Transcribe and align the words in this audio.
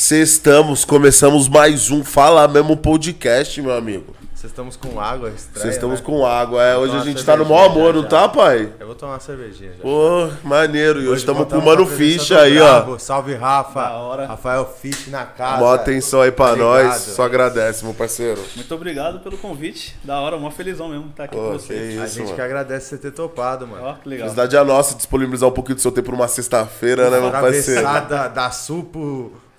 Sextamos, 0.00 0.84
começamos 0.84 1.48
mais 1.48 1.90
um 1.90 2.04
Fala 2.04 2.46
Mesmo 2.46 2.76
Podcast, 2.76 3.60
meu 3.60 3.74
amigo. 3.76 4.14
Vocês 4.32 4.52
estamos 4.52 4.76
com 4.76 5.00
água, 5.00 5.30
estranha, 5.30 5.60
Vocês 5.60 5.74
estamos 5.74 5.98
né? 5.98 6.06
com 6.06 6.24
água. 6.24 6.62
É, 6.62 6.76
hoje 6.76 6.96
a 6.96 7.00
gente 7.00 7.24
tá 7.24 7.36
no 7.36 7.44
maior 7.44 7.64
amor, 7.68 7.92
já, 7.92 8.00
não 8.00 8.08
tá, 8.08 8.28
pai? 8.28 8.72
Eu 8.78 8.86
vou 8.86 8.94
tomar 8.94 9.14
uma 9.14 9.18
cervejinha 9.18 9.72
já. 9.72 9.82
Pô, 9.82 10.28
maneiro. 10.44 11.02
E 11.02 11.08
hoje 11.08 11.22
estamos 11.22 11.48
com 11.48 11.58
o 11.58 11.64
Mano 11.64 11.82
a 11.82 11.86
Ficha 11.86 12.42
aí, 12.42 12.60
ó. 12.60 12.96
Salve, 12.96 13.34
Rafa. 13.34 13.82
Da 13.82 13.96
hora. 13.96 14.26
Rafael 14.26 14.72
Fish 14.80 15.08
na 15.08 15.24
casa. 15.24 15.58
Mó 15.58 15.74
atenção 15.74 16.20
aí 16.20 16.30
pra 16.30 16.52
Obrigado. 16.52 16.84
nós. 16.84 16.96
Só 16.98 17.24
agradece, 17.24 17.84
meu 17.84 17.92
parceiro. 17.92 18.40
Muito 18.54 18.72
obrigado 18.72 19.18
pelo 19.18 19.36
convite. 19.36 19.98
Da 20.04 20.20
hora, 20.20 20.36
uma 20.36 20.52
felizão 20.52 20.88
mesmo 20.90 21.08
estar 21.08 21.24
aqui 21.24 21.34
Pô, 21.34 21.42
com 21.42 21.58
que 21.58 21.64
vocês. 21.64 22.00
A 22.00 22.04
isso, 22.04 22.14
gente 22.14 22.24
mano. 22.26 22.36
que 22.36 22.40
agradece 22.40 22.90
você 22.90 22.98
ter 22.98 23.10
topado, 23.10 23.66
mano. 23.66 23.82
Ó, 23.82 23.94
que 23.94 24.08
legal. 24.08 24.28
Felicidade 24.28 24.56
é 24.56 24.62
nossa 24.62 24.94
disponibilizar 24.94 25.48
um 25.48 25.52
pouquinho 25.52 25.74
do 25.74 25.80
seu 25.80 25.90
tempo 25.90 26.12
numa 26.12 26.28
sexta-feira, 26.28 27.10
né, 27.10 27.18
meu 27.18 27.32
parceiro? 27.32 27.82
Da, 27.82 28.28
da 28.28 28.50
Sul 28.52 28.84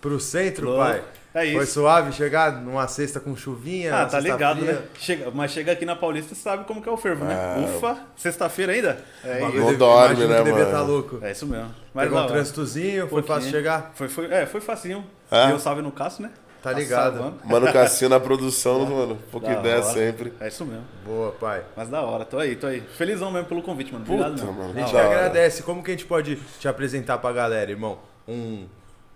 pro, 0.01 0.19
centro, 0.19 0.67
Louco. 0.67 0.83
pai. 0.83 1.01
É 1.31 1.45
isso. 1.45 1.57
Foi 1.57 1.65
suave 1.67 2.11
chegar 2.11 2.53
numa 2.53 2.87
sexta 2.87 3.19
com 3.19 3.35
chuvinha? 3.35 3.95
Ah, 3.95 4.05
tá 4.07 4.19
ligado, 4.19 4.61
fria? 4.61 4.73
né? 4.73 4.81
Chega, 4.97 5.29
mas 5.31 5.51
chega 5.51 5.71
aqui 5.71 5.85
na 5.85 5.95
Paulista, 5.95 6.33
você 6.33 6.41
sabe 6.41 6.63
como 6.65 6.81
que 6.81 6.89
é 6.89 6.91
o 6.91 6.97
fervo, 6.97 7.23
né? 7.23 7.35
Ufa, 7.77 7.97
sexta-feira 8.17 8.73
ainda? 8.73 8.97
É, 9.23 9.39
Não 9.39 9.51
deve- 9.51 9.75
dorme, 9.77 10.25
né, 10.25 10.37
que 10.37 10.43
devia 10.45 10.59
mano? 10.65 10.71
tá 10.71 10.81
louco. 10.81 11.19
é 11.21 11.31
isso 11.31 11.45
mesmo. 11.45 11.69
Mas 11.93 12.05
Pegou 12.05 12.19
da 12.19 12.25
um 12.25 12.27
trânsitozinho, 12.29 13.07
foi 13.07 13.21
fácil 13.21 13.51
chegar? 13.51 13.91
Foi, 13.93 14.09
foi, 14.09 14.25
é, 14.33 14.47
foi 14.47 14.59
facinho. 14.59 15.05
É? 15.29 15.47
Deu 15.47 15.59
salve 15.59 15.83
no 15.83 15.91
Cássio, 15.91 16.23
né? 16.23 16.31
Tá 16.63 16.73
ligado. 16.73 17.13
salvando. 17.17 17.35
Mano 17.45 17.71
Cassinho 17.71 18.09
na 18.09 18.19
produção, 18.19 18.85
mano. 18.85 19.17
Pouca 19.31 19.47
Da 19.47 19.59
ideia 19.59 19.75
hora. 19.75 19.93
sempre. 19.93 20.33
É 20.41 20.47
isso 20.47 20.65
mesmo. 20.65 20.83
Boa, 21.05 21.31
pai. 21.31 21.61
Mas 21.77 21.87
da 21.89 22.01
hora, 22.01 22.25
tô 22.25 22.37
aí, 22.39 22.55
tô 22.55 22.65
aí. 22.67 22.81
Felizão 22.97 23.31
mesmo 23.31 23.47
pelo 23.47 23.61
convite, 23.61 23.93
mano. 23.93 24.03
Obrigado 24.03 24.31
Puta, 24.31 24.45
mesmo. 24.45 24.59
mano. 24.61 24.73
A 24.75 24.81
gente 24.81 24.97
agradece. 24.97 25.63
Como 25.63 25.81
que 25.83 25.91
a 25.91 25.93
gente 25.93 26.05
pode 26.05 26.35
te 26.59 26.67
apresentar 26.67 27.17
pra 27.19 27.31
galera, 27.31 27.69
irmão? 27.71 27.99
Um 28.27 28.65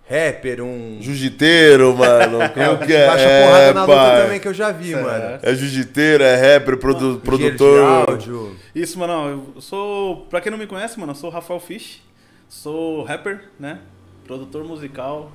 rapper, 0.08 0.62
um. 0.62 0.98
Jiu-jiteiro, 1.00 1.96
mano. 1.96 2.38
Como 2.52 2.86
que 2.86 2.92
é? 2.94 3.06
Baixa 3.06 3.22
É, 3.24 3.46
porrada 3.46 3.72
na 3.74 3.80
luta 3.84 3.94
pai. 3.96 4.22
também 4.22 4.40
que 4.40 4.48
eu 4.48 4.54
já 4.54 4.70
vi, 4.70 4.90
Certo. 4.92 5.04
mano. 5.04 5.38
É 5.42 5.54
jiu-jiteiro, 5.54 6.22
é 6.24 6.34
rapper, 6.54 6.76
produ 6.78 6.98
Engenheiro 6.98 7.20
produtor. 7.20 8.06
De 8.06 8.10
áudio. 8.12 8.56
Isso, 8.74 8.98
mano. 8.98 9.52
Eu 9.54 9.60
sou. 9.60 10.26
Pra 10.26 10.40
quem 10.40 10.50
não 10.50 10.58
me 10.58 10.66
conhece, 10.66 10.98
mano, 10.98 11.12
eu 11.12 11.16
sou 11.16 11.30
o 11.30 11.32
Rafael 11.32 11.60
Fish. 11.60 12.02
Sou 12.48 13.02
rapper, 13.04 13.44
né? 13.58 13.80
Produtor 14.26 14.64
musical. 14.64 15.32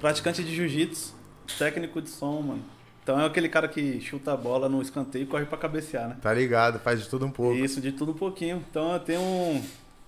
Praticante 0.00 0.42
de 0.42 0.54
jiu-jitsu. 0.54 1.14
Técnico 1.58 2.00
de 2.00 2.10
som, 2.10 2.40
mano. 2.40 2.62
Então 3.02 3.20
é 3.20 3.26
aquele 3.26 3.50
cara 3.50 3.68
que 3.68 4.00
chuta 4.00 4.32
a 4.32 4.36
bola 4.36 4.66
no 4.68 4.80
escanteio 4.80 5.24
e 5.24 5.26
corre 5.26 5.44
pra 5.44 5.58
cabecear, 5.58 6.08
né? 6.08 6.16
Tá 6.22 6.32
ligado, 6.32 6.78
faz 6.78 7.02
de 7.02 7.08
tudo 7.08 7.26
um 7.26 7.30
pouco. 7.30 7.54
Isso, 7.54 7.78
de 7.80 7.92
tudo 7.92 8.12
um 8.12 8.14
pouquinho. 8.14 8.64
Então 8.70 8.94
eu 8.94 8.98
tenho 8.98 9.20
um- 9.20 9.62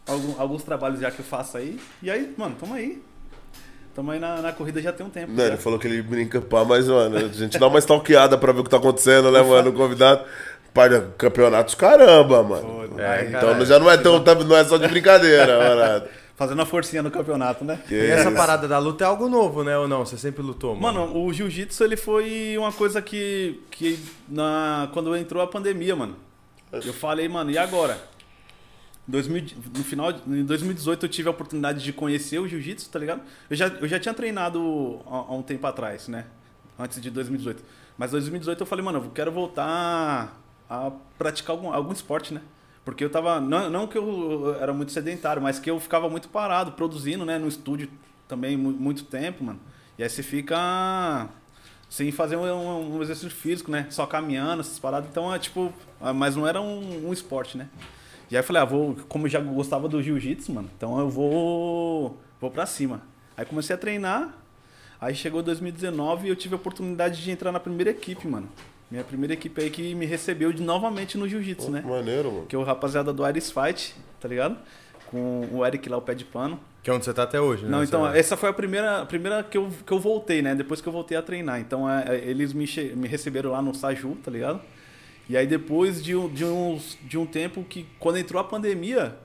algum- 0.06 0.34
alguns 0.40 0.62
trabalhos 0.62 1.00
já 1.00 1.10
que 1.10 1.20
eu 1.20 1.24
faço 1.24 1.58
aí. 1.58 1.78
E 2.02 2.10
aí, 2.10 2.32
mano, 2.38 2.56
tamo 2.58 2.72
aí. 2.72 3.02
Tamo 3.96 4.10
aí 4.10 4.20
na, 4.20 4.42
na 4.42 4.52
corrida 4.52 4.80
já 4.82 4.92
tem 4.92 5.06
um 5.06 5.08
tempo. 5.10 5.32
Não, 5.32 5.38
já. 5.38 5.46
ele 5.46 5.56
falou 5.56 5.78
que 5.78 5.86
ele 5.88 6.02
brinca 6.02 6.38
pá, 6.40 6.64
mas, 6.66 6.86
mano, 6.86 7.16
a 7.16 7.28
gente 7.28 7.58
dá 7.58 7.66
uma 7.66 7.78
stalkeada 7.78 8.36
pra 8.36 8.52
ver 8.52 8.60
o 8.60 8.64
que 8.64 8.68
tá 8.68 8.76
acontecendo, 8.76 9.30
né, 9.32 9.40
mano? 9.42 9.70
O 9.70 9.72
convidado. 9.72 10.22
Pai, 10.74 10.90
né, 10.90 11.02
campeonatos 11.16 11.74
caramba, 11.74 12.42
mano. 12.42 12.88
Pô, 12.90 13.00
É, 13.00 13.06
aí, 13.20 13.28
Então 13.28 13.40
caralho. 13.40 13.64
já 13.64 13.78
não 13.78 13.90
é 13.90 13.96
tão, 13.96 14.22
não 14.44 14.54
é 14.56 14.62
só 14.64 14.76
de 14.76 14.86
brincadeira, 14.86 15.56
mano. 15.58 16.06
Fazendo 16.36 16.60
a 16.60 16.66
forcinha 16.66 17.02
no 17.02 17.10
campeonato, 17.10 17.64
né? 17.64 17.80
Que 17.88 17.94
E 17.94 18.10
essa 18.10 18.28
isso. 18.28 18.36
parada 18.36 18.68
da 18.68 18.78
luta 18.78 19.02
é 19.02 19.06
algo 19.06 19.26
novo, 19.26 19.64
né? 19.64 19.78
Ou 19.78 19.88
não? 19.88 20.04
Você 20.04 20.18
sempre 20.18 20.42
lutou, 20.42 20.76
mano? 20.76 21.00
Mano, 21.06 21.16
o 21.24 21.32
jiu-jitsu 21.32 21.82
ele 21.82 21.96
foi 21.96 22.54
uma 22.58 22.70
coisa 22.70 23.00
que, 23.00 23.58
que 23.70 23.98
na, 24.28 24.90
quando 24.92 25.16
entrou 25.16 25.42
a 25.42 25.46
pandemia, 25.46 25.96
mano, 25.96 26.14
eu 26.70 26.92
falei, 26.92 27.26
mano, 27.26 27.50
e 27.50 27.56
agora? 27.56 27.96
2000, 29.08 29.44
no 29.76 29.84
final, 29.84 30.12
de- 30.12 30.22
em 30.28 30.44
2018 30.44 31.06
eu 31.06 31.08
tive 31.08 31.28
a 31.28 31.30
oportunidade 31.30 31.82
de 31.82 31.92
conhecer 31.92 32.38
o 32.40 32.48
jiu-jitsu, 32.48 32.90
tá 32.90 32.98
ligado? 32.98 33.22
Eu 33.48 33.56
já, 33.56 33.68
eu 33.68 33.86
já 33.88 34.00
tinha 34.00 34.12
treinado 34.14 35.00
há, 35.06 35.32
um 35.34 35.42
tempo 35.42 35.66
atrás, 35.66 36.08
né? 36.08 36.26
Antes 36.78 37.00
de 37.00 37.10
2018. 37.10 37.62
Mas 37.96 38.10
2018 38.10 38.60
eu 38.60 38.66
falei, 38.66 38.84
mano, 38.84 38.98
eu 38.98 39.10
quero 39.10 39.30
voltar 39.32 40.36
a 40.68 40.90
praticar 41.18 41.54
algum, 41.56 41.72
algum 41.72 41.92
esporte, 41.92 42.34
né? 42.34 42.40
Porque 42.84 43.02
eu 43.04 43.10
tava. 43.10 43.40
Não, 43.40 43.70
não 43.70 43.86
que 43.86 43.96
eu 43.98 44.54
era 44.60 44.72
muito 44.72 44.92
sedentário, 44.92 45.40
mas 45.42 45.58
que 45.58 45.70
eu 45.70 45.80
ficava 45.80 46.08
muito 46.10 46.28
parado, 46.28 46.72
produzindo, 46.72 47.24
né? 47.24 47.38
No 47.38 47.48
estúdio 47.48 47.88
também 48.28 48.56
mu- 48.56 48.70
muito 48.72 49.04
tempo, 49.04 49.42
mano. 49.42 49.58
E 49.98 50.02
aí 50.02 50.08
você 50.08 50.22
fica 50.22 51.28
sem 51.88 52.12
fazer 52.12 52.36
um, 52.36 52.96
um- 52.96 53.02
exercício 53.02 53.30
físico, 53.30 53.70
né? 53.70 53.86
Só 53.90 54.06
caminhando, 54.06 54.60
essas 54.60 54.78
paradas. 54.78 55.08
Então 55.10 55.34
é 55.34 55.38
tipo. 55.38 55.72
ah, 56.00 56.12
Mas 56.12 56.36
não 56.36 56.46
era 56.46 56.60
um, 56.60 57.08
um 57.08 57.12
esporte, 57.12 57.56
né? 57.56 57.68
E 58.30 58.36
aí 58.36 58.40
eu 58.40 58.44
falei, 58.44 58.62
ah, 58.62 58.64
vou. 58.64 58.96
Como 59.08 59.26
eu 59.26 59.30
já 59.30 59.40
gostava 59.40 59.88
do 59.88 60.02
jiu-jitsu, 60.02 60.52
mano, 60.52 60.68
então 60.76 60.98
eu 60.98 61.08
vou. 61.08 62.16
Vou 62.40 62.50
pra 62.50 62.66
cima. 62.66 63.02
Aí 63.36 63.44
comecei 63.44 63.74
a 63.74 63.78
treinar. 63.78 64.34
Aí 65.00 65.14
chegou 65.14 65.42
2019 65.42 66.26
e 66.26 66.30
eu 66.30 66.36
tive 66.36 66.54
a 66.54 66.56
oportunidade 66.56 67.22
de 67.22 67.30
entrar 67.30 67.52
na 67.52 67.60
primeira 67.60 67.90
equipe, 67.90 68.26
mano. 68.26 68.48
Minha 68.90 69.04
primeira 69.04 69.34
equipe 69.34 69.60
aí 69.60 69.68
que 69.70 69.94
me 69.94 70.06
recebeu 70.06 70.52
de 70.52 70.62
novamente 70.62 71.18
no 71.18 71.28
jiu-jitsu, 71.28 71.70
né? 71.70 71.82
Maneiro, 71.86 72.30
mano. 72.32 72.46
Que 72.46 72.56
é 72.56 72.58
o 72.58 72.62
rapaziada 72.62 73.12
do 73.12 73.26
Iris 73.28 73.50
Fight, 73.50 73.94
tá 74.20 74.28
ligado? 74.28 74.56
Com 75.10 75.48
o 75.52 75.64
Eric 75.66 75.88
lá, 75.88 75.96
o 75.96 76.02
pé 76.02 76.14
de 76.14 76.24
pano. 76.24 76.58
Que 76.82 76.90
é 76.90 76.92
onde 76.92 77.04
você 77.04 77.12
tá 77.12 77.24
até 77.24 77.40
hoje, 77.40 77.64
né? 77.64 77.70
Não, 77.70 77.82
então, 77.82 78.02
Você- 78.02 78.18
essa 78.18 78.36
foi 78.36 78.48
a 78.48 78.52
primeira, 78.52 79.02
a 79.02 79.06
primeira 79.06 79.42
que, 79.42 79.58
eu, 79.58 79.68
que 79.84 79.92
eu 79.92 79.98
voltei, 79.98 80.40
né? 80.40 80.54
Depois 80.54 80.80
que 80.80 80.88
eu 80.88 80.92
voltei 80.92 81.16
a 81.16 81.22
treinar. 81.22 81.60
Então, 81.60 81.88
é, 81.90 82.16
é, 82.16 82.16
eles 82.24 82.52
me, 82.52 82.64
me 82.94 83.08
receberam 83.08 83.50
lá 83.50 83.60
no 83.60 83.74
Saju, 83.74 84.16
tá 84.24 84.30
ligado? 84.30 84.60
E 85.28 85.36
aí, 85.36 85.46
depois 85.46 86.02
de, 86.02 86.14
um- 86.14 86.28
de, 86.28 86.44
uns, 86.44 86.96
de 87.02 87.18
um 87.18 87.26
tempo 87.26 87.64
que, 87.64 87.86
quando 87.98 88.16
entrou 88.18 88.40
a 88.40 88.44
pandemia, 88.44 89.16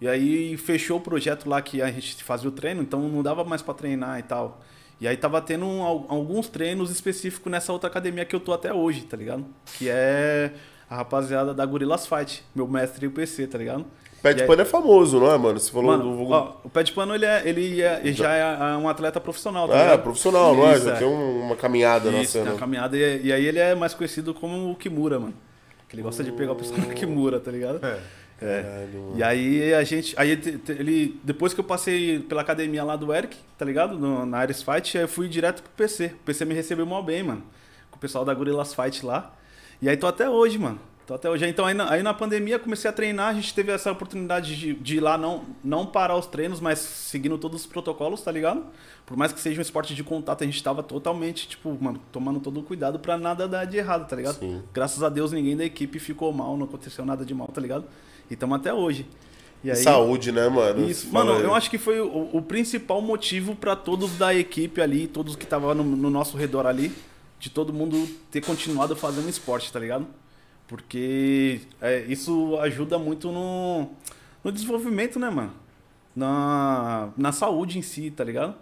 e 0.00 0.06
aí 0.06 0.56
fechou 0.56 0.98
o 0.98 1.00
projeto 1.00 1.48
lá 1.48 1.60
que 1.60 1.82
a 1.82 1.90
gente 1.90 2.22
fazia 2.22 2.48
o 2.48 2.52
treino, 2.52 2.80
então 2.82 3.00
não 3.08 3.22
dava 3.22 3.42
mais 3.44 3.60
pra 3.62 3.74
treinar 3.74 4.18
e 4.18 4.22
tal. 4.22 4.60
E 5.00 5.06
aí 5.08 5.16
tava 5.16 5.40
tendo 5.40 5.64
um- 5.66 5.82
al- 5.82 6.06
alguns 6.08 6.48
treinos 6.48 6.90
específicos 6.90 7.50
nessa 7.50 7.72
outra 7.72 7.88
academia 7.88 8.24
que 8.24 8.34
eu 8.36 8.40
tô 8.40 8.52
até 8.52 8.72
hoje, 8.72 9.02
tá 9.02 9.16
ligado? 9.16 9.44
Que 9.76 9.88
é 9.88 10.52
a 10.88 10.96
rapaziada 10.96 11.52
da 11.52 11.66
Gorillas 11.66 12.06
Fight, 12.06 12.42
meu 12.54 12.66
mestre 12.68 13.04
e 13.04 13.08
o 13.08 13.10
PC, 13.12 13.46
tá 13.48 13.58
ligado? 13.58 13.84
Pé 14.22 14.34
de 14.34 14.42
aí- 14.42 14.48
pano 14.48 14.62
é 14.62 14.64
famoso, 14.64 15.20
não 15.20 15.30
é, 15.32 15.38
mano? 15.38 15.58
Você 15.60 15.70
falou 15.70 15.96
Mano, 15.96 16.16
do. 16.24 16.32
ó, 16.32 16.54
o 16.64 16.68
pé 16.68 16.82
de 16.82 16.90
pano 16.92 17.14
ele, 17.14 17.24
é, 17.24 17.42
ele, 17.48 17.80
é- 17.82 18.00
ele 18.02 18.12
já 18.12 18.32
é 18.32 18.76
um 18.76 18.88
atleta 18.88 19.20
profissional, 19.20 19.68
tá 19.68 19.76
é, 19.76 19.82
ligado? 19.82 20.02
profissional, 20.02 20.56
não 20.56 20.68
é? 20.68 20.74
Isso, 20.76 20.86
Já 20.86 20.96
tem 20.96 21.06
um- 21.06 21.42
uma 21.42 21.54
caminhada 21.54 22.10
na 22.10 22.20
Isso, 22.22 22.32
tem 22.32 22.42
cena. 22.42 22.54
uma 22.54 22.58
caminhada 22.58 22.96
e, 22.96 23.26
e 23.26 23.32
aí 23.32 23.44
ele 23.46 23.60
é 23.60 23.76
mais 23.76 23.94
conhecido 23.94 24.34
como 24.34 24.70
o 24.72 24.74
Kimura, 24.74 25.20
mano. 25.20 25.34
Que 25.88 25.96
ele 25.96 26.02
gosta 26.02 26.22
de 26.22 26.30
pegar 26.32 26.52
o 26.52 26.56
pessoal 26.56 26.78
no 26.80 26.94
Kimura, 26.94 27.40
tá 27.40 27.50
ligado? 27.50 27.84
É. 27.84 27.98
É. 28.40 28.62
Caralho. 28.62 29.12
E 29.16 29.22
aí 29.22 29.74
a 29.74 29.82
gente. 29.82 30.14
Aí 30.18 30.30
ele. 30.68 31.18
Depois 31.24 31.52
que 31.54 31.60
eu 31.60 31.64
passei 31.64 32.20
pela 32.20 32.42
academia 32.42 32.84
lá 32.84 32.94
do 32.94 33.12
Eric, 33.12 33.36
tá 33.56 33.64
ligado? 33.64 33.98
No- 33.98 34.24
na 34.24 34.38
Ares 34.38 34.62
Fight, 34.62 34.96
aí 34.96 35.04
eu 35.04 35.08
fui 35.08 35.28
direto 35.28 35.62
pro 35.62 35.72
PC. 35.72 36.06
O 36.14 36.24
PC 36.24 36.44
me 36.44 36.54
recebeu 36.54 36.86
mal 36.86 37.02
bem, 37.02 37.22
mano. 37.22 37.42
Com 37.90 37.96
o 37.96 38.00
pessoal 38.00 38.24
da 38.24 38.32
Gorillas 38.34 38.74
Fight 38.74 39.04
lá. 39.04 39.34
E 39.82 39.88
aí 39.88 39.96
tô 39.96 40.06
até 40.06 40.28
hoje, 40.30 40.56
mano. 40.58 40.78
Tô 41.08 41.14
até 41.14 41.30
hoje. 41.30 41.46
Então 41.46 41.64
aí 41.64 41.72
na, 41.72 41.90
aí 41.90 42.02
na 42.02 42.12
pandemia 42.12 42.58
comecei 42.58 42.86
a 42.86 42.92
treinar, 42.92 43.28
a 43.28 43.32
gente 43.32 43.54
teve 43.54 43.72
essa 43.72 43.90
oportunidade 43.90 44.54
de, 44.54 44.74
de 44.74 44.98
ir 44.98 45.00
lá 45.00 45.16
não, 45.16 45.42
não 45.64 45.86
parar 45.86 46.14
os 46.14 46.26
treinos, 46.26 46.60
mas 46.60 46.80
seguindo 46.80 47.38
todos 47.38 47.62
os 47.62 47.66
protocolos, 47.66 48.20
tá 48.20 48.30
ligado? 48.30 48.62
Por 49.06 49.16
mais 49.16 49.32
que 49.32 49.40
seja 49.40 49.58
um 49.58 49.62
esporte 49.62 49.94
de 49.94 50.04
contato, 50.04 50.42
a 50.42 50.46
gente 50.46 50.62
tava 50.62 50.82
totalmente, 50.82 51.48
tipo, 51.48 51.74
mano, 51.82 51.98
tomando 52.12 52.40
todo 52.40 52.60
o 52.60 52.62
cuidado 52.62 52.98
pra 52.98 53.16
nada 53.16 53.48
dar 53.48 53.64
de 53.64 53.78
errado, 53.78 54.06
tá 54.06 54.16
ligado? 54.16 54.38
Sim. 54.38 54.62
Graças 54.70 55.02
a 55.02 55.08
Deus 55.08 55.32
ninguém 55.32 55.56
da 55.56 55.64
equipe 55.64 55.98
ficou 55.98 56.30
mal, 56.30 56.58
não 56.58 56.66
aconteceu 56.66 57.06
nada 57.06 57.24
de 57.24 57.32
mal, 57.32 57.48
tá 57.48 57.60
ligado? 57.62 57.86
E 58.30 58.36
tamo 58.36 58.54
até 58.54 58.74
hoje. 58.74 59.06
Aí, 59.64 59.76
Saúde, 59.76 60.30
né, 60.30 60.46
mano? 60.46 60.86
isso. 60.90 61.10
Mano, 61.10 61.32
eu 61.40 61.54
acho 61.54 61.70
que 61.70 61.78
foi 61.78 62.00
o, 62.00 62.28
o 62.34 62.42
principal 62.42 63.00
motivo 63.00 63.56
pra 63.56 63.74
todos 63.74 64.18
da 64.18 64.34
equipe 64.34 64.78
ali, 64.82 65.06
todos 65.06 65.36
que 65.36 65.44
estavam 65.44 65.74
no, 65.74 65.84
no 65.84 66.10
nosso 66.10 66.36
redor 66.36 66.66
ali, 66.66 66.92
de 67.40 67.48
todo 67.48 67.72
mundo 67.72 68.06
ter 68.30 68.44
continuado 68.44 68.94
fazendo 68.94 69.26
esporte, 69.26 69.72
tá 69.72 69.80
ligado? 69.80 70.06
Porque 70.68 71.60
é, 71.80 72.04
isso 72.08 72.56
ajuda 72.60 72.98
muito 72.98 73.32
no, 73.32 73.88
no 74.44 74.52
desenvolvimento, 74.52 75.18
né, 75.18 75.30
mano? 75.30 75.52
Na, 76.14 77.08
na 77.16 77.32
saúde 77.32 77.78
em 77.78 77.82
si, 77.82 78.10
tá 78.10 78.22
ligado? 78.24 78.54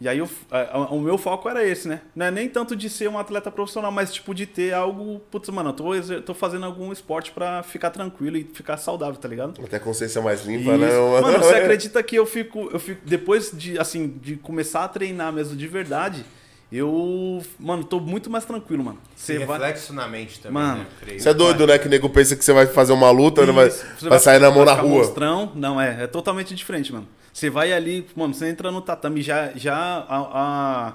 E 0.00 0.08
aí 0.08 0.18
eu- 0.18 0.28
a- 0.50 0.76
a- 0.78 0.90
o 0.90 1.00
meu 1.00 1.16
foco 1.16 1.48
era 1.48 1.64
esse, 1.64 1.86
né? 1.86 2.00
Não 2.16 2.26
é 2.26 2.30
nem 2.32 2.48
tanto 2.48 2.74
de 2.74 2.90
ser 2.90 3.08
um 3.08 3.16
atleta 3.16 3.50
profissional, 3.52 3.92
mas 3.92 4.12
tipo 4.12 4.34
de 4.34 4.46
ter 4.46 4.74
algo. 4.74 5.20
Putz, 5.30 5.48
mano, 5.50 5.70
eu 5.70 5.72
tô, 5.74 6.22
tô 6.22 6.34
fazendo 6.34 6.66
algum 6.66 6.90
esporte 6.90 7.30
pra 7.30 7.62
ficar 7.62 7.90
tranquilo 7.90 8.36
e 8.36 8.42
ficar 8.42 8.76
saudável, 8.78 9.14
tá 9.14 9.28
ligado? 9.28 9.62
Até 9.64 9.76
a 9.76 9.80
consciência 9.80 10.20
mais 10.20 10.44
limpa, 10.44 10.76
né? 10.76 10.88
Mano, 11.20 11.38
você 11.38 11.54
acredita 11.62 12.02
que 12.02 12.16
eu 12.16 12.26
fico, 12.26 12.68
eu 12.72 12.80
fico. 12.80 13.00
Depois 13.06 13.52
de, 13.52 13.78
assim, 13.78 14.08
de 14.20 14.34
começar 14.34 14.82
a 14.84 14.88
treinar 14.88 15.32
mesmo 15.32 15.54
de 15.54 15.68
verdade, 15.68 16.24
eu. 16.72 17.42
Mano, 17.58 17.84
tô 17.84 18.00
muito 18.00 18.30
mais 18.30 18.44
tranquilo, 18.44 18.82
mano. 18.82 18.98
Você 19.14 19.38
vai. 19.38 19.58
reflexo 19.58 19.92
na 19.92 20.08
mente 20.08 20.40
também, 20.40 20.62
Mano, 20.62 20.86
né? 21.06 21.18
Você 21.18 21.28
é 21.28 21.34
doido, 21.34 21.66
né? 21.66 21.78
Que 21.78 21.88
nego 21.88 22.08
pensa 22.08 22.34
que 22.34 22.44
você 22.44 22.52
vai 22.52 22.66
fazer 22.66 22.92
uma 22.92 23.10
luta, 23.10 23.44
né? 23.44 23.52
vai, 23.52 23.68
Isso, 23.68 23.84
você 23.98 24.08
vai 24.08 24.18
sair 24.18 24.40
na 24.40 24.50
mão 24.50 24.64
na 24.64 24.72
rua. 24.72 25.04
Monstrão. 25.04 25.52
Não, 25.54 25.80
é, 25.80 26.04
é 26.04 26.06
totalmente 26.06 26.54
diferente, 26.54 26.92
mano. 26.92 27.06
Você 27.32 27.48
vai 27.48 27.72
ali, 27.72 28.06
mano, 28.14 28.34
você 28.34 28.48
entra 28.48 28.70
no 28.70 28.80
tatame, 28.80 29.22
já, 29.22 29.52
já 29.54 29.74
a, 29.74 30.92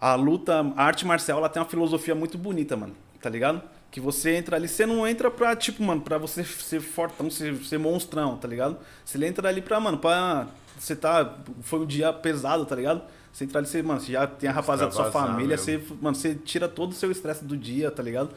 a, 0.00 0.12
a 0.12 0.14
luta, 0.14 0.60
a 0.76 0.84
arte 0.84 1.06
marcial, 1.06 1.38
ela 1.38 1.48
tem 1.48 1.62
uma 1.62 1.68
filosofia 1.68 2.14
muito 2.14 2.36
bonita, 2.36 2.76
mano, 2.76 2.94
tá 3.20 3.30
ligado? 3.30 3.62
Que 3.90 4.00
você 4.00 4.34
entra 4.34 4.56
ali, 4.56 4.68
você 4.68 4.84
não 4.84 5.08
entra 5.08 5.30
pra, 5.30 5.56
tipo, 5.56 5.82
mano, 5.82 6.02
pra 6.02 6.18
você 6.18 6.44
ser 6.44 6.80
fortão, 6.80 7.30
ser, 7.30 7.54
ser 7.64 7.78
monstrão, 7.78 8.36
tá 8.36 8.46
ligado? 8.46 8.76
Você 9.04 9.24
entra 9.24 9.48
ali 9.48 9.62
pra, 9.62 9.80
mano, 9.80 9.96
pra. 9.96 10.46
Você 10.78 10.94
tá. 10.94 11.36
Foi 11.62 11.80
um 11.80 11.86
dia 11.86 12.12
pesado, 12.12 12.64
tá 12.66 12.76
ligado? 12.76 13.02
Você 13.46 13.82
mano, 13.82 14.00
você 14.00 14.12
já 14.12 14.26
tem 14.26 14.48
a 14.48 14.52
rapaziada 14.52 14.90
da 14.90 14.96
sua 14.96 15.12
família, 15.12 15.56
mesmo. 15.56 15.64
você, 15.64 15.82
mano, 16.00 16.16
você 16.16 16.34
tira 16.34 16.68
todo 16.68 16.90
o 16.92 16.94
seu 16.94 17.10
estresse 17.10 17.44
do 17.44 17.56
dia, 17.56 17.90
tá 17.90 18.02
ligado? 18.02 18.30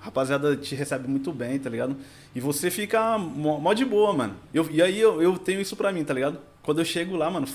A 0.00 0.04
rapaziada 0.06 0.56
te 0.56 0.74
recebe 0.74 1.08
muito 1.08 1.32
bem, 1.32 1.58
tá 1.58 1.70
ligado? 1.70 1.96
E 2.34 2.40
você 2.40 2.70
fica 2.70 3.16
mó, 3.16 3.58
mó 3.58 3.72
de 3.72 3.84
boa, 3.84 4.12
mano. 4.12 4.34
Eu, 4.52 4.68
e 4.70 4.82
aí 4.82 5.00
eu, 5.00 5.22
eu 5.22 5.38
tenho 5.38 5.60
isso 5.60 5.76
pra 5.76 5.92
mim, 5.92 6.04
tá 6.04 6.12
ligado? 6.12 6.38
Quando 6.62 6.80
eu 6.80 6.84
chego 6.84 7.16
lá, 7.16 7.30
mano, 7.30 7.46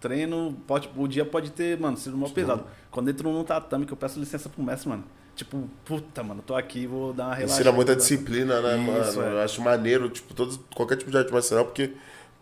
treino, 0.00 0.56
pode, 0.66 0.88
o 0.96 1.08
dia 1.08 1.24
pode 1.24 1.50
ter, 1.50 1.78
mano, 1.78 1.96
sido 1.96 2.16
mó 2.16 2.28
pesado. 2.28 2.64
Quando 2.90 3.10
entro 3.10 3.32
no 3.32 3.42
tatame, 3.42 3.84
que 3.84 3.92
eu 3.92 3.96
peço 3.96 4.20
licença 4.20 4.48
pro 4.48 4.62
mestre, 4.62 4.88
mano. 4.88 5.04
Tipo, 5.34 5.68
puta, 5.84 6.22
mano, 6.22 6.42
tô 6.44 6.54
aqui, 6.54 6.86
vou 6.86 7.12
dar 7.12 7.26
uma 7.26 7.34
relaxada. 7.34 7.60
Ensina 7.60 7.72
muita 7.74 7.96
disciplina, 7.96 8.60
né, 8.60 8.76
Isso, 8.76 9.18
mano? 9.18 9.30
é. 9.30 9.32
Eu 9.34 9.40
acho 9.40 9.62
maneiro, 9.62 10.08
tipo, 10.10 10.34
qualquer 10.74 10.96
tipo 10.96 11.10
de 11.10 11.16
arte 11.16 11.32
marcial, 11.32 11.64
porque 11.64 11.92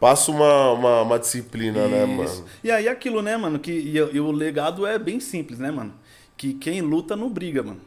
passa 0.00 0.31
uma, 0.31 0.72
uma, 0.72 1.02
uma 1.02 1.19
disciplina, 1.19 1.87
né, 1.88 2.04
Isso. 2.04 2.40
mano? 2.40 2.44
E 2.62 2.70
aí 2.70 2.88
aquilo, 2.88 3.22
né, 3.22 3.37
mano, 3.37 3.58
que 3.58 3.72
e, 3.72 3.96
e 3.96 4.20
o 4.20 4.31
legado 4.31 4.87
é 4.87 4.98
bem 4.98 5.20
simples, 5.20 5.58
né, 5.58 5.70
mano? 5.70 5.94
Que 6.37 6.52
quem 6.54 6.81
luta 6.82 7.16
não 7.16 7.31
briga, 7.31 7.62
mano. 7.62 7.81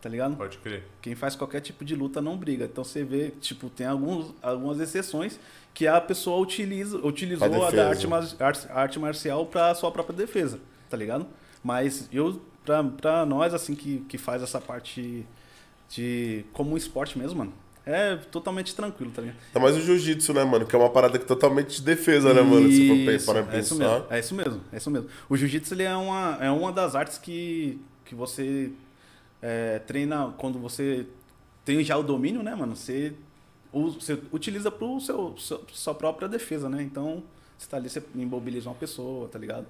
Tá 0.00 0.08
ligado? 0.10 0.36
Pode 0.36 0.58
crer. 0.58 0.84
Quem 1.02 1.14
faz 1.16 1.34
qualquer 1.34 1.60
tipo 1.60 1.84
de 1.84 1.96
luta 1.96 2.20
não 2.20 2.36
briga. 2.36 2.66
Então 2.66 2.84
você 2.84 3.02
vê, 3.02 3.30
tipo, 3.40 3.68
tem 3.68 3.86
alguns, 3.86 4.32
algumas 4.40 4.78
exceções 4.78 5.40
que 5.74 5.86
a 5.86 6.00
pessoa 6.00 6.38
utiliza, 6.38 6.98
utilizou 6.98 7.64
a 7.66 7.70
da 7.70 7.88
arte, 7.88 8.06
mar- 8.06 8.24
arte, 8.38 8.66
arte 8.70 8.98
marcial 9.00 9.46
pra 9.46 9.74
sua 9.74 9.90
própria 9.90 10.16
defesa, 10.16 10.60
tá 10.88 10.96
ligado? 10.96 11.26
Mas 11.64 12.08
eu, 12.12 12.40
pra, 12.64 12.84
pra 12.84 13.26
nós, 13.26 13.52
assim, 13.52 13.74
que, 13.74 13.98
que 14.08 14.16
faz 14.16 14.42
essa 14.42 14.60
parte 14.60 15.26
de. 15.88 16.44
como 16.52 16.72
um 16.72 16.76
esporte 16.76 17.18
mesmo, 17.18 17.38
mano, 17.38 17.52
é 17.86 18.16
totalmente 18.16 18.74
tranquilo, 18.74 19.12
tá 19.12 19.22
ligado? 19.22 19.36
Ainda 19.46 19.60
mais 19.60 19.76
o 19.76 19.80
jiu-jitsu, 19.80 20.34
né, 20.34 20.44
mano? 20.44 20.66
Que 20.66 20.74
é 20.74 20.78
uma 20.78 20.90
parada 20.90 21.16
que 21.18 21.24
é 21.24 21.28
totalmente 21.28 21.76
de 21.76 21.82
defesa, 21.82 22.34
né, 22.34 22.42
mano? 22.42 22.68
Se 22.70 22.88
for 22.88 22.96
Isso, 22.96 23.26
para 23.26 23.56
é 23.56 23.60
isso 23.60 23.76
pensar. 23.78 23.92
mesmo, 23.94 24.06
é 24.10 24.18
isso 24.18 24.34
mesmo, 24.34 24.60
é 24.72 24.76
isso 24.76 24.90
mesmo. 24.90 25.08
O 25.28 25.36
jiu-jitsu 25.36 25.72
ele 25.74 25.84
é 25.84 25.94
uma, 25.96 26.38
é 26.40 26.50
uma 26.50 26.72
das 26.72 26.94
artes 26.96 27.16
que, 27.16 27.80
que 28.04 28.14
você 28.14 28.72
é, 29.40 29.78
treina 29.80 30.34
quando 30.36 30.58
você 30.58 31.06
tem 31.64 31.82
já 31.84 31.96
o 31.96 32.02
domínio, 32.02 32.42
né, 32.42 32.54
mano? 32.54 32.74
Você, 32.74 33.12
você 33.72 34.18
utiliza 34.32 34.70
pro 34.70 35.00
seu, 35.00 35.36
seu- 35.38 35.64
sua 35.72 35.94
própria 35.94 36.28
defesa, 36.28 36.68
né? 36.68 36.82
Então, 36.82 37.22
você 37.56 37.68
tá 37.68 37.76
ali, 37.76 37.88
você 37.88 38.02
imobiliza 38.14 38.68
uma 38.68 38.74
pessoa, 38.74 39.28
tá 39.28 39.38
ligado? 39.38 39.66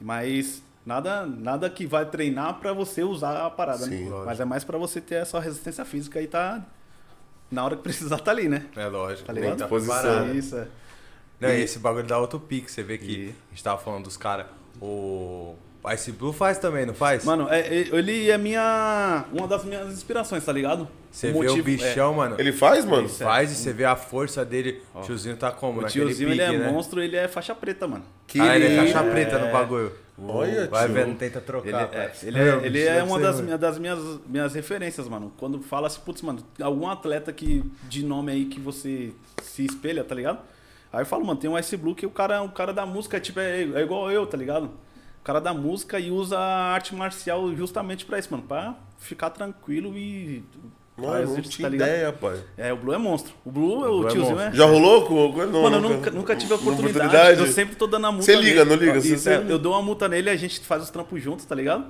Mas 0.00 0.62
nada, 0.86 1.26
nada 1.26 1.68
que 1.68 1.86
vai 1.86 2.06
treinar 2.06 2.60
pra 2.60 2.72
você 2.72 3.02
usar 3.02 3.44
a 3.44 3.50
parada, 3.50 3.84
Sim, 3.84 4.08
né? 4.08 4.22
Mas 4.24 4.40
é 4.40 4.44
mais 4.44 4.64
pra 4.64 4.78
você 4.78 5.00
ter 5.00 5.16
essa 5.16 5.38
resistência 5.40 5.84
física 5.84 6.20
e 6.22 6.26
tá 6.26 6.64
na 7.50 7.64
hora 7.64 7.76
que 7.76 7.82
precisar 7.82 8.18
tá 8.18 8.30
ali, 8.30 8.48
né? 8.48 8.66
É 8.76 8.86
lógico. 8.86 9.26
Tá 9.26 9.32
ligado? 9.32 9.52
que 9.52 9.58
tá 9.58 9.68
Posição. 9.68 9.94
preparado. 10.00 10.34
Isso, 10.36 10.56
é. 10.56 10.66
Não, 11.40 11.48
e 11.50 11.60
esse 11.62 11.78
bagulho 11.78 12.06
dá 12.06 12.18
outro 12.18 12.40
pique. 12.40 12.70
Você 12.70 12.82
vê 12.82 12.98
que 12.98 13.06
E- 13.12 13.34
a 13.50 13.54
gente 13.54 13.62
tava 13.64 13.78
falando 13.80 14.04
dos 14.04 14.16
caras. 14.16 14.46
O 14.80 15.54
Ice 15.94 16.12
Blue 16.12 16.32
faz 16.32 16.58
também, 16.58 16.84
não 16.84 16.94
faz? 16.94 17.24
Mano, 17.24 17.48
é- 17.48 17.60
é- 17.60 17.88
ele 17.92 18.30
é 18.30 18.36
minha. 18.36 19.24
Uma 19.32 19.46
das 19.46 19.64
minhas 19.64 19.88
inspirações, 19.92 20.44
tá 20.44 20.52
ligado? 20.52 20.88
você 21.10 21.32
vê 21.32 21.48
o 21.48 21.62
bichão, 21.62 22.14
mano. 22.14 22.36
Ele 22.38 22.52
faz, 22.52 22.84
mano? 22.84 23.06
Isso. 23.06 23.24
Faz 23.24 23.50
e 23.50 23.54
você 23.54 23.72
vê 23.72 23.84
a 23.84 23.96
força 23.96 24.44
dele. 24.44 24.82
O 24.94 25.00
tiozinho 25.00 25.36
tá 25.36 25.50
como? 25.50 25.78
O 25.78 25.82
Naquele 25.82 26.06
tiozinho, 26.06 26.30
pique, 26.30 26.42
ele 26.42 26.54
é 26.54 26.58
né? 26.58 26.70
monstro, 26.70 27.00
ele 27.02 27.16
é 27.16 27.26
faixa 27.26 27.54
preta, 27.54 27.86
mano. 27.88 28.04
Que 28.26 28.40
ah, 28.40 28.54
ele 28.56 28.66
é 28.66 28.76
caixa 28.76 29.02
preta 29.04 29.38
no 29.38 29.50
bagulho. 29.52 29.92
Olha, 30.20 30.66
Vai 30.68 30.86
tio. 30.86 30.94
vendo, 30.94 31.16
tenta 31.16 31.40
trocar. 31.40 31.68
Ele, 31.68 31.76
é, 31.76 32.12
ele 32.22 32.38
é, 32.38 32.66
ele 32.66 32.82
é 32.82 33.02
uma 33.02 33.20
das, 33.20 33.36
ruim. 33.36 33.44
minhas, 33.44 33.60
das 33.60 33.78
minhas, 33.78 34.20
minhas 34.26 34.54
referências, 34.54 35.08
mano. 35.08 35.32
Quando 35.36 35.60
fala 35.62 35.86
assim, 35.86 36.00
putz, 36.04 36.22
mano, 36.22 36.40
algum 36.60 36.88
atleta 36.88 37.32
que, 37.32 37.62
de 37.88 38.04
nome 38.04 38.32
aí 38.32 38.44
que 38.46 38.58
você 38.58 39.12
se 39.42 39.64
espelha, 39.64 40.02
tá 40.02 40.14
ligado? 40.14 40.40
Aí 40.92 41.02
eu 41.02 41.06
falo, 41.06 41.24
mano, 41.24 41.38
tem 41.38 41.48
um 41.48 41.58
Ice 41.58 41.76
Blue 41.76 41.94
que 41.94 42.06
o 42.06 42.10
cara, 42.10 42.42
o 42.42 42.50
cara 42.50 42.72
da 42.72 42.84
música 42.84 43.20
tipo, 43.20 43.38
é, 43.38 43.62
é 43.62 43.82
igual 43.82 44.10
eu, 44.10 44.26
tá 44.26 44.36
ligado? 44.36 44.64
O 45.20 45.22
cara 45.22 45.40
da 45.40 45.52
música 45.54 46.00
e 46.00 46.10
usa 46.10 46.38
a 46.38 46.72
arte 46.72 46.94
marcial 46.94 47.54
justamente 47.54 48.04
pra 48.04 48.18
isso, 48.18 48.28
mano. 48.30 48.42
Pra 48.42 48.74
ficar 48.98 49.30
tranquilo 49.30 49.96
e. 49.96 50.42
Mano, 50.98 51.34
não 51.34 51.42
tinha 51.42 51.68
tá 51.70 51.74
ideia, 51.76 52.12
pai. 52.12 52.40
É, 52.56 52.72
o 52.72 52.76
Blue 52.76 52.92
é 52.92 52.98
monstro. 52.98 53.32
O 53.44 53.50
Blue, 53.50 53.78
Blue 53.80 54.00
o 54.02 54.08
é 54.08 54.10
tiozinho 54.10 54.40
é. 54.40 54.52
Já 54.52 54.66
rolou 54.66 55.06
com... 55.06 55.46
Não, 55.46 55.62
Mano, 55.62 55.76
eu 55.76 55.80
nunca, 55.80 56.10
nunca 56.10 56.36
tive 56.36 56.52
a 56.52 56.56
oportunidade. 56.56 57.06
oportunidade? 57.06 57.40
Eu 57.40 57.46
sempre 57.46 57.76
tô 57.76 57.86
dando 57.86 58.06
a 58.06 58.10
multa 58.12 58.24
Você 58.24 58.34
liga, 58.34 58.64
nele. 58.64 58.70
não 58.70 58.76
liga? 58.76 58.98
Isso, 58.98 59.18
Você 59.18 59.30
é, 59.30 59.44
eu 59.48 59.58
dou 59.58 59.72
uma 59.74 59.82
multa 59.82 60.08
nele, 60.08 60.28
a 60.28 60.36
gente 60.36 60.60
faz 60.60 60.82
os 60.82 60.90
trampos 60.90 61.22
juntos, 61.22 61.44
tá 61.44 61.54
ligado? 61.54 61.86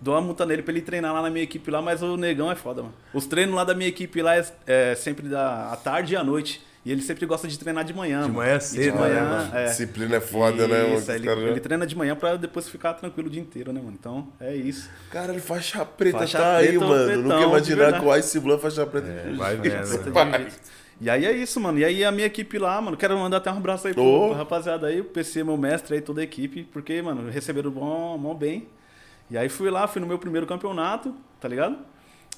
Dou 0.00 0.14
uma 0.14 0.20
multa 0.20 0.46
nele 0.46 0.62
pra 0.62 0.72
ele 0.72 0.82
treinar 0.82 1.12
lá 1.12 1.22
na 1.22 1.30
minha 1.30 1.42
equipe 1.44 1.70
lá, 1.70 1.82
mas 1.82 2.02
o 2.02 2.16
negão 2.16 2.50
é 2.50 2.54
foda, 2.54 2.82
mano. 2.82 2.94
Os 3.12 3.26
treinos 3.26 3.54
lá 3.54 3.64
da 3.64 3.74
minha 3.74 3.88
equipe 3.88 4.22
lá 4.22 4.36
é, 4.36 4.46
é 4.66 4.94
sempre 4.94 5.28
da 5.28 5.72
à 5.72 5.76
tarde 5.76 6.14
e 6.14 6.16
à 6.16 6.24
noite. 6.24 6.62
E 6.84 6.90
ele 6.90 7.02
sempre 7.02 7.26
gosta 7.26 7.46
de 7.46 7.58
treinar 7.58 7.84
de 7.84 7.92
manhã. 7.92 8.22
De 8.24 8.30
manhã 8.30 8.58
cedo, 8.58 8.82
de 8.82 8.90
né, 8.92 8.98
manhã, 8.98 9.24
mano? 9.28 9.54
é. 9.54 9.64
Disciplina 9.66 10.16
é 10.16 10.20
foda, 10.20 10.66
né, 10.66 10.82
mano? 10.82 10.94
Isso, 10.94 11.02
Os 11.02 11.08
ele, 11.10 11.26
caras 11.26 11.42
já- 11.42 11.48
ele 11.50 11.60
treina 11.60 11.86
de 11.86 11.94
manhã 11.96 12.16
pra 12.16 12.36
depois 12.36 12.68
ficar 12.70 12.94
tranquilo 12.94 13.28
o 13.28 13.30
dia 13.30 13.42
inteiro, 13.42 13.70
né, 13.72 13.80
mano? 13.80 13.96
Então, 14.00 14.28
é 14.40 14.54
isso. 14.56 14.88
Cara, 15.10 15.30
ele 15.32 15.42
faixa 15.42 15.84
preta 15.84 16.18
Faixa 16.20 16.38
tá 16.38 16.56
aí, 16.56 16.68
preta, 16.68 16.84
mano. 16.86 17.04
pretão, 17.04 17.22
Nunca 17.22 17.42
imaginar 17.48 18.00
que 18.00 18.06
o 18.06 18.16
Ice 18.16 18.40
Blue 18.40 18.54
é 18.54 18.58
faixa 18.58 18.86
preta. 18.86 19.06
vai 19.36 19.56
vendo, 19.56 19.82
Isso, 19.84 19.98
né? 20.00 20.10
pai. 20.10 20.48
E 21.02 21.08
aí 21.10 21.24
é 21.26 21.32
isso, 21.32 21.58
mano. 21.60 21.78
E 21.78 21.84
aí 21.84 22.02
a 22.04 22.10
minha 22.12 22.26
equipe 22.26 22.58
lá, 22.58 22.80
mano, 22.80 22.96
quero 22.96 23.16
mandar 23.18 23.38
até 23.38 23.50
um 23.52 23.56
abraço 23.58 23.86
aí 23.88 23.92
pro, 23.94 24.02
Ô. 24.02 24.28
pro 24.28 24.36
rapaziada 24.38 24.86
aí, 24.86 25.00
o 25.00 25.04
PC, 25.04 25.44
meu 25.44 25.56
mestre 25.58 25.94
aí, 25.96 26.00
toda 26.00 26.20
a 26.20 26.24
equipe, 26.24 26.64
porque, 26.72 27.00
mano, 27.02 27.30
receberam 27.30 27.70
bom, 27.70 28.18
bom 28.18 28.34
bem. 28.34 28.66
E 29.30 29.36
aí 29.38 29.48
fui 29.48 29.70
lá, 29.70 29.86
fui 29.86 30.00
no 30.00 30.06
meu 30.06 30.18
primeiro 30.18 30.46
campeonato, 30.46 31.14
tá 31.40 31.46
ligado? 31.48 31.76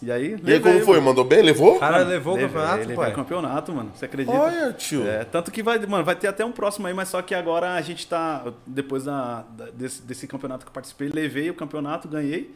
E 0.02 0.10
aí. 0.10 0.36
E 0.44 0.52
aí, 0.52 0.60
como 0.60 0.80
foi? 0.80 0.96
mano. 0.96 1.06
Mandou 1.10 1.24
bem? 1.24 1.42
Levou? 1.42 1.76
O 1.76 1.78
cara 1.80 1.98
Mano, 1.98 2.10
levou 2.10 2.32
o 2.32 2.36
levei, 2.36 2.48
campeonato, 2.50 2.78
levei 2.78 2.96
pai? 2.96 3.10
o 3.10 3.14
campeonato, 3.14 3.72
mano. 3.72 3.90
Você 3.94 4.04
acredita? 4.04 4.36
Olha, 4.36 4.72
tio. 4.72 5.06
É, 5.06 5.24
tanto 5.24 5.50
que 5.52 5.62
vai, 5.62 5.78
mano, 5.86 6.04
vai 6.04 6.16
ter 6.16 6.26
até 6.26 6.44
um 6.44 6.50
próximo 6.52 6.86
aí, 6.88 6.94
mas 6.94 7.08
só 7.08 7.22
que 7.22 7.34
agora 7.34 7.74
a 7.74 7.80
gente 7.80 8.06
tá. 8.06 8.44
Depois 8.66 9.04
da, 9.04 9.44
da- 9.56 9.70
desse, 9.72 10.02
desse 10.02 10.26
campeonato 10.26 10.64
que 10.64 10.68
eu 10.70 10.72
participei, 10.74 11.08
levei 11.08 11.48
o 11.50 11.54
campeonato, 11.54 12.08
ganhei. 12.08 12.52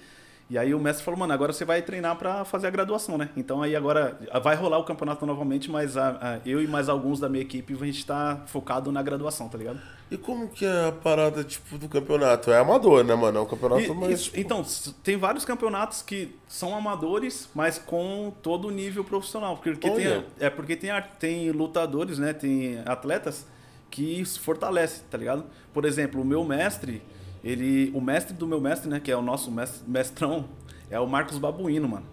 E 0.49 0.57
aí 0.57 0.73
o 0.73 0.79
mestre 0.79 1.05
falou, 1.05 1.19
mano, 1.19 1.33
agora 1.33 1.53
você 1.53 1.65
vai 1.65 1.83
treinar 1.83 2.15
pra 2.17 2.45
fazer 2.45 2.69
a 2.69 2.71
graduação, 2.71 3.19
né? 3.19 3.31
Então 3.37 3.63
aí 3.63 3.75
agora 3.75 4.17
vai 4.45 4.55
rolar 4.55 4.79
o 4.79 4.85
campeonato 4.85 5.27
novamente, 5.27 5.69
mas 5.69 5.97
a- 5.97 6.11
a- 6.21 6.39
eu 6.49 6.63
e 6.63 6.69
mais 6.69 6.89
alguns 6.89 7.19
da 7.19 7.29
minha 7.29 7.43
equipe, 7.43 7.75
a 7.75 7.85
gente 7.85 8.07
tá 8.07 8.43
focado 8.47 8.93
na 8.93 9.03
graduação, 9.03 9.49
tá 9.49 9.59
ligado? 9.59 9.81
E 10.09 10.17
como 10.17 10.47
que 10.49 10.65
é 10.65 10.87
a 10.87 10.93
parada, 10.93 11.43
tipo, 11.43 11.77
do 11.77 11.89
campeonato? 11.89 12.53
É 12.53 12.59
amador, 12.61 13.03
né, 13.03 13.13
mano? 13.17 13.39
É 13.39 13.43
um 13.43 13.47
campeonato 13.47 13.81
E- 13.83 13.91
mais... 13.93 14.13
isso- 14.21 14.31
então, 14.37 14.65
tem 15.03 15.17
vários 15.17 15.45
campeonatos 15.45 16.01
que 16.01 16.33
são 16.47 16.77
amadores, 16.77 17.49
mas 17.53 17.77
com 17.77 18.33
todo 18.41 18.69
o 18.69 18.71
nível 18.71 19.03
profissional. 19.03 19.57
Porque 19.57 19.91
tem, 19.91 20.25
é 20.39 20.49
porque 20.49 20.77
tem, 20.77 20.91
tem 21.19 21.51
lutadores, 21.51 22.21
né? 22.21 22.33
Tem 22.33 22.79
atletas 22.87 23.45
que 23.91 24.25
se 24.25 24.39
fortalecem, 24.39 25.03
tá 25.11 25.19
ligado? 25.19 25.45
Por 25.75 25.85
exemplo, 25.85 26.21
o 26.21 26.25
meu 26.25 26.45
mestre, 26.45 27.03
ele. 27.51 27.91
O 27.95 28.01
mestre 28.01 28.35
do 28.35 28.47
meu 28.47 28.61
mestre, 28.61 28.89
né? 28.89 29.01
Que 29.01 29.11
é 29.11 29.17
o 29.17 29.23
nosso 29.23 29.51
mestre, 29.51 29.89
mestrão, 29.89 30.45
é 30.91 30.99
o 31.01 31.07
Marcos 31.07 31.39
Babuíno, 31.39 31.89
mano. 31.89 32.07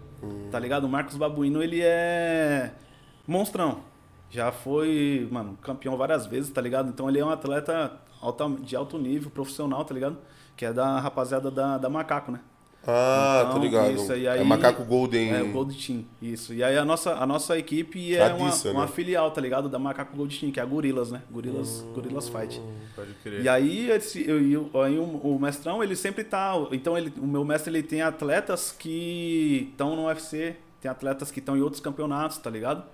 Tá 0.50 0.58
ligado? 0.58 0.84
O 0.84 0.88
Marcos 0.88 1.16
Babuíno, 1.16 1.62
ele 1.62 1.80
é 1.82 2.72
monstrão. 3.26 3.80
Já 4.30 4.50
foi, 4.50 5.28
mano, 5.30 5.56
campeão 5.60 5.96
várias 5.96 6.26
vezes, 6.26 6.50
tá 6.50 6.60
ligado? 6.60 6.88
Então 6.88 7.08
ele 7.08 7.18
é 7.20 7.24
um 7.24 7.30
atleta 7.30 7.92
alta- 8.20 8.48
de 8.48 8.74
alto 8.74 8.98
nível, 8.98 9.30
profissional, 9.30 9.84
tá 9.84 9.92
ligado? 9.94 10.16
Que 10.56 10.64
é 10.64 10.72
da 10.72 10.98
rapaziada 10.98 11.50
da, 11.50 11.78
da 11.78 11.88
Macaco, 11.90 12.32
né? 12.32 12.40
Ah, 12.86 13.42
Então, 13.44 13.54
tô 13.54 13.58
ligado. 13.60 13.92
isso, 13.92 14.12
É 14.12 14.28
aí- 14.28 14.44
Macaco 14.44 14.84
Golden. 14.84 15.32
É, 15.34 15.42
o 15.42 15.52
Gold 15.52 15.74
Team, 15.86 16.04
isso. 16.20 16.52
E 16.52 16.62
aí 16.62 16.76
a 16.76 16.84
nossa, 16.84 17.14
a 17.14 17.26
nossa 17.26 17.58
equipe 17.58 18.14
é 18.14 18.24
uma, 18.26 18.36
Tradiça, 18.36 18.70
uma 18.72 18.82
né? 18.82 18.88
filial, 18.88 19.30
tá 19.30 19.40
ligado? 19.40 19.68
Da 19.68 19.78
Macaco 19.78 20.16
Gold 20.16 20.38
Team, 20.38 20.52
que 20.52 20.60
é 20.60 20.62
a 20.62 20.66
Gorilas, 20.66 21.10
né? 21.10 21.22
Gorilas, 21.30 21.84
Gorilas 21.94 22.28
Fight. 22.28 22.60
Pode 22.94 23.14
crer. 23.22 23.42
E 23.42 23.48
aí, 23.48 23.90
esse, 23.90 24.28
eu, 24.28 24.40
eu- 24.72 24.82
aí 24.82 24.98
o, 24.98 25.02
o 25.04 25.38
mestrão, 25.40 25.82
ele 25.82 25.96
sempre 25.96 26.24
tá. 26.24 26.54
Então, 26.72 26.96
ele, 26.98 27.12
o 27.20 27.26
meu 27.26 27.44
mestre 27.44 27.70
ele 27.72 27.82
tem 27.82 28.02
atletas 28.02 28.70
que 28.72 29.68
estão 29.70 29.96
no 29.96 30.06
UFC, 30.06 30.56
tem 30.80 30.90
atletas 30.90 31.30
que 31.30 31.38
estão 31.40 31.56
em 31.56 31.60
outros 31.62 31.80
campeonatos, 31.80 32.38
tá 32.38 32.50
ligado? 32.50 32.84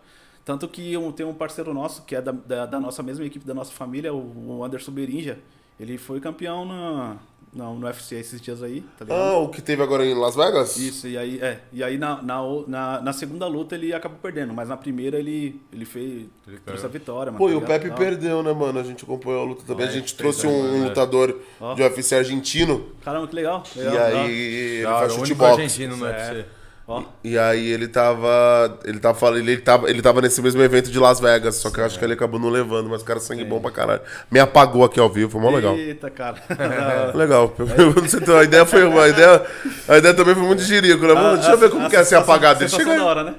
Tanto 0.44 0.66
que 0.68 0.92
eu 0.92 1.12
tenho 1.12 1.28
um 1.28 1.34
parceiro 1.34 1.74
nosso, 1.74 2.02
que 2.04 2.14
é 2.16 2.22
da, 2.22 2.32
da, 2.32 2.66
da 2.66 2.80
nossa 2.80 3.02
mesma 3.02 3.24
equipe, 3.24 3.44
da 3.44 3.54
nossa 3.54 3.72
família, 3.72 4.12
o, 4.14 4.58
o 4.58 4.64
Anderson 4.64 4.90
Berinja. 4.92 5.38
Ele 5.78 5.96
foi 5.98 6.20
campeão 6.20 6.64
na, 6.64 7.16
na- 7.52 7.64
no 7.70 7.84
UFC 7.86 8.14
esses 8.16 8.40
dias 8.40 8.62
aí, 8.62 8.82
tá 8.98 9.04
ligado? 9.04 9.18
Ah, 9.20 9.38
o 9.38 9.48
que 9.48 9.60
teve 9.60 9.82
agora 9.82 10.04
em 10.04 10.14
Las 10.14 10.36
Vegas? 10.36 10.76
Isso, 10.76 11.08
e 11.08 11.18
aí, 11.18 11.38
é, 11.40 11.60
e 11.72 11.82
aí 11.82 11.98
na, 11.98 12.22
na, 12.22 12.40
na, 12.66 13.00
na 13.00 13.12
segunda 13.12 13.46
luta 13.46 13.74
ele 13.74 13.92
acabou 13.92 14.18
perdendo, 14.22 14.52
mas 14.54 14.68
na 14.68 14.76
primeira 14.76 15.18
ele, 15.18 15.60
ele 15.72 15.84
fez 15.84 16.26
Ele 16.46 16.58
trouxe 16.64 16.84
a 16.84 16.88
vitória, 16.88 17.32
mano. 17.32 17.38
Pô, 17.38 17.46
tá 17.48 17.52
e 17.54 17.56
o? 17.56 17.60
Pepe 17.60 17.90
perdeu, 17.96 18.42
né, 18.42 18.52
mano? 18.52 18.78
A 18.78 18.82
gente 18.84 19.04
acompanhou 19.04 19.42
a 19.42 19.44
luta 19.44 19.62
também. 19.66 19.86
Ah, 19.86 19.88
a 19.88 19.92
gente 19.92 20.14
é, 20.14 20.16
trouxe 20.16 20.42
fez, 20.42 20.52
um, 20.54 20.80
né? 20.80 20.88
lutador 20.88 21.40
Ó. 21.60 21.74
de 21.74 21.82
UFC 21.82 22.14
argentino. 22.14 22.86
Caramba, 23.04 23.26
que 23.28 23.34
legal. 23.34 23.62
E 23.74 23.78
legal, 23.78 23.94
legal. 23.94 24.22
aí 24.24 24.30
ele 24.30 24.82
Da 24.82 24.88
hora, 24.90 24.98
faz 25.00 25.12
o 25.12 25.14
único 25.16 25.26
chutebox. 25.28 25.52
argentino 25.52 25.96
no 25.96 26.04
Certo. 26.06 26.36
UFC. 26.36 26.59
Ó, 26.90 27.04
E 27.22 27.38
aí 27.38 27.68
ele 27.68 27.86
tava. 27.86 28.78
Ele 28.84 28.98
tava 28.98 29.16
falando. 29.16 29.38
Ele 29.38 29.56
tava, 29.58 29.88
ele 29.88 30.02
tava 30.02 30.20
nesse 30.20 30.42
mesmo 30.42 30.60
evento 30.60 30.90
de 30.90 30.98
Las 30.98 31.20
Vegas. 31.20 31.54
Só 31.54 31.70
que 31.70 31.78
eu 31.78 31.84
acho 31.84 31.96
que 31.96 32.04
ele 32.04 32.14
acabou 32.14 32.40
não 32.40 32.48
levando, 32.48 32.90
mas 32.90 33.00
o 33.02 33.04
cara 33.04 33.20
é 33.20 33.22
sangue 33.22 33.44
bom 33.44 33.60
pra 33.60 33.70
caralho. 33.70 34.00
Me 34.28 34.40
apagou 34.40 34.82
aqui 34.82 34.98
ao 34.98 35.08
vivo, 35.08 35.30
foi 35.30 35.40
mó 35.40 35.50
legal. 35.50 35.76
Eita, 35.76 36.10
cara. 36.10 36.42
Legal. 37.14 37.54
Eu 37.78 37.94
não 37.94 38.08
sei, 38.08 38.18
então, 38.20 38.36
a 38.36 38.42
ideia 38.42 38.66
foi. 38.66 38.82
A 38.82 39.08
ideia, 39.08 39.46
a 39.88 39.98
ideia 39.98 40.14
também 40.14 40.32
Ah, 40.32 40.36
foi 40.36 40.46
muito 40.46 40.58
de 40.58 40.64
jirico, 40.64 41.06
né? 41.06 41.14
Mano, 41.14 41.36
deixa 41.36 41.52
eu 41.52 41.58
ver 41.58 41.70
como 41.70 41.88
que 41.88 41.94
é 41.94 42.02
ser 42.02 42.16
apagado. 42.16 42.60
Ele 42.60 42.68
Sensação 42.68 42.92
chega 42.92 43.04
da 43.04 43.08
hora, 43.08 43.22
né? 43.22 43.34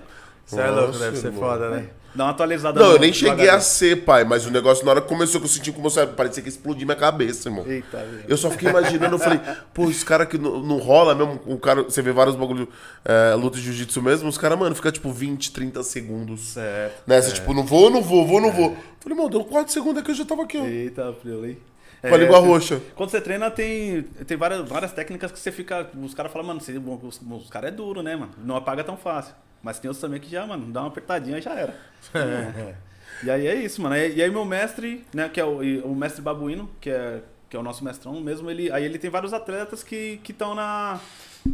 Você 0.45 0.59
é 0.61 0.69
louco, 0.69 0.97
deve 0.97 1.17
ser 1.17 1.33
foda, 1.33 1.69
né? 1.71 1.85
Dá 2.13 2.25
uma 2.25 2.31
atualizada 2.31 2.79
Não, 2.79 2.87
no- 2.89 2.95
eu 2.95 2.99
nem 2.99 3.13
cheguei 3.13 3.49
a 3.49 3.59
ser, 3.59 4.03
pai, 4.03 4.23
mas 4.23 4.45
o 4.45 4.51
negócio, 4.51 4.83
na 4.85 4.91
hora 4.91 5.01
que 5.01 5.07
começou, 5.07 5.39
que 5.39 5.45
eu 5.45 5.49
senti 5.49 5.71
como 5.71 5.89
sabe, 5.89 6.13
parecia 6.13 6.43
que 6.43 6.49
explodir 6.49 6.85
minha 6.85 6.95
cabeça, 6.97 7.49
irmão. 7.49 7.65
Eita, 7.65 7.97
velho. 7.97 8.25
Eu 8.27 8.35
só 8.37 8.49
fiquei 8.51 8.69
imaginando, 8.69 9.15
eu 9.15 9.19
falei, 9.19 9.39
pô, 9.73 9.85
os 9.85 10.03
caras 10.03 10.27
que 10.27 10.37
não, 10.37 10.59
não 10.61 10.77
rola 10.77 11.15
mesmo, 11.15 11.39
o 11.45 11.57
cara, 11.57 11.83
você 11.83 12.01
vê 12.01 12.11
vários 12.11 12.35
bagulho, 12.35 12.67
é, 13.05 13.33
luta 13.35 13.57
de 13.57 13.63
jiu-jitsu 13.63 14.01
mesmo, 14.01 14.27
os 14.27 14.37
caras, 14.37 14.59
mano, 14.59 14.75
fica 14.75 14.91
tipo 14.91 15.11
20, 15.11 15.51
30 15.51 15.83
segundos. 15.83 16.41
Certo. 16.41 17.03
Nessa, 17.07 17.31
tipo, 17.31 17.53
não 17.53 17.63
vou, 17.65 17.89
não 17.89 18.01
vou, 18.01 18.27
vou, 18.27 18.41
não 18.41 18.51
vou. 18.51 18.75
Falei, 18.99 19.17
mano, 19.17 19.29
deu 19.29 19.43
4 19.45 19.71
segundos 19.71 20.01
aqui, 20.01 20.11
eu 20.11 20.15
já 20.15 20.25
tava 20.25 20.43
aqui, 20.43 20.57
ó. 20.57 20.65
Eita, 20.65 21.13
Frilo, 21.21 21.45
hein? 21.45 21.57
Com 22.01 22.15
a 22.15 22.17
língua 22.17 22.39
roxa. 22.39 22.81
Quando 22.95 23.11
você 23.11 23.21
treina, 23.21 23.51
tem, 23.51 24.01
tem 24.25 24.35
várias, 24.35 24.67
várias 24.67 24.91
técnicas 24.91 25.31
que 25.31 25.37
você 25.39 25.51
fica. 25.51 25.87
Os 26.03 26.15
caras 26.15 26.31
falam, 26.31 26.47
mano, 26.47 26.59
você, 26.59 26.73
os, 26.77 27.21
os 27.21 27.49
caras 27.49 27.71
é 27.71 27.71
duro, 27.71 28.01
né, 28.01 28.15
mano? 28.15 28.31
Não 28.43 28.55
apaga 28.55 28.83
tão 28.83 28.97
fácil. 28.97 29.35
Mas 29.63 29.79
tem 29.79 29.89
outros 29.89 30.01
também 30.01 30.19
que 30.19 30.29
já, 30.29 30.45
mano, 30.45 30.71
dá 30.71 30.81
uma 30.81 30.87
apertadinha 30.87 31.37
e 31.37 31.41
já 31.41 31.53
era. 31.53 31.75
e 33.23 33.29
aí 33.29 33.47
é 33.47 33.55
isso, 33.55 33.81
mano. 33.81 33.95
E 33.95 34.21
aí 34.21 34.31
meu 34.31 34.45
mestre, 34.45 35.05
né, 35.13 35.29
que 35.29 35.39
é 35.39 35.45
o, 35.45 35.59
o 35.85 35.95
mestre 35.95 36.21
babuíno, 36.21 36.69
que 36.79 36.89
é, 36.89 37.21
que 37.49 37.55
é 37.55 37.59
o 37.59 37.63
nosso 37.63 37.83
mestrão 37.83 38.19
mesmo, 38.21 38.49
ele, 38.49 38.71
aí 38.71 38.83
ele 38.83 38.97
tem 38.97 39.09
vários 39.09 39.33
atletas 39.33 39.83
que 39.83 40.19
estão 40.27 40.55
na. 40.55 40.99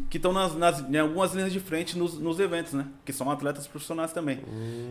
Que 0.09 0.17
estão 0.17 0.33
nas, 0.33 0.53
nas, 0.53 0.81
em 0.81 0.97
algumas 0.97 1.33
linhas 1.33 1.51
de 1.51 1.61
frente 1.61 1.97
nos, 1.97 2.19
nos 2.19 2.41
eventos, 2.41 2.73
né? 2.73 2.85
Que 3.05 3.13
são 3.13 3.31
atletas 3.31 3.65
profissionais 3.67 4.11
também. 4.11 4.41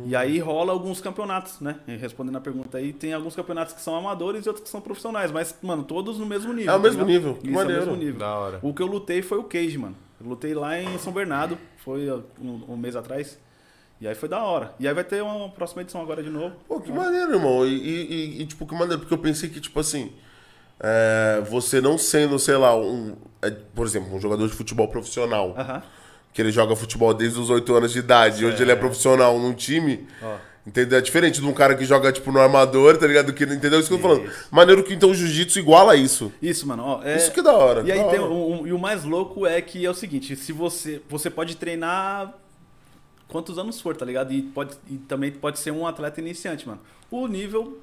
E 0.07 0.17
aí 0.17 0.39
rola 0.39 0.73
alguns 0.73 1.03
campeonatos, 1.03 1.61
né? 1.61 1.77
E 1.87 1.97
respondendo 1.97 2.37
a 2.37 2.41
pergunta 2.41 2.79
aí, 2.79 2.95
tem 2.95 3.13
alguns 3.13 3.37
campeonatos 3.37 3.75
que 3.75 3.81
são 3.83 3.95
amadores 3.95 4.47
e 4.47 4.49
outros 4.49 4.65
que 4.65 4.71
são 4.71 4.81
profissionais. 4.81 5.31
Mas, 5.31 5.55
mano, 5.63 5.85
todos 5.85 6.19
no 6.19 6.25
mesmo 6.25 6.51
nível. 6.55 6.73
É 6.73 6.77
o 6.77 6.79
tá 6.79 6.83
mesmo 6.83 7.05
ligado? 7.05 7.13
nível, 7.13 7.39
Isso, 7.43 7.47
é 7.47 7.51
o 7.51 7.55
maneiro. 7.55 7.81
mesmo 7.83 7.97
nível. 7.97 8.19
Da 8.19 8.35
hora. 8.37 8.59
O 8.63 8.73
que 8.73 8.81
eu 8.83 8.87
lutei 8.87 9.21
foi 9.21 9.37
o 9.37 9.45
Cage, 9.45 9.77
mano. 9.77 9.95
Eu 10.21 10.27
lutei 10.29 10.55
lá 10.55 10.79
em 10.81 10.99
São 10.99 11.13
Bernardo, 11.13 11.59
foi 11.85 12.09
uh, 12.11 12.23
um, 12.41 12.65
um 12.73 12.77
mês 12.77 12.97
atrás. 12.97 13.39
E 14.01 14.07
aí 14.07 14.15
foi 14.15 14.29
da 14.29 14.43
hora. 14.43 14.75
E 14.79 14.87
aí 14.87 14.93
vai 14.93 15.05
ter 15.05 15.23
uma 15.23 15.49
próxima 15.49 15.83
edição 15.83 16.01
agora 16.03 16.23
de 16.23 16.29
novo. 16.31 16.55
Pô, 16.69 16.81
que 16.81 16.93
maneiro, 16.93 17.33
irmão. 17.35 17.67
E, 17.67 17.71
e- 17.75 18.43
e- 18.43 18.47
tipo, 18.47 18.67
que 18.67 18.75
maneiro, 18.75 18.99
porque 19.01 19.15
eu 19.15 19.19
pensei 19.19 19.49
que, 19.49 19.59
tipo 19.61 19.81
assim, 19.81 20.13
é, 20.79 21.43
você 21.49 21.81
não 21.81 21.97
sendo, 21.97 22.39
sei 22.39 22.57
lá, 22.57 22.77
um. 22.77 23.17
é, 23.41 23.51
por 23.51 23.87
exemplo, 23.87 24.15
um 24.15 24.21
jogador 24.21 24.47
de 24.49 24.55
futebol 24.55 24.89
profissional, 24.89 25.55
Aham. 25.57 25.83
que 26.33 26.43
ele 26.43 26.53
joga 26.53 26.77
futebol 26.77 27.15
desde 27.15 27.41
os 27.41 27.49
8 27.49 27.75
anos 27.75 27.93
de 27.93 27.99
idade, 28.01 28.43
e 28.43 28.47
hoje 28.47 28.63
ele 28.63 28.73
é 28.73 28.77
profissional 28.77 29.39
num 29.39 29.55
time. 29.55 30.07
Ó. 30.23 30.37
Entendeu? 30.67 30.99
É 30.99 31.01
diferente 31.01 31.41
de 31.41 31.47
um 31.47 31.53
cara 31.53 31.77
que 31.77 31.85
joga, 31.85 32.11
tipo, 32.11 32.33
no 32.33 32.41
armador, 32.41 32.97
tá 32.97 33.07
ligado? 33.07 33.33
Que, 33.33 33.45
entendeu 33.45 33.79
isso 33.79 33.89
que 33.89 33.95
eu 33.95 33.99
tô 33.99 34.09
falando? 34.09 34.25
Isso. 34.27 34.49
Maneiro 34.51 34.83
que 34.83 34.95
então 34.95 35.11
o 35.11 35.15
jiu-jitsu 35.15 35.61
iguala 35.61 35.95
isso. 35.95 36.33
Isso, 36.43 36.67
mano. 36.67 36.83
Ó, 36.83 37.03
é... 37.05 37.17
Isso 37.17 37.31
que 37.31 37.39
é 37.39 37.43
da 37.43 37.53
hora. 37.53 37.83
E 37.87 37.93
aí 37.93 37.99
da 38.01 38.09
tem 38.11 38.19
hora. 38.19 38.31
um- 38.33 38.63
um- 38.63 38.67
e 38.67 38.73
o 38.73 38.79
mais 38.79 39.05
louco 39.05 39.47
é 39.47 39.63
que 39.63 39.87
é 39.87 39.91
o 39.91 39.95
seguinte, 39.95 40.35
se 40.35 40.53
você 40.53 41.01
você 41.09 41.31
pode 41.31 41.57
treinar 41.57 42.35
quantos 43.29 43.59
anos 43.59 43.81
for, 43.81 43.97
tá 43.97 44.05
ligado? 44.05 44.33
E 44.33 44.43
pode 44.43 44.77
e 44.91 44.97
também 44.97 45.31
pode 45.31 45.59
ser 45.61 45.71
um 45.71 45.87
atleta 45.87 46.21
iniciante, 46.21 46.67
mano. 46.67 46.81
O 47.11 47.29
nível 47.29 47.79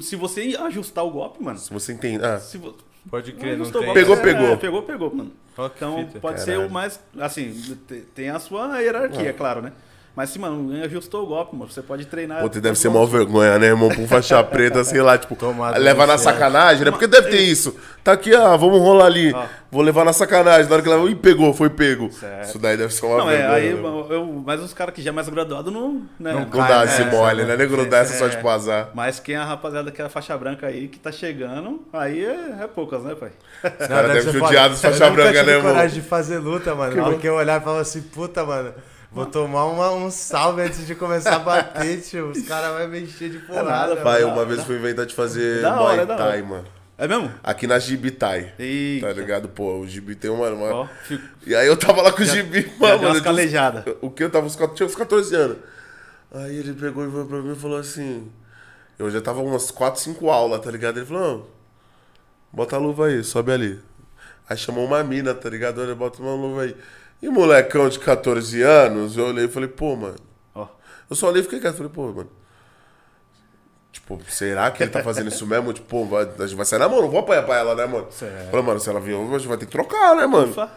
se 0.00 0.16
você 0.16 0.56
ajustar 0.58 1.04
o 1.04 1.10
golpe, 1.10 1.42
mano. 1.42 1.58
Se 1.58 1.70
você 1.70 1.92
entende. 1.92 2.24
Ah, 2.24 2.38
Se 2.38 2.56
vo... 2.56 2.74
Pode 3.10 3.32
crer, 3.32 3.56
não 3.56 3.62
ajustou 3.62 3.82
o 3.82 3.84
tem. 3.92 4.04
golpe, 4.04 4.22
Pegou, 4.22 4.24
pegou. 4.24 4.52
é, 4.52 4.56
pegou, 4.56 4.82
pegou, 4.84 5.14
mano. 5.14 5.32
Então 5.76 6.08
pode 6.20 6.40
ser 6.40 6.52
Caralho. 6.52 6.68
o 6.68 6.70
mais 6.72 6.98
assim, 7.18 7.52
te- 7.86 8.00
tem 8.14 8.30
a 8.30 8.38
sua 8.38 8.78
hierarquia, 8.80 9.28
é 9.28 9.32
claro, 9.34 9.60
né? 9.60 9.72
Mas 10.14 10.28
se, 10.28 10.38
mano, 10.38 10.70
ajustou 10.84 11.22
o 11.22 11.26
golpe, 11.26 11.56
mano, 11.56 11.70
você 11.72 11.80
pode 11.80 12.04
treinar. 12.04 12.42
Pô, 12.42 12.48
deve 12.50 12.76
ser 12.78 12.90
mó 12.90 13.06
vergonha, 13.06 13.58
né, 13.58 13.68
irmão? 13.68 13.88
Com 13.88 14.06
faixa 14.06 14.44
preta, 14.44 14.84
sei 14.84 15.00
lá, 15.00 15.16
tipo, 15.16 15.34
Tomada 15.34 15.78
levar 15.78 16.06
na 16.06 16.18
céu. 16.18 16.32
sacanagem, 16.32 16.84
né? 16.84 16.90
Porque 16.90 17.06
deve 17.06 17.30
ter 17.30 17.40
isso. 17.40 17.74
Tá 18.04 18.12
aqui, 18.12 18.34
ah, 18.34 18.54
vamos 18.56 18.78
rolar 18.80 19.06
ali. 19.06 19.32
Ó. 19.32 19.44
Vou 19.70 19.80
levar 19.80 20.04
na 20.04 20.12
sacanagem. 20.12 20.66
Na 20.68 20.74
hora 20.74 20.82
que 20.82 20.88
ela. 20.90 21.08
Ih, 21.08 21.14
pegou, 21.14 21.54
foi 21.54 21.70
pego. 21.70 22.10
Certo. 22.12 22.44
Isso 22.48 22.58
daí 22.58 22.76
deve 22.76 22.92
ser 22.92 23.06
uma 23.06 23.16
Não, 23.18 23.30
é, 23.30 23.36
vergonha. 23.38 23.54
aí, 23.56 23.72
né? 23.74 23.80
eu, 23.82 24.06
eu- 24.10 24.42
mas 24.44 24.60
os 24.60 24.74
caras 24.74 24.94
que 24.94 25.00
já 25.00 25.08
é 25.10 25.12
mais 25.14 25.28
graduado 25.30 25.70
não. 25.70 26.02
Né? 26.20 26.32
Não 26.32 26.40
Não 26.40 26.46
cai, 26.50 26.68
dá 26.68 26.78
né? 26.80 26.84
esse 26.84 27.04
mole, 27.04 27.44
né? 27.44 27.56
Nego 27.56 27.76
não 27.78 27.88
dá 27.88 27.98
essa 27.98 28.18
só 28.18 28.28
de 28.28 28.36
É. 28.36 28.50
azar. 28.50 28.90
Mas 28.92 29.18
quem 29.18 29.34
é 29.34 29.38
a 29.38 29.44
rapaziada 29.46 29.90
que 29.90 30.02
é 30.02 30.04
a 30.04 30.08
faixa 30.10 30.36
branca 30.36 30.66
aí, 30.66 30.88
que 30.88 30.98
tá 30.98 31.10
chegando, 31.10 31.80
aí 31.90 32.22
é, 32.22 32.62
é 32.64 32.66
poucas, 32.66 33.02
né, 33.02 33.14
pai? 33.14 33.30
Os 33.80 33.86
caras 33.86 34.12
devem 34.12 34.32
judiar 34.32 34.68
dos 34.68 34.80
faixa 34.82 35.08
branca, 35.08 35.42
né, 35.42 35.52
irmão? 35.54 35.72
coragem 35.72 36.02
de 36.02 36.06
fazer 36.06 36.38
luta, 36.38 36.74
mano. 36.74 37.02
Porque 37.04 37.26
eu 37.28 37.34
olhava 37.36 37.60
e 37.60 37.64
falava 37.64 37.80
assim, 37.82 38.02
puta, 38.02 38.44
mano, 38.44 38.74
vou 39.12 39.26
tomar 39.26 39.66
uma- 39.66 39.90
um 39.92 40.10
salve 40.10 40.62
antes 40.62 40.86
de 40.86 40.94
começar 40.94 41.36
a 41.36 41.38
bater, 41.38 42.00
tio. 42.00 42.30
Os 42.30 42.42
caras 42.42 42.78
vão 42.78 42.88
me 42.88 43.00
encher 43.02 43.30
de 43.30 43.38
porrada. 43.40 43.68
nada, 43.70 43.88
mano. 43.90 44.02
Pai, 44.02 44.24
uma 44.24 44.44
vez 44.44 44.60
eu 44.60 44.64
fui 44.64 44.76
inventar 44.76 45.06
de 45.06 45.14
fazer 45.14 45.60
Da 45.62 45.76
Muay 45.76 46.06
Thai, 46.06 46.16
hora. 46.20 46.42
mano. 46.42 46.64
É 46.98 47.08
mesmo? 47.08 47.32
Aqui 47.42 47.66
na 47.66 47.78
Gibitai. 47.78 48.52
Eita. 48.58 49.08
Tá 49.08 49.12
ligado? 49.12 49.48
Pô, 49.48 49.78
o 49.80 49.86
Gibi 49.88 50.14
tem 50.14 50.30
uma. 50.30 50.48
uma- 50.50 50.72
Ó, 50.74 50.86
fico, 51.04 51.22
E 51.46 51.54
aí 51.54 51.66
eu 51.66 51.76
tava 51.76 52.00
lá 52.02 52.12
com 52.12 52.22
o 52.22 52.24
Gibi, 52.24 52.70
mano. 52.78 52.78
deu 52.78 52.86
umas 52.88 52.92
eu 52.92 52.98
tinha 52.98 53.12
uns- 53.12 53.20
calejadas. 53.22 53.84
O 54.00 54.10
que? 54.10 54.22
Eu 54.22 54.30
tava 54.30 54.46
uns, 54.46 54.56
tinha 54.74 54.86
uns 54.86 54.94
14 54.94 55.34
anos. 55.34 55.56
Aí 56.32 56.56
ele 56.58 56.72
pegou 56.74 57.04
e 57.06 57.10
falou 57.10 57.26
pra 57.26 57.38
mim 57.38 57.52
e 57.52 57.56
falou 57.56 57.78
assim. 57.78 58.30
Eu 58.98 59.10
já 59.10 59.20
tava 59.20 59.40
umas 59.40 59.70
4, 59.70 60.00
5 60.00 60.30
aulas, 60.30 60.60
tá 60.60 60.70
ligado? 60.70 60.98
Ele 60.98 61.06
falou, 61.06 61.22
não, 61.22 61.46
bota 62.52 62.76
a 62.76 62.78
luva 62.78 63.06
aí, 63.06 63.24
sobe 63.24 63.50
ali. 63.50 63.80
Aí 64.48 64.56
chamou 64.56 64.84
uma 64.84 65.02
mina, 65.02 65.34
tá 65.34 65.48
ligado? 65.48 65.80
Olha, 65.80 65.94
bota 65.94 66.22
uma 66.22 66.34
luva 66.34 66.62
aí. 66.62 66.76
E 67.22 67.28
molecão 67.28 67.88
de 67.88 68.00
14 68.00 68.60
anos, 68.62 69.16
eu 69.16 69.26
olhei 69.26 69.44
e 69.44 69.48
falei, 69.48 69.68
pô, 69.68 69.94
mano. 69.94 70.16
Ó. 70.52 70.66
Eu 71.08 71.14
só 71.14 71.28
olhei 71.28 71.40
e 71.40 71.44
fiquei 71.44 71.60
quieto. 71.60 71.76
Falei, 71.76 71.92
pô, 71.92 72.12
mano. 72.12 72.28
Tipo, 73.92 74.18
será 74.26 74.70
que 74.70 74.82
ele 74.82 74.90
tá 74.90 75.02
fazendo 75.04 75.28
isso 75.28 75.46
mesmo? 75.46 75.70
Tipo, 75.72 75.86
pô, 75.86 76.04
vai, 76.04 76.24
a 76.24 76.46
gente 76.46 76.56
vai 76.56 76.64
sair 76.66 76.78
na 76.80 76.88
mão, 76.88 77.02
não 77.02 77.10
vou 77.10 77.20
apanhar 77.20 77.44
pra 77.44 77.58
ela, 77.58 77.74
né, 77.74 77.86
mano? 77.86 78.06
Certo. 78.10 78.50
Falei, 78.50 78.66
mano, 78.66 78.80
se 78.80 78.88
ela 78.88 78.98
vir, 78.98 79.14
a 79.14 79.38
gente 79.38 79.46
vai 79.46 79.56
ter 79.56 79.66
que 79.66 79.72
trocar, 79.72 80.16
né, 80.16 80.26
mano? 80.26 80.50
Ufa. 80.50 80.70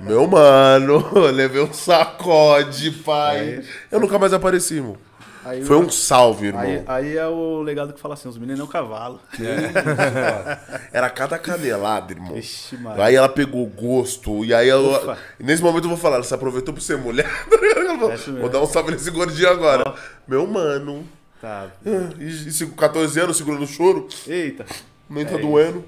Meu 0.00 0.26
mano, 0.26 1.02
levei 1.32 1.62
um 1.62 1.72
sacode, 1.72 2.90
pai. 2.90 3.64
Eu 3.90 4.00
nunca 4.00 4.18
mais 4.18 4.34
apareci, 4.34 4.74
irmão. 4.74 4.96
Aí, 5.44 5.64
Foi 5.64 5.76
um 5.78 5.88
salve, 5.88 6.48
irmão. 6.48 6.62
aí, 6.62 6.84
aí 6.86 7.16
é 7.16 7.26
o 7.26 7.62
legado 7.62 7.92
que 7.94 8.00
fala 8.00 8.14
assim: 8.14 8.28
os 8.28 8.36
meninos 8.36 8.60
é 8.60 8.64
um 8.64 8.66
cavalo. 8.66 9.20
Era 10.92 11.08
cada 11.10 11.38
canelada, 11.38 12.12
irmão. 12.12 12.36
Ixi. 12.36 12.78
Aí 12.98 13.14
ela 13.14 13.28
pegou 13.28 13.66
gosto. 13.66 14.44
E 14.44 14.52
aí. 14.52 14.72
Ufa. 14.72 15.16
Nesse 15.38 15.62
momento 15.62 15.84
eu 15.84 15.88
vou 15.90 15.98
falar, 15.98 16.16
ela 16.16 16.24
se 16.24 16.34
aproveitou 16.34 16.74
por 16.74 16.80
ser 16.82 16.96
mulher. 16.98 17.28
É 18.00 18.14
isso 18.14 18.30
mesmo. 18.30 18.40
vou 18.40 18.48
dar 18.48 18.62
um 18.62 18.66
salve 18.66 18.92
nesse 18.92 19.10
gordinho 19.10 19.48
agora. 19.50 19.84
Ó. 19.86 19.94
Meu 20.26 20.46
mano. 20.46 21.06
Tá. 21.40 21.66
E, 21.84 22.48
e 22.48 22.66
com 22.66 22.76
14 22.76 23.20
anos 23.20 23.36
segurando 23.36 23.64
o 23.64 23.66
choro, 23.66 24.08
Eita. 24.26 24.64
nem 25.08 25.24
tá 25.26 25.34
É 25.34 25.38
doendo. 25.38 25.84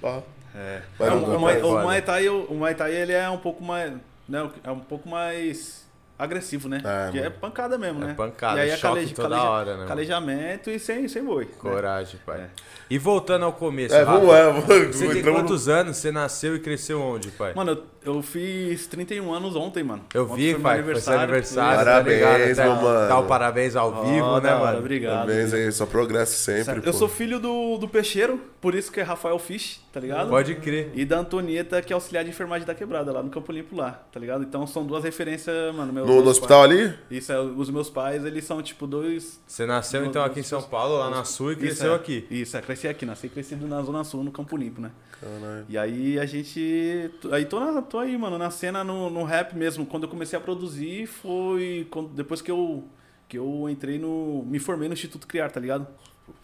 Tá. 0.00 0.20
É. 0.54 0.82
Vai, 0.98 1.08
É, 1.08 1.10
não, 1.10 1.18
o, 1.22 1.36
o, 1.36 1.38
vai, 1.40 1.62
o 1.62 1.72
vai. 1.74 1.82
Muay 1.84 2.02
Thai, 2.02 2.28
o, 2.28 2.44
o 2.44 2.54
Muay 2.54 2.74
Thai 2.74 2.94
ele 2.94 3.12
é 3.12 3.28
um 3.30 3.38
pouco 3.38 3.62
mais, 3.62 3.92
né, 4.28 4.50
é 4.64 4.70
um 4.70 4.80
pouco 4.80 5.08
mais 5.08 5.81
agressivo, 6.22 6.68
né? 6.68 6.80
É, 6.84 7.04
Porque 7.04 7.18
é 7.18 7.30
pancada 7.30 7.76
mesmo, 7.78 8.02
É 8.04 8.06
né? 8.08 8.14
pancada, 8.14 8.58
e 8.58 8.62
aí 8.62 8.70
é 8.70 8.76
choque 8.76 8.94
caleja- 8.94 9.14
toda 9.14 9.28
caleja- 9.30 9.50
hora, 9.50 9.70
né, 9.72 9.76
mano? 9.76 9.88
Calejamento 9.88 10.70
e 10.70 10.78
sem, 10.78 11.08
sem 11.08 11.24
boi. 11.24 11.44
né? 11.44 11.50
Coragem, 11.58 12.20
pai. 12.24 12.40
É. 12.40 12.46
E 12.90 12.98
voltando 12.98 13.44
ao 13.44 13.52
começo, 13.52 13.94
É, 13.94 14.00
Rafa, 14.02 14.12
vamos 14.12 14.28
lá. 14.28 14.42
vamos- 14.50 14.64
Você 14.96 15.08
tem 15.08 15.22
quantos 15.22 15.68
anos? 15.68 15.96
Você 15.96 16.12
nasceu 16.12 16.54
e 16.56 16.60
cresceu 16.60 17.00
onde, 17.00 17.30
pai? 17.30 17.52
Mano, 17.54 17.72
eu, 17.72 17.84
eu 18.04 18.22
fiz 18.22 18.86
31 18.86 19.32
anos 19.32 19.54
ontem, 19.56 19.82
mano. 19.82 20.02
Eu 20.14 20.24
Ontem 20.24 20.36
vi, 20.36 20.42
foi 20.50 20.52
meu 20.52 20.60
pai, 20.62 20.82
foi 20.82 20.94
seu 21.00 21.18
aniversário, 21.18 21.78
tá 21.78 21.84
Parabéns, 21.84 22.16
ligado? 22.18 22.56
Tá- 22.56 22.64
meu 22.64 22.74
mano. 22.82 23.08
Dá 23.08 23.18
o 23.18 23.26
parabéns 23.26 23.76
ao 23.76 23.92
Ó, 23.92 24.02
vivo, 24.02 24.40
né, 24.40 24.50
hora, 24.54 24.58
mano? 24.58 24.78
Obrigado. 24.78 25.14
Parabéns 25.26 25.52
aí, 25.54 25.70
só 25.72 25.86
progresso 25.86 26.34
sempre. 26.38 26.64
Sério, 26.64 26.82
pô. 26.82 26.88
Eu 26.88 26.92
sou 26.92 27.08
filho 27.08 27.38
do, 27.38 27.78
do 27.78 27.88
peixeiro, 27.88 28.40
por 28.60 28.74
isso 28.74 28.90
que 28.90 29.00
é 29.00 29.02
Rafael 29.02 29.38
Fish, 29.38 29.80
tá 29.92 30.00
ligado? 30.00 30.28
Pode 30.28 30.54
crer. 30.56 30.90
E 30.94 31.04
da 31.04 31.18
Antonieta, 31.18 31.80
que 31.82 31.92
é 31.92 31.94
auxiliar 31.94 32.24
de 32.24 32.30
enfermagem 32.30 32.66
da 32.66 32.74
quebrada, 32.74 33.12
lá 33.12 33.22
no 33.22 33.30
Campo 33.30 33.50
Limpo 33.52 33.76
lá, 33.76 34.02
tá 34.12 34.18
ligado? 34.18 34.42
Então 34.42 34.66
são 34.66 34.84
duas 34.84 35.04
referências, 35.04 35.74
mano. 35.74 35.92
Meus, 35.92 36.08
No, 36.08 36.22
no 36.22 36.30
hospital 36.30 36.66
pais- 36.68 36.80
ali? 36.80 36.94
Isso, 37.10 37.32
é, 37.32 37.40
os 37.40 37.70
meus 37.70 37.88
pais, 37.90 38.24
eles 38.24 38.44
são 38.44 38.60
tipo 38.62 38.86
dois. 38.86 39.40
Você 39.46 39.66
nasceu 39.66 40.04
então 40.04 40.24
aqui 40.24 40.40
em 40.40 40.44
São 40.44 40.62
Paulo, 40.62 40.98
lá 40.98 41.10
na 41.10 41.24
Sul, 41.24 41.50
e 41.50 41.52
Isso, 41.54 41.60
cresceu 41.60 41.92
é. 41.92 41.96
aqui. 41.96 42.26
Isso, 42.30 42.56
é, 42.56 42.60
cresci 42.62 42.88
aqui, 42.88 43.04
nasci 43.06 43.28
crescido 43.28 43.66
na 43.66 43.80
Zona 43.82 44.02
Sul, 44.04 44.24
no 44.24 44.30
Campo 44.32 44.56
Limpo, 44.56 44.80
né? 44.80 44.90
Caralho. 45.20 45.64
E 45.68 45.78
aí 45.78 46.18
a 46.18 46.26
gente. 46.26 47.10
Aí 47.30 47.44
tô, 47.44 47.60
na- 47.60 47.80
tô 47.92 47.98
aí, 47.98 48.16
mano, 48.16 48.38
na 48.38 48.50
cena 48.50 48.82
no, 48.82 49.10
no 49.10 49.22
rap 49.22 49.54
mesmo. 49.54 49.84
Quando 49.84 50.04
eu 50.04 50.08
comecei 50.08 50.38
a 50.38 50.40
produzir 50.42 51.06
foi 51.06 51.86
quando- 51.90 52.08
depois 52.08 52.40
que 52.40 52.50
eu, 52.50 52.84
que 53.28 53.36
eu 53.38 53.68
entrei 53.68 53.98
no. 53.98 54.42
Me 54.46 54.58
formei 54.58 54.88
no 54.88 54.94
Instituto 54.94 55.26
Criar, 55.26 55.50
tá 55.50 55.60
ligado? 55.60 55.86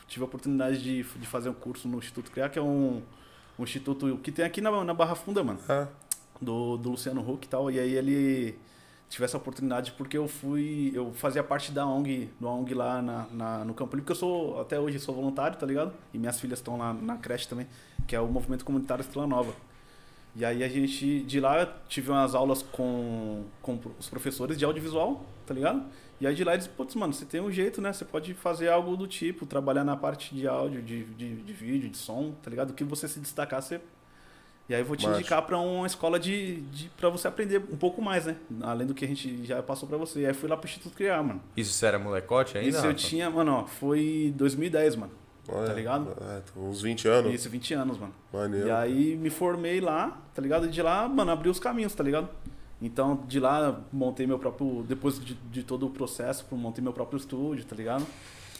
Tive 0.06 0.22
a 0.24 0.26
oportunidade 0.26 0.82
de, 0.82 1.02
de 1.02 1.26
fazer 1.26 1.48
um 1.48 1.54
curso 1.54 1.88
no 1.88 1.98
Instituto 1.98 2.30
Criar, 2.30 2.48
que 2.50 2.58
é 2.58 2.62
um, 2.62 3.00
um 3.58 3.62
instituto 3.62 4.18
que 4.22 4.30
tem 4.32 4.44
aqui 4.44 4.60
na, 4.60 4.84
na 4.84 4.92
Barra 4.94 5.14
Funda, 5.14 5.42
mano 5.42 5.58
Ah, 5.68 5.86
do, 6.40 6.76
do 6.76 6.90
Luciano 6.90 7.20
Huck 7.20 7.46
e 7.46 7.48
tal. 7.48 7.70
E 7.70 7.78
aí 7.80 7.94
ele 7.94 8.58
tive 9.08 9.24
essa 9.24 9.36
oportunidade 9.38 9.92
porque 9.92 10.18
eu 10.18 10.28
fui. 10.28 10.92
Eu 10.94 11.12
fazia 11.14 11.42
parte 11.42 11.72
da 11.72 11.86
ONG, 11.86 12.28
do 12.38 12.46
ONG 12.46 12.74
lá 12.74 13.00
na, 13.00 13.26
na- 13.32 13.64
no 13.64 13.72
Campo 13.74 13.96
Limpo, 13.96 14.06
porque 14.06 14.12
eu 14.12 14.16
sou, 14.16 14.60
até 14.60 14.78
hoje, 14.78 14.98
sou 14.98 15.14
voluntário, 15.14 15.56
tá 15.58 15.64
ligado? 15.66 15.92
E 16.12 16.18
minhas 16.18 16.38
filhas 16.40 16.58
estão 16.58 16.76
lá 16.76 16.92
na 16.92 17.16
creche 17.16 17.48
também, 17.48 17.66
que 18.06 18.14
é 18.14 18.20
o 18.20 18.26
Movimento 18.28 18.64
Comunitário 18.66 19.00
Estrela 19.02 19.26
Nova. 19.26 19.52
E 20.38 20.44
aí 20.44 20.62
a 20.62 20.68
gente, 20.68 21.20
de 21.22 21.40
lá, 21.40 21.66
tive 21.88 22.12
umas 22.12 22.32
aulas 22.32 22.62
com, 22.62 23.42
com 23.60 23.76
os 23.98 24.08
professores 24.08 24.56
de 24.56 24.64
audiovisual, 24.64 25.26
tá 25.44 25.52
ligado? 25.52 25.82
E 26.20 26.28
aí 26.28 26.34
de 26.34 26.44
lá 26.44 26.54
eles, 26.54 26.68
putz, 26.68 26.94
mano, 26.94 27.12
você 27.12 27.24
tem 27.24 27.40
um 27.40 27.50
jeito, 27.50 27.80
né? 27.82 27.92
Você 27.92 28.04
pode 28.04 28.34
fazer 28.34 28.68
algo 28.68 28.96
do 28.96 29.08
tipo, 29.08 29.44
trabalhar 29.46 29.82
na 29.82 29.96
parte 29.96 30.32
de 30.32 30.46
áudio, 30.46 30.80
de, 30.80 31.02
de, 31.06 31.34
de 31.42 31.52
vídeo, 31.52 31.90
de 31.90 31.96
som, 31.98 32.32
tá 32.40 32.50
ligado? 32.50 32.70
O 32.70 32.72
que 32.72 32.84
você 32.84 33.08
se 33.08 33.18
destacar, 33.18 33.60
você 33.60 33.80
E 34.68 34.74
aí 34.76 34.80
eu 34.80 34.84
vou 34.84 34.96
te 34.96 35.08
Macho. 35.08 35.18
indicar 35.18 35.42
pra 35.42 35.58
uma 35.58 35.88
escola 35.88 36.20
de, 36.20 36.60
de 36.70 36.88
para 36.90 37.08
você 37.08 37.26
aprender 37.26 37.58
um 37.72 37.76
pouco 37.76 38.00
mais, 38.00 38.24
né? 38.26 38.36
Além 38.60 38.86
do 38.86 38.94
que 38.94 39.04
a 39.04 39.08
gente 39.08 39.44
já 39.44 39.60
passou 39.60 39.88
pra 39.88 39.98
você. 39.98 40.20
E 40.20 40.26
aí 40.26 40.34
fui 40.34 40.48
lá 40.48 40.56
pro 40.56 40.68
Instituto 40.68 40.94
Criar, 40.94 41.20
mano. 41.20 41.42
Isso 41.56 41.84
era 41.84 41.98
molecote 41.98 42.56
ainda? 42.56 42.70
Isso 42.78 42.86
eu 42.86 42.94
tinha, 42.94 43.28
mano, 43.28 43.52
ó, 43.54 43.66
foi 43.66 44.32
2010, 44.36 44.94
mano. 44.94 45.12
Olha, 45.48 45.66
Tá 45.68 45.72
ligado? 45.74 46.16
É, 46.20 46.42
uns 46.58 46.82
20 46.82 47.08
anos. 47.08 47.34
Isso, 47.34 47.48
20 47.48 47.74
anos, 47.74 47.98
mano. 47.98 48.12
Maneiro. 48.32 48.66
E 48.66 48.70
aí 48.70 49.16
me 49.16 49.30
formei 49.30 49.80
lá, 49.80 50.20
tá 50.34 50.42
ligado? 50.42 50.66
E 50.66 50.70
de 50.70 50.82
lá, 50.82 51.08
mano, 51.08 51.30
abri 51.30 51.48
os 51.48 51.58
caminhos, 51.58 51.94
tá 51.94 52.04
ligado? 52.04 52.28
Então, 52.80 53.24
de 53.26 53.40
lá, 53.40 53.80
montei 53.92 54.26
meu 54.26 54.38
próprio. 54.38 54.84
Depois 54.86 55.18
de, 55.18 55.34
de 55.34 55.62
todo 55.62 55.86
o 55.86 55.90
processo, 55.90 56.46
montei 56.52 56.82
meu 56.82 56.92
próprio 56.92 57.16
estúdio, 57.16 57.64
tá 57.64 57.74
ligado? 57.74 58.06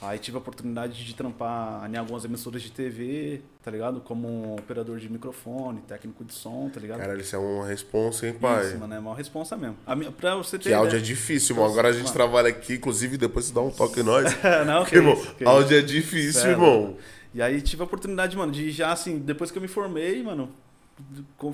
Aí 0.01 0.17
tive 0.19 0.37
a 0.37 0.41
oportunidade 0.41 1.05
de 1.05 1.13
trampar 1.15 1.91
em 1.93 1.97
algumas 1.97 2.25
emissoras 2.25 2.63
de 2.63 2.71
TV, 2.71 3.41
tá 3.65 3.69
ligado? 3.71 4.01
Como 4.01 4.55
operador 4.57 4.97
de 4.99 5.09
microfone, 5.11 5.81
técnico 5.89 6.25
de 6.25 6.33
som, 6.33 6.71
tá 6.73 6.79
ligado? 6.79 7.01
Caralho, 7.01 7.21
isso 7.21 7.35
é 7.35 7.39
uma 7.39 7.67
responsa, 7.67 8.29
hein, 8.29 8.35
pai? 8.41 8.67
Isso, 8.69 8.79
mano, 8.79 8.95
é 8.95 8.99
uma 9.01 9.15
responsa 9.17 9.57
mesmo. 9.57 9.77
A 9.85 9.97
minha, 9.97 10.13
pra 10.13 10.37
você 10.37 10.57
ter. 10.57 10.69
Que 10.69 10.73
áudio 10.73 10.95
é 10.95 10.99
ideia- 11.01 11.03
difícil, 11.03 11.57
irmão. 11.57 11.69
Agora 11.69 11.89
a 11.89 11.93
gente 11.93 12.03
Mano. 12.05 12.15
trabalha 12.15 12.49
aqui, 12.49 12.75
inclusive 12.75 13.17
depois 13.17 13.47
você 13.47 13.53
dá 13.55 13.61
um 13.61 13.71
toque 13.73 13.99
em 14.01 14.03
nós. 14.05 14.25
Não, 14.67 14.85
que 14.85 14.95
irmão, 14.95 15.15
isso, 15.15 15.35
que 15.35 15.45
áudio 15.45 15.77
é 15.79 15.83
difícil, 15.83 16.33
Sério. 16.43 16.53
irmão. 16.53 16.97
E 17.35 17.43
aí 17.43 17.61
tive 17.61 17.83
a 17.83 17.85
oportunidade, 17.85 18.37
mano, 18.37 18.53
de 18.53 18.71
já 18.71 18.93
assim, 18.93 19.19
depois 19.19 19.51
que 19.51 19.59
eu 19.59 19.63
me 19.63 19.69
formei, 19.69 20.23
mano, 20.23 20.49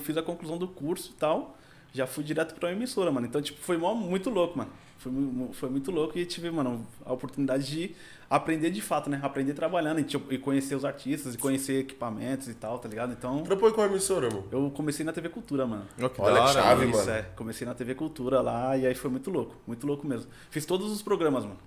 fiz 0.00 0.16
a 0.18 0.22
conclusão 0.22 0.58
do 0.58 0.68
curso 0.68 1.12
e 1.12 1.18
tal, 1.18 1.56
já 1.94 2.06
fui 2.06 2.22
direto 2.22 2.54
pra 2.54 2.68
uma 2.68 2.74
emissora, 2.74 3.10
mano. 3.10 3.26
Então, 3.26 3.40
tipo, 3.40 3.58
foi 3.60 3.78
mó- 3.78 3.94
muito 3.94 4.28
louco, 4.28 4.58
mano. 4.58 4.70
Foi, 4.98 5.12
foi 5.52 5.68
muito 5.68 5.90
louco 5.90 6.18
e 6.18 6.24
tive, 6.24 6.50
mano, 6.50 6.86
a 7.04 7.12
oportunidade 7.12 7.66
de 7.66 7.94
aprender 8.30 8.70
de 8.70 8.80
fato, 8.80 9.10
né? 9.10 9.20
Aprender 9.22 9.52
trabalhando 9.52 10.00
e, 10.00 10.04
tipo, 10.04 10.32
e 10.32 10.38
conhecer 10.38 10.74
os 10.74 10.84
artistas 10.84 11.34
e 11.34 11.38
conhecer 11.38 11.80
equipamentos 11.80 12.48
e 12.48 12.54
tal, 12.54 12.78
tá 12.78 12.88
ligado? 12.88 13.12
Então, 13.12 13.42
Trampou 13.42 13.70
com 13.72 13.82
a 13.82 13.86
emissora, 13.86 14.26
irmão. 14.26 14.44
eu 14.50 14.70
comecei 14.70 15.04
na 15.04 15.12
TV 15.12 15.28
Cultura, 15.28 15.66
mano. 15.66 15.84
Oh, 16.02 16.08
que 16.08 16.20
Olha 16.22 16.42
que 16.46 16.52
chave, 16.54 16.86
mano. 16.86 16.90
Isso, 16.98 17.06
mano. 17.06 17.18
é. 17.18 17.22
Comecei 17.36 17.66
na 17.66 17.74
TV 17.74 17.94
Cultura 17.94 18.40
lá 18.40 18.76
e 18.76 18.86
aí 18.86 18.94
foi 18.94 19.10
muito 19.10 19.30
louco. 19.30 19.56
Muito 19.66 19.86
louco 19.86 20.06
mesmo. 20.06 20.30
Fiz 20.50 20.64
todos 20.64 20.90
os 20.90 21.02
programas, 21.02 21.44
mano. 21.44 21.58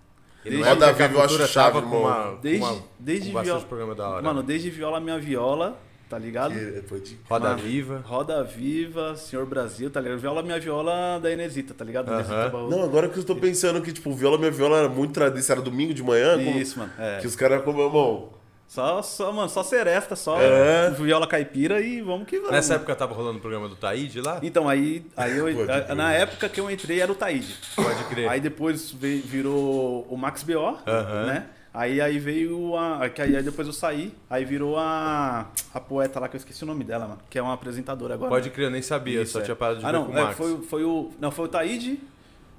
Desde- 0.44 0.64
Roda 0.64 0.94
Viva 0.94 1.14
eu 1.14 1.22
acho 1.22 1.48
chave, 1.48 1.82
com 1.82 1.88
uma, 2.04 2.38
Desde, 2.42 2.64
uma, 2.66 2.82
desde 2.98 3.30
viola. 3.32 3.62
programa 3.62 3.94
da 3.94 4.10
hora. 4.10 4.22
Mano, 4.24 4.40
né? 4.40 4.46
desde 4.48 4.70
Viola 4.70 5.00
Minha 5.00 5.20
Viola, 5.20 5.78
tá 6.10 6.18
ligado? 6.18 6.54
Que- 6.54 6.82
foi 6.88 7.00
de- 7.02 7.18
Roda 7.30 7.50
Mano, 7.50 7.62
Viva. 7.62 8.04
Roda 8.06 8.44
Viva, 8.44 9.16
Senhor 9.16 9.46
Brasil, 9.46 9.90
tá 9.90 10.00
ligado? 10.02 10.20
Viola 10.20 10.42
Minha 10.44 10.60
Viola 10.60 11.20
da 11.22 11.32
Inesita, 11.32 11.74
tá 11.74 11.84
ligado? 11.86 12.12
Inesita 12.12 12.50
Barroso. 12.50 12.76
Não, 12.76 12.84
agora 12.84 13.10
que 13.10 13.18
eu 13.20 13.24
tô 13.24 13.36
pensando 13.36 13.82
que, 13.82 13.92
tipo, 13.92 14.12
viola, 14.14 14.38
minha 14.38 14.52
viola 14.52 14.78
era 14.80 14.90
muito 14.90 15.14
tradição, 15.14 15.56
era 15.56 15.62
domingo 15.64 15.94
de 15.94 16.04
manhã. 16.04 16.38
como- 16.38 16.58
Isso, 16.58 16.80
mano. 16.80 16.92
É. 16.98 17.20
Que 17.20 17.28
os 17.28 17.36
caras, 17.36 17.64
como, 17.64 17.82
irmão. 17.82 18.30
Só, 18.68 19.02
só, 19.02 19.32
mano, 19.32 19.48
só 19.48 19.64
seresta, 19.64 20.14
só 20.14 20.38
É. 20.42 20.90
viola 20.92 21.26
caipira 21.26 21.80
e 21.80 22.02
vamos 22.02 22.28
que 22.28 22.36
vamos. 22.38 22.52
Nessa 22.52 22.74
época 22.76 22.94
tava 22.98 23.14
rolando 23.14 23.38
o 23.38 23.42
programa 23.42 23.70
do 23.70 23.78
Taíde 23.78 24.20
lá? 24.20 24.40
Então, 24.44 24.68
aí, 24.68 25.06
aí 25.16 25.38
eu, 25.38 25.48
a- 25.90 25.96
na 25.96 26.12
época 26.12 26.50
que 26.50 26.60
eu 26.60 26.70
entrei 26.70 27.00
era 27.00 27.10
o 27.10 27.16
Taíde. 27.16 27.56
Pode 27.78 28.04
crer. 28.10 28.28
Aí 28.28 28.42
depois 28.42 28.92
virou 28.92 30.06
o 30.10 30.18
Max 30.18 30.44
B.O., 30.44 30.78
Aham. 30.86 31.26
né? 31.28 31.46
Aí, 31.78 32.02
aí 32.02 32.18
veio 32.18 32.76
a. 32.76 33.08
que 33.08 33.22
Aí, 33.22 33.36
aí 33.36 33.44
depois 33.44 33.68
eu 33.68 33.74
saí, 33.74 34.12
aí 34.28 34.44
virou 34.44 34.80
a. 34.80 35.48
A 35.72 35.80
poeta 35.80 36.20
lá, 36.20 36.28
que 36.28 36.36
eu 36.36 36.40
esqueci 36.40 36.64
o 36.64 36.66
nome 36.66 36.84
dela, 36.84 37.08
mano. 37.08 37.22
Que 37.30 37.38
é 37.38 37.42
uma 37.42 37.54
apresentadora 37.54 38.16
agora. 38.16 38.32
Pode 38.32 38.50
né? 38.50 38.56
crer, 38.56 38.66
eu 38.66 38.72
nem 38.72 38.82
sabia, 38.82 39.22
Isso, 39.22 39.34
só 39.34 39.42
é. 39.42 39.44
tinha 39.44 39.56
parado 39.56 39.80
de 39.80 39.86
ah, 39.86 39.92
ver 39.92 39.98
não, 39.98 40.06
com 40.08 40.12
o 40.12 40.18
é, 40.18 40.24
Max. 40.24 40.38
foi, 40.38 40.58
foi 40.64 40.84
o. 40.84 41.12
Não, 41.20 41.30
foi 41.30 41.46
o 41.46 41.48
Taíde. 41.48 42.00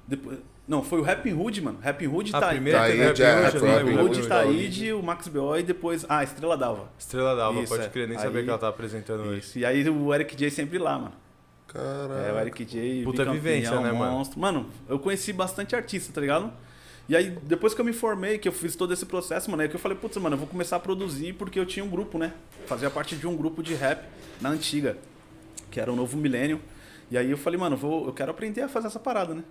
Depois, 0.07 0.39
não, 0.65 0.81
foi 0.81 0.99
o 0.99 1.01
Rapping 1.01 1.33
Hood, 1.33 1.61
mano. 1.61 1.79
Rapping 1.81 2.07
Hood 2.07 2.33
A 2.33 2.39
Taíde. 2.39 2.55
primeira 2.55 2.79
Taíde, 2.79 3.23
é, 3.23 3.45
Happy 3.47 3.59
foi 3.59 3.93
Hood, 3.93 4.21
né? 4.21 4.27
Taíde, 4.29 4.93
o 4.93 5.03
Max 5.03 5.27
B.O. 5.27 5.57
e 5.57 5.63
depois. 5.63 6.05
Ah, 6.07 6.19
a 6.19 6.23
Estrela 6.23 6.55
d'Alva. 6.55 6.87
Estrela 6.97 7.35
d'Alva, 7.35 7.59
Isso, 7.59 7.73
pode 7.73 7.87
é. 7.87 7.89
crer, 7.89 8.07
nem 8.07 8.15
Aí- 8.15 8.23
sabia 8.23 8.41
que 8.41 8.49
ela 8.49 8.57
tava 8.57 8.71
apresentando 8.71 9.23
hoje. 9.23 9.39
Isso. 9.39 9.59
E 9.59 9.65
aí 9.65 9.89
o 9.89 10.13
Eric 10.13 10.33
J 10.33 10.49
sempre 10.49 10.77
lá, 10.77 10.97
mano. 10.97 11.13
Caralho. 11.67 12.13
É, 12.13 12.31
o 12.31 12.39
Eric 12.39 12.63
J. 12.63 13.03
Puta 13.03 13.25
vivência, 13.25 13.81
né, 13.81 13.91
mano? 13.91 14.13
monstro. 14.13 14.39
Mano, 14.39 14.67
eu 14.87 14.97
conheci 14.97 15.33
bastante 15.33 15.75
artista, 15.75 16.13
tá 16.13 16.21
ligado? 16.21 16.53
E 17.09 17.15
aí, 17.15 17.31
depois 17.41 17.73
que 17.73 17.81
eu 17.81 17.85
me 17.85 17.91
formei, 17.91 18.37
que 18.37 18.47
eu 18.47 18.51
fiz 18.51 18.75
todo 18.75 18.93
esse 18.93 19.03
processo, 19.03 19.49
mano, 19.49 19.63
aí 19.63 19.67
que 19.67 19.75
eu 19.75 19.79
falei, 19.79 19.97
putz, 19.97 20.15
mano, 20.17 20.35
eu 20.35 20.37
vou 20.37 20.47
começar 20.47 20.75
a 20.75 20.79
produzir 20.79 21.33
porque 21.33 21.59
eu 21.59 21.65
tinha 21.65 21.83
um 21.83 21.89
grupo, 21.89 22.19
né? 22.19 22.35
Fazia 22.67 22.87
parte 22.87 23.15
de 23.15 23.25
um 23.25 23.35
grupo 23.35 23.63
de 23.63 23.73
rap 23.73 24.07
na 24.39 24.49
antiga, 24.49 24.95
que 25.71 25.79
era 25.79 25.91
o 25.91 25.95
Novo 25.95 26.15
Milênio. 26.15 26.61
E 27.09 27.17
aí 27.17 27.31
eu 27.31 27.37
falei, 27.37 27.59
mano, 27.59 27.75
vou, 27.75 28.05
eu 28.05 28.13
quero 28.13 28.29
aprender 28.29 28.61
a 28.61 28.69
fazer 28.69 28.85
essa 28.85 28.99
parada, 28.99 29.33
né? 29.33 29.43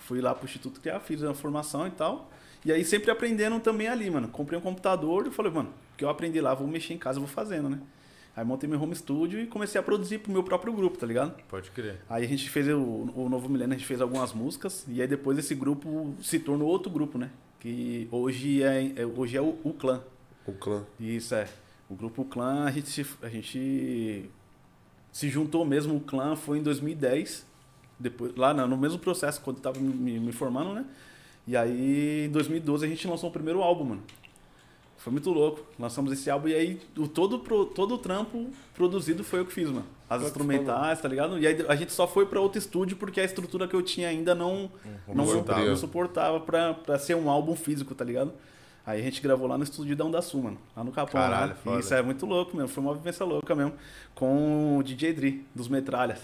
Fui 0.00 0.20
lá 0.20 0.34
pro 0.34 0.44
Instituto 0.44 0.80
Criar, 0.80 0.98
fiz 0.98 1.22
a 1.22 1.32
formação 1.32 1.86
e 1.86 1.90
tal. 1.92 2.28
E 2.64 2.72
aí 2.72 2.84
sempre 2.84 3.12
aprendendo 3.12 3.60
também 3.60 3.86
ali, 3.86 4.10
mano. 4.10 4.26
Comprei 4.26 4.58
um 4.58 4.62
computador 4.62 5.24
e 5.28 5.30
falei, 5.30 5.52
mano, 5.52 5.68
o 5.94 5.96
que 5.96 6.04
eu 6.04 6.08
aprendi 6.08 6.40
lá, 6.40 6.52
vou 6.52 6.66
mexer 6.66 6.94
em 6.94 6.98
casa, 6.98 7.20
vou 7.20 7.28
fazendo, 7.28 7.68
né? 7.68 7.78
Aí 8.34 8.44
montei 8.44 8.68
meu 8.68 8.80
home 8.82 8.94
studio 8.94 9.38
e 9.40 9.46
comecei 9.46 9.78
a 9.78 9.84
produzir 9.84 10.18
pro 10.18 10.32
meu 10.32 10.42
próprio 10.42 10.72
grupo, 10.72 10.96
tá 10.96 11.06
ligado? 11.06 11.34
Pode 11.48 11.70
crer. 11.70 12.00
Aí 12.08 12.24
a 12.24 12.28
gente 12.28 12.48
fez 12.48 12.66
o, 12.68 12.78
o 13.14 13.28
Novo 13.28 13.48
Milênio, 13.48 13.74
a 13.74 13.78
gente 13.78 13.86
fez 13.86 14.00
algumas 14.00 14.32
músicas, 14.32 14.86
e 14.88 15.02
aí 15.02 15.06
depois 15.06 15.36
esse 15.38 15.54
grupo 15.54 16.14
se 16.22 16.38
tornou 16.38 16.66
outro 16.68 16.90
grupo, 16.90 17.18
né? 17.18 17.30
Que 17.60 18.08
hoje 18.10 18.62
é, 18.62 18.92
é- 18.96 19.06
hoje 19.06 19.36
é 19.36 19.40
o, 19.42 19.58
o 19.62 19.72
Clã. 19.74 20.02
O 20.46 20.52
clã. 20.52 20.84
Isso 20.98 21.34
é. 21.34 21.46
O 21.90 21.94
grupo 21.94 22.24
Clã, 22.24 22.64
a 22.64 22.70
gente, 22.70 22.88
se- 22.88 23.06
a 23.22 23.28
gente 23.28 24.30
se 25.12 25.28
juntou 25.28 25.64
mesmo, 25.64 25.94
o 25.96 26.00
Clã 26.00 26.34
foi 26.34 26.58
em 26.58 26.62
2010, 26.62 27.46
depois, 28.00 28.34
lá 28.34 28.52
no 28.54 28.76
mesmo 28.78 28.98
processo, 28.98 29.40
quando 29.42 29.58
eu 29.58 29.62
tava 29.62 29.78
me, 29.78 30.18
me 30.18 30.32
formando, 30.32 30.72
né? 30.72 30.84
E 31.46 31.56
aí 31.56 32.26
em 32.26 32.30
2012 32.30 32.84
a 32.86 32.88
gente 32.88 33.06
lançou 33.06 33.28
o 33.28 33.32
primeiro 33.32 33.62
álbum, 33.62 33.84
mano. 33.84 34.02
Foi 35.02 35.12
muito 35.12 35.30
louco. 35.30 35.60
Lançamos 35.78 36.12
esse 36.12 36.30
álbum 36.30 36.48
e 36.48 36.54
aí 36.54 36.80
o, 36.96 37.08
todo, 37.08 37.40
pro- 37.40 37.66
todo 37.66 37.94
o 37.96 37.98
trampo 37.98 38.50
produzido 38.74 39.24
foi 39.24 39.40
eu 39.40 39.44
que 39.46 39.52
fiz, 39.52 39.68
mano. 39.68 39.84
As 40.08 40.20
que 40.20 40.26
instrumentais, 40.28 41.00
tá 41.00 41.08
ligado? 41.08 41.38
E 41.40 41.46
aí 41.46 41.64
a 41.68 41.74
gente 41.74 41.92
só 41.92 42.06
foi 42.06 42.24
pra 42.26 42.40
outro 42.40 42.58
estúdio 42.58 42.96
porque 42.96 43.20
a 43.20 43.24
estrutura 43.24 43.66
que 43.66 43.74
eu 43.74 43.82
tinha 43.82 44.08
ainda 44.08 44.34
não, 44.34 44.70
não, 45.08 45.26
suportava. 45.26 45.64
não 45.64 45.76
suportava 45.76 46.40
pra, 46.40 46.74
pra 46.74 46.98
ser 46.98 47.16
um 47.16 47.28
álbum 47.28 47.56
físico, 47.56 47.94
tá 47.94 48.04
ligado? 48.04 48.32
Aí 48.86 49.00
a 49.00 49.02
gente 49.02 49.20
gravou 49.20 49.46
lá 49.48 49.56
no 49.58 49.64
estúdio 49.64 49.96
da 49.96 50.04
Onda 50.04 50.20
Sul, 50.22 50.42
mano. 50.42 50.58
Lá 50.76 50.84
no 50.84 50.92
Capão. 50.92 51.20
Caralho, 51.20 51.54
foda. 51.56 51.80
Isso 51.80 51.94
é 51.94 52.02
muito 52.02 52.24
louco 52.26 52.56
mesmo. 52.56 52.68
Foi 52.68 52.82
uma 52.82 52.94
vivência 52.94 53.24
louca 53.24 53.54
mesmo. 53.54 53.72
Com 54.14 54.78
o 54.78 54.82
DJ 54.82 55.12
Dri, 55.12 55.46
dos 55.54 55.66
Metralhas. 55.68 56.18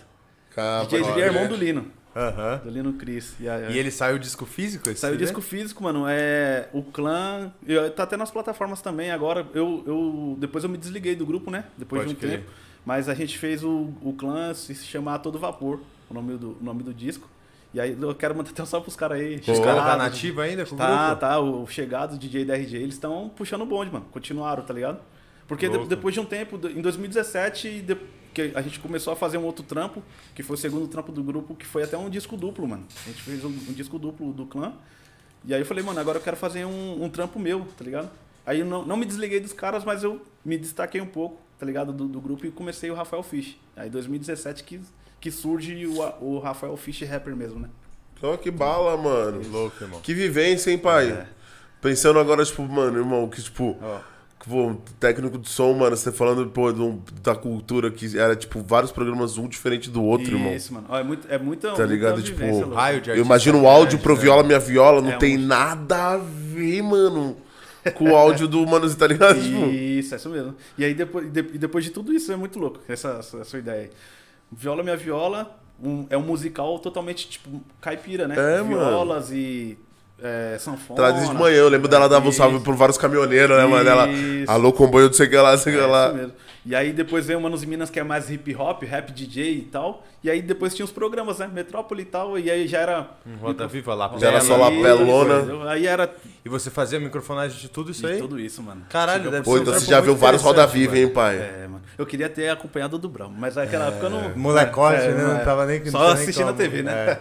DJ 0.88 1.02
Dri 1.02 1.22
é 1.22 1.26
irmão 1.26 1.46
do 1.48 1.54
Lino. 1.56 1.86
Aham. 2.18 2.60
Do 2.64 2.70
Lino 2.70 2.92
Cris. 2.94 3.34
E, 3.38 3.48
aí- 3.48 3.72
E 3.74 3.78
ele 3.78 3.90
saiu 3.90 4.16
o 4.16 4.18
disco 4.18 4.44
físico? 4.44 4.88
esse 4.90 5.00
Saiu 5.00 5.12
CD? 5.14 5.24
disco 5.24 5.40
físico, 5.40 5.82
mano. 5.84 6.04
É 6.08 6.68
o 6.72 6.82
clã. 6.82 7.52
eu- 7.66 7.90
Tá 7.90 8.02
até 8.02 8.16
nas 8.16 8.30
plataformas 8.30 8.80
também. 8.82 9.10
Agora, 9.10 9.46
eu, 9.54 9.82
eu 9.86 10.36
depois 10.38 10.64
eu 10.64 10.70
me 10.70 10.76
desliguei 10.76 11.14
do 11.14 11.24
grupo, 11.24 11.50
né? 11.50 11.64
Depois 11.76 12.02
Pode 12.02 12.14
de 12.14 12.16
um 12.16 12.20
crer. 12.28 12.40
tempo. 12.40 12.50
Mas 12.84 13.08
a 13.08 13.14
gente 13.14 13.38
fez 13.38 13.62
o, 13.62 13.92
o 14.02 14.12
clã 14.14 14.52
se 14.54 14.74
chamar 14.74 15.18
Todo 15.18 15.38
Vapor, 15.38 15.80
o 16.10 16.14
nome 16.14 16.36
do, 16.36 16.56
o 16.60 16.64
nome 16.64 16.82
do 16.82 16.92
disco. 16.94 17.28
E 17.74 17.78
aí 17.80 17.96
eu 18.00 18.14
quero 18.14 18.34
mandar 18.34 18.50
atenção 18.52 18.80
pros 18.80 18.96
caras 18.96 19.20
aí. 19.20 19.36
Os 19.36 19.58
caras 19.60 19.84
tá 19.84 19.96
nativa 19.96 20.42
ainda 20.42 20.64
com 20.64 20.74
o 20.74 20.78
Tá, 20.78 21.06
grupo? 21.08 21.20
tá. 21.20 21.38
O 21.38 21.66
chegado 21.66 22.14
o 22.14 22.18
DJ 22.18 22.44
da 22.46 22.54
RG, 22.56 22.76
eles 22.78 22.94
estão 22.94 23.28
puxando 23.36 23.62
o 23.62 23.66
bonde, 23.66 23.92
mano. 23.92 24.06
Continuaram, 24.10 24.62
tá 24.64 24.72
ligado? 24.74 24.98
Porque 25.46 25.68
de- 25.68 25.86
depois 25.86 26.14
de 26.14 26.20
um 26.20 26.24
tempo, 26.24 26.58
em 26.68 26.80
2017, 26.80 27.80
de- 27.82 27.96
que 28.38 28.56
a 28.56 28.62
gente 28.62 28.78
começou 28.78 29.12
a 29.12 29.16
fazer 29.16 29.36
um 29.36 29.44
outro 29.44 29.64
trampo, 29.64 30.02
que 30.34 30.42
foi 30.42 30.54
o 30.54 30.58
segundo 30.58 30.86
trampo 30.86 31.10
do 31.10 31.22
grupo, 31.24 31.56
que 31.56 31.66
foi 31.66 31.82
até 31.82 31.96
um 31.98 32.08
disco 32.08 32.36
duplo, 32.36 32.68
mano. 32.68 32.86
A 33.04 33.08
gente 33.08 33.22
fez 33.22 33.44
um, 33.44 33.48
um 33.48 33.72
disco 33.72 33.98
duplo 33.98 34.32
do 34.32 34.46
clã. 34.46 34.72
E 35.44 35.52
aí 35.52 35.60
eu 35.60 35.66
falei, 35.66 35.82
mano, 35.82 35.98
agora 35.98 36.18
eu 36.18 36.22
quero 36.22 36.36
fazer 36.36 36.64
um, 36.64 37.02
um 37.02 37.08
trampo 37.08 37.38
meu, 37.38 37.66
tá 37.76 37.84
ligado? 37.84 38.10
Aí 38.46 38.60
eu 38.60 38.66
não, 38.66 38.84
não 38.84 38.96
me 38.96 39.04
desliguei 39.04 39.40
dos 39.40 39.52
caras, 39.52 39.84
mas 39.84 40.02
eu 40.02 40.20
me 40.44 40.56
destaquei 40.56 41.00
um 41.00 41.06
pouco, 41.06 41.40
tá 41.58 41.66
ligado? 41.66 41.92
Do, 41.92 42.06
do 42.06 42.20
grupo 42.20 42.46
e 42.46 42.50
comecei 42.50 42.90
o 42.90 42.94
Rafael 42.94 43.22
Fish. 43.22 43.58
Aí 43.76 43.88
em 43.88 43.90
2017 43.90 44.62
que, 44.62 44.80
que 45.20 45.30
surge 45.30 45.86
o, 45.86 46.00
o 46.20 46.38
Rafael 46.38 46.76
Fish 46.76 47.02
rapper 47.02 47.34
mesmo, 47.34 47.60
né? 47.60 47.68
Ó, 48.22 48.36
que 48.36 48.50
bala, 48.50 48.96
mano. 48.96 49.48
Louco, 49.48 49.82
irmão. 49.82 50.00
Que 50.00 50.14
vivência, 50.14 50.70
hein, 50.70 50.78
pai? 50.78 51.10
É. 51.10 51.26
Pensando 51.80 52.18
agora, 52.18 52.44
tipo, 52.44 52.62
mano, 52.62 52.98
irmão, 52.98 53.28
que, 53.28 53.40
tipo, 53.40 53.76
Ó. 53.80 54.00
que, 54.40 54.48
pô, 54.48 54.76
técnico 55.00 55.36
de 55.38 55.48
som, 55.48 55.72
mano, 55.74 55.96
você 55.96 56.12
falando, 56.12 56.46
pô, 56.50 56.72
de 56.72 56.80
um- 56.80 57.00
da 57.22 57.34
cultura 57.34 57.90
que 57.90 58.16
era, 58.18 58.36
tipo, 58.36 58.60
vários 58.62 58.92
programas, 58.92 59.36
um 59.36 59.48
diferente 59.48 59.90
do 59.90 60.02
outro, 60.02 60.34
irmão. 60.36 60.54
Isso, 60.54 60.72
mano. 60.72 60.86
Ó, 60.88 60.98
é, 60.98 61.02
muito, 61.02 61.26
é 61.28 61.38
muita, 61.38 61.72
Tá 61.72 61.84
ligado? 61.84 62.14
muita 62.20 62.26
Tipo. 62.30 62.70
Raio 62.70 63.00
de 63.00 63.10
Eu 63.10 63.16
imagino 63.18 63.60
o 63.62 63.68
áudio 63.68 63.98
pro 63.98 64.14
né? 64.14 64.20
Viola 64.20 64.42
Minha 64.42 64.58
Viola, 64.60 65.00
não 65.02 65.10
É, 65.10 65.16
tem 65.16 65.36
um- 65.36 65.40
nada 65.46 66.12
a 66.14 66.16
ver, 66.18 66.82
mano, 66.82 67.36
com 67.94 68.10
o 68.10 68.16
áudio 68.16 68.46
do 68.46 68.66
Mano, 68.66 68.92
tá 68.94 69.06
ligado? 69.06 69.34
Tipo, 69.40 69.66
Isso, 69.66 70.14
é 70.14 70.16
isso 70.18 70.28
mesmo. 70.28 70.54
E 70.76 70.84
aí 70.84 70.94
depois, 70.94 71.30
de- 71.32 71.42
depois 71.42 71.84
de 71.84 71.90
tudo 71.90 72.12
isso 72.12 72.30
é 72.30 72.36
muito 72.36 72.58
louco, 72.58 72.80
essa, 72.88 73.16
essa, 73.18 73.38
essa 73.38 73.58
ideia 73.58 73.82
aí. 73.82 73.90
Viola 74.52 74.82
Minha 74.82 74.96
Viola 74.96 75.58
um- 75.82 76.06
é 76.10 76.16
um 76.16 76.22
musical 76.22 76.78
totalmente, 76.80 77.28
tipo, 77.28 77.60
caipira, 77.80 78.28
né? 78.28 78.34
É, 78.36 78.62
mano. 78.62 78.76
Violas 78.78 79.30
e 79.30 79.78
é, 80.22 80.56
sanfona. 80.58 81.12
De 81.12 81.34
manhã, 81.34 81.56
eu 81.56 81.68
lembro 81.68 81.88
dela 81.88 82.08
dar 82.08 82.20
um 82.20 82.32
salve 82.32 82.60
por 82.60 82.74
vários 82.74 82.98
caminhoneiros, 82.98 83.56
né, 83.56 83.64
mano? 83.66 83.88
Ela, 83.88 84.08
alô, 84.46 84.72
comboio, 84.72 85.06
não 85.06 85.12
sei 85.12 85.26
o 85.26 85.30
que 85.30 85.36
lá, 85.36 85.52
não 85.52 85.58
sei 85.58 85.74
o 85.74 85.78
que 85.78 85.82
É, 85.82 85.86
lá. 85.86 86.06
isso 86.08 86.16
mesmo. 86.16 86.32
E 86.66 86.74
aí 86.74 86.92
depois 86.92 87.24
veio 87.24 87.38
o 87.38 87.42
Manos 87.42 87.64
Minas, 87.64 87.88
que 87.88 87.98
é 87.98 88.02
mais 88.04 88.28
hip 88.30 88.54
hop, 88.54 88.82
rap 88.82 89.10
DJ 89.10 89.54
e 89.54 89.62
tal. 89.62 90.04
E 90.22 90.28
aí 90.28 90.42
depois 90.42 90.74
tinha 90.74 90.84
os 90.84 90.90
programas, 90.90 91.38
né? 91.38 91.48
Metrópole 91.50 92.02
e 92.02 92.04
tal. 92.04 92.38
E 92.38 92.50
aí 92.50 92.66
já 92.66 92.80
era. 92.80 93.08
Roda 93.40 93.66
Viva, 93.66 93.94
Lapela. 93.94 94.20
Já 94.20 94.28
era 94.28 94.40
só 94.42 94.56
lapelona. 94.56 95.70
Aí 95.70 95.86
era 95.86 96.12
E 96.44 96.48
você 96.48 96.68
fazia 96.70 96.98
microfonagem 97.00 97.58
de 97.58 97.68
tudo 97.68 97.90
isso 97.90 98.02
de 98.06 98.12
aí? 98.12 98.18
tudo 98.18 98.38
isso, 98.38 98.62
mano. 98.62 98.82
Caralho, 98.90 99.30
deve 99.30 99.44
Pô, 99.44 99.52
ser 99.52 99.58
um 99.58 99.62
então 99.62 99.74
você 99.74 99.86
já 99.86 100.00
viu 100.00 100.14
vários 100.16 100.42
Roda 100.42 100.66
Viva, 100.66 100.98
hein, 100.98 101.08
pai? 101.08 101.36
É, 101.36 101.66
mano. 101.68 101.82
Eu 101.96 102.04
queria 102.04 102.28
ter 102.28 102.50
acompanhado 102.50 102.98
do 102.98 103.08
Brão, 103.08 103.30
mas 103.30 103.54
naquela 103.56 103.86
época 103.86 104.06
eu 104.06 104.10
não. 104.10 104.36
Molecote, 104.36 105.00
É, 105.00 105.12
né? 105.12 105.22
não 105.24 105.36
é. 105.36 105.44
tava 105.44 105.64
nem 105.64 105.86
Só 105.86 106.08
assistindo 106.12 106.50
a. 106.50 106.52
TV, 106.52 106.82
né? 106.82 107.16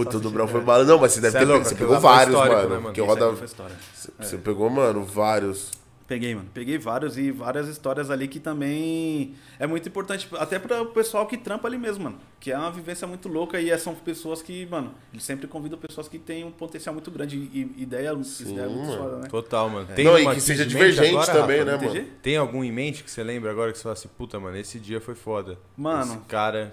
É. 0.00 0.04
Puta, 0.04 0.16
o 0.18 0.20
do 0.20 0.30
Brau 0.30 0.46
foi 0.46 0.60
bala. 0.60 0.84
Não, 0.84 0.98
mas 0.98 1.12
você 1.12 1.20
deve 1.20 1.32
Cê 1.32 1.38
é 1.38 1.40
ter 1.40 1.46
louco, 1.46 1.64
você 1.64 1.74
pegou 1.74 1.98
vários, 1.98 2.36
mano. 2.36 2.54
né, 2.54 2.66
mano? 2.68 2.82
Porque 2.82 3.00
Isso 3.00 3.08
roda. 3.10 3.44
história. 3.44 3.76
Você 4.20 4.36
pegou, 4.38 4.68
mano, 4.68 5.04
vários. 5.04 5.70
Peguei, 6.06 6.36
mano. 6.36 6.48
Peguei 6.54 6.78
vários 6.78 7.18
e 7.18 7.32
várias 7.32 7.66
histórias 7.66 8.12
ali 8.12 8.28
que 8.28 8.38
também 8.38 9.34
é 9.58 9.66
muito 9.66 9.88
importante, 9.88 10.28
até 10.38 10.56
para 10.56 10.82
o 10.82 10.86
pessoal 10.86 11.26
que 11.26 11.36
trampa 11.36 11.66
ali 11.66 11.76
mesmo, 11.76 12.04
mano. 12.04 12.18
Que 12.38 12.52
é 12.52 12.56
uma 12.58 12.70
vivência 12.70 13.08
muito 13.08 13.28
louca 13.28 13.60
e 13.60 13.70
é- 13.70 13.78
são 13.78 13.92
pessoas 13.92 14.40
que, 14.40 14.66
mano, 14.66 14.94
eles 15.12 15.24
sempre 15.24 15.48
convidam 15.48 15.76
pessoas 15.76 16.06
que 16.06 16.16
têm 16.16 16.44
um 16.44 16.52
potencial 16.52 16.94
muito 16.94 17.10
grande 17.10 17.36
e 17.36 17.60
ideia, 17.82 18.12
ideia 18.12 18.14
muito 18.14 18.86
mano. 18.86 18.96
foda, 19.02 19.16
né? 19.16 19.28
Total, 19.28 19.68
mano. 19.68 19.88
Tem 19.96 20.04
não, 20.04 20.16
e 20.16 20.34
que 20.34 20.40
seja 20.40 20.64
divergente 20.64 21.08
agora, 21.08 21.32
também, 21.32 21.58
Rafa? 21.64 21.76
né, 21.86 21.88
mano? 21.94 22.06
Tem 22.22 22.36
algum 22.36 22.62
em 22.62 22.70
mente 22.70 23.02
que 23.02 23.10
você 23.10 23.24
lembra 23.24 23.50
agora 23.50 23.72
que 23.72 23.78
você 23.78 23.82
fala 23.82 23.94
assim, 23.94 24.08
puta, 24.16 24.38
mano, 24.38 24.56
esse 24.56 24.78
dia 24.78 25.00
foi 25.00 25.16
foda. 25.16 25.58
Mano. 25.76 26.12
Esse 26.14 26.18
cara. 26.28 26.72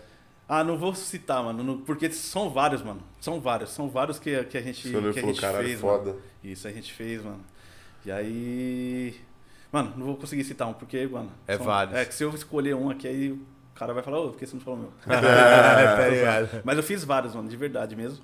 Ah, 0.56 0.64
não 0.64 0.78
vou 0.78 0.94
citar, 0.94 1.44
mano, 1.44 1.64
no- 1.64 1.78
porque 1.80 2.12
são 2.12 2.48
vários, 2.50 2.84
mano. 2.84 3.02
São 3.20 3.40
vários, 3.42 3.72
são 3.72 3.90
vários 3.90 4.20
que, 4.20 4.44
que 4.44 4.56
a 4.56 4.62
gente, 4.62 4.88
que 4.88 5.20
a 5.20 5.22
gente 5.24 5.42
caralho, 5.42 5.66
fez, 5.66 5.80
foda. 5.80 6.12
mano. 6.12 6.22
Isso 6.44 6.68
a 6.68 6.72
gente 6.72 6.94
fez, 6.94 7.24
mano. 7.24 7.40
E 8.06 8.12
aí. 8.12 9.16
Mano, 9.72 9.94
não 9.98 10.06
vou 10.06 10.16
conseguir 10.16 10.44
citar 10.44 10.68
um, 10.68 10.74
porque, 10.74 11.08
mano. 11.08 11.32
É 11.48 11.58
vários. 11.58 11.96
É 11.98 12.06
que 12.06 12.14
se 12.14 12.24
eu 12.24 12.30
escolher 12.36 12.76
um 12.76 12.92
aqui, 12.92 13.08
aí 13.08 13.32
o 13.32 13.40
cara 13.74 13.96
vai 13.96 14.04
falar, 14.04 14.20
ô, 14.20 14.30
por 14.30 14.38
que 14.38 14.46
você 14.46 14.56
não 14.56 14.62
falou 14.62 14.80
o 14.80 14.82
meu? 14.84 14.92
ligado? 16.12 16.62
Mas 16.64 16.78
eu 16.78 16.84
fiz 16.84 17.04
vários, 17.04 17.34
mano, 17.34 17.50
de 17.50 17.58
verdade 17.58 17.96
mesmo. 17.96 18.24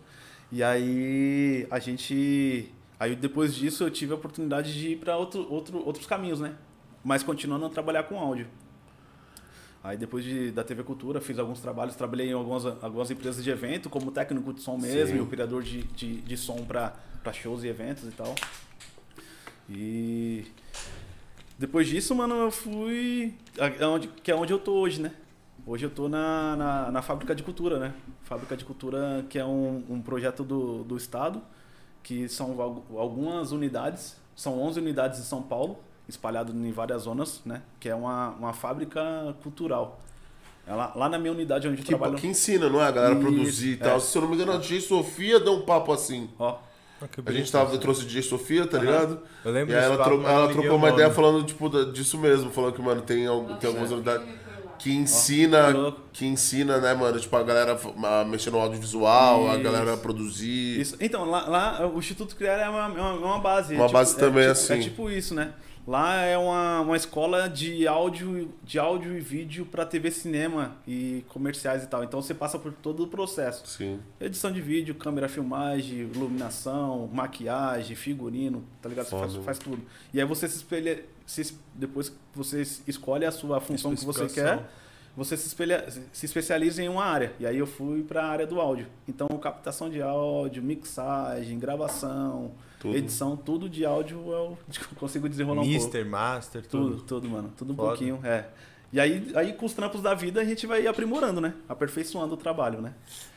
E 0.51 0.61
aí 0.61 1.65
a 1.71 1.79
gente. 1.79 2.71
Aí 2.99 3.15
depois 3.15 3.55
disso 3.55 3.83
eu 3.83 3.89
tive 3.89 4.11
a 4.11 4.15
oportunidade 4.15 4.71
de 4.71 4.89
ir 4.89 4.97
pra 4.97 5.17
outro, 5.17 5.51
outro, 5.51 5.83
outros 5.83 6.05
caminhos, 6.05 6.39
né? 6.39 6.53
Mas 7.03 7.23
continuando 7.23 7.65
a 7.65 7.69
trabalhar 7.69 8.03
com 8.03 8.19
áudio. 8.19 8.45
Aí 9.83 9.95
depois 9.97 10.25
de, 10.25 10.51
da 10.51 10.63
TV 10.63 10.83
Cultura, 10.83 11.21
fiz 11.21 11.39
alguns 11.39 11.61
trabalhos, 11.61 11.95
trabalhei 11.95 12.29
em 12.29 12.33
algumas, 12.33 12.65
algumas 12.83 13.09
empresas 13.11 13.41
de 13.43 13.49
evento, 13.49 13.89
como 13.89 14.11
técnico 14.11 14.53
de 14.53 14.61
som 14.61 14.77
mesmo, 14.77 15.13
Sim. 15.15 15.17
e 15.19 15.21
operador 15.21 15.63
de, 15.63 15.83
de, 15.83 16.17
de 16.21 16.37
som 16.37 16.65
para 16.65 16.93
shows 17.31 17.63
e 17.63 17.67
eventos 17.67 18.03
e 18.03 18.11
tal. 18.11 18.35
E 19.69 20.45
depois 21.57 21.87
disso, 21.87 22.13
mano, 22.15 22.35
eu 22.35 22.51
fui. 22.51 23.33
a- 23.57 23.85
aonde- 23.85 24.07
que 24.07 24.31
é 24.31 24.35
onde 24.35 24.51
eu 24.51 24.59
tô 24.59 24.73
hoje, 24.73 25.01
né? 25.01 25.11
Hoje 25.65 25.85
eu 25.85 25.89
tô 25.89 26.09
na, 26.09 26.55
na, 26.55 26.91
na 26.91 27.01
Fábrica 27.01 27.35
de 27.35 27.43
Cultura, 27.43 27.77
né? 27.79 27.93
Fábrica 28.23 28.57
de 28.57 28.65
Cultura, 28.65 29.25
que 29.29 29.37
é 29.37 29.45
um, 29.45 29.83
um 29.89 30.01
projeto 30.01 30.43
do, 30.43 30.83
do 30.83 30.97
Estado, 30.97 31.41
que 32.01 32.27
são 32.27 32.59
al- 32.59 32.85
algumas 32.97 33.51
unidades, 33.51 34.15
são 34.35 34.59
11 34.59 34.79
unidades 34.79 35.19
em 35.19 35.23
São 35.23 35.41
Paulo, 35.43 35.77
espalhado 36.09 36.51
em 36.51 36.71
várias 36.71 37.03
zonas, 37.03 37.41
né? 37.45 37.61
Que 37.79 37.87
é 37.89 37.95
uma, 37.95 38.29
uma 38.31 38.53
fábrica 38.53 39.01
cultural. 39.43 39.99
Ela, 40.67 40.91
lá 40.95 41.09
na 41.09 41.17
minha 41.17 41.31
unidade 41.31 41.67
onde 41.67 41.77
eu 41.77 41.83
Que, 41.83 41.89
trabalho. 41.89 42.15
que 42.15 42.27
ensina, 42.27 42.69
não 42.69 42.81
é? 42.81 42.85
A 42.87 42.91
galera 42.91 43.13
Isso, 43.13 43.21
produzir 43.23 43.69
e 43.73 43.77
tal. 43.77 43.97
é. 43.97 43.99
Se 43.99 44.17
eu 44.17 44.21
não 44.21 44.29
me 44.29 44.35
engano, 44.35 44.51
a 44.53 44.57
DJ 44.57 44.81
Sofia 44.81 45.39
deu 45.39 45.53
um 45.53 45.61
papo 45.61 45.91
assim. 45.91 46.29
Ó, 46.37 46.57
A 47.25 47.31
gente 47.31 47.51
tava, 47.51 47.73
eu 47.73 47.79
trouxe 47.79 48.01
a 48.03 48.05
DJ 48.05 48.21
Sofia, 48.21 48.67
tá 48.67 48.77
ligado? 48.77 49.19
Eu 49.43 49.51
lembro 49.51 49.73
E 49.73 49.77
aí 49.77 49.83
ela, 49.85 49.97
papo, 49.97 50.21
ela 50.21 50.49
trocou 50.51 50.75
uma 50.75 50.89
ideia 50.89 51.09
falando, 51.09 51.43
tipo, 51.45 51.69
disso 51.91 52.17
mesmo. 52.19 52.51
Falando 52.51 52.73
que, 52.73 52.81
mano, 52.81 53.01
tem, 53.01 53.25
al- 53.25 53.45
tem 53.57 53.67
algumas 53.67 53.91
unidades 53.91 54.27
que 54.77 54.91
ensina, 54.93 55.67
que 55.67 55.73
louco. 55.73 56.01
que 56.13 56.25
ensina, 56.25 56.77
né, 56.77 56.93
mano? 56.93 57.19
Tipo, 57.19 57.35
a 57.35 57.43
galera 57.43 57.77
a 58.03 58.23
mexer 58.25 58.49
no 58.51 58.59
audiovisual, 58.59 59.49
a 59.49 59.55
Isso. 59.55 59.63
galera 59.63 59.97
produzir. 59.97 60.79
Isso. 60.79 60.95
Então, 61.01 61.25
lá, 61.29 61.47
lá, 61.47 61.87
o 61.87 61.97
Instituto 61.99 62.35
Criar 62.35 62.53
é 62.59 62.69
uma, 62.69 62.85
é 62.85 62.87
uma, 63.01 63.09
é 63.09 63.25
uma 63.25 63.39
base. 63.39 63.75
Uma 63.75 63.85
é 63.87 63.91
base 63.91 64.11
tipo, 64.13 64.25
também, 64.25 64.43
é, 64.45 64.49
assim. 64.51 64.73
É 64.73 64.79
tipo 64.79 65.09
isso, 65.09 65.33
né? 65.35 65.51
Lá 65.89 66.21
é 66.21 66.37
uma, 66.37 66.81
uma 66.81 66.95
escola 66.95 67.49
de 67.49 67.87
áudio, 67.87 68.53
de 68.63 68.77
áudio 68.77 69.17
e 69.17 69.19
vídeo 69.19 69.65
para 69.65 69.83
TV, 69.83 70.11
cinema 70.11 70.75
e 70.87 71.25
comerciais 71.29 71.83
e 71.83 71.87
tal. 71.87 72.03
Então 72.03 72.21
você 72.21 72.31
passa 72.35 72.59
por 72.59 72.71
todo 72.71 73.05
o 73.05 73.07
processo. 73.07 73.65
Sim. 73.65 73.99
Edição 74.21 74.51
de 74.51 74.61
vídeo, 74.61 74.93
câmera, 74.93 75.27
filmagem, 75.27 76.01
iluminação, 76.01 77.09
maquiagem, 77.11 77.95
figurino, 77.95 78.63
tá 78.79 78.87
ligado? 78.87 79.05
Você 79.05 79.17
faz, 79.17 79.31
Foda. 79.31 79.43
faz 79.43 79.57
tudo. 79.57 79.81
E 80.13 80.21
aí 80.21 80.27
você 80.27 80.47
se 80.47 80.57
espelha, 80.57 81.03
se 81.25 81.57
depois 81.73 82.15
você 82.35 82.61
escolhe 82.85 83.25
a 83.25 83.31
sua 83.31 83.59
função 83.59 83.95
que 83.95 84.05
você 84.05 84.27
quer, 84.27 84.69
você 85.17 85.35
se, 85.35 85.47
espelha, 85.47 85.87
se 86.13 86.23
especializa 86.23 86.83
em 86.83 86.87
uma 86.87 87.03
área. 87.03 87.33
E 87.39 87.47
aí 87.47 87.57
eu 87.57 87.65
fui 87.65 88.03
para 88.03 88.21
a 88.21 88.27
área 88.27 88.45
do 88.45 88.61
áudio. 88.61 88.85
Então, 89.07 89.27
captação 89.39 89.89
de 89.89 90.03
áudio, 90.03 90.61
mixagem, 90.61 91.57
gravação, 91.57 92.51
Tudo. 92.79 92.95
edição, 92.95 93.35
tudo 93.35 93.67
de 93.69 93.85
áudio 93.85 94.19
eu 94.31 94.57
consigo 94.97 95.27
desenrolar 95.27 95.61
um 95.61 95.65
pouco. 95.65 95.73
Mister, 95.77 96.05
Master, 96.05 96.65
Tudo, 96.65 96.89
tudo. 96.91 97.03
tudo, 97.03 97.29
mano. 97.29 97.51
Tudo 97.57 97.73
um 97.73 97.75
Foda. 97.75 97.89
pouquinho, 97.89 98.19
é. 98.23 98.45
E 98.91 98.99
aí, 98.99 99.31
aí, 99.35 99.53
com 99.53 99.65
os 99.67 99.73
trampos 99.73 100.01
da 100.01 100.15
vida, 100.15 100.41
a 100.41 100.43
gente 100.43 100.65
vai 100.65 100.87
aprimorando, 100.87 101.39
né? 101.39 101.53
Aperfeiçoando 101.67 102.33
o 102.33 102.37
trabalho, 102.37 102.81
né? 102.81 102.93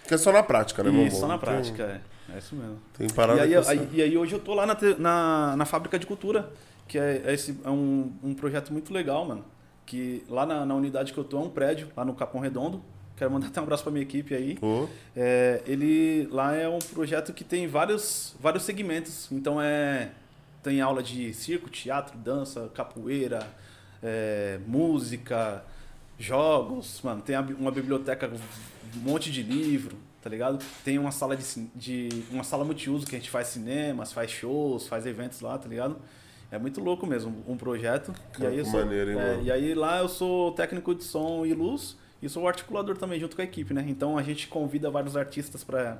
Que 0.08 0.14
é 0.14 0.16
só 0.16 0.32
na 0.32 0.42
prática, 0.42 0.82
né, 0.82 0.90
meu 0.90 1.06
Isso, 1.06 1.16
só 1.20 1.26
na 1.26 1.34
Não 1.34 1.38
tem- 1.40 1.48
prática, 1.50 1.82
é. 1.82 2.34
É 2.34 2.38
isso 2.38 2.54
mesmo. 2.56 2.78
Tem 2.96 3.06
parada 3.10 3.44
E 3.44 3.54
aí, 3.54 3.66
aí- 3.68 3.88
e 3.92 4.00
aí 4.02 4.16
hoje 4.16 4.32
eu 4.34 4.38
tô 4.38 4.54
lá 4.54 4.64
na, 4.64 4.74
na, 4.98 5.56
na 5.56 5.64
fábrica 5.66 5.98
de 5.98 6.06
cultura, 6.06 6.50
que 6.88 6.96
é, 6.98 7.20
é 7.26 7.34
esse, 7.34 7.58
é 7.64 7.68
um, 7.68 8.12
um 8.22 8.32
projeto 8.32 8.72
muito 8.72 8.94
legal, 8.94 9.26
mano. 9.26 9.44
Que 9.84 10.24
lá 10.28 10.46
na, 10.46 10.64
na 10.64 10.74
unidade 10.74 11.12
que 11.12 11.18
eu 11.18 11.24
tô 11.24 11.36
é 11.38 11.40
um 11.42 11.50
prédio, 11.50 11.88
lá 11.94 12.04
no 12.04 12.14
Capão 12.14 12.40
Redondo. 12.40 12.82
Quero 13.22 13.30
mandar 13.30 13.46
até 13.46 13.60
um 13.60 13.62
abraço 13.62 13.84
pra 13.84 13.92
minha 13.92 14.02
equipe 14.02 14.34
aí. 14.34 14.56
Pô, 14.56 14.88
É, 15.14 15.62
ele 15.64 16.26
lá 16.32 16.56
é 16.56 16.68
um 16.68 16.80
projeto 16.80 17.32
que 17.32 17.44
tem 17.44 17.68
vários, 17.68 18.34
vários 18.40 18.64
segmentos. 18.64 19.30
Então 19.30 19.62
é 19.62 20.10
tem 20.60 20.80
aula 20.80 21.04
de 21.04 21.32
circo, 21.32 21.70
teatro, 21.70 22.18
dança, 22.18 22.68
capoeira, 22.74 23.48
é, 24.02 24.58
música, 24.66 25.64
jogos, 26.18 27.00
mano. 27.04 27.22
Tem 27.22 27.36
uma 27.38 27.70
biblioteca, 27.70 28.28
um 28.28 28.98
monte 29.08 29.30
de 29.30 29.44
livro, 29.44 29.96
tá 30.20 30.28
ligado? 30.28 30.58
Tem 30.84 30.98
uma 30.98 31.12
sala 31.12 31.36
de, 31.36 31.44
de 31.76 32.08
uma 32.28 32.42
sala 32.42 32.64
multiuso 32.64 33.06
que 33.06 33.14
a 33.14 33.18
gente 33.20 33.30
faz 33.30 33.46
cinemas, 33.46 34.12
faz 34.12 34.32
shows, 34.32 34.88
faz 34.88 35.06
eventos 35.06 35.40
lá, 35.42 35.56
tá 35.56 35.68
ligado? 35.68 35.96
É 36.50 36.58
muito 36.58 36.80
louco 36.80 37.06
mesmo, 37.06 37.44
um 37.46 37.56
projeto. 37.56 38.12
Cara, 38.32 38.50
e 38.50 38.58
aí 38.58 38.64
que 38.64 38.68
sou, 38.68 38.80
maneiro, 38.80 39.12
hein, 39.12 39.16
é, 39.16 39.30
mano? 39.36 39.42
e 39.44 39.52
aí 39.52 39.74
lá 39.74 40.00
eu 40.00 40.08
sou 40.08 40.50
técnico 40.50 40.92
de 40.92 41.04
som 41.04 41.46
e 41.46 41.54
luz 41.54 42.01
e 42.22 42.28
sou 42.28 42.44
o 42.44 42.48
articulador 42.48 42.96
também 42.96 43.18
junto 43.18 43.34
com 43.36 43.42
a 43.42 43.44
equipe, 43.44 43.74
né? 43.74 43.84
Então 43.88 44.16
a 44.16 44.22
gente 44.22 44.46
convida 44.48 44.88
vários 44.90 45.16
artistas 45.16 45.64
para 45.64 45.98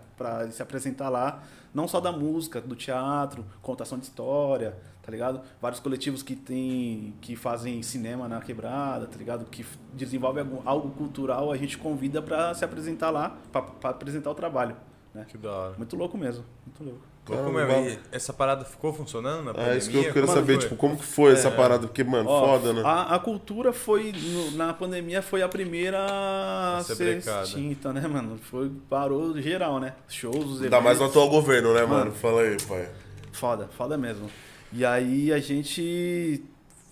se 0.51 0.63
apresentar 0.63 1.09
lá, 1.09 1.43
não 1.75 1.89
só 1.89 2.01
da 2.01 2.13
música, 2.13 2.61
do 2.61 2.77
teatro, 2.77 3.45
contação 3.61 3.99
de 3.99 4.05
história, 4.05 4.77
tá 5.03 5.11
ligado? 5.11 5.41
Vários 5.61 5.81
coletivos 5.81 6.23
que 6.23 6.37
tem 6.37 7.13
que 7.21 7.35
fazem 7.35 7.83
cinema 7.83 8.29
na 8.29 8.41
quebrada, 8.41 9.07
tá 9.07 9.19
ligado? 9.19 9.45
Que 9.47 9.67
desenvolve 9.93 10.39
algum- 10.41 10.63
algo 10.65 10.91
cultural, 10.91 11.51
a 11.51 11.57
gente 11.57 11.77
convida 11.77 12.23
para 12.23 12.55
se 12.55 12.65
apresentar 12.65 13.11
lá, 13.11 13.37
para 13.51 13.91
apresentar 13.91 14.31
o 14.31 14.35
trabalho, 14.35 14.77
né? 15.13 15.25
Que 15.29 15.37
da 15.37 15.51
hora. 15.51 15.75
Muito 15.77 15.97
louco 15.97 16.17
mesmo, 16.17 16.45
muito 16.65 16.85
louco. 16.85 17.12
Mesmo. 17.29 17.89
E 17.89 17.99
essa 18.11 18.33
parada 18.33 18.65
ficou 18.65 18.93
funcionando 18.93 19.45
na 19.45 19.53
pandemia? 19.55 19.75
é 19.75 19.79
isso 19.79 19.91
que 19.91 19.97
eu 19.97 20.03
queria 20.05 20.23
Como 20.23 20.35
saber, 20.35 20.55
foi? 20.55 20.63
tipo, 20.63 20.77
como 20.77 20.97
que 20.97 21.05
foi 21.05 21.33
essa 21.33 21.51
parada? 21.53 21.87
Porque, 21.87 22.03
mano, 22.03 22.29
Ó, 22.29 22.47
foda, 22.59 22.73
né? 22.73 22.83
A, 22.85 23.15
a 23.15 23.19
cultura 23.21 23.73
foi, 23.73 24.13
no- 24.13 24.51
na 24.53 24.75
pandemia, 24.75 25.23
foi 25.23 25.41
a 25.41 25.49
primeira 25.49 25.99
a 26.79 26.83
ser 26.83 26.97
ser 26.97 27.19
extinta, 27.19 27.93
né, 27.93 28.07
mano? 28.09 28.39
Foi, 28.51 28.71
parou 28.91 29.41
geral, 29.41 29.79
né? 29.79 29.95
Shows, 30.09 30.35
os 30.37 30.43
eventos. 30.45 30.65
Ainda 30.65 30.81
mais 30.81 30.99
no 30.99 31.07
atual 31.07 31.29
governo, 31.31 31.73
né, 31.73 31.83
mano? 31.83 32.07
Mano. 32.07 32.13
Fala 32.13 32.43
aí, 32.43 32.57
pai. 32.69 32.89
Foda, 33.31 33.69
foda 33.77 33.97
mesmo. 33.97 34.29
E 34.73 34.85
aí 34.85 35.33
a 35.33 35.39
gente, 35.39 36.43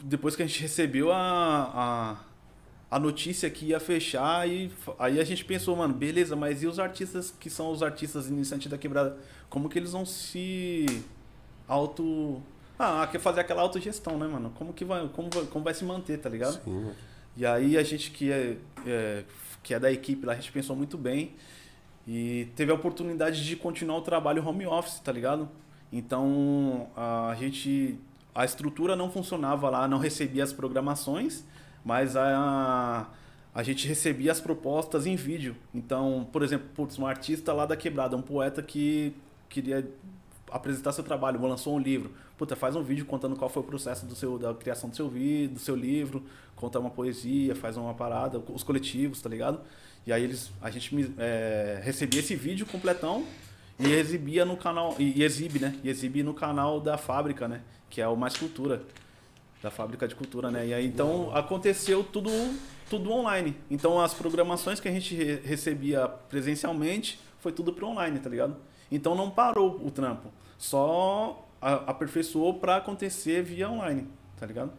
depois 0.01 0.37
que 0.37 0.43
a 0.43 0.47
gente 0.47 0.63
recebeu 0.63 1.11
a, 1.11 1.17
a, 2.91 2.97
a 2.97 2.99
notícia 3.01 3.51
que 3.51 3.67
ia 3.67 3.81
fechar, 3.81 4.41
aí, 4.41 4.71
aí 4.99 5.19
a 5.19 5.25
gente 5.25 5.45
pensou, 5.45 5.75
mano, 5.75 5.93
beleza, 5.93 6.37
mas 6.37 6.63
e 6.63 6.67
os 6.67 6.79
artistas 6.79 7.35
que 7.41 7.51
são 7.51 7.73
os 7.73 7.83
artistas 7.83 8.29
iniciantes 8.29 8.71
da 8.71 8.79
quebrada? 8.79 9.17
Como 9.51 9.69
que 9.69 9.79
eles 9.79 9.93
vão 9.93 10.07
se 10.07 10.87
auto... 11.69 12.41
Ah, 12.79 13.07
quer 13.11 13.19
fazer 13.21 13.41
aquela 13.41 13.61
autogestão, 13.61 14.17
né, 14.17 14.27
mano? 14.27 14.51
Como 14.55 14.73
que 14.73 14.85
vai, 14.87 15.07
como 15.09 15.29
vai, 15.29 15.45
como 15.45 15.65
vai 15.65 15.75
se 15.75 15.85
manter, 15.85 16.19
tá 16.19 16.31
ligado? 16.31 16.59
Sim. 16.65 16.91
E 17.37 17.45
aí 17.45 17.77
a 17.77 17.83
gente 17.83 18.11
que 18.11 18.33
é, 18.33 18.57
é- 18.87 19.25
que 19.63 19.75
é 19.75 19.79
da 19.79 19.93
equipe 19.93 20.25
lá, 20.25 20.33
a 20.33 20.37
gente 20.37 20.51
pensou 20.51 20.75
muito 20.75 20.97
bem 20.97 21.33
e 22.09 22.49
teve 22.57 22.73
a 22.73 22.75
oportunidade 22.75 23.45
de 23.45 23.57
continuar 23.57 23.99
o 23.99 24.01
trabalho 24.01 24.47
home 24.47 24.67
office, 24.67 24.99
tá 25.01 25.13
ligado? 25.13 25.47
Então 25.93 26.89
a 26.97 27.35
gente 27.39 27.99
a 28.35 28.45
estrutura 28.45 28.95
não 28.97 29.11
funcionava 29.11 29.69
lá, 29.69 29.87
não 29.89 29.99
recebia 29.99 30.43
as 30.43 30.53
programações, 30.53 31.45
mas 31.85 32.17
a 32.17 33.07
a 33.53 33.63
gente 33.65 33.87
recebia 33.87 34.31
as 34.31 34.41
propostas 34.41 35.07
em 35.07 35.17
vídeo. 35.17 35.57
Então, 35.75 36.27
por 36.33 36.43
exemplo, 36.43 36.69
putz, 36.75 36.97
um 36.99 37.05
artista 37.07 37.53
lá 37.53 37.67
da 37.67 37.77
quebrada, 37.77 38.17
um 38.17 38.23
poeta 38.23 38.63
que 38.63 39.13
queria 39.51 39.87
apresentar 40.51 40.93
seu 40.93 41.05
trabalho, 41.05 41.41
lançou 41.43 41.75
um 41.75 41.79
livro. 41.79 42.13
Puta, 42.39 42.57
faz 42.57 42.75
um 42.75 42.83
vídeo 42.83 43.05
contando 43.05 43.37
qual 43.37 43.51
foi 43.51 43.63
o 43.63 43.67
processo 43.67 44.07
do 44.07 44.15
seu, 44.15 44.39
da 44.39 44.55
criação 44.55 44.89
do 44.89 44.97
seu 44.97 45.09
do 45.09 45.59
seu 45.59 45.77
livro, 45.77 46.25
conta 46.57 46.79
uma 46.79 46.91
poesia, 46.91 47.55
faz 47.55 47.77
uma 47.77 47.95
parada, 47.95 48.43
os 48.49 48.63
coletivos, 48.63 49.21
tá 49.21 49.29
ligado? 49.29 49.61
E 50.07 50.13
aí 50.13 50.25
eles, 50.25 50.51
a 50.63 50.71
gente 50.71 51.15
é, 51.19 51.81
recebia 51.83 52.21
esse 52.21 52.35
vídeo 52.35 52.65
completão 52.67 53.25
e 53.79 53.93
exibia 53.93 54.45
no 54.45 54.57
canal, 54.57 54.95
e, 54.99 55.23
exibe, 55.23 55.59
né? 55.59 55.79
E 55.85 55.89
exibe 55.89 56.23
no 56.23 56.35
canal 56.35 56.81
da 56.81 56.97
fábrica, 56.97 57.47
né? 57.47 57.63
Que 57.89 58.01
é 58.01 58.09
o 58.09 58.17
Mais 58.17 58.37
Cultura. 58.37 58.83
Da 59.63 59.71
fábrica 59.71 60.09
de 60.09 60.15
cultura, 60.15 60.51
né? 60.51 60.69
E 60.69 60.73
aí 60.73 60.87
então 60.87 61.37
aconteceu 61.37 62.03
tudo, 62.03 62.31
tudo 62.89 63.13
online. 63.13 63.55
Então 63.71 64.01
as 64.01 64.15
programações 64.15 64.81
que 64.81 64.89
a 64.89 64.91
gente 64.91 65.15
re 65.15 65.35
recebia 65.45 66.09
presencialmente 66.09 67.21
foi 67.41 67.53
tudo 67.53 67.71
pro 67.71 67.87
online, 67.87 68.19
tá 68.21 68.31
ligado? 68.31 68.57
Então 68.91 69.15
não 69.15 69.31
parou 69.31 69.81
o 69.85 69.91
trampo. 69.91 70.29
Só 70.59 71.47
aperfeiçoou 71.61 72.55
para 72.55 72.77
acontecer 72.77 73.43
via 73.43 73.71
online, 73.71 74.07
tá 74.39 74.47
ligado? 74.47 74.73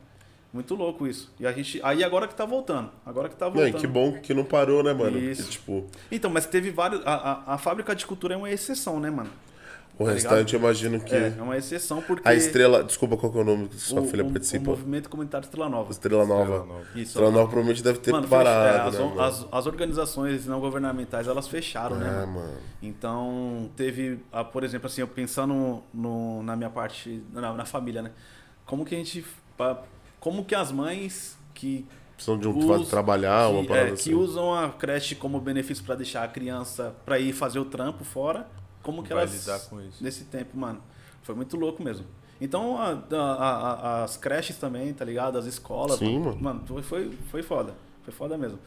Muito 0.54 0.76
louco 0.76 1.08
isso. 1.08 1.34
E 1.40 1.48
a 1.48 1.52
gente. 1.52 1.80
Aí 1.82 2.04
agora 2.04 2.28
que 2.28 2.36
tá 2.36 2.46
voltando. 2.46 2.92
Agora 3.06 3.30
que 3.30 3.36
tá 3.36 3.48
voltando. 3.48 3.74
Não, 3.74 3.80
que 3.80 3.88
bom 3.88 4.20
que 4.20 4.34
não 4.34 4.44
parou, 4.44 4.84
né, 4.84 4.94
mano? 4.94 5.18
Isso. 5.18 5.44
Porque, 5.44 5.52
tipo... 5.52 5.86
Então, 6.12 6.30
mas 6.30 6.46
teve 6.46 6.72
vários. 6.72 7.06
A, 7.06 7.14
a, 7.14 7.54
a, 7.54 7.58
fábrica 7.58 7.96
de 7.96 8.06
cultura 8.06 8.34
é 8.34 8.38
uma 8.38 8.52
exceção, 8.52 9.00
né, 9.00 9.10
mano? 9.10 9.30
O 10.02 10.06
tá 10.06 10.14
restante, 10.14 10.54
eu 10.54 10.60
imagino 10.60 11.00
que. 11.00 11.14
É, 11.14 11.34
é 11.38 11.42
uma 11.42 11.58
exceção 11.58 12.02
porque. 12.02 12.28
A 12.28 12.34
estrela. 12.34 12.84
Desculpa 12.84 13.18
qual 13.18 13.32
que 13.32 13.38
é 13.38 13.42
o 13.42 13.44
nome 13.44 13.68
que 13.68 13.78
sua 13.78 14.02
o, 14.02 14.08
filha 14.08 14.26
o, 14.26 14.32
participa. 14.32 14.72
O 14.72 14.76
Movimento 14.76 15.10
Comunitário 15.10 15.46
Estrela 15.46 15.70
Nova. 15.70 15.92
Estrela 15.92 16.26
Nova. 16.26 16.42
Estrela 16.44 16.66
Nova. 16.66 16.82
Isso, 16.96 17.02
Estrela 17.02 17.32
Nova 17.32 17.46
provavelmente 17.46 17.84
deve 17.84 18.00
ter 18.00 18.12
mano, 18.12 18.28
parado. 18.28 18.68
É, 18.68 18.90
as, 18.90 19.00
né, 19.00 19.24
as, 19.24 19.48
as, 19.52 19.66
organizações 19.66 20.46
não 20.46 20.60
governamentais 20.60 21.28
elas 21.28 21.48
fecharam, 21.48 21.98
né, 21.98 22.08
é, 22.08 22.12
né? 22.12 22.20
Mano? 22.26 22.34
mano? 22.34 22.58
Então, 22.82 23.70
teve, 23.76 24.20
por 24.52 24.64
exemplo, 24.64 24.88
assim, 24.88 25.02
eu 25.02 25.08
pensando 25.08 25.84
no, 25.94 26.44
na 26.44 26.56
minha 26.56 26.70
parte, 26.70 27.24
na, 27.32 27.54
na 27.54 27.66
família, 27.66 28.02
né? 28.02 28.12
Como 28.66 28.86
que 28.86 28.96
a 28.96 28.98
gente. 28.98 29.26
Como 30.20 30.46
que 30.46 30.56
as 30.56 30.72
mães 30.72 31.38
que 31.54 31.86
precisam 32.22 32.38
de 32.38 32.48
um 32.48 32.72
us, 32.72 32.90
trabalhar, 32.90 33.48
que, 33.48 33.54
uma 33.56 33.66
parada 33.66 33.90
é, 33.90 33.94
assim. 33.94 34.10
que 34.12 34.16
usam 34.16 34.54
a 34.54 34.70
creche 34.70 35.16
como 35.16 35.40
benefício 35.40 35.84
para 35.84 35.96
deixar 35.96 36.24
a 36.24 36.28
criança 36.28 36.96
para 37.04 37.20
ir 37.20 37.34
fazer 37.34 37.60
o 37.60 37.66
trampo 37.66 38.04
fora, 38.04 38.48
como 38.82 39.04
que 39.04 39.14
Vai 39.14 39.24
elas 39.24 39.34
lidar 39.34 39.60
com 39.70 39.82
isso. 39.82 40.04
nesse 40.04 40.26
tempo, 40.26 40.58
mano. 40.58 40.82
Foi 41.24 41.36
muito 41.36 41.56
louco 41.58 41.84
mesmo. 41.84 42.06
Então, 42.40 42.78
a, 42.80 43.00
a, 43.12 43.20
a, 43.20 44.04
as 44.04 44.18
creches 44.18 44.58
também, 44.58 44.92
tá 44.94 45.06
ligado? 45.06 45.38
As 45.38 45.46
escolas. 45.46 46.00
Sim, 46.00 46.20
mano. 46.20 46.38
mano. 46.42 46.84
Foi, 46.84 47.12
foi 47.30 47.44
foda. 47.44 47.76
Foi 48.04 48.12
foda 48.12 48.38
mesmo. 48.38 48.58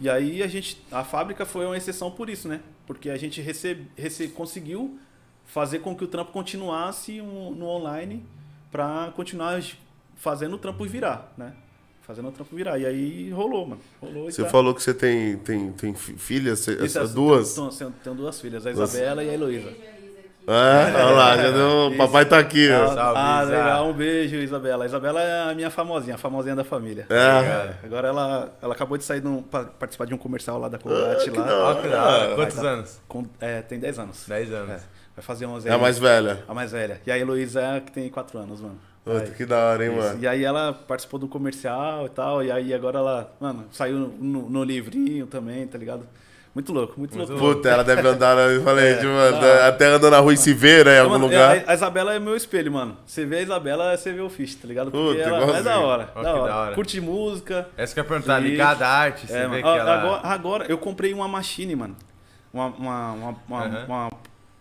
E 0.00 0.08
aí 0.08 0.42
a 0.42 0.46
gente. 0.46 0.80
A 0.90 1.02
fábrica 1.04 1.44
foi 1.44 1.66
uma 1.66 1.76
exceção 1.76 2.10
por 2.10 2.30
isso, 2.30 2.46
né? 2.48 2.60
Porque 2.86 3.10
a 3.10 3.16
gente 3.16 3.40
recebe, 3.40 3.90
recebe, 3.96 4.32
conseguiu 4.32 4.98
fazer 5.44 5.80
com 5.80 5.94
que 5.96 6.04
o 6.04 6.08
trampo 6.08 6.32
continuasse 6.32 7.20
um, 7.20 7.50
no 7.50 7.66
online 7.66 8.24
para 8.70 9.12
continuar 9.14 9.62
fazendo 10.16 10.54
o 10.54 10.58
trampo 10.58 10.84
virar, 10.84 11.32
né? 11.36 11.54
Fazendo 12.06 12.28
o 12.28 12.32
trampo 12.32 12.54
virar. 12.54 12.78
E 12.78 12.84
aí 12.84 13.30
rolou, 13.30 13.66
mano. 13.66 13.80
Rolou 14.00 14.30
você 14.30 14.42
tá. 14.42 14.48
falou 14.50 14.74
que 14.74 14.82
você 14.82 14.92
tem, 14.92 15.36
tem, 15.38 15.72
tem 15.72 15.94
filhas, 15.94 16.66
Isso, 16.68 16.98
essa, 16.98 17.08
duas? 17.08 17.54
Tenho, 17.54 17.70
tenho, 17.70 17.94
tenho 18.04 18.16
duas 18.16 18.40
filhas, 18.40 18.66
a 18.66 18.70
Isabela 18.70 19.24
e 19.24 19.30
a 19.30 19.32
Heloísa. 19.32 19.72
É, 20.46 21.02
olha 21.02 21.10
lá, 21.16 21.36
já 21.38 21.50
deu, 21.50 21.94
papai 21.96 22.26
tá 22.26 22.38
aqui. 22.38 22.70
Ah, 22.70 23.38
ah, 23.38 23.42
legal, 23.44 23.88
um 23.88 23.94
beijo, 23.94 24.36
Isabela. 24.36 24.84
A 24.84 24.86
Isabela 24.86 25.22
é 25.22 25.50
a 25.50 25.54
minha 25.54 25.70
famosinha, 25.70 26.16
a 26.16 26.18
famosinha 26.18 26.54
da 26.54 26.62
família. 26.64 27.06
É. 27.08 27.76
Agora 27.82 28.08
ela, 28.08 28.52
ela 28.60 28.74
acabou 28.74 28.98
de 28.98 29.04
sair 29.04 29.22
de 29.22 29.26
um, 29.26 29.42
pra 29.42 29.64
participar 29.64 30.04
de 30.04 30.12
um 30.12 30.18
comercial 30.18 30.58
lá 30.58 30.68
da 30.68 30.78
Colgate 30.78 31.30
Ah, 31.30 31.40
lá. 31.40 31.68
hora. 31.68 32.34
Quantos 32.34 32.56
tá- 32.56 32.68
anos? 32.68 33.00
Com- 33.08 33.24
é, 33.40 33.62
tem 33.62 33.78
10 33.78 33.98
anos. 33.98 34.24
10 34.28 34.52
anos. 34.52 34.70
É, 34.70 34.80
vai 35.16 35.24
fazer 35.24 35.46
11 35.46 35.66
É 35.66 35.72
a 35.72 35.78
mais 35.78 35.98
velha. 35.98 36.44
A 36.46 36.52
mais 36.52 36.72
velha. 36.72 37.00
E 37.06 37.10
a 37.10 37.18
Heloísa 37.18 37.62
é 37.62 37.76
a 37.78 37.80
que 37.80 37.90
tem 37.90 38.10
4 38.10 38.38
anos, 38.38 38.60
mano. 38.60 38.78
Puta, 39.04 39.30
que 39.32 39.44
da 39.44 39.58
hora, 39.58 39.84
hein, 39.84 39.92
Isso. 39.92 40.00
mano? 40.08 40.18
E 40.22 40.26
aí 40.26 40.42
ela 40.44 40.72
participou 40.72 41.20
do 41.20 41.28
comercial 41.28 42.06
e 42.06 42.08
tal, 42.08 42.42
e 42.42 42.50
aí 42.50 42.72
agora 42.72 42.98
ela, 42.98 43.32
mano, 43.38 43.66
saiu 43.70 43.98
no, 44.18 44.48
no 44.48 44.64
livrinho 44.64 45.26
também, 45.26 45.66
tá 45.66 45.76
ligado? 45.76 46.06
Muito 46.54 46.72
louco, 46.72 46.94
muito, 46.96 47.16
Muito 47.18 47.32
louco. 47.32 47.56
Puta, 47.56 47.68
ela 47.68 47.82
deve 47.82 48.06
andar, 48.06 48.38
eu 48.50 48.62
falei, 48.62 48.92
É, 48.94 48.96
tipo, 48.96 49.08
tá. 49.40 49.66
até 49.68 49.86
andando 49.86 50.08
na 50.12 50.20
rua 50.20 50.32
e 50.32 50.36
se 50.36 50.54
vê, 50.54 50.84
né, 50.84 50.96
em 50.96 51.00
algum 51.00 51.14
Mano, 51.14 51.26
lugar. 51.26 51.64
A, 51.66 51.74
Isabela 51.74 52.14
é 52.14 52.18
meu 52.20 52.36
espelho, 52.36 52.70
mano. 52.72 52.96
Você 53.04 53.26
vê 53.26 53.38
a 53.38 53.42
Isabela, 53.42 53.96
você 53.96 54.12
vê 54.12 54.20
o 54.20 54.30
Fish, 54.30 54.54
tá 54.54 54.68
ligado? 54.68 54.90
Porque 54.92 55.18
Puta, 55.18 55.28
ela 55.28 55.58
é 55.58 55.62
da 55.62 55.80
hora, 55.80 56.10
Ó, 56.14 56.22
da 56.22 56.32
que 56.32 56.38
hora. 56.38 56.48
da 56.52 56.56
hora. 56.60 56.74
Curte 56.76 57.00
música. 57.00 57.68
Essa 57.76 57.92
que 57.92 57.98
eu 58.00 58.04
ia 58.04 58.08
perguntar, 58.08 58.38
ligada 58.38 58.86
à 58.86 58.88
arte, 58.88 59.26
você 59.26 59.32
É, 59.36 59.40
vê 59.42 59.48
mano. 59.48 59.62
que 59.62 59.68
A- 59.68 59.76
ela... 59.76 59.94
agora, 60.00 60.20
agora 60.28 60.66
eu 60.68 60.78
comprei 60.78 61.12
uma 61.12 61.26
machine, 61.26 61.74
mano. 61.74 61.96
Uma, 62.52 62.66
uma, 62.68 63.12
uma, 63.12 63.36
uma, 63.48 63.64
Aham. 63.64 63.84
uma 63.88 64.10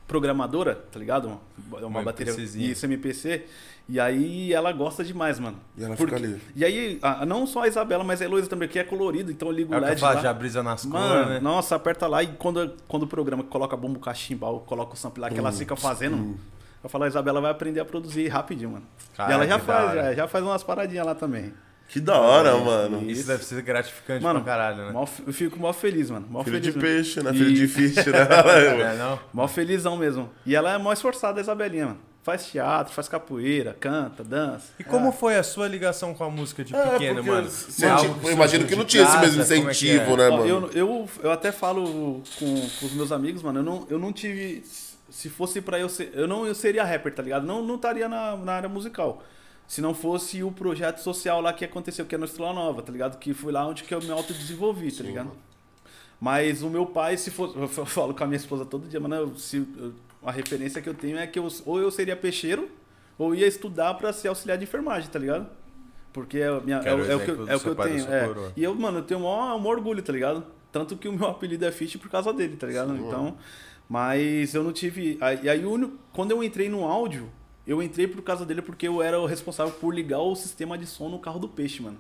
programadora, 0.08 0.76
tá 0.92 1.00
ligado? 1.00 1.26
Uma, 1.28 1.78
uma 1.78 1.88
Uma 1.88 2.04
bateria 2.04 2.34
isso, 2.34 2.86
MPC. 2.88 3.46
E 3.88 4.00
aí 4.00 4.54
ela 4.54 4.72
gosta 4.72 5.04
demais, 5.04 5.40
mano. 5.40 5.58
E 5.78 5.84
ela 5.84 5.96
Porque- 5.96 6.16
fica 6.16 6.28
ali. 6.28 6.42
E 6.56 6.64
aí, 6.64 7.00
a- 7.02 7.26
não 7.26 7.46
só 7.46 7.64
a 7.64 7.68
Isabela, 7.68 8.04
mas 8.04 8.22
a 8.22 8.26
Heloísa 8.26 8.48
também, 8.48 8.70
que 8.70 8.80
é 8.80 8.84
colorido, 8.84 9.30
então 9.30 9.50
eu 9.50 9.54
ligo 9.54 9.74
É 9.74 9.78
o 9.78 9.82
LED 9.82 10.00
falo, 10.00 10.16
lá. 10.16 10.22
já 10.22 10.34
brisa 10.34 10.64
nas 10.64 10.86
cores, 10.86 11.28
né? 11.28 11.40
nossa, 11.42 11.76
aperta 11.76 12.08
lá 12.08 12.24
e 12.24 12.28
quando, 12.28 12.74
quando 12.88 13.04
o 13.04 13.08
programa 13.08 13.44
coloca 13.44 13.76
bumbo 13.76 14.00
cachimbal, 14.00 14.62
coloca 14.62 14.94
o 14.94 14.98
sample 14.98 15.20
lá, 15.22 15.30
que 15.30 15.38
ela 15.38 15.52
fica 15.52 15.76
fazendo, 15.76 16.38
eu 16.82 16.90
falo, 16.90 17.04
a 17.04 17.08
Isabela 17.10 17.42
vai 17.42 17.52
aprender 17.52 17.82
a 17.82 17.86
produzir 17.86 18.28
rapidinho, 18.30 18.72
mano. 18.72 18.86
Cara, 19.18 19.32
e 19.32 19.34
ela 19.34 19.46
já 19.48 19.60
faz, 19.60 19.94
já, 19.96 20.14
já 20.14 20.28
faz 20.30 20.44
umas 20.46 20.64
paradinhas 20.64 21.06
lá 21.06 21.14
também. 21.14 21.54
Que 21.90 22.00
da 22.00 22.18
hora, 22.18 22.56
mano. 22.58 23.04
Isso 23.12 23.28
deve 23.28 23.44
ser 23.44 23.62
gratificante 23.62 24.24
Mano, 24.24 24.42
pra 24.42 24.54
caralho, 24.54 24.86
né? 24.86 24.92
mó- 24.94 25.06
eu 25.28 25.34
fico 25.34 25.60
mó 25.60 25.72
feliz, 25.74 26.10
mano. 26.10 26.26
Mó 26.30 26.42
Filho 26.44 26.60
de 26.62 26.72
feliz 26.72 26.82
mesmo. 26.84 27.04
peixe, 27.04 27.22
né? 27.22 27.32
E- 27.32 27.38
Filho 27.38 27.54
de 27.54 27.68
fish, 27.68 27.96
né? 27.98 28.04
É, 28.94 28.98
não? 28.98 29.20
Mó 29.34 29.48
felizão 29.48 29.98
mesmo. 29.98 30.30
E 30.46 30.56
ela 30.56 30.72
é 30.74 30.78
mó 30.78 30.92
esforçada, 30.94 31.40
a 31.40 31.42
Isabelinha, 31.42 31.88
mano. 31.88 32.00
Faz 32.24 32.46
teatro, 32.48 32.94
faz 32.94 33.10
capoeira, 33.10 33.76
canta, 33.78 34.24
dança. 34.24 34.72
E 34.80 34.84
como 34.84 35.12
foi 35.12 35.36
a 35.36 35.44
sua 35.44 35.68
ligação 35.68 36.14
com 36.14 36.24
a 36.24 36.30
música 36.30 36.64
de 36.64 36.74
É, 36.74 36.92
pequeno, 36.92 37.22
mano? 37.22 37.50
É 37.82 37.90
algo 37.90 38.28
eu 38.28 38.32
imagino 38.32 38.66
que 38.66 38.76
não 38.78 38.86
tinha 38.86 39.04
esse 39.04 39.12
casa? 39.12 39.26
mesmo 39.28 39.44
Como 39.44 39.54
é 39.54 39.72
incentivo, 39.72 40.14
é? 40.14 40.18
né, 40.18 40.28
Ó, 40.30 40.38
mano? 40.38 40.48
eu, 40.48 40.72
eu, 40.72 41.10
eu 41.22 41.32
até 41.34 41.52
falo 41.52 42.24
com, 42.40 42.56
com 42.80 42.86
os 42.86 42.94
meus 42.94 43.12
amigos, 43.12 43.44
mano, 43.44 43.60
eu 43.60 43.64
não, 43.64 43.88
eu 43.90 44.00
não 44.00 44.14
tive. 44.14 44.64
Se 45.10 45.30
fosse 45.30 45.60
pra 45.62 45.78
eu 45.78 45.90
ser. 45.90 46.12
Eu 46.14 46.26
não 46.26 46.48
eu 46.48 46.56
seria 46.56 46.84
rapper, 46.86 47.14
tá 47.14 47.22
ligado? 47.22 47.46
Não 47.46 47.62
não 47.62 47.76
estaria 47.76 48.08
na, 48.08 48.38
na 48.38 48.54
área 48.54 48.70
musical. 48.70 49.22
Se 49.68 49.82
não 49.82 49.94
fosse 49.94 50.42
o 50.44 50.52
projeto 50.52 51.00
social 51.00 51.42
lá 51.42 51.52
que 51.52 51.66
aconteceu, 51.66 52.06
que 52.06 52.16
é 52.16 52.18
no 52.18 52.26
Estrela 52.26 52.54
Nova, 52.54 52.82
tá 52.82 52.92
ligado? 52.92 53.18
Que 53.20 53.34
foi 53.34 53.52
lá 53.52 53.68
onde 53.68 53.84
que 53.84 53.94
eu 53.94 54.02
me 54.02 54.12
autodesenvolvi, 54.12 54.92
tá 54.94 55.04
ligado? 55.04 55.32
Mas 56.22 56.62
o 56.64 56.70
meu 56.70 56.86
pai, 56.86 57.18
se 57.18 57.30
fosse. 57.32 57.56
Eu 57.60 57.68
falo 57.68 58.14
com 58.14 58.24
a 58.24 58.28
minha 58.28 58.38
esposa 58.38 58.66
todo 58.66 58.88
dia, 58.88 59.00
mano, 59.00 59.38
se, 59.38 59.58
eu- 59.58 59.94
a 60.26 60.32
referência 60.32 60.82
que 60.82 60.90
eu 60.90 60.94
tenho 60.94 61.18
é 61.18 61.28
que 61.28 61.38
eu, 61.40 61.48
ou 61.66 61.80
eu 61.80 61.90
seria 61.92 62.16
peixeiro, 62.16 62.70
ou 63.18 63.34
ia 63.36 63.48
estudar 63.48 63.94
pra 63.96 64.12
ser 64.14 64.28
auxiliar 64.30 64.58
de 64.58 64.64
enfermagem, 64.64 65.10
tá 65.10 65.20
ligado? 65.20 65.48
Porque 66.12 66.38
é, 66.40 66.60
minha, 66.62 66.78
é, 66.78 66.94
o- 66.94 67.06
é 67.12 67.16
o 67.16 67.20
que, 67.20 67.32
eu- 67.32 67.48
é 67.50 67.56
o 67.56 67.60
que 67.60 67.68
eu 67.68 67.76
tenho. 67.76 68.06
é. 68.12 68.52
E 68.56 68.64
eu, 68.64 68.76
mano, 68.76 69.00
eu 69.00 69.04
tenho 69.04 69.20
o 69.20 69.24
maior, 69.24 69.60
maior 69.60 69.78
orgulho, 69.78 70.02
tá 70.04 70.14
ligado? 70.14 70.44
Tanto 70.72 70.96
que 70.98 71.08
o 71.08 71.14
meu 71.14 71.28
apelido 71.30 71.66
é 71.66 71.72
Fish 71.72 71.96
por 71.98 72.10
causa 72.10 72.32
dele, 72.34 72.56
tá 72.56 72.68
ligado? 72.68 72.96
então, 72.96 73.38
mas 73.90 74.54
eu 74.54 74.64
não 74.64 74.72
tive. 74.72 75.18
E 75.44 75.50
aí, 75.50 75.64
o 75.66 75.72
único- 75.72 75.98
quando 76.12 76.32
eu 76.32 76.44
entrei 76.44 76.70
no 76.70 76.86
áudio, 76.86 77.30
eu 77.66 77.82
entrei 77.82 78.08
por 78.08 78.22
causa 78.22 78.46
dele 78.46 78.62
porque 78.62 78.88
eu 78.88 79.02
era 79.02 79.20
o 79.20 79.26
responsável 79.26 79.74
por 79.74 79.94
ligar 79.94 80.20
o 80.20 80.36
sistema 80.36 80.78
de 80.78 80.86
som 80.86 81.10
no 81.10 81.20
carro 81.20 81.40
do 81.40 81.48
peixe, 81.50 81.82
mano. 81.82 81.98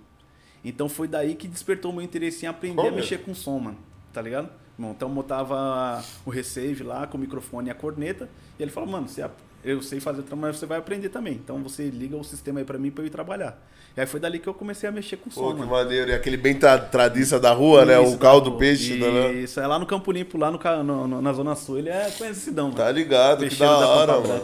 Então 0.63 0.87
foi 0.87 1.07
daí 1.07 1.35
que 1.35 1.47
despertou 1.47 1.91
o 1.91 1.93
meu 1.93 2.03
interesse 2.03 2.45
em 2.45 2.47
aprender 2.49 2.79
Olha. 2.81 2.89
a 2.91 2.95
mexer 2.95 3.19
com 3.19 3.33
som, 3.35 3.59
mano. 3.59 3.77
Tá 4.13 4.21
ligado? 4.21 4.49
Bom, 4.77 4.91
então 4.91 5.09
botava 5.09 6.03
o 6.25 6.29
receive 6.29 6.83
lá 6.83 7.05
com 7.05 7.17
o 7.17 7.21
microfone 7.21 7.67
e 7.67 7.71
a 7.71 7.75
corneta. 7.75 8.27
E 8.57 8.63
ele 8.63 8.71
falou, 8.71 8.89
mano, 8.89 9.07
você, 9.07 9.23
eu 9.63 9.81
sei 9.81 9.99
fazer 9.99 10.23
o 10.29 10.35
mas 10.37 10.57
você 10.57 10.65
vai 10.65 10.79
aprender 10.79 11.09
também. 11.09 11.33
Então 11.33 11.61
você 11.61 11.89
liga 11.89 12.17
o 12.17 12.23
sistema 12.23 12.59
aí 12.59 12.65
pra 12.65 12.77
mim 12.77 12.89
pra 12.89 13.03
eu 13.03 13.07
ir 13.07 13.11
trabalhar. 13.11 13.57
E 13.95 14.01
aí 14.01 14.07
foi 14.07 14.19
dali 14.19 14.39
que 14.39 14.47
eu 14.49 14.53
comecei 14.55 14.89
a 14.89 14.91
mexer 14.91 15.17
com 15.17 15.29
som, 15.29 15.41
Pô, 15.41 15.53
que 15.53 15.59
mano. 15.59 15.71
maneiro. 15.71 16.09
E 16.09 16.15
aquele 16.15 16.35
bem 16.37 16.55
tra 16.57 16.79
tradiça 16.79 17.39
da 17.39 17.51
rua, 17.53 17.85
né? 17.85 18.01
Isso, 18.01 18.15
O 18.15 18.17
caldo 18.17 18.49
tá, 18.51 18.57
peixe, 18.57 18.97
pô. 18.97 19.05
né? 19.05 19.31
Isso, 19.33 19.59
é 19.59 19.67
lá 19.67 19.77
no 19.77 19.85
Campo 19.85 20.11
Limpo, 20.11 20.35
lá 20.39 20.49
no, 20.49 20.83
no- 21.07 21.21
na 21.21 21.31
Zona 21.33 21.53
Sul. 21.55 21.77
Ele 21.77 21.89
é 21.89 22.09
conhecidão, 22.17 22.65
mano. 22.65 22.77
Tá 22.77 22.91
ligado, 22.91 23.43
que 23.43 23.49
Peixeiro 23.49 23.71
da 23.73 23.79
da 23.79 23.87
hora, 23.87 24.13
mano. 24.19 24.43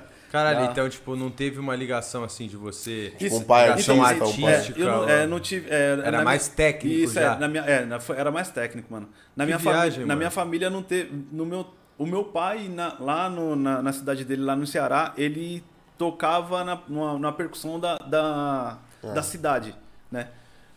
Caralho, 0.36 0.58
Ah. 0.66 0.70
então, 0.70 0.88
tipo, 0.88 1.16
não 1.16 1.30
teve 1.30 1.58
uma 1.58 1.74
ligação 1.74 2.22
assim 2.24 2.46
de 2.46 2.56
você. 2.56 3.14
Isso, 3.18 3.36
um 3.36 3.44
pai 3.44 3.70
ligação 3.70 3.96
um 3.98 4.04
artística. 4.04 4.78
É, 4.78 4.82
eu 4.82 4.86
não, 4.86 5.08
é, 5.08 5.26
não 5.26 5.40
tive. 5.40 5.70
é, 5.70 5.92
Era 6.04 6.18
na 6.18 6.24
mais 6.24 6.46
minha- 6.46 6.56
técnico 6.56 6.98
Isso, 7.04 7.14
já. 7.14 7.34
É, 7.34 7.38
na 7.38 7.48
minha, 7.48 7.62
é, 7.64 7.84
na- 7.86 7.98
era 8.14 8.30
mais 8.30 8.50
técnico, 8.50 8.92
mano. 8.92 9.08
Na 9.34 9.44
Que 9.44 9.46
minha 9.46 9.58
viagem, 9.58 9.80
família, 9.80 10.00
na 10.00 10.06
mano. 10.08 10.18
minha 10.18 10.30
família 10.30 10.70
não 10.70 10.82
teve, 10.82 11.24
no 11.32 11.46
meu, 11.46 11.66
o 11.96 12.04
meu 12.04 12.24
pai 12.24 12.68
na- 12.68 12.96
lá 13.00 13.30
no- 13.30 13.56
na, 13.56 13.80
na 13.80 13.92
cidade 13.92 14.24
dele, 14.24 14.42
lá 14.42 14.54
no 14.54 14.66
Ceará, 14.66 15.14
ele 15.16 15.64
tocava 15.96 16.62
na, 16.64 16.78
numa, 16.86 17.12
numa 17.14 17.32
percussão 17.32 17.80
da, 17.80 17.96
da, 17.96 18.78
Ah. 19.02 19.12
da 19.14 19.22
cidade, 19.22 19.74
né? 20.10 20.28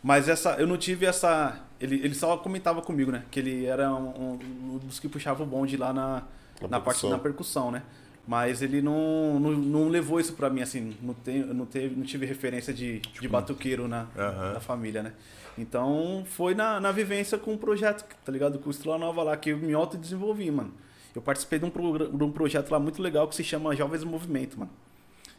Mas 0.02 0.28
essa, 0.28 0.52
eu 0.54 0.66
não 0.66 0.78
tive 0.78 1.04
essa. 1.04 1.60
Ele, 1.78 1.96
ele 1.96 2.14
só 2.14 2.36
comentava 2.38 2.80
comigo, 2.80 3.10
né? 3.12 3.24
Que 3.30 3.40
ele 3.40 3.66
era 3.66 3.92
um, 3.92 4.38
um 4.74 4.78
dos 4.78 4.98
que 4.98 5.08
puxava 5.08 5.42
o 5.42 5.46
bonde 5.46 5.76
lá 5.76 5.92
na, 5.92 6.22
Na 6.62 6.68
na, 6.68 6.80
parte 6.80 7.06
da 7.08 7.18
percussão, 7.18 7.70
né? 7.70 7.82
Mas 8.26 8.62
ele 8.62 8.80
não, 8.80 9.40
não, 9.40 9.50
não 9.52 9.88
levou 9.88 10.20
isso 10.20 10.34
pra 10.34 10.48
mim, 10.48 10.60
assim, 10.60 10.96
não, 11.02 11.14
tem, 11.14 11.44
não, 11.44 11.66
teve, 11.66 11.96
não 11.96 12.04
tive 12.04 12.26
referência 12.26 12.72
de, 12.72 13.00
de 13.00 13.28
batuqueiro 13.28 13.88
na, 13.88 14.06
Aham. 14.16 14.52
na 14.52 14.60
família, 14.60 15.02
né? 15.02 15.12
Então 15.58 16.22
foi 16.26 16.54
na, 16.54 16.78
na 16.78 16.92
vivência 16.92 17.36
com 17.38 17.54
o 17.54 17.58
projeto, 17.58 18.04
tá 18.24 18.30
ligado? 18.30 18.58
Com 18.58 18.68
o 18.68 18.70
Estrela 18.70 18.98
Nova 18.98 19.22
lá, 19.22 19.36
que 19.36 19.50
eu 19.50 19.58
me 19.58 19.74
autodesenvolvi, 19.74 20.50
mano. 20.50 20.72
eu 21.14 21.20
participei 21.20 21.58
de 21.58 21.64
um, 21.64 21.70
de 21.70 22.24
um 22.24 22.30
projeto 22.30 22.70
lá 22.70 22.78
muito 22.78 23.02
legal 23.02 23.26
que 23.26 23.34
se 23.34 23.42
chama 23.42 23.74
Jovens 23.74 24.04
Movimento, 24.04 24.58
mano. 24.58 24.70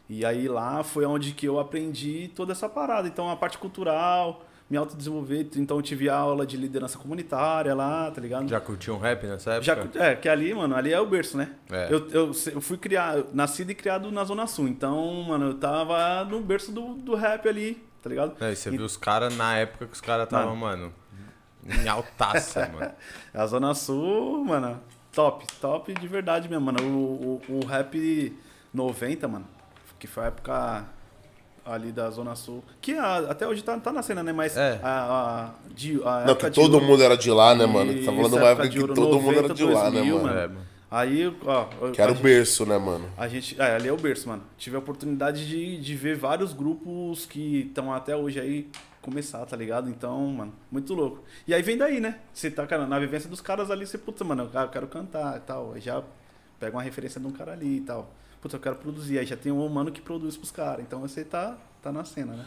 E 0.08 0.24
aí 0.26 0.46
lá 0.46 0.82
foi 0.82 1.06
onde 1.06 1.32
que 1.32 1.46
eu 1.46 1.58
aprendi 1.58 2.30
toda 2.34 2.52
essa 2.52 2.68
parada. 2.68 3.08
Então 3.08 3.30
a 3.30 3.36
parte 3.36 3.56
cultural, 3.56 4.44
me 4.72 4.78
autodesenvolver. 4.78 5.46
Então 5.56 5.76
eu 5.76 5.82
tive 5.82 6.08
aula 6.08 6.46
de 6.46 6.56
liderança 6.56 6.96
comunitária 6.96 7.74
lá, 7.74 8.10
tá 8.10 8.22
ligado? 8.22 8.48
Já 8.48 8.58
curtiu 8.58 8.94
um 8.94 8.98
rap 8.98 9.26
nessa 9.26 9.52
época? 9.52 9.90
Já, 9.92 10.02
é, 10.02 10.16
que 10.16 10.26
ali, 10.26 10.54
mano, 10.54 10.74
ali 10.74 10.90
é 10.90 10.98
o 10.98 11.04
berço, 11.04 11.36
né? 11.36 11.50
É. 11.70 11.88
Eu, 11.90 12.08
eu, 12.08 12.32
eu 12.54 12.60
fui 12.62 12.78
criado, 12.78 13.26
nascido 13.34 13.70
e 13.70 13.74
criado 13.74 14.10
na 14.10 14.24
Zona 14.24 14.46
Sul. 14.46 14.66
Então, 14.66 15.24
mano, 15.24 15.48
eu 15.48 15.54
tava 15.58 16.24
no 16.24 16.40
berço 16.40 16.72
do, 16.72 16.94
do 16.94 17.14
rap 17.14 17.46
ali, 17.46 17.84
tá 18.02 18.08
ligado? 18.08 18.42
É, 18.42 18.52
e 18.52 18.56
você 18.56 18.70
e... 18.70 18.76
viu 18.78 18.86
os 18.86 18.96
caras 18.96 19.36
na 19.36 19.58
época 19.58 19.86
que 19.88 19.92
os 19.92 20.00
caras 20.00 20.24
estavam, 20.24 20.56
mano, 20.56 20.90
em 21.68 21.86
altaça, 21.86 22.66
mano. 22.72 22.92
A 23.34 23.46
Zona 23.46 23.74
Sul, 23.74 24.42
mano, 24.42 24.80
top, 25.12 25.46
top 25.60 25.92
de 25.92 26.08
verdade 26.08 26.48
mesmo, 26.48 26.64
mano. 26.64 26.82
O, 26.82 27.42
o, 27.46 27.58
o 27.58 27.66
rap 27.66 28.34
90, 28.72 29.28
mano, 29.28 29.46
que 29.98 30.06
foi 30.06 30.24
a 30.24 30.26
época 30.28 30.86
ali 31.64 31.92
da 31.92 32.10
Zona 32.10 32.34
Sul. 32.34 32.62
Que 32.80 32.92
a, 32.92 33.18
até 33.18 33.46
hoje 33.46 33.62
tá, 33.62 33.78
tá 33.78 33.92
na 33.92 34.02
cena, 34.02 34.22
né? 34.22 34.32
Mas 34.32 34.56
é. 34.56 34.80
a, 34.82 34.90
a, 34.90 35.50
de, 35.74 36.00
a 36.04 36.24
Não, 36.26 36.34
que 36.34 36.50
todo 36.50 36.74
ouro, 36.74 36.86
mundo 36.86 37.02
era 37.02 37.16
de 37.16 37.30
lá, 37.30 37.54
né, 37.54 37.66
mano? 37.66 37.94
Tá 38.04 38.12
falando 38.12 38.36
uma 38.36 38.48
época 38.48 38.68
que 38.68 38.86
todo 38.88 39.20
mundo 39.20 39.38
era 39.38 39.48
de 39.48 39.64
2000, 39.64 39.74
lá, 39.74 39.90
né, 39.90 40.02
mano? 40.02 40.28
É, 40.28 40.48
mano. 40.48 40.72
Aí, 40.90 41.34
ó. 41.46 41.64
Que 41.90 42.02
era 42.02 42.12
o 42.12 42.14
berço, 42.14 42.66
né, 42.66 42.76
mano? 42.76 43.08
A 43.16 43.26
gente. 43.26 43.58
É, 43.60 43.76
ali 43.76 43.88
é 43.88 43.92
o 43.92 43.96
berço, 43.96 44.28
mano. 44.28 44.42
Tive 44.58 44.76
a 44.76 44.78
oportunidade 44.78 45.48
de, 45.48 45.80
de 45.80 45.96
ver 45.96 46.16
vários 46.16 46.52
grupos 46.52 47.24
que 47.24 47.66
estão 47.68 47.92
até 47.92 48.14
hoje 48.14 48.38
aí 48.38 48.68
começar, 49.00 49.44
tá 49.46 49.56
ligado? 49.56 49.88
Então, 49.88 50.26
mano, 50.26 50.52
muito 50.70 50.92
louco. 50.94 51.22
E 51.46 51.54
aí 51.54 51.62
vem 51.62 51.78
daí, 51.78 51.98
né? 51.98 52.18
Você 52.32 52.50
tá 52.50 52.66
cara, 52.66 52.86
na 52.86 52.98
vivência 52.98 53.28
dos 53.28 53.40
caras 53.40 53.70
ali, 53.70 53.86
você, 53.86 53.96
puta, 53.96 54.22
mano, 54.22 54.50
eu 54.52 54.68
quero 54.68 54.86
cantar 54.86 55.38
e 55.38 55.40
tal. 55.40 55.72
Aí 55.74 55.80
já 55.80 56.02
pega 56.60 56.76
uma 56.76 56.82
referência 56.82 57.20
de 57.20 57.26
um 57.26 57.32
cara 57.32 57.52
ali 57.52 57.78
e 57.78 57.80
tal 57.80 58.12
puta, 58.42 58.56
eu 58.56 58.60
quero 58.60 58.74
produzir. 58.74 59.18
Aí 59.18 59.24
já 59.24 59.36
tem 59.36 59.52
um 59.52 59.64
humano 59.64 59.92
que 59.92 60.00
produz 60.00 60.36
pros 60.36 60.50
caras. 60.50 60.84
Então 60.86 61.00
você 61.00 61.24
tá, 61.24 61.56
tá 61.80 61.92
na 61.92 62.04
cena, 62.04 62.34
né? 62.34 62.44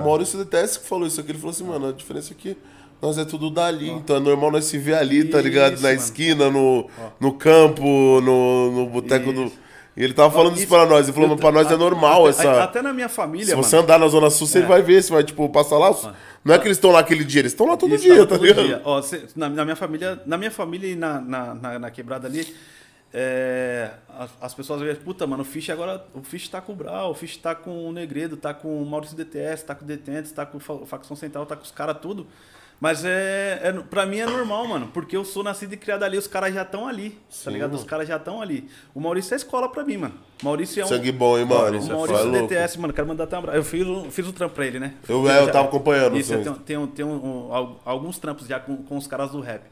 O 0.00 0.04
Maurício 0.04 0.38
Deteste 0.38 0.80
que 0.80 0.86
falou 0.86 1.06
isso 1.06 1.20
aqui. 1.20 1.32
Ele 1.32 1.38
falou 1.38 1.50
assim, 1.50 1.64
mano, 1.64 1.88
a 1.88 1.92
diferença 1.92 2.32
é 2.32 2.36
que 2.36 2.56
nós 3.00 3.16
é 3.16 3.24
tudo 3.24 3.50
dali. 3.50 3.90
Ó. 3.90 3.96
Então 3.96 4.16
é 4.16 4.20
normal 4.20 4.52
nós 4.52 4.66
se 4.66 4.76
ver 4.76 4.94
ali, 4.94 5.24
tá 5.24 5.40
ligado? 5.40 5.74
Isso, 5.74 5.82
na 5.82 5.88
mano. 5.88 6.00
esquina, 6.00 6.50
no, 6.50 6.88
no 7.18 7.32
campo, 7.32 7.82
no, 8.20 8.70
no 8.70 8.86
boteco 8.90 9.32
do. 9.32 9.50
E 9.94 10.02
ele 10.02 10.14
tava 10.14 10.30
falando 10.30 10.54
isso, 10.54 10.62
isso 10.62 10.68
pra 10.68 10.86
nós. 10.86 11.08
Ele 11.08 11.12
falou, 11.12 11.36
pra 11.36 11.52
nós 11.52 11.70
é 11.70 11.76
normal 11.76 12.26
até, 12.26 12.30
essa. 12.30 12.62
Até 12.64 12.82
na 12.82 12.92
minha 12.92 13.08
família. 13.08 13.46
Se 13.46 13.54
você 13.54 13.76
andar 13.76 13.98
na 13.98 14.08
Zona 14.08 14.30
Sul, 14.30 14.46
você 14.46 14.60
é. 14.60 14.62
vai 14.62 14.82
ver, 14.82 15.02
você 15.02 15.12
vai, 15.12 15.24
tipo, 15.24 15.48
passar 15.48 15.78
lá. 15.78 15.94
Não 16.44 16.54
é 16.54 16.58
que 16.58 16.66
eles 16.66 16.76
estão 16.76 16.90
lá 16.90 17.00
aquele 17.00 17.24
dia, 17.24 17.40
eles 17.40 17.52
estão 17.52 17.66
lá 17.66 17.76
todo 17.76 17.96
dia, 17.96 18.18
tá 18.26 18.26
todo 18.26 18.44
ligado? 18.44 18.66
Dia. 18.66 18.80
Ó, 18.84 19.00
cê, 19.00 19.24
na, 19.36 19.48
na, 19.48 19.64
minha 19.64 19.76
família, 19.76 20.20
na 20.26 20.36
minha 20.36 20.50
família 20.50 20.88
e 20.88 20.96
na, 20.96 21.20
na, 21.20 21.54
na, 21.54 21.78
na 21.78 21.90
quebrada 21.90 22.26
ali, 22.26 22.46
é, 23.14 23.90
as, 24.08 24.30
as, 24.40 24.54
pessoas 24.54 24.80
veem, 24.80 24.94
puta, 24.96 25.26
mano, 25.26 25.42
o 25.42 25.44
Fish 25.44 25.68
agora. 25.68 26.04
O 26.14 26.22
Fish 26.22 26.48
tá 26.48 26.60
com 26.60 26.72
o 26.72 26.76
Brau, 26.76 27.10
o 27.10 27.14
Fish 27.14 27.36
tá 27.36 27.54
com 27.54 27.88
o 27.88 27.92
Negredo, 27.92 28.36
tá 28.36 28.54
com 28.54 28.82
o 28.82 28.86
Maurício 28.86 29.16
DTS, 29.16 29.64
tá 29.64 29.74
com 29.74 29.84
o 29.84 29.86
Detentes, 29.86 30.32
tá 30.32 30.46
com 30.46 30.56
o 30.56 30.86
Facção 30.86 31.14
Central, 31.14 31.44
tá 31.44 31.54
com 31.54 31.62
os 31.62 31.70
caras 31.70 31.98
tudo. 32.00 32.26
Mas 32.80 33.04
é, 33.04 33.60
é. 33.62 33.72
Pra 33.72 34.04
mim 34.04 34.18
é 34.18 34.26
normal, 34.26 34.66
mano. 34.66 34.88
Porque 34.92 35.16
eu 35.16 35.24
sou 35.24 35.44
nascido 35.44 35.72
e 35.72 35.76
criado 35.76 36.02
ali, 36.02 36.18
os 36.18 36.26
caras 36.26 36.52
já 36.52 36.62
estão 36.62 36.88
ali. 36.88 37.10
Tá 37.10 37.16
Sim, 37.28 37.44
tá 37.44 37.50
ligado? 37.52 37.70
Mano. 37.70 37.80
Os 37.80 37.88
caras 37.88 38.08
já 38.08 38.16
estão 38.16 38.42
ali. 38.42 38.68
O 38.92 38.98
Maurício 38.98 39.34
é 39.34 39.36
escola 39.36 39.68
pra 39.68 39.84
mim, 39.84 39.98
mano. 39.98 40.14
Maurício 40.42 40.80
é 40.80 40.84
um. 40.84 40.88
Sangue 40.88 41.12
bom, 41.12 41.38
hein, 41.38 41.44
Maurício? 41.44 41.94
O 41.94 41.98
Maurício 41.98 42.34
é 42.34 42.40
DTS, 42.42 42.80
mano. 42.80 42.92
Quero 42.92 43.06
mandar 43.06 43.24
até 43.24 43.36
um 43.36 43.38
abraço. 43.38 43.58
Eu 43.58 43.62
fiz, 43.62 43.86
um, 43.86 44.10
fiz 44.10 44.26
um 44.26 44.32
trampo 44.32 44.56
pra 44.56 44.66
ele, 44.66 44.80
né? 44.80 44.94
Eu, 45.08 45.30
é, 45.30 45.38
eu 45.38 45.52
tava 45.52 45.68
acompanhando. 45.68 46.16
Isso, 46.16 46.34
eu 46.34 46.42
tenho, 46.42 46.56
tenho, 46.56 46.86
tenho 46.88 47.08
um, 47.08 47.78
alguns 47.84 48.18
trampos 48.18 48.48
já 48.48 48.58
com, 48.58 48.78
com 48.78 48.96
os 48.96 49.06
caras 49.06 49.30
do 49.30 49.40
rap. 49.40 49.62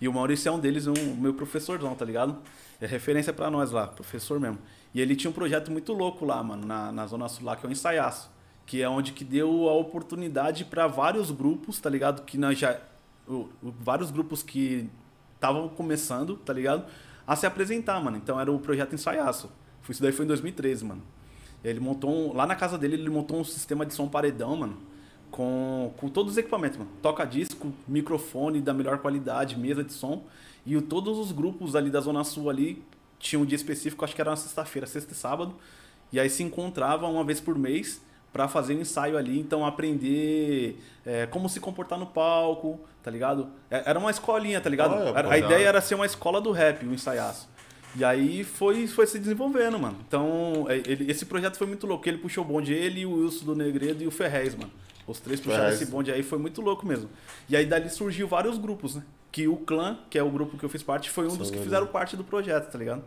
E 0.00 0.06
o 0.06 0.12
Maurício 0.12 0.48
é 0.48 0.52
um 0.52 0.60
deles, 0.60 0.86
um 0.86 1.16
meu 1.18 1.34
professorzão, 1.34 1.96
tá 1.96 2.04
ligado? 2.04 2.36
É 2.82 2.86
referência 2.86 3.32
para 3.32 3.48
nós 3.48 3.70
lá, 3.70 3.86
professor 3.86 4.40
mesmo. 4.40 4.58
E 4.92 5.00
ele 5.00 5.14
tinha 5.14 5.30
um 5.30 5.32
projeto 5.32 5.70
muito 5.70 5.92
louco 5.92 6.24
lá, 6.24 6.42
mano, 6.42 6.66
na, 6.66 6.90
na 6.90 7.06
Zona 7.06 7.28
Sul 7.28 7.46
lá, 7.46 7.54
que 7.54 7.64
é 7.64 7.68
o 7.68 7.70
Ensaiaço. 7.70 8.28
Que 8.66 8.82
é 8.82 8.88
onde 8.88 9.12
que 9.12 9.24
deu 9.24 9.68
a 9.68 9.72
oportunidade 9.74 10.64
para 10.64 10.88
vários 10.88 11.30
grupos, 11.30 11.78
tá 11.78 11.88
ligado? 11.88 12.22
Que 12.24 12.36
nós 12.36 12.58
já. 12.58 12.80
O, 13.28 13.48
o, 13.62 13.72
vários 13.78 14.10
grupos 14.10 14.42
que 14.42 14.90
estavam 15.36 15.68
começando, 15.68 16.36
tá 16.38 16.52
ligado? 16.52 16.84
A 17.24 17.36
se 17.36 17.46
apresentar, 17.46 18.02
mano. 18.02 18.16
Então 18.16 18.40
era 18.40 18.50
o 18.50 18.58
projeto 18.58 18.96
Ensaiaço. 18.96 19.48
Isso 19.88 20.02
daí 20.02 20.10
foi 20.10 20.24
em 20.24 20.28
2013, 20.28 20.84
mano. 20.84 21.02
Ele 21.62 21.78
montou 21.78 22.10
um, 22.10 22.34
Lá 22.34 22.48
na 22.48 22.56
casa 22.56 22.76
dele, 22.76 22.94
ele 22.94 23.10
montou 23.10 23.38
um 23.38 23.44
sistema 23.44 23.86
de 23.86 23.94
som 23.94 24.08
paredão, 24.08 24.56
mano. 24.56 24.76
Com, 25.30 25.94
com 25.98 26.08
todos 26.08 26.32
os 26.32 26.38
equipamentos, 26.38 26.78
mano. 26.78 26.90
Toca 27.00 27.24
disco, 27.24 27.72
microfone 27.86 28.60
da 28.60 28.74
melhor 28.74 28.98
qualidade, 28.98 29.56
mesa 29.56 29.84
de 29.84 29.92
som. 29.92 30.24
E 30.64 30.76
o, 30.76 30.82
todos 30.82 31.18
os 31.18 31.32
grupos 31.32 31.74
ali 31.74 31.90
da 31.90 32.00
Zona 32.00 32.24
Sul 32.24 32.48
ali 32.48 32.82
tinham 33.18 33.42
um 33.42 33.46
dia 33.46 33.56
específico, 33.56 34.04
acho 34.04 34.14
que 34.14 34.20
era 34.20 34.30
na 34.30 34.36
sexta-feira, 34.36 34.86
sexta 34.86 35.12
e 35.12 35.16
sábado. 35.16 35.54
E 36.12 36.20
aí 36.20 36.28
se 36.28 36.42
encontravam 36.42 37.12
uma 37.12 37.24
vez 37.24 37.40
por 37.40 37.58
mês 37.58 38.00
para 38.32 38.48
fazer 38.48 38.74
um 38.74 38.80
ensaio 38.80 39.16
ali, 39.16 39.38
então 39.38 39.64
aprender 39.64 40.78
é, 41.04 41.26
como 41.26 41.48
se 41.48 41.60
comportar 41.60 41.98
no 41.98 42.06
palco, 42.06 42.80
tá 43.02 43.10
ligado? 43.10 43.48
É, 43.70 43.82
era 43.90 43.98
uma 43.98 44.10
escolinha, 44.10 44.60
tá 44.60 44.70
ligado? 44.70 44.94
a 45.28 45.38
ideia 45.38 45.68
era 45.68 45.80
ser 45.80 45.94
uma 45.94 46.06
escola 46.06 46.40
do 46.40 46.50
rap, 46.50 46.84
o 46.84 46.90
um 46.90 46.94
ensaiaço. 46.94 47.52
E 47.94 48.04
aí 48.04 48.42
foi, 48.42 48.86
foi 48.86 49.06
se 49.06 49.18
desenvolvendo, 49.18 49.78
mano. 49.78 49.98
Então, 50.06 50.66
é, 50.68 50.76
ele, 50.78 51.10
esse 51.10 51.26
projeto 51.26 51.56
foi 51.58 51.66
muito 51.66 51.86
louco. 51.86 52.08
Ele 52.08 52.16
puxou 52.16 52.42
o 52.42 52.46
bonde, 52.46 52.72
ele, 52.72 53.04
o 53.04 53.22
Wilson 53.22 53.44
do 53.44 53.54
Negredo 53.54 54.02
e 54.02 54.06
o 54.06 54.10
Ferrez, 54.10 54.54
mano. 54.54 54.72
Os 55.06 55.20
três 55.20 55.40
puxaram 55.40 55.68
esse 55.68 55.84
bonde 55.86 56.10
aí, 56.10 56.22
foi 56.22 56.38
muito 56.38 56.62
louco 56.62 56.86
mesmo. 56.86 57.10
E 57.48 57.56
aí 57.56 57.66
dali 57.66 57.90
surgiu 57.90 58.26
vários 58.26 58.56
grupos, 58.56 58.94
né? 58.94 59.02
Que 59.32 59.48
o 59.48 59.56
clã, 59.56 59.98
que 60.10 60.18
é 60.18 60.22
o 60.22 60.30
grupo 60.30 60.58
que 60.58 60.64
eu 60.64 60.68
fiz 60.68 60.82
parte, 60.82 61.08
foi 61.08 61.26
um 61.26 61.34
dos 61.34 61.50
que 61.50 61.58
fizeram 61.58 61.86
parte 61.86 62.16
do 62.16 62.22
projeto, 62.22 62.70
tá 62.70 62.78
ligado? 62.78 63.02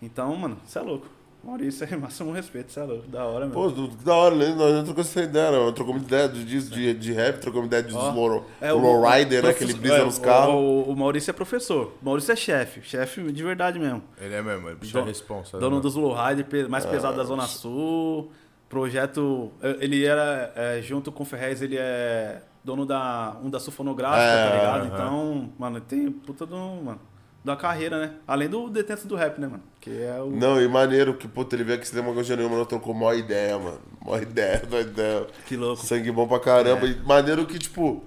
Então, 0.00 0.34
mano, 0.36 0.56
você 0.64 0.78
é 0.78 0.82
louco. 0.82 1.08
Maurício 1.42 1.86
é 1.90 1.96
máximo 1.96 2.32
respeito, 2.32 2.72
você 2.72 2.80
é 2.80 2.84
louco. 2.84 3.08
Da 3.08 3.24
hora 3.24 3.46
mesmo. 3.46 3.72
Pô, 3.72 4.04
da 4.04 4.14
hora, 4.14 4.34
né? 4.34 4.54
Nós 4.54 4.84
trocamos 4.84 5.10
essa 5.10 5.22
ideia, 5.22 5.50
né? 5.50 5.72
Trocamos 5.72 6.02
ideia 6.02 6.28
de, 6.28 6.44
de, 6.44 6.94
de 6.94 7.12
rap, 7.12 7.40
trocamos 7.40 7.66
ideia 7.66 7.82
de 7.82 7.94
oh, 7.94 8.10
low, 8.10 8.46
é, 8.60 8.72
low 8.72 9.04
rider, 9.08 9.42
né? 9.42 9.52
Que 9.52 9.64
ele 9.64 9.74
brisa 9.74 9.96
é, 9.96 10.04
nos 10.04 10.18
carros. 10.18 10.54
O, 10.54 10.82
o, 10.90 10.96
Maurício 10.96 11.30
é 11.30 11.34
professor. 11.34 11.94
O 12.00 12.04
Maurício 12.04 12.32
é 12.32 12.36
chefe. 12.36 12.82
Chefe 12.82 13.32
de 13.32 13.42
verdade 13.42 13.78
mesmo. 13.78 14.02
Ele 14.20 14.34
é 14.34 14.42
mesmo, 14.42 14.68
ele 14.68 14.76
puxa 14.76 15.00
a 15.00 15.04
responsa. 15.04 15.58
Dono 15.58 15.80
dos 15.80 15.96
low 15.96 16.14
rider, 16.14 16.68
mais 16.68 16.86
ah, 16.86 16.88
pesado 16.88 17.16
da 17.16 17.24
Zona 17.24 17.46
Sul. 17.46 18.30
Projeto. 18.68 19.52
Ele 19.80 20.04
era, 20.04 20.52
é, 20.54 20.80
junto 20.82 21.10
com 21.10 21.22
o 21.22 21.26
Ferrez, 21.26 21.62
ele 21.62 21.76
é 21.76 22.40
dono 22.66 22.84
da 22.84 23.36
um 23.42 23.48
da 23.48 23.60
sulfonográfica, 23.60 24.20
é, 24.20 24.48
tá 24.48 24.56
ligado? 24.56 24.86
Então, 24.86 25.52
mano, 25.56 25.80
tem 25.80 26.10
puta 26.10 26.44
do, 26.44 26.56
mano, 26.56 27.00
da 27.44 27.54
carreira, 27.54 28.00
né? 28.00 28.14
Além 28.26 28.48
do 28.48 28.68
detento 28.68 29.06
do 29.06 29.14
rap, 29.14 29.40
né, 29.40 29.46
mano? 29.46 29.62
Que 29.80 30.02
é 30.02 30.20
o 30.20 30.30
Não, 30.30 30.60
e 30.60 30.66
maneiro 30.66 31.14
que 31.14 31.28
puta 31.28 31.54
ele 31.54 31.62
veio 31.62 31.78
que 31.78 31.86
você 31.86 32.00
uma 32.00 32.12
coisa 32.12 32.34
nenhuma, 32.34 32.58
não 32.58 32.64
trocou 32.64 32.92
maior 32.92 33.14
ideia, 33.14 33.56
mano. 33.56 33.78
Maior 34.04 34.22
ideia, 34.22 34.62
maior 34.68 34.82
ideia. 34.82 35.26
Que 35.46 35.56
louco. 35.56 35.86
Sangue 35.86 36.10
bom 36.10 36.26
pra 36.26 36.40
caramba. 36.40 36.86
É. 36.86 36.90
E 36.90 36.96
maneiro 37.02 37.46
que 37.46 37.56
tipo 37.56 38.02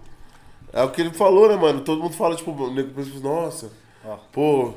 é 0.73 0.83
o 0.83 0.91
que 0.91 1.01
ele 1.01 1.13
falou, 1.13 1.47
né, 1.47 1.55
mano? 1.55 1.79
Todo 1.81 2.01
mundo 2.01 2.13
fala 2.13 2.35
tipo, 2.35 2.51
o 2.51 2.73
nego 2.73 2.93
pensa, 2.93 3.17
nossa. 3.21 3.71
Ó. 4.05 4.17
Pô, 4.31 4.73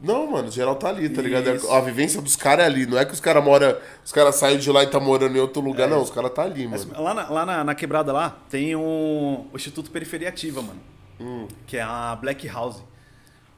não, 0.00 0.30
mano, 0.30 0.50
geral 0.50 0.74
tá 0.74 0.88
ali, 0.88 1.08
tá 1.08 1.22
ligado? 1.22 1.54
Isso. 1.54 1.70
A 1.70 1.80
vivência 1.80 2.20
dos 2.20 2.34
caras 2.34 2.64
é 2.64 2.66
ali. 2.66 2.86
Não 2.86 2.98
é 2.98 3.04
que 3.04 3.12
os 3.12 3.20
caras 3.20 3.44
moram. 3.44 3.76
Os 4.04 4.10
caras 4.10 4.34
saem 4.34 4.58
de 4.58 4.70
lá 4.70 4.82
e 4.82 4.86
tá 4.86 4.98
morando 4.98 5.36
em 5.36 5.40
outro 5.40 5.62
lugar, 5.62 5.86
é. 5.86 5.90
não. 5.90 6.02
Os 6.02 6.10
caras 6.10 6.32
tá 6.32 6.42
ali, 6.42 6.66
mano. 6.66 6.84
lá 7.00 7.14
na, 7.14 7.28
lá 7.28 7.46
na, 7.46 7.64
na, 7.64 7.74
quebrada 7.74 8.12
lá 8.12 8.38
tem 8.48 8.74
um, 8.74 9.46
o 9.52 9.56
Instituto 9.56 9.90
Periferia 9.90 10.28
Ativa, 10.28 10.60
mano. 10.60 10.80
Hum. 11.20 11.46
Que 11.66 11.76
é 11.76 11.82
a 11.82 12.16
Black 12.20 12.48
House. 12.48 12.82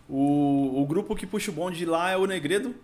O, 0.09 0.83
o 0.83 0.87
grupo 0.87 1.17
que 1.17 1.27
puxa 1.27 1.51
o 1.51 1.55
bonde 1.55 1.79
de 1.79 1.87
lá 1.87 2.11
é 2.11 2.17
o 2.17 2.27
Negredo, 2.27 2.75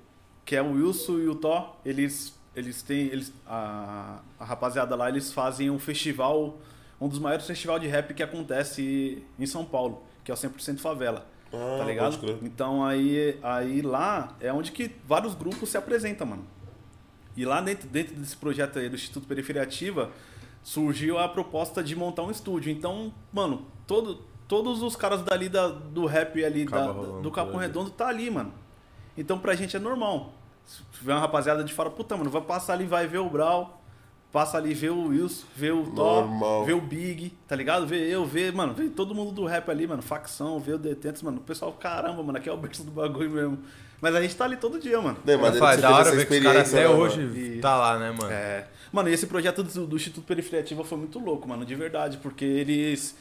que 0.44 0.56
é 0.56 0.62
o 0.62 0.72
Wilson 0.72 1.18
e 1.18 1.28
o 1.28 1.34
Thó. 1.34 1.78
Eles, 1.84 2.34
eles 2.56 2.80
têm. 2.82 3.06
Eles, 3.08 3.32
a, 3.46 4.20
a 4.38 4.44
rapaziada 4.44 4.96
lá, 4.96 5.08
eles 5.08 5.32
fazem 5.32 5.68
um 5.68 5.78
festival, 5.78 6.56
um 6.98 7.08
dos 7.08 7.18
maiores 7.18 7.46
festivais 7.46 7.82
de 7.82 7.88
rap 7.88 8.14
que 8.14 8.22
acontece 8.22 9.22
em 9.38 9.46
São 9.46 9.64
Paulo, 9.66 10.02
que 10.24 10.30
é 10.30 10.34
o 10.34 10.36
100% 10.36 10.78
Favela. 10.78 11.26
Ah, 11.52 11.76
tá 11.78 11.84
ligado? 11.84 12.38
Então 12.42 12.84
aí, 12.84 13.38
aí 13.42 13.82
lá 13.82 14.36
é 14.40 14.52
onde 14.52 14.72
que 14.72 14.90
vários 15.06 15.34
grupos 15.34 15.68
se 15.68 15.76
apresentam, 15.76 16.26
mano. 16.26 16.44
E 17.36 17.44
lá 17.44 17.60
dentro, 17.60 17.88
dentro 17.88 18.14
desse 18.16 18.36
projeto 18.36 18.78
aí 18.78 18.88
do 18.88 18.96
Instituto 18.96 19.26
Periferia 19.26 19.62
Ativa 19.62 20.10
surgiu 20.62 21.18
a 21.18 21.28
proposta 21.28 21.82
de 21.82 21.94
montar 21.94 22.22
um 22.22 22.30
estúdio. 22.30 22.70
Então, 22.70 23.12
mano, 23.32 23.64
todo, 23.86 24.22
todos 24.46 24.82
os 24.82 24.96
caras 24.96 25.22
dali 25.22 25.48
da, 25.48 25.68
do 25.68 26.04
rap 26.04 26.44
ali, 26.44 26.64
da, 26.64 26.92
do 26.92 27.30
Capão 27.30 27.58
Redondo 27.58 27.90
tá 27.90 28.08
ali, 28.08 28.30
mano. 28.30 28.52
Então 29.16 29.38
pra 29.38 29.54
gente 29.54 29.76
é 29.76 29.78
normal. 29.80 30.32
Se 30.66 30.82
tiver 30.92 31.14
uma 31.14 31.20
rapaziada 31.20 31.64
de 31.64 31.72
fora, 31.72 31.90
puta, 31.90 32.16
mano, 32.16 32.28
vai 32.28 32.42
passar 32.42 32.74
ali, 32.74 32.84
vai 32.84 33.06
ver 33.06 33.18
o 33.18 33.30
Brau, 33.30 33.77
passa 34.32 34.58
ali, 34.58 34.74
vê 34.74 34.90
o 34.90 35.08
Wilson, 35.08 35.46
vê 35.56 35.70
o 35.70 35.84
Thor, 35.86 36.64
vê 36.64 36.72
o 36.72 36.80
Big, 36.80 37.30
tá 37.46 37.56
ligado? 37.56 37.86
Vê 37.86 37.96
eu, 38.08 38.24
vê, 38.26 38.52
mano, 38.52 38.74
vê 38.74 38.88
todo 38.88 39.14
mundo 39.14 39.32
do 39.32 39.44
rap 39.44 39.70
ali, 39.70 39.86
mano, 39.86 40.02
facção, 40.02 40.60
vê 40.60 40.72
o 40.72 40.78
Detentos, 40.78 41.22
mano, 41.22 41.38
o 41.38 41.40
pessoal, 41.40 41.72
caramba, 41.72 42.22
mano, 42.22 42.38
aqui 42.38 42.48
é 42.48 42.52
o 42.52 42.56
berço 42.56 42.84
do 42.84 42.90
bagulho 42.90 43.30
mesmo. 43.30 43.58
Mas 44.00 44.14
a 44.14 44.22
gente 44.22 44.36
tá 44.36 44.44
ali 44.44 44.56
todo 44.56 44.78
dia, 44.78 45.00
mano. 45.00 45.18
Não, 45.24 45.38
mas 45.38 45.56
é 45.56 45.76
da 45.78 45.90
hora 45.90 46.10
ver 46.12 46.26
que 46.26 46.36
os 46.36 46.42
caras 46.42 46.72
até 46.72 46.82
né, 46.82 46.88
hoje 46.88 47.20
mano? 47.20 47.60
tá 47.60 47.76
lá, 47.76 47.98
né, 47.98 48.12
mano? 48.12 48.30
É. 48.30 48.66
Mano, 48.92 49.08
e 49.08 49.12
esse 49.12 49.26
projeto 49.26 49.62
do, 49.62 49.86
do 49.86 49.96
Instituto 49.96 50.24
Periferia 50.24 50.60
Ativa 50.60 50.84
foi 50.84 50.98
muito 50.98 51.18
louco, 51.18 51.48
mano, 51.48 51.64
de 51.64 51.74
verdade, 51.74 52.18
porque 52.18 52.44
eles 52.44 53.16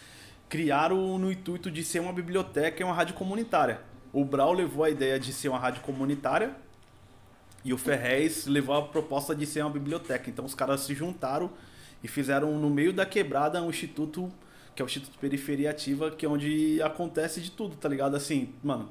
criaram 0.47 1.17
no 1.17 1.31
intuito 1.31 1.71
de 1.71 1.83
ser 1.83 1.99
uma 1.99 2.13
biblioteca 2.13 2.81
e 2.81 2.85
uma 2.85 2.93
rádio 2.93 3.15
comunitária. 3.15 3.81
O 4.13 4.23
Brau 4.23 4.53
levou 4.53 4.83
a 4.83 4.89
ideia 4.89 5.19
de 5.19 5.33
ser 5.33 5.49
uma 5.49 5.59
rádio 5.59 5.81
comunitária 5.81 6.55
e 7.65 7.73
o 7.73 7.77
Ferrez 7.77 8.45
levou 8.45 8.75
a 8.75 8.81
proposta 8.83 9.35
de 9.35 9.45
ser 9.45 9.61
uma 9.61 9.69
biblioteca. 9.69 10.29
Então 10.29 10.45
os 10.45 10.53
caras 10.55 10.81
se 10.81 10.93
juntaram 10.93 11.49
e 12.03 12.07
fizeram 12.07 12.57
no 12.57 12.69
meio 12.69 12.93
da 12.93 13.05
quebrada 13.05 13.61
um 13.61 13.69
instituto, 13.69 14.31
que 14.75 14.81
é 14.81 14.85
o 14.85 14.87
Instituto 14.87 15.17
Periferia 15.19 15.71
Ativa, 15.71 16.11
que 16.11 16.25
é 16.25 16.29
onde 16.29 16.81
acontece 16.81 17.41
de 17.41 17.51
tudo, 17.51 17.75
tá 17.75 17.89
ligado? 17.89 18.15
Assim, 18.15 18.49
mano, 18.63 18.83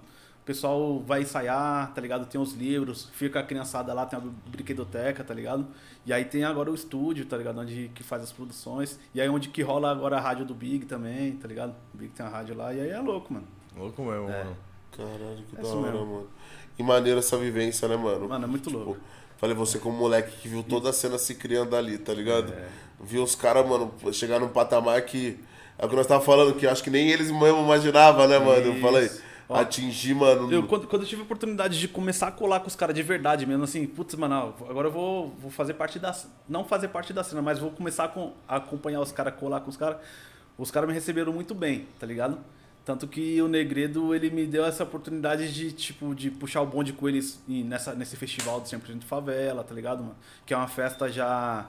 o 0.43 0.45
pessoal 0.47 1.01
vai 1.01 1.23
ensaiar, 1.23 1.93
tá 1.95 2.01
ligado? 2.01 2.27
Tem 2.27 2.41
os 2.41 2.53
livros, 2.53 3.09
fica 3.13 3.41
a 3.41 3.43
criançada 3.43 3.93
lá, 3.95 4.05
tem 4.07 4.19
a 4.19 4.23
brinquedoteca, 4.51 5.23
tá 5.25 5.33
ligado? 5.33 5.67
E 6.05 6.13
aí 6.13 6.25
tem 6.25 6.45
agora 6.45 6.71
o 6.71 6.75
estúdio, 6.75 7.25
tá 7.27 7.37
ligado? 7.37 7.59
Onde 7.61 7.91
que 7.95 8.03
faz 8.03 8.23
as 8.23 8.33
produções. 8.33 8.99
E 9.15 9.21
aí 9.21 9.29
onde 9.29 9.49
que 9.49 9.63
rola 9.63 9.91
agora 9.91 10.17
a 10.17 10.21
rádio 10.21 10.45
do 10.45 10.55
Big 10.55 10.87
também, 10.87 11.33
tá 11.37 11.47
ligado? 11.49 11.75
O 11.95 11.99
Big 11.99 12.11
tem 12.13 12.27
a 12.27 12.29
rádio 12.29 12.57
lá, 12.57 12.73
e 12.75 12.81
aí 12.81 12.91
é 12.91 13.01
louco, 13.01 13.33
mano. 13.33 13.47
Louco 13.77 14.03
mesmo, 14.03 14.29
É. 14.29 14.45
mano. 14.45 14.57
Caralho, 14.97 15.45
que 15.49 15.57
É 15.57 15.63
da 15.63 15.69
hora, 15.69 15.93
mesmo. 15.93 16.07
mano. 16.07 16.27
E 16.79 16.83
maneira 16.83 17.21
essa 17.21 17.37
vivência, 17.37 17.89
né, 17.89 17.97
mano? 17.97 18.29
Mano, 18.29 18.45
é 18.45 18.49
muito 18.49 18.71
louco. 18.71 18.93
Tipo, 18.95 19.05
falei, 19.39 19.55
você 19.57 19.79
como 19.79 19.97
moleque 19.97 20.37
que 20.41 20.49
viu 20.49 20.63
toda 20.63 20.91
a 20.91 20.93
cena 20.93 21.19
se 21.19 21.35
criando 21.35 21.75
ali, 21.77 21.99
tá 21.99 22.13
ligado? 22.13 22.53
É. 22.53 22.67
Viu 23.01 23.23
os 23.23 23.35
caras, 23.35 23.67
mano, 23.67 23.93
chegar 24.13 24.39
num 24.41 24.49
patamar 24.49 25.01
que. 25.03 25.39
É 25.79 25.85
o 25.85 25.89
que 25.91 25.97
nós 25.97 26.07
tava 26.07 26.25
falando, 26.25 26.55
que 26.55 26.65
eu 26.65 26.71
acho 26.71 26.83
que 26.83 26.89
nem 26.89 27.11
eles 27.11 27.31
mesmo 27.31 27.61
imaginavam, 27.63 28.27
né, 28.27 28.39
mano? 28.39 28.67
Eu 28.75 28.81
falei, 28.81 29.05
Isso. 29.05 29.23
Ó, 29.49 29.55
atingir, 29.57 30.15
mano. 30.15 30.51
Eu, 30.51 30.63
quando, 30.67 30.87
quando 30.87 31.03
eu 31.03 31.09
tive 31.09 31.21
a 31.21 31.25
oportunidade 31.25 31.79
de 31.79 31.87
começar 31.87 32.29
a 32.29 32.33
colar 32.33 32.61
com 32.61 32.67
os 32.67 32.75
caras 32.75 32.95
de 32.95 33.03
verdade 33.03 33.45
mesmo, 33.47 33.63
assim, 33.65 33.87
putz, 33.87 34.15
mano, 34.15 34.55
ó, 34.61 34.71
agora 34.71 34.89
eu 34.89 34.93
vou, 34.93 35.35
vou 35.39 35.51
fazer 35.51 35.75
parte 35.75 35.99
da. 35.99 36.17
Não 36.49 36.65
fazer 36.65 36.89
parte 36.89 37.13
da 37.13 37.23
cena, 37.23 37.43
mas 37.43 37.59
vou 37.59 37.71
começar 37.71 38.05
a, 38.05 38.09
com- 38.09 38.33
a 38.49 38.57
acompanhar 38.57 39.01
os 39.01 39.13
caras, 39.13 39.35
colar 39.39 39.61
com 39.61 39.69
os 39.71 39.77
caras. 39.77 39.99
Os 40.59 40.71
caras 40.71 40.89
me 40.89 40.95
receberam 40.95 41.33
muito 41.33 41.55
bem, 41.55 41.87
tá 42.01 42.07
ligado? 42.07 42.39
Tanto 42.87 43.07
que 43.09 43.43
o 43.43 43.49
Negredo, 43.49 44.15
ele 44.15 44.31
me 44.31 44.47
deu 44.47 44.65
essa 44.65 44.85
oportunidade 44.85 45.53
de, 45.53 45.73
tipo, 45.73 46.15
de 46.15 46.31
puxar 46.31 46.63
o 46.63 46.67
bonde 46.67 46.93
com 46.93 47.09
eles 47.09 47.43
nessa, 47.49 47.95
nesse 47.95 48.17
festival 48.17 48.61
do 48.61 48.67
100% 48.69 49.03
Favela, 49.03 49.63
tá 49.65 49.75
ligado, 49.75 50.05
mano? 50.05 50.17
Que 50.47 50.55
é 50.55 50.57
uma 50.57 50.69
festa 50.69 51.11
já. 51.11 51.67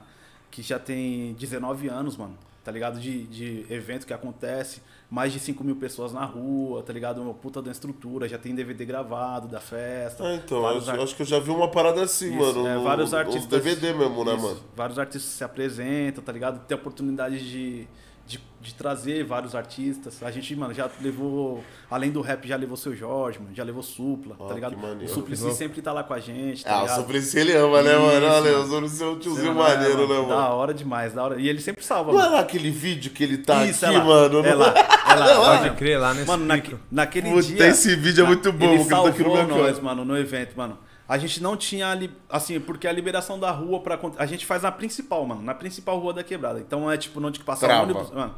que 0.50 0.62
já 0.62 0.78
tem 0.78 1.34
19 1.34 1.88
anos, 1.88 2.16
mano. 2.16 2.38
Tá 2.64 2.70
ligado? 2.70 3.00
De, 3.00 3.24
de 3.26 3.66
evento 3.68 4.06
que 4.06 4.12
acontece. 4.14 4.80
Mais 5.10 5.32
de 5.32 5.40
5 5.40 5.64
mil 5.64 5.74
pessoas 5.74 6.12
na 6.12 6.24
rua, 6.24 6.82
tá 6.82 6.92
ligado? 6.92 7.20
Uma 7.22 7.32
puta 7.34 7.60
da 7.62 7.70
estrutura, 7.72 8.28
já 8.28 8.36
tem 8.38 8.54
DVD 8.54 8.84
gravado 8.84 9.48
da 9.48 9.58
festa. 9.58 10.22
Ah, 10.22 10.34
então, 10.34 10.58
eu 10.58 10.66
ar- 10.66 11.00
acho 11.00 11.16
que 11.16 11.22
eu 11.22 11.26
já 11.26 11.40
vi 11.40 11.50
uma 11.50 11.68
parada 11.70 12.02
assim, 12.02 12.28
Isso, 12.28 12.38
mano. 12.54 12.66
é, 12.68 12.74
no- 12.74 12.82
vários 12.84 13.12
artistas. 13.14 13.46
DVD 13.48 13.94
mesmo, 13.94 14.22
né, 14.24 14.34
Isso, 14.34 14.42
mano? 14.44 14.60
Vários 14.76 14.98
artistas 14.98 15.32
se 15.32 15.42
apresentam, 15.42 16.22
tá 16.22 16.30
ligado? 16.30 16.60
Tem 16.66 16.76
a 16.76 16.80
oportunidade 16.80 17.38
de, 17.38 17.88
de, 18.28 18.38
de 18.60 18.74
trazer 18.74 19.24
vários 19.24 19.54
artistas. 19.54 20.22
A 20.22 20.30
gente, 20.30 20.54
mano, 20.54 20.74
já 20.74 20.88
levou. 21.00 21.64
Além 21.90 22.10
do 22.10 22.20
rap, 22.20 22.46
já 22.46 22.54
levou 22.56 22.76
seu 22.76 22.94
Jorge, 22.94 23.38
mano, 23.38 23.54
já 23.54 23.64
levou 23.64 23.82
Supla, 23.82 24.36
Ah, 24.38 24.44
tá 24.44 24.54
ligado? 24.54 24.76
que 24.76 24.82
maneiro. 24.82 25.04
O 25.06 25.08
Suplicy 25.08 25.50
sempre 25.52 25.80
tá 25.80 25.90
lá 25.92 26.04
com 26.04 26.12
a 26.12 26.20
gente, 26.20 26.62
tá 26.62 26.72
Ah, 26.74 26.78
o 26.78 26.82
ligado? 26.82 26.96
Suplicy 26.98 27.38
ele 27.38 27.56
ama, 27.56 27.82
né, 27.82 27.96
mano? 27.96 28.06
Olha, 28.26 28.30
mano. 28.30 28.46
eu 28.46 28.66
sou 28.66 28.82
o 28.82 28.88
seu 28.88 29.18
tiozinho 29.18 29.54
não 29.54 29.66
é, 29.66 29.74
maneiro, 29.74 30.06
né, 30.06 30.14
mano? 30.16 30.28
Da 30.28 30.48
hora 30.50 30.74
demais, 30.74 31.14
da 31.14 31.24
hora. 31.24 31.40
E 31.40 31.48
ele 31.48 31.60
sempre 31.62 31.82
salva, 31.82 32.12
Não 32.12 32.18
é 32.20 32.22
mano. 32.24 32.34
lá 32.36 32.40
aquele 32.42 32.70
vídeo 32.70 33.10
que 33.10 33.24
ele 33.24 33.38
tá 33.38 33.64
Isso, 33.64 33.86
aqui, 33.86 33.94
é 33.94 33.98
lá. 33.98 34.04
mano? 34.04 34.38
É 34.46 34.54
lá, 34.54 34.66
é 34.68 35.14
lá. 35.14 35.34
Pode 35.48 35.62
Mano, 35.64 35.74
crer, 35.76 35.98
lá 35.98 36.12
nesse 36.14 36.26
Mano, 36.26 36.44
naque- 36.44 36.76
naquele 36.92 37.30
Puta, 37.30 37.42
dia. 37.42 37.66
esse 37.68 37.96
vídeo 37.96 38.24
é 38.24 38.26
muito 38.26 38.52
bom, 38.52 38.66
Ele 38.66 38.78
porque 38.84 38.92
ele 38.94 39.02
tá 39.02 39.08
aqui 39.08 39.22
no 39.22 39.34
salvou 39.36 39.58
nós, 39.58 39.80
mano, 39.80 40.04
no 40.04 40.16
evento, 40.18 40.54
mano. 40.56 40.78
A 41.08 41.16
gente 41.16 41.42
não 41.42 41.56
tinha 41.56 41.88
ali, 41.90 42.10
assim, 42.28 42.60
porque 42.60 42.86
a 42.86 42.92
liberação 42.92 43.40
da 43.40 43.50
rua 43.50 43.80
para 43.80 43.98
a 44.18 44.26
gente 44.26 44.44
faz 44.44 44.62
na 44.62 44.70
principal, 44.70 45.24
mano, 45.24 45.40
na 45.42 45.54
principal 45.54 45.98
rua 45.98 46.12
da 46.12 46.22
quebrada. 46.22 46.60
Então 46.60 46.90
é 46.90 46.98
tipo 46.98 47.18
onde 47.24 47.38
que 47.38 47.44
passa 47.44 47.66
Trava. 47.66 47.80
o 47.80 47.84
ônibus, 47.84 48.10
mano. 48.10 48.34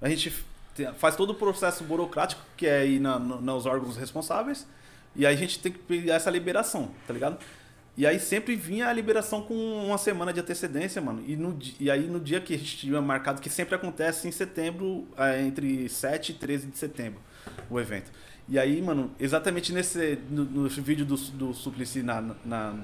A 0.00 0.08
gente 0.08 0.32
te- 0.74 0.90
faz 0.94 1.14
todo 1.16 1.30
o 1.30 1.34
processo 1.34 1.84
burocrático 1.84 2.40
que 2.56 2.66
é 2.66 2.86
ir 2.86 2.98
na, 2.98 3.18
no- 3.18 3.40
nos 3.42 3.66
órgãos 3.66 3.96
responsáveis 3.98 4.66
e 5.14 5.26
aí 5.26 5.34
a 5.34 5.36
gente 5.38 5.58
tem 5.58 5.70
que 5.70 5.78
pegar 5.80 6.14
essa 6.14 6.30
liberação, 6.30 6.90
tá 7.06 7.12
ligado? 7.12 7.36
E 7.94 8.06
aí 8.06 8.18
sempre 8.20 8.54
vinha 8.54 8.86
a 8.88 8.92
liberação 8.92 9.42
com 9.42 9.54
uma 9.84 9.98
semana 9.98 10.32
de 10.32 10.38
antecedência, 10.40 11.02
mano. 11.02 11.20
E, 11.26 11.34
no, 11.36 11.58
e 11.80 11.90
aí 11.90 12.06
no 12.06 12.20
dia 12.20 12.40
que 12.40 12.54
a 12.54 12.56
gente 12.56 12.76
tinha 12.76 13.02
marcado, 13.02 13.40
que 13.42 13.50
sempre 13.50 13.74
acontece 13.74 14.26
em 14.28 14.30
setembro, 14.30 15.04
é, 15.16 15.42
entre 15.42 15.88
7 15.88 16.30
e 16.30 16.34
13 16.36 16.68
de 16.68 16.78
setembro, 16.78 17.20
o 17.68 17.78
evento. 17.80 18.10
E 18.48 18.58
aí, 18.58 18.80
mano, 18.80 19.10
exatamente 19.20 19.72
nesse 19.72 20.18
no, 20.30 20.44
no 20.44 20.68
vídeo 20.68 21.04
do, 21.04 21.16
do 21.16 21.52
Suplicy 21.54 22.02
na, 22.02 22.24
na- 22.44 22.74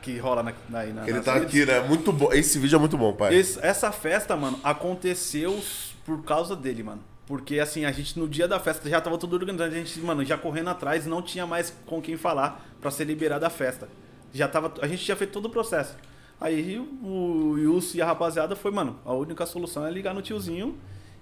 que 0.00 0.18
rola 0.18 0.42
na, 0.42 0.52
na, 0.68 0.84
na 0.86 1.08
Ele 1.08 1.20
tá 1.20 1.34
redes, 1.34 1.48
aqui, 1.48 1.64
né? 1.64 1.80
Muito 1.86 2.12
bom. 2.12 2.32
Esse 2.32 2.58
vídeo 2.58 2.74
é 2.74 2.78
muito 2.80 2.98
bom, 2.98 3.12
pai. 3.12 3.34
esse- 3.36 3.58
essa 3.64 3.92
festa, 3.92 4.34
mano, 4.36 4.58
aconteceu 4.64 5.62
por 6.04 6.24
causa 6.24 6.56
dele, 6.56 6.82
mano. 6.82 7.00
Porque 7.24 7.60
assim, 7.60 7.84
a 7.84 7.92
gente 7.92 8.18
no 8.18 8.26
dia 8.28 8.48
da 8.48 8.58
festa 8.58 8.88
já 8.90 9.00
tava 9.00 9.16
tudo 9.16 9.34
organizado, 9.36 9.72
a 9.72 9.78
gente, 9.78 10.00
mano, 10.00 10.24
já 10.24 10.36
correndo 10.36 10.70
atrás, 10.70 11.06
não 11.06 11.22
tinha 11.22 11.46
mais 11.46 11.72
com 11.86 12.02
quem 12.02 12.16
falar 12.16 12.66
pra 12.80 12.90
ser 12.90 13.04
liberada 13.04 13.46
a 13.46 13.50
festa. 13.50 13.88
Já 14.34 14.48
tava, 14.48 14.74
a 14.82 14.88
gente 14.88 15.04
tinha 15.04 15.16
feito 15.16 15.30
todo 15.30 15.46
o 15.46 15.50
processo. 15.50 15.96
Aí 16.40 16.76
o 16.80 17.56
Yus 17.56 17.94
e 17.94 18.02
a 18.02 18.06
rapaziada 18.06 18.56
foi, 18.56 18.72
mano, 18.72 18.98
a 19.04 19.12
única 19.14 19.46
solução 19.46 19.86
é 19.86 19.90
ligar 19.92 20.12
no 20.12 20.20
tiozinho 20.20 20.76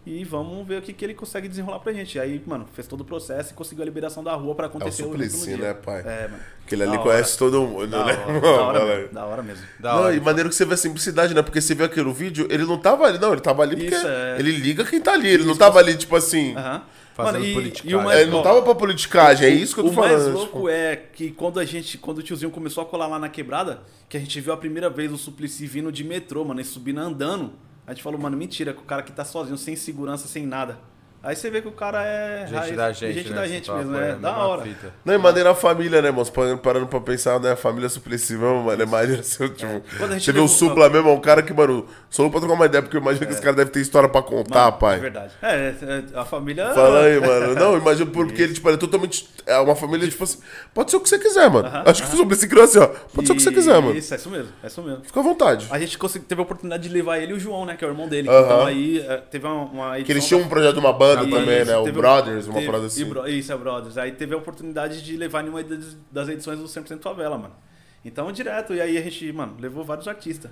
e 0.07 0.25
vamos 0.25 0.67
ver 0.67 0.79
o 0.79 0.83
que, 0.83 0.93
que 0.95 1.05
ele 1.05 1.13
consegue 1.15 1.47
desenrolar 1.47 1.79
pra 1.81 1.93
gente. 1.93 2.19
Aí, 2.19 2.43
mano, 2.47 2.67
fez 2.73 2.89
todo 2.89 3.03
o 3.03 3.05
processo 3.05 3.53
e 3.53 3.55
conseguiu 3.55 3.83
a 3.83 3.85
liberação 3.85 4.25
da 4.25 4.33
rua 4.35 4.55
pra 4.55 4.65
É 4.65 4.69
o 4.69 4.71
acontecer 4.71 5.03
evento 5.03 5.19
no 5.19 5.25
Suplicy, 5.31 5.57
né, 5.61 5.75
pai? 5.75 6.01
É, 6.01 6.29
mano. 6.29 6.43
Aquele 6.65 6.83
ali 6.85 6.93
Da 6.97 6.99
conhece 6.99 7.37
todo 7.39 7.61
mundo, 7.63 7.87
Da 7.89 8.05
né? 8.07 8.13
hora, 8.15 8.41
da 8.41 8.49
hora, 8.65 8.85
mesmo, 8.97 9.13
da 9.15 9.25
hora 9.27 9.43
mesmo. 9.43 9.65
Da 9.79 9.93
não, 9.95 10.03
hora. 10.03 10.15
e 10.15 10.21
maneiro 10.21 10.49
que 10.49 10.55
você 10.55 10.65
vê 10.65 10.75
a 10.75 10.77
simplicidade, 10.77 11.35
né? 11.35 11.43
Porque 11.43 11.61
você 11.61 11.75
vê 11.75 11.85
aquele 11.85 12.11
vídeo, 12.13 12.47
ele 12.51 12.65
não 12.65 12.79
tava 12.79 13.05
ali, 13.05 13.19
não, 13.19 13.33
ele 13.33 13.41
tava 13.43 13.63
ali 13.63 13.77
porque 13.77 13.95
Isso, 13.95 14.07
é. 14.07 14.37
ele 14.39 14.53
liga 14.53 14.85
quem 14.85 15.01
tá 15.01 15.13
ali. 15.13 15.29
Ele 15.29 15.45
não 15.45 15.57
tava 15.57 15.79
ali, 15.79 15.95
tipo 15.97 16.17
assim. 16.17 16.55
Aham. 16.57 16.83
Fazendo 17.13 17.45
e, 17.45 17.53
politicagem. 17.53 17.91
e 17.91 17.95
o 17.95 18.03
mais, 18.03 18.21
Ele 18.21 18.31
não 18.31 18.39
ó, 18.39 18.43
tava 18.43 18.63
pra 18.63 18.75
politicagem, 18.75 19.47
é 19.47 19.51
isso 19.51 19.75
que 19.75 19.81
eu 19.81 19.85
tô 19.85 19.91
o 19.91 19.95
falando. 19.95 20.13
mais 20.13 20.25
tipo, 20.25 20.39
louco 20.39 20.69
é 20.71 20.97
que 20.97 21.31
quando 21.33 21.61
a 21.61 21.65
gente, 21.65 21.99
quando 21.99 22.19
o 22.19 22.23
tiozinho 22.23 22.51
começou 22.51 22.83
a 22.83 22.87
colar 22.87 23.09
lá 23.09 23.19
na 23.19 23.29
quebrada, 23.29 23.83
que 24.09 24.17
a 24.17 24.21
gente 24.21 24.41
viu 24.41 24.53
a 24.53 24.57
primeira 24.57 24.89
vez 24.89 25.13
o 25.13 25.19
Suplicy 25.19 25.67
vindo 25.67 25.93
de 25.93 26.03
metrô, 26.05 26.45
mano, 26.45 26.61
e 26.61 26.65
subindo 26.65 26.99
andando, 27.01 27.53
a 27.91 27.93
gente 27.93 28.05
falou, 28.05 28.21
mano, 28.21 28.37
mentira, 28.37 28.73
que 28.73 28.79
o 28.79 28.85
cara 28.85 29.03
que 29.03 29.11
tá 29.11 29.25
sozinho, 29.25 29.59
sem 29.59 29.75
segurança, 29.75 30.29
sem 30.29 30.47
nada. 30.47 30.79
Aí 31.23 31.37
você 31.37 31.51
vê 31.51 31.61
que 31.61 31.69
o 31.69 31.73
cara 31.73 32.03
é 32.03 32.47
Gente 32.47 32.57
raiz- 32.59 32.77
da 32.77 32.93
gente, 32.93 33.13
gente 33.15 33.29
né? 33.31 33.37
da 33.37 33.47
gente 33.47 33.71
mesmo, 33.71 33.93
pô, 33.93 33.99
é 34.01 34.15
da 34.15 34.37
hora. 34.39 34.63
fita. 34.63 34.95
Não, 35.05 35.15
e 35.15 35.19
maneira 35.19 35.51
a 35.51 35.55
família, 35.55 36.01
né, 36.01 36.09
irmão? 36.09 36.25
Você 36.25 36.31
parando 36.33 36.59
parando 36.59 36.87
pra 36.87 37.01
pensar, 37.01 37.39
né? 37.39 37.53
A 37.53 37.57
família 37.57 37.89
Suplicy 37.91 38.35
mesmo, 38.35 38.63
mano. 38.63 38.83
É 38.83 38.87
maneiro 38.87 39.21
assim, 39.21 39.47
tipo. 39.49 39.83
Quando 39.99 40.13
a 40.13 40.15
gente 40.15 40.25
Você 40.25 40.33
vê 40.33 40.41
o 40.41 40.49
Supla 40.49 40.89
mesmo, 40.89 41.11
é 41.11 41.13
um 41.13 41.21
cara 41.21 41.43
que, 41.43 41.53
mano, 41.53 41.87
só 42.09 42.23
não 42.23 42.31
pra 42.31 42.41
trocar 42.41 42.55
uma 42.55 42.65
ideia, 42.67 42.83
porque 42.83 42.97
eu 42.97 43.01
imagino 43.03 43.27
que 43.27 43.33
esse 43.33 43.43
cara 43.43 43.55
deve 43.55 43.71
ter 43.71 43.81
história 43.81 44.09
pra 44.09 44.23
contar, 44.23 44.67
Mano, 44.67 44.79
pai. 44.79 44.97
É 44.97 45.01
verdade. 45.01 45.33
É, 45.43 45.55
é, 45.83 46.05
a 46.19 46.25
família. 46.25 46.73
Fala 46.73 47.01
aí, 47.05 47.21
mano. 47.21 47.55
Não, 47.61 47.77
imagina 47.77 48.11
porque 48.11 48.41
ele, 48.43 48.55
tipo, 48.55 48.67
ele 48.69 48.77
é 48.77 48.81
totalmente. 48.81 49.29
É 49.47 49.59
uma 49.59 49.77
família, 49.77 50.09
tipo 50.09 50.25
assim. 50.25 50.39
Pode 50.73 50.91
ser 50.91 50.97
o 50.97 51.01
que 51.01 51.09
você 51.09 51.19
quiser, 51.19 51.51
mano. 51.51 51.69
Aham, 51.69 51.83
Acho 51.85 52.03
que 52.03 52.15
o 52.15 52.17
Suplicy 52.17 52.49
criou 52.49 52.65
assim, 52.65 52.79
ó. 52.79 52.87
Pode 52.87 53.27
ser 53.27 53.33
o 53.35 53.37
que 53.37 53.43
você 53.43 53.53
quiser, 53.53 53.75
mano. 53.81 53.95
Isso, 53.95 54.15
é 54.15 54.17
isso 54.17 54.31
mesmo, 54.31 54.49
é 54.63 54.67
isso 54.69 54.83
mesmo. 54.83 55.05
Fica 55.05 55.21
à 55.21 55.23
vontade. 55.23 55.67
A 55.71 55.79
gente 55.79 55.99
teve 56.27 56.41
a 56.41 56.45
oportunidade 56.45 56.83
de 56.83 56.89
levar 56.89 57.19
ele 57.19 57.33
e 57.33 57.35
o 57.35 57.39
João, 57.39 57.67
né, 57.67 57.77
que 57.77 57.85
é 57.85 57.89
o 57.89 57.91
irmão 57.91 58.09
dele. 58.09 58.27
Então 58.27 58.65
aí 58.65 59.01
é, 59.07 59.19
teve 59.19 59.47
uma, 59.47 59.65
uma 59.65 59.95
Que 59.97 60.11
eles 60.13 60.23
edição 60.23 60.39
tinham 60.39 60.41
um 60.47 60.49
projeto 60.49 60.75
de 60.75 60.81
uma 60.81 60.93
banda 60.93 61.10
Também, 61.17 61.65
né? 61.65 61.77
O 61.77 61.85
teve- 61.85 61.99
Brothers, 61.99 62.47
uma 62.47 62.63
parada 62.63 62.87
assim. 62.87 63.05
Bro- 63.05 63.29
isso, 63.29 63.53
é 63.53 63.57
Brothers. 63.57 63.99
Aí 63.99 64.13
teve 64.13 64.35
a 64.35 64.39
oportunidade 64.39 65.03
de 65.03 65.17
levar 65.17 65.45
em 65.45 65.49
uma 65.49 65.63
das- 66.11 66.29
edições 66.29 66.59
do 66.59 66.67
100% 66.69 67.03
Favela, 67.03 67.37
mano. 67.39 67.55
Então, 68.05 68.31
direto. 68.33 68.75
E 68.75 68.81
aí 68.81 68.97
a 68.97 69.03
gente, 69.03 69.33
mano, 69.33 69.57
levou 69.61 69.85
vários 69.85 70.09
artistas. 70.09 70.51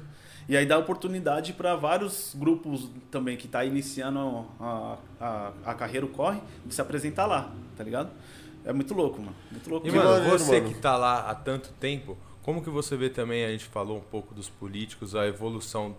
E 0.48 0.56
aí 0.56 0.64
dá 0.64 0.78
oportunidade 0.78 1.52
pra 1.52 1.76
vários 1.76 2.34
grupos 2.34 2.88
também 3.10 3.36
que 3.36 3.46
tá 3.46 3.64
iniciando 3.64 4.46
a, 4.58 4.96
a, 5.20 5.52
a 5.66 5.74
carreira, 5.74 6.06
o 6.06 6.08
corre, 6.08 6.40
de 6.64 6.74
se 6.74 6.80
apresentar 6.80 7.26
lá, 7.26 7.52
tá 7.76 7.84
ligado? 7.84 8.10
É 8.64 8.72
muito 8.72 8.94
louco, 8.94 9.20
mano. 9.20 9.36
Muito 9.50 9.68
louco. 9.70 9.86
E, 9.86 9.90
mano, 9.90 10.08
maneiro, 10.10 10.38
você 10.38 10.60
mano. 10.60 10.72
que 10.74 10.80
tá 10.80 10.96
lá 10.96 11.20
há 11.30 11.34
tanto 11.34 11.70
tempo, 11.78 12.16
como 12.42 12.62
que 12.62 12.70
você 12.70 12.96
vê 12.96 13.10
também, 13.10 13.44
a 13.44 13.50
gente 13.50 13.66
falou 13.66 13.98
um 13.98 14.02
pouco 14.02 14.34
dos 14.34 14.48
políticos, 14.48 15.14
a 15.14 15.26
evolução 15.26 15.94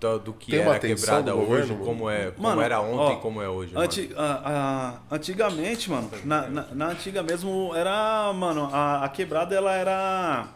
do, 0.00 0.18
do 0.18 0.32
que 0.32 0.50
Tem 0.52 0.60
era 0.60 0.78
quebrada 0.78 1.34
hoje, 1.34 1.46
governo, 1.46 1.76
como, 1.84 2.08
é, 2.10 2.30
como 2.30 2.48
Mano, 2.48 2.60
era 2.62 2.80
ontem 2.80 3.14
ó, 3.16 3.18
e 3.18 3.20
como 3.20 3.42
é 3.42 3.48
hoje, 3.48 3.72
Anti- 3.76 4.10
a- 4.16 4.42
a- 5.10 5.14
antigamente, 5.14 5.90
mano, 5.90 6.10
na, 6.24 6.42
na, 6.48 6.62
na 6.72 6.86
antiga 6.88 7.22
mesmo, 7.22 7.72
era, 7.74 8.32
mano, 8.32 8.68
a, 8.72 9.04
a 9.04 9.08
quebrada 9.08 9.54
ela 9.54 9.74
era. 9.74 10.48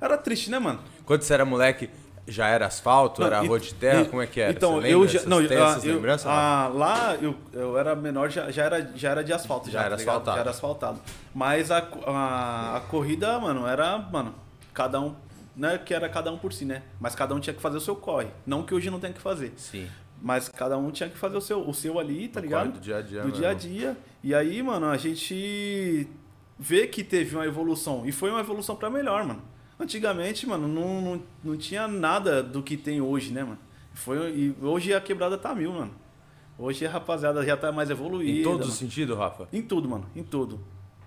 Era 0.00 0.16
triste, 0.16 0.50
né, 0.50 0.58
mano? 0.58 0.78
Quando 1.04 1.22
você 1.22 1.34
era 1.34 1.44
moleque, 1.44 1.90
já 2.26 2.46
era 2.46 2.66
asfalto, 2.66 3.20
Não, 3.22 3.26
era 3.28 3.42
e- 3.42 3.48
rua 3.48 3.58
de 3.58 3.72
terra, 3.74 4.02
e- 4.02 4.04
como 4.08 4.20
é 4.22 4.26
que 4.26 4.40
era? 4.40 4.52
Então, 4.52 4.74
Você 4.80 4.94
eu 4.94 5.06
já. 5.08 5.18
Essas- 5.20 5.28
Não, 5.28 5.46
tem 5.46 5.58
essas 5.58 5.84
eu- 5.84 5.94
lembranças? 5.94 6.26
ah, 6.30 6.70
lá 6.72 7.16
eu, 7.20 7.34
eu 7.52 7.78
era 7.78 7.96
menor, 7.96 8.30
já, 8.30 8.50
já, 8.50 8.64
era, 8.64 8.90
já 8.94 9.10
era 9.10 9.24
de 9.24 9.32
asfalto. 9.32 9.70
Já 9.70 9.80
Já, 9.80 9.86
era 9.86 9.90
tá 9.90 9.96
ligado? 9.96 10.08
asfaltado. 10.16 10.36
Já 10.36 10.40
era 10.42 10.50
asfaltado. 10.50 11.00
Mas 11.34 11.70
a, 11.70 11.78
a, 12.06 12.76
a 12.76 12.80
corrida, 12.90 13.38
mano, 13.40 13.66
era. 13.66 13.98
Mano, 13.98 14.34
cada 14.74 15.00
um. 15.00 15.14
Não 15.58 15.70
é 15.70 15.76
que 15.76 15.92
era 15.92 16.08
cada 16.08 16.30
um 16.30 16.38
por 16.38 16.52
si, 16.52 16.64
né? 16.64 16.84
Mas 17.00 17.16
cada 17.16 17.34
um 17.34 17.40
tinha 17.40 17.52
que 17.52 17.60
fazer 17.60 17.76
o 17.76 17.80
seu 17.80 17.96
corre. 17.96 18.28
Não 18.46 18.62
que 18.62 18.72
hoje 18.72 18.88
não 18.90 19.00
tem 19.00 19.12
que 19.12 19.20
fazer. 19.20 19.52
Sim. 19.56 19.88
Mas 20.22 20.48
cada 20.48 20.78
um 20.78 20.90
tinha 20.92 21.08
que 21.08 21.18
fazer 21.18 21.36
o 21.36 21.40
seu, 21.40 21.68
o 21.68 21.74
seu 21.74 21.98
ali, 21.98 22.28
tá 22.28 22.40
ligado? 22.40 22.72
do 22.72 22.80
dia 22.80 22.98
a 22.98 23.02
dia 23.02 23.20
Do 23.22 23.26
mesmo. 23.26 23.40
dia 23.40 23.48
a 23.50 23.54
dia. 23.54 23.96
E 24.22 24.32
aí, 24.34 24.62
mano, 24.62 24.86
a 24.86 24.96
gente 24.96 26.08
vê 26.56 26.86
que 26.86 27.02
teve 27.02 27.34
uma 27.34 27.44
evolução. 27.44 28.06
E 28.06 28.12
foi 28.12 28.30
uma 28.30 28.38
evolução 28.40 28.76
pra 28.76 28.88
melhor, 28.88 29.24
mano. 29.24 29.42
Antigamente, 29.80 30.46
mano, 30.46 30.68
não, 30.68 31.00
não, 31.00 31.22
não 31.42 31.56
tinha 31.56 31.88
nada 31.88 32.40
do 32.42 32.62
que 32.62 32.76
tem 32.76 33.00
hoje, 33.00 33.32
né, 33.32 33.42
mano? 33.42 33.58
Foi, 33.94 34.30
e 34.30 34.56
hoje 34.62 34.94
a 34.94 35.00
quebrada 35.00 35.36
tá 35.36 35.52
mil, 35.54 35.72
mano. 35.72 35.92
Hoje 36.56 36.86
a 36.86 36.90
rapaziada 36.90 37.44
já 37.44 37.56
tá 37.56 37.72
mais 37.72 37.90
evoluída. 37.90 38.40
Em 38.40 38.42
todos 38.42 38.60
mano. 38.60 38.72
os 38.72 38.78
sentidos, 38.78 39.16
Rafa? 39.18 39.48
Em 39.52 39.62
tudo, 39.62 39.88
mano. 39.88 40.06
Em 40.14 40.22
tudo. 40.22 40.60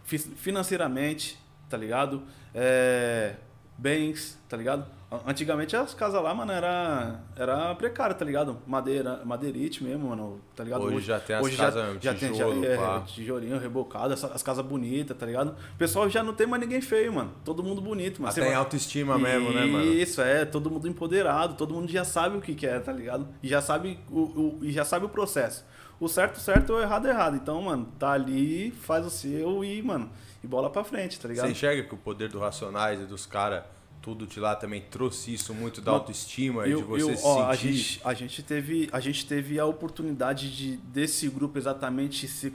financeiramente, 0.04 1.38
tá 1.70 1.78
ligado? 1.78 2.24
É, 2.54 3.36
bens, 3.82 4.40
tá 4.48 4.56
ligado? 4.56 4.86
Antigamente 5.26 5.76
as 5.76 5.94
casas 5.94 6.22
lá, 6.24 6.34
mano, 6.34 6.52
era, 6.52 7.20
era 7.36 7.76
precária, 7.76 8.16
tá 8.16 8.24
ligado? 8.24 8.60
Madeira, 8.66 9.22
madeirite 9.26 9.84
mesmo, 9.84 10.10
mano, 10.10 10.40
tá 10.56 10.64
ligado? 10.64 10.84
Hoje, 10.84 10.96
hoje 10.98 11.06
já 11.08 11.20
tem 11.20 11.36
as 11.36 11.56
casas 11.56 11.98
já 12.00 12.14
tijolo, 12.14 12.62
tem, 12.62 12.76
já, 12.76 12.96
é, 12.96 13.00
tijolinho 13.02 13.58
rebocado, 13.58 14.14
as, 14.14 14.24
as 14.24 14.44
casas 14.44 14.64
bonitas, 14.64 15.18
tá 15.18 15.26
ligado? 15.26 15.50
O 15.74 15.78
pessoal 15.78 16.08
já 16.10 16.24
não 16.24 16.34
tem 16.34 16.46
mais 16.48 16.62
ninguém 16.62 16.80
feio, 16.80 17.12
mano. 17.12 17.34
Todo 17.44 17.64
mundo 17.64 17.82
bonito, 17.82 18.22
mano. 18.22 18.32
Até 18.32 18.46
tem 18.46 18.54
autoestima 18.54 19.18
mesmo, 19.18 19.52
né, 19.52 19.66
mano? 19.66 19.84
Isso, 19.84 20.22
é, 20.22 20.46
todo 20.46 20.70
mundo 20.70 20.88
empoderado, 20.88 21.56
todo 21.56 21.74
mundo 21.74 21.92
já 21.92 22.06
sabe 22.06 22.38
o 22.38 22.42
que, 22.42 22.54
que 22.54 22.68
é, 22.68 22.80
tá 22.80 22.94
ligado? 22.94 23.28
E 23.42 23.50
já 23.50 23.62
sabe 23.62 24.00
o, 24.10 24.20
o, 24.20 24.60
e 24.62 24.72
já 24.72 24.86
sabe 24.86 25.08
o 25.08 25.10
processo. 25.10 25.66
O 26.00 26.08
certo, 26.08 26.40
certo, 26.40 26.74
o 26.74 26.82
errado, 26.82 27.08
errado. 27.08 27.36
Então, 27.36 27.62
mano, 27.62 27.88
tá 28.00 28.12
ali, 28.12 28.72
faz 28.72 29.06
o 29.06 29.10
seu 29.10 29.64
e, 29.64 29.82
mano, 29.84 30.10
e 30.44 30.48
bola 30.48 30.70
pra 30.70 30.84
frente, 30.84 31.20
tá 31.20 31.28
ligado? 31.28 31.46
Você 31.46 31.52
enxerga 31.52 31.84
que 31.84 31.94
o 31.94 31.98
poder 31.98 32.30
do 32.30 32.40
Racionais 32.40 33.02
e 33.02 33.06
dos 33.06 33.26
caras 33.26 33.64
tudo 34.02 34.26
de 34.26 34.40
lá 34.40 34.56
também 34.56 34.82
trouxe 34.82 35.34
isso 35.34 35.54
muito 35.54 35.80
da 35.80 35.92
autoestima 35.92 36.68
eu, 36.68 36.80
e 36.80 36.82
de 36.82 36.88
você 36.88 37.12
eu, 37.12 37.18
se 37.18 37.26
ó, 37.26 37.36
sentir... 37.36 37.50
A 37.50 37.56
gente, 37.56 38.02
a 38.04 38.14
gente, 38.14 38.44
teve, 38.44 38.90
a 38.92 39.00
gente 39.00 39.26
teve 39.28 39.60
a 39.60 39.66
oportunidade 39.66 40.56
de 40.56 40.78
desse 40.78 41.30
grupo 41.30 41.58
exatamente 41.58 42.28
ser 42.28 42.52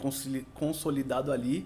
consolidado 0.55 1.31
ali, 1.31 1.65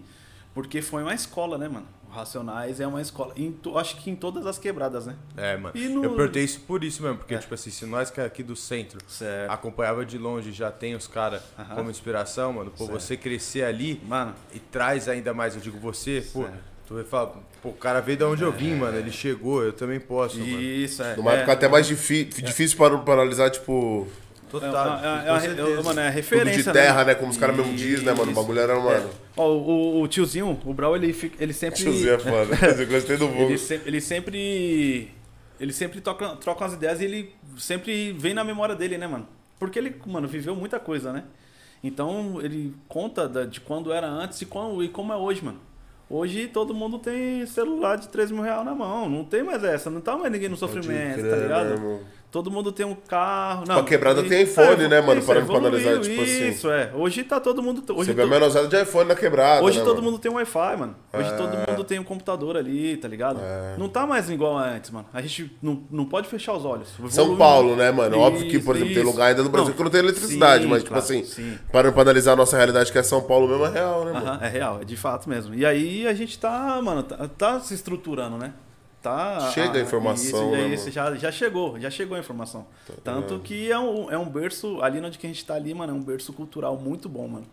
porque 0.52 0.82
foi 0.82 1.02
uma 1.02 1.14
escola, 1.14 1.56
né, 1.56 1.68
mano? 1.68 1.86
Racionais 2.10 2.80
é 2.80 2.86
uma 2.86 3.00
escola. 3.00 3.32
Em, 3.36 3.56
acho 3.76 3.96
que 3.96 4.10
em 4.10 4.16
todas 4.16 4.46
as 4.46 4.58
quebradas, 4.58 5.06
né? 5.06 5.16
É, 5.36 5.56
mano. 5.56 5.74
No... 5.74 6.04
Eu 6.04 6.14
perguntei 6.14 6.44
isso 6.44 6.60
por 6.60 6.84
isso 6.84 7.02
mesmo, 7.02 7.18
porque, 7.18 7.34
é. 7.34 7.38
tipo 7.38 7.54
assim, 7.54 7.70
se 7.70 7.86
nós 7.86 8.10
que 8.10 8.20
é 8.20 8.24
aqui 8.24 8.42
do 8.42 8.56
centro 8.56 8.98
certo. 9.06 9.50
acompanhava 9.50 10.04
de 10.04 10.18
longe 10.18 10.52
já 10.52 10.70
tem 10.70 10.94
os 10.94 11.06
caras 11.06 11.42
uh 11.58 11.62
-huh. 11.62 11.74
como 11.74 11.90
inspiração, 11.90 12.52
mano, 12.52 12.70
pô, 12.76 12.86
você 12.86 13.16
crescer 13.16 13.64
ali 13.64 14.00
mano. 14.06 14.34
e 14.52 14.58
traz 14.58 15.08
ainda 15.08 15.32
mais, 15.32 15.54
eu 15.54 15.60
digo, 15.60 15.78
você, 15.78 16.22
certo. 16.22 16.32
pô 16.32 16.70
Tu 16.90 16.94
vai 16.94 17.04
falar, 17.04 17.28
pô, 17.62 17.68
o 17.68 17.72
cara 17.72 18.00
veio 18.00 18.18
de 18.18 18.24
onde 18.24 18.42
eu 18.42 18.50
vim, 18.50 18.74
mano. 18.74 18.98
Ele 18.98 19.12
chegou, 19.12 19.62
eu 19.62 19.72
também 19.72 20.00
posso. 20.00 20.40
Isso, 20.40 21.00
mano. 21.00 21.12
é. 21.12 21.16
Numa 21.16 21.32
época 21.34 21.52
é, 21.52 21.54
até 21.54 21.68
mais 21.68 21.86
difícil 21.86 22.76
para 22.76 22.98
paralisar, 22.98 23.48
tipo. 23.48 24.08
Total. 24.50 24.98
É, 24.98 25.46
é, 25.46 25.78
é, 25.78 25.82
mano, 25.82 26.00
é 26.00 26.08
a 26.08 26.10
referência. 26.10 26.64
Tudo 26.64 26.72
de 26.72 26.72
terra, 26.72 27.04
né? 27.04 27.14
Como 27.14 27.30
os 27.30 27.36
caras 27.36 27.56
mesmo 27.56 27.74
dizem, 27.74 28.04
né, 28.04 28.12
mano? 28.12 28.32
O 28.32 28.34
bagulho 28.34 28.58
era, 28.58 28.78
mano. 28.78 29.10
Ó, 29.36 29.48
o, 29.48 30.02
o, 30.02 30.08
tiozinho, 30.08 30.58
o 30.64 30.74
Brau, 30.74 30.96
ele, 30.96 31.14
ele 31.38 31.52
sempre. 31.52 31.78
Tiozinho 31.78 32.14
é 32.14 32.18
foda. 32.18 32.56
eu 32.80 32.86
gostei 32.86 33.16
do 33.16 33.28
vulgo. 33.28 33.50
Ele, 33.50 33.58
se, 33.58 33.80
ele 33.86 34.00
sempre. 34.00 35.10
Ele 35.60 35.72
sempre 35.72 36.00
troca, 36.00 36.36
troca 36.36 36.64
umas 36.64 36.72
ideias 36.72 37.00
e 37.00 37.04
ele 37.04 37.34
sempre 37.58 38.12
vem 38.12 38.34
na 38.34 38.42
memória 38.42 38.74
dele, 38.74 38.98
né, 38.98 39.06
mano? 39.06 39.28
Porque 39.58 39.78
ele, 39.78 39.94
mano, 40.06 40.26
viveu 40.26 40.56
muita 40.56 40.80
coisa, 40.80 41.12
né? 41.12 41.24
Então 41.84 42.40
ele 42.42 42.74
conta 42.88 43.28
de 43.46 43.60
quando 43.60 43.92
era 43.92 44.06
antes 44.06 44.40
e, 44.42 44.46
quando, 44.46 44.82
e 44.82 44.88
como 44.88 45.12
é 45.12 45.16
hoje, 45.16 45.44
mano. 45.44 45.60
Hoje 46.08 46.48
todo 46.48 46.74
mundo 46.74 46.98
tem 46.98 47.46
celular 47.46 47.96
de 47.96 48.08
3 48.08 48.32
mil 48.32 48.42
reais 48.42 48.64
na 48.64 48.74
mão. 48.74 49.08
Não 49.08 49.24
tem 49.24 49.44
mais 49.44 49.62
essa. 49.62 49.88
Não 49.88 50.00
tá 50.00 50.16
mais 50.16 50.32
ninguém 50.32 50.48
no 50.48 50.56
sofrimento, 50.56 51.20
crer, 51.20 51.30
tá 51.30 51.36
ligado? 51.36 51.78
Né, 51.78 52.00
Todo 52.30 52.48
mundo 52.48 52.70
tem 52.70 52.86
um 52.86 52.94
carro. 52.94 53.64
Não, 53.66 53.76
pra 53.76 53.84
quebrada 53.84 54.22
tem 54.22 54.42
iPhone, 54.42 54.84
é, 54.84 54.88
né, 54.88 55.00
mano? 55.00 55.20
Para 55.20 55.44
pra 55.44 55.56
analisar, 55.56 55.98
tipo 55.98 56.22
isso, 56.22 56.22
assim. 56.22 56.48
Isso, 56.48 56.70
é. 56.70 56.92
Hoje 56.94 57.24
tá 57.24 57.40
todo 57.40 57.60
mundo. 57.60 57.82
Hoje 57.92 58.10
Você 58.10 58.14
vê 58.14 58.22
a 58.22 58.26
menosada 58.26 58.68
de 58.68 58.80
iPhone 58.80 59.08
na 59.08 59.16
quebrada. 59.16 59.64
Hoje 59.64 59.78
né, 59.78 59.84
todo 59.84 59.96
mano? 59.96 60.12
mundo 60.12 60.20
tem 60.20 60.30
um 60.30 60.36
Wi-Fi, 60.36 60.76
mano. 60.76 60.94
Hoje 61.12 61.28
é. 61.28 61.32
todo 61.32 61.56
mundo 61.56 61.82
tem 61.82 61.98
um 61.98 62.04
computador 62.04 62.56
ali, 62.56 62.96
tá 62.98 63.08
ligado? 63.08 63.40
É. 63.42 63.74
Não 63.76 63.88
tá 63.88 64.06
mais 64.06 64.30
igual 64.30 64.56
a 64.56 64.62
antes, 64.62 64.90
mano. 64.90 65.06
A 65.12 65.20
gente 65.20 65.50
não, 65.60 65.82
não 65.90 66.04
pode 66.04 66.28
fechar 66.28 66.52
os 66.52 66.64
olhos. 66.64 66.88
São 67.08 67.36
Paulo, 67.36 67.74
né, 67.74 67.90
mano? 67.90 68.14
Isso, 68.14 68.24
Óbvio 68.24 68.48
que, 68.48 68.60
por 68.60 68.76
exemplo, 68.76 68.92
isso. 68.92 69.02
tem 69.02 69.10
lugar 69.10 69.26
ainda 69.26 69.42
no 69.42 69.48
Brasil 69.48 69.70
não, 69.70 69.76
que 69.76 69.82
não 69.82 69.90
tem 69.90 70.00
eletricidade, 70.00 70.62
sim, 70.62 70.70
mas, 70.70 70.82
tipo 70.84 70.94
claro, 70.94 71.04
assim, 71.04 71.24
sim. 71.24 71.58
para 71.72 71.90
pra 71.90 72.02
analisar 72.02 72.32
a 72.32 72.36
nossa 72.36 72.56
realidade, 72.56 72.92
que 72.92 72.98
é 72.98 73.02
São 73.02 73.22
Paulo 73.22 73.48
mesmo, 73.48 73.66
é 73.66 73.70
real, 73.70 74.04
né, 74.04 74.12
mano? 74.12 74.38
é 74.40 74.48
real, 74.48 74.78
é 74.80 74.84
de 74.84 74.96
fato 74.96 75.28
mesmo. 75.28 75.52
E 75.52 75.66
aí 75.66 76.06
a 76.06 76.14
gente 76.14 76.38
tá, 76.38 76.80
mano, 76.80 77.02
tá, 77.02 77.26
tá 77.26 77.58
se 77.58 77.74
estruturando, 77.74 78.38
né? 78.38 78.52
Tá. 79.02 79.50
Chega 79.52 79.78
a 79.78 79.82
informação. 79.82 80.24
Isso, 80.24 80.50
né, 80.50 80.68
isso 80.74 80.90
já, 80.90 81.14
já 81.14 81.32
chegou, 81.32 81.78
já 81.78 81.90
chegou 81.90 82.16
a 82.16 82.20
informação. 82.20 82.66
Tá 82.86 82.94
Tanto 83.02 83.38
que 83.40 83.70
é 83.70 83.78
um, 83.78 84.10
é 84.10 84.18
um 84.18 84.28
berço, 84.28 84.80
ali 84.82 84.98
onde 84.98 85.18
a 85.18 85.26
gente 85.26 85.44
tá 85.44 85.54
ali, 85.54 85.74
mano, 85.74 85.92
é 85.92 85.96
um 85.96 86.02
berço 86.02 86.32
cultural 86.32 86.76
muito 86.76 87.08
bom, 87.08 87.28
mano. 87.28 87.46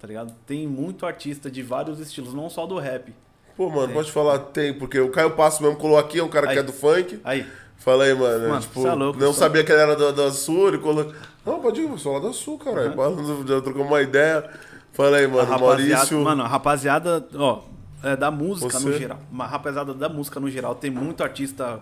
Tá 0.00 0.06
ligado? 0.06 0.34
Tem 0.46 0.66
muito 0.66 1.06
artista 1.06 1.50
de 1.50 1.62
vários 1.62 2.00
estilos, 2.00 2.34
não 2.34 2.50
só 2.50 2.66
do 2.66 2.78
rap. 2.78 3.14
Pô, 3.56 3.68
mano, 3.68 3.86
tem. 3.86 3.94
pode 3.94 4.10
falar, 4.10 4.38
tem, 4.38 4.74
porque 4.74 4.98
o 4.98 5.10
Caio 5.10 5.32
Passo 5.32 5.62
mesmo 5.62 5.76
colou 5.76 5.98
aqui, 5.98 6.18
é 6.18 6.24
um 6.24 6.28
cara 6.28 6.48
aí. 6.48 6.54
que 6.54 6.58
é 6.58 6.62
do 6.62 6.72
funk. 6.72 7.20
Aí. 7.22 7.46
Fala 7.76 8.04
aí, 8.04 8.14
mano. 8.14 8.48
mano 8.48 8.60
tipo, 8.60 8.86
é 8.86 8.94
louco, 8.94 9.18
não 9.18 9.32
sabia 9.32 9.64
que 9.64 9.72
ele 9.72 9.80
era 9.80 9.96
da, 9.96 10.10
da 10.12 10.30
Sul, 10.30 10.68
ele 10.68 10.78
colocou. 10.78 11.12
Não, 11.44 11.60
pode 11.60 11.80
ir, 11.80 11.98
sou 11.98 12.12
lá 12.12 12.20
da 12.20 12.32
Sul, 12.32 12.58
cara. 12.58 12.94
Uhum. 12.96 13.46
Já 13.46 13.60
trocou 13.60 13.84
uma 13.84 14.00
ideia. 14.00 14.48
Fala 14.92 15.16
aí, 15.16 15.26
mano, 15.26 15.58
Maurício. 15.58 16.20
Mano, 16.20 16.42
a 16.42 16.46
rapaziada, 16.46 17.26
ó, 17.34 17.62
é, 18.02 18.16
da 18.16 18.30
música 18.30 18.78
Você? 18.78 18.88
no 18.88 18.98
geral. 18.98 19.18
Uma 19.30 19.46
rapaziada 19.46 19.94
da 19.94 20.08
música 20.08 20.40
no 20.40 20.50
geral. 20.50 20.74
Tem 20.74 20.90
muito 20.90 21.22
artista 21.22 21.80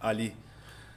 ali. 0.00 0.34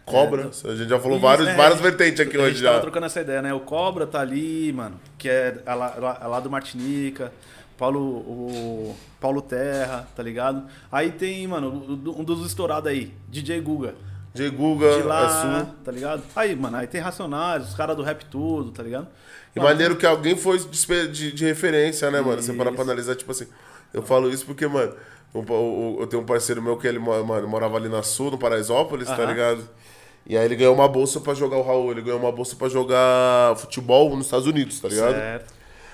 Cobra, 0.05 0.43
é, 0.43 0.71
a 0.71 0.75
gente 0.75 0.87
já 0.87 0.99
falou 0.99 1.19
vários, 1.19 1.49
é, 1.49 1.55
várias 1.55 1.81
vertentes 1.81 2.21
aqui 2.21 2.37
hoje 2.37 2.39
já. 2.39 2.45
A 2.45 2.49
gente 2.51 2.63
tava 2.63 2.81
trocando 2.81 3.05
essa 3.07 3.19
ideia, 3.19 3.41
né? 3.41 3.53
O 3.53 3.59
Cobra 3.59 4.07
tá 4.07 4.21
ali, 4.21 4.71
mano, 4.71 4.97
que 5.17 5.27
é 5.27 5.61
a 5.65 5.73
lá, 5.73 6.17
a 6.21 6.27
lá 6.27 6.39
do 6.39 6.49
Martinica. 6.49 7.31
Paulo, 7.77 7.99
o 7.99 8.95
Paulo 9.19 9.41
Terra, 9.41 10.07
tá 10.15 10.23
ligado? 10.23 10.63
Aí 10.91 11.11
tem, 11.11 11.45
mano, 11.45 12.01
um 12.17 12.23
dos 12.23 12.45
estourados 12.45 12.89
aí, 12.89 13.13
DJ 13.29 13.61
Guga. 13.61 13.93
DJ 14.33 14.49
Guga, 14.49 14.97
de 14.97 15.03
lá, 15.03 15.61
é 15.61 15.83
tá 15.83 15.91
ligado? 15.91 16.23
Aí, 16.35 16.55
mano, 16.55 16.77
aí 16.77 16.87
tem 16.87 16.99
Racionais, 16.99 17.67
os 17.67 17.75
caras 17.75 17.95
do 17.95 18.01
rap 18.01 18.25
tudo, 18.25 18.71
tá 18.71 18.81
ligado? 18.81 19.07
E 19.55 19.59
maneiro 19.59 19.95
que 19.95 20.05
alguém 20.05 20.35
foi 20.35 20.59
de, 20.59 21.07
de, 21.07 21.31
de 21.31 21.45
referência, 21.45 22.09
né, 22.11 22.21
mano? 22.21 22.41
Você 22.41 22.53
para 22.53 22.71
pra 22.71 22.83
analisar, 22.83 23.15
tipo 23.15 23.31
assim, 23.31 23.47
eu 23.93 24.01
falo 24.01 24.29
isso 24.29 24.45
porque, 24.45 24.67
mano, 24.67 24.93
eu 25.33 26.07
tenho 26.07 26.23
um 26.23 26.25
parceiro 26.25 26.61
meu 26.61 26.77
que 26.77 26.87
ele 26.87 26.99
mano, 26.99 27.47
morava 27.47 27.77
ali 27.77 27.89
na 27.89 28.03
Sul, 28.03 28.31
no 28.31 28.37
Paraisópolis, 28.37 29.07
tá 29.07 29.25
ligado? 29.25 29.67
E 30.25 30.37
aí 30.37 30.45
ele 30.45 30.55
ganhou 30.55 30.73
uma 30.73 30.87
bolsa 30.87 31.19
pra 31.19 31.33
jogar 31.33 31.57
o 31.57 31.61
Raul, 31.61 31.91
ele 31.91 32.01
ganhou 32.01 32.19
uma 32.19 32.31
bolsa 32.31 32.55
pra 32.55 32.67
jogar 32.67 33.55
futebol 33.57 34.15
nos 34.15 34.25
Estados 34.25 34.47
Unidos, 34.47 34.79
tá 34.79 34.89
ligado? 34.89 35.15
Certo. 35.15 35.53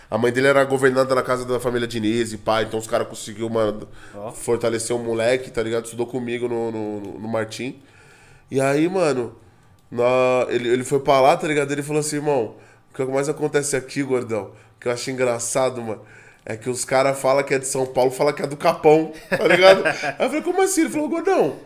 A 0.10 0.18
mãe 0.18 0.32
dele 0.32 0.48
era 0.48 0.64
governanta 0.64 1.16
na 1.16 1.24
casa 1.24 1.46
da 1.46 1.60
família 1.60 1.88
Diniz 1.88 2.34
e 2.34 2.38
pai, 2.38 2.64
então 2.64 2.80
os 2.80 2.88
caras 2.88 3.08
conseguiram, 3.08 3.50
mano, 3.50 3.88
oh. 4.14 4.32
fortalecer 4.32 4.96
o 4.96 5.00
moleque, 5.00 5.50
tá 5.50 5.62
ligado? 5.62 5.86
Estudou 5.86 6.06
comigo 6.06 6.48
no, 6.48 6.72
no, 6.72 7.00
no 7.20 7.28
Martim. 7.28 7.82
E 8.50 8.62
aí, 8.62 8.88
mano, 8.88 9.36
na, 9.89 10.46
ele, 10.50 10.70
ele 10.70 10.84
foi 10.84 11.00
pra 11.00 11.20
lá, 11.20 11.36
tá 11.36 11.48
ligado? 11.48 11.72
Ele 11.72 11.82
falou 11.82 12.00
assim, 12.00 12.18
irmão, 12.18 12.56
o 12.91 12.96
que 12.96 13.04
mais 13.06 13.28
acontece 13.28 13.76
aqui, 13.76 14.04
gordão, 14.04 14.52
que 14.80 14.88
eu 14.88 14.91
acho 14.91 15.10
engraçado, 15.10 15.82
mano 15.82 16.02
é 16.46 16.58
que 16.58 16.70
os 16.70 16.84
caras 16.84 17.20
falam 17.20 17.44
que 17.44 17.54
é 17.54 17.60
de 17.60 17.68
São 17.68 17.86
Paulo, 17.86 18.12
falam 18.12 18.34
que 18.34 18.41
é 18.41 18.48
do 18.48 18.58
Capão, 18.58 19.14
tá 19.30 19.48
ligado? 19.48 19.86
Aí 19.88 20.16
eu 20.20 20.28
falei, 20.28 20.41
como 20.41 20.62
assim? 20.62 20.82
Ele 20.82 20.89
falou, 20.89 21.10
gordão, 21.10 21.58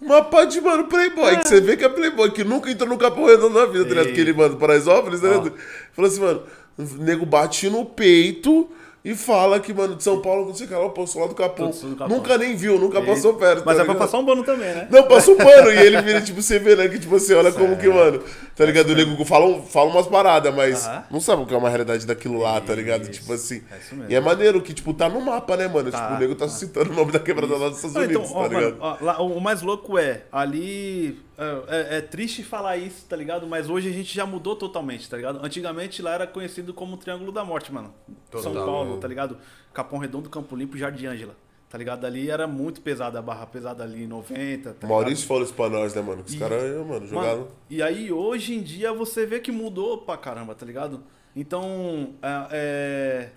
uma 0.00 0.24
pá 0.24 0.44
de, 0.44 0.60
mano, 0.60 0.84
playboy, 0.84 1.36
que 1.38 1.48
você 1.48 1.60
vê 1.60 1.76
que 1.76 1.84
é 1.84 1.88
playboy, 1.88 2.30
que 2.30 2.44
nunca 2.44 2.70
entrou 2.70 2.88
no 2.88 2.98
Capão 2.98 3.26
Redondo 3.26 3.58
na 3.58 3.66
vida, 3.66 3.84
tá 3.84 3.90
ligado? 3.90 4.12
Que 4.12 4.20
ele, 4.20 4.32
mano, 4.32 4.56
Paraisópolis, 4.56 5.20
tá 5.20 5.28
ligado? 5.28 5.52
Falou 5.92 6.10
assim, 6.10 6.20
mano, 6.20 6.42
o 6.78 6.82
nego 7.02 7.26
bate 7.26 7.68
no 7.68 7.84
peito 7.84 8.70
e 9.02 9.14
fala 9.14 9.58
que, 9.58 9.72
mano, 9.72 9.96
de 9.96 10.02
São 10.02 10.20
Paulo, 10.20 10.46
não 10.46 10.54
sei 10.54 10.66
o 10.66 10.68
que 10.68 10.74
lá, 10.74 10.88
passou 10.90 11.22
lá 11.22 11.28
do 11.28 11.34
Capão. 11.34 11.70
do 11.70 11.96
Capão. 11.96 12.16
Nunca 12.16 12.36
nem 12.36 12.54
viu, 12.54 12.78
nunca 12.78 13.00
e... 13.00 13.06
passou 13.06 13.32
perto. 13.32 13.62
Mas 13.64 13.76
tá 13.76 13.82
é 13.82 13.86
pra 13.86 13.94
passar 13.94 14.18
um 14.18 14.26
pano 14.26 14.44
também, 14.44 14.74
né? 14.74 14.88
Não, 14.90 15.04
passa 15.04 15.30
um 15.30 15.36
pano. 15.38 15.70
e 15.72 15.78
ele 15.78 16.02
vira, 16.02 16.20
tipo, 16.20 16.42
você 16.42 16.58
vê, 16.58 16.76
né? 16.76 16.86
Que, 16.86 16.98
tipo 16.98 17.16
assim, 17.16 17.32
olha 17.32 17.50
como 17.50 17.78
que, 17.78 17.88
mano, 17.88 18.22
tá 18.54 18.66
ligado? 18.66 18.90
O 18.90 18.94
nego 18.94 19.24
fala, 19.24 19.62
fala 19.62 19.90
umas 19.90 20.06
paradas, 20.06 20.54
mas 20.54 20.84
uh 20.84 20.90
-huh. 20.90 21.02
não 21.12 21.20
sabe 21.20 21.42
o 21.42 21.46
que 21.46 21.54
é 21.54 21.56
uma 21.56 21.70
realidade 21.70 22.06
daquilo 22.06 22.40
lá, 22.40 22.60
tá 22.60 22.74
ligado? 22.74 23.02
Isso. 23.02 23.12
Tipo 23.12 23.32
assim. 23.32 23.62
É 23.70 24.12
e 24.12 24.14
é 24.14 24.20
maneiro 24.20 24.60
que, 24.60 24.74
tipo, 24.74 24.92
tá 24.92 25.08
no 25.08 25.20
mapa, 25.22 25.56
né, 25.56 25.66
mano? 25.66 25.90
Tá. 25.90 26.02
Tipo, 26.02 26.14
o 26.14 26.18
nego 26.18 26.34
tá, 26.34 26.44
tá. 26.44 26.50
citando 26.50 26.90
o 26.90 26.94
nome 26.94 27.10
da 27.10 27.18
quebrada 27.18 27.56
lá 27.56 27.68
dos 27.70 27.78
Estados 27.78 27.96
Unidos, 27.96 28.30
então, 28.30 28.34
tá 28.34 28.38
ó, 28.38 28.46
ligado? 28.46 28.62
Mano, 28.62 28.76
ó, 28.80 28.96
lá, 29.00 29.22
o 29.22 29.40
mais 29.40 29.62
louco 29.62 29.98
é, 29.98 30.24
ali 30.30 31.18
é, 31.40 31.64
é, 31.68 31.96
é, 31.96 32.00
triste 32.02 32.44
falar 32.44 32.76
isso, 32.76 33.06
tá 33.06 33.16
ligado? 33.16 33.46
Mas 33.46 33.70
hoje 33.70 33.88
a 33.88 33.92
gente 33.92 34.14
já 34.14 34.26
mudou 34.26 34.54
totalmente, 34.54 35.08
tá 35.08 35.16
ligado? 35.16 35.42
Antigamente 35.42 36.02
lá 36.02 36.12
era 36.12 36.26
conhecido 36.26 36.74
como 36.74 36.98
Triângulo 36.98 37.32
da 37.32 37.42
Morte, 37.42 37.72
mano. 37.72 37.94
Total. 38.30 38.42
São 38.42 38.52
Paulo, 38.52 38.98
tá 38.98 39.08
ligado? 39.08 39.38
Capão 39.72 39.98
Redondo, 39.98 40.28
Campo 40.28 40.54
Limpo, 40.54 40.76
Jardim 40.76 41.06
Ângela. 41.06 41.34
Tá 41.70 41.78
ligado? 41.78 42.04
Ali 42.04 42.28
era 42.28 42.46
muito 42.46 42.82
pesada, 42.82 43.20
a 43.20 43.22
barra 43.22 43.46
pesada 43.46 43.82
ali 43.82 44.02
em 44.02 44.06
90. 44.06 44.74
Tá 44.74 44.86
Maurício 44.86 45.26
falou 45.26 45.44
isso 45.44 45.54
pra 45.54 45.70
nós, 45.70 45.94
né, 45.94 46.02
mano? 46.02 46.22
Os 46.26 46.34
caras, 46.34 46.86
mano, 46.86 47.06
jogaram. 47.06 47.38
Mano, 47.38 47.48
e 47.70 47.82
aí 47.82 48.12
hoje 48.12 48.54
em 48.54 48.62
dia 48.62 48.92
você 48.92 49.24
vê 49.24 49.40
que 49.40 49.50
mudou 49.50 49.96
pra 49.98 50.18
caramba, 50.18 50.54
tá 50.54 50.66
ligado? 50.66 51.02
Então, 51.34 52.16
é, 52.20 52.48
é, 52.50 53.28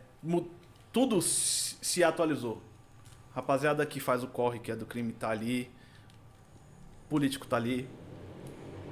tudo 0.92 1.22
se 1.22 2.04
atualizou. 2.04 2.62
Rapaziada 3.34 3.86
que 3.86 4.02
faz 4.02 4.24
o 4.24 4.28
corre, 4.28 4.60
que 4.60 4.72
é 4.72 4.76
do 4.76 4.86
crime, 4.86 5.14
tá 5.14 5.30
ali 5.30 5.72
político 7.14 7.46
tá 7.46 7.58
ali, 7.58 7.88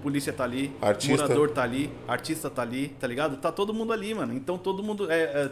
polícia 0.03 0.31
tá 0.31 0.43
ali, 0.43 0.71
artista. 0.79 1.23
morador 1.23 1.49
tá 1.49 1.63
ali, 1.63 1.91
artista 2.07 2.51
tá 2.51 2.61
ali, 2.61 2.89
tá 2.99 3.07
ligado? 3.07 3.37
Tá 3.37 3.51
todo 3.51 3.73
mundo 3.73 3.91
ali, 3.91 4.13
mano. 4.13 4.31
Então 4.31 4.59
todo 4.59 4.83
mundo 4.83 5.11
é, 5.11 5.23
é 5.23 5.51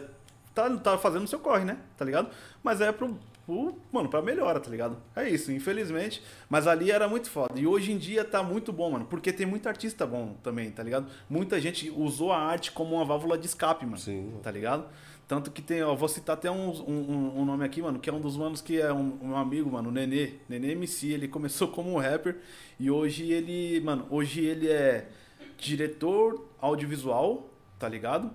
tá, 0.54 0.70
tá 0.76 0.96
fazendo 0.96 1.24
o 1.24 1.26
seu 1.26 1.40
corre, 1.40 1.64
né? 1.64 1.78
Tá 1.96 2.04
ligado? 2.04 2.30
Mas 2.62 2.80
é 2.80 2.92
pro, 2.92 3.18
pro, 3.44 3.76
mano, 3.90 4.08
pra 4.08 4.22
melhora, 4.22 4.60
tá 4.60 4.70
ligado? 4.70 4.96
É 5.16 5.28
isso, 5.28 5.50
infelizmente. 5.50 6.22
Mas 6.48 6.68
ali 6.68 6.92
era 6.92 7.08
muito 7.08 7.28
foda. 7.28 7.58
E 7.58 7.66
hoje 7.66 7.90
em 7.90 7.98
dia 7.98 8.24
tá 8.24 8.40
muito 8.40 8.72
bom, 8.72 8.92
mano. 8.92 9.04
Porque 9.04 9.32
tem 9.32 9.46
muito 9.46 9.68
artista 9.68 10.06
bom 10.06 10.36
também, 10.40 10.70
tá 10.70 10.84
ligado? 10.84 11.08
Muita 11.28 11.60
gente 11.60 11.90
usou 11.90 12.30
a 12.30 12.38
arte 12.38 12.70
como 12.70 12.94
uma 12.94 13.04
válvula 13.04 13.36
de 13.36 13.46
escape, 13.46 13.84
mano. 13.84 13.98
Sim. 13.98 14.32
Tá 14.44 14.50
ligado? 14.52 14.86
Tanto 15.30 15.52
que 15.52 15.62
tem, 15.62 15.80
ó, 15.80 15.94
vou 15.94 16.08
citar 16.08 16.34
até 16.34 16.50
um, 16.50 16.70
um, 16.70 17.40
um 17.42 17.44
nome 17.44 17.64
aqui, 17.64 17.80
mano, 17.80 18.00
que 18.00 18.10
é 18.10 18.12
um 18.12 18.20
dos 18.20 18.36
manos 18.36 18.60
que 18.60 18.80
é 18.80 18.92
um, 18.92 19.16
um 19.22 19.36
amigo, 19.36 19.70
mano, 19.70 19.88
o 19.88 19.92
Nenê. 19.92 20.32
Nenê 20.48 20.72
MC, 20.72 21.06
ele 21.06 21.28
começou 21.28 21.68
como 21.70 21.94
um 21.94 21.98
rapper 21.98 22.40
e 22.80 22.90
hoje 22.90 23.30
ele, 23.30 23.78
mano, 23.78 24.08
hoje 24.10 24.40
ele 24.40 24.68
é 24.68 25.08
diretor 25.56 26.48
audiovisual, 26.60 27.48
tá 27.78 27.88
ligado? 27.88 28.28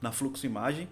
Na 0.00 0.10
Fluxo 0.10 0.46
Imagem. 0.46 0.88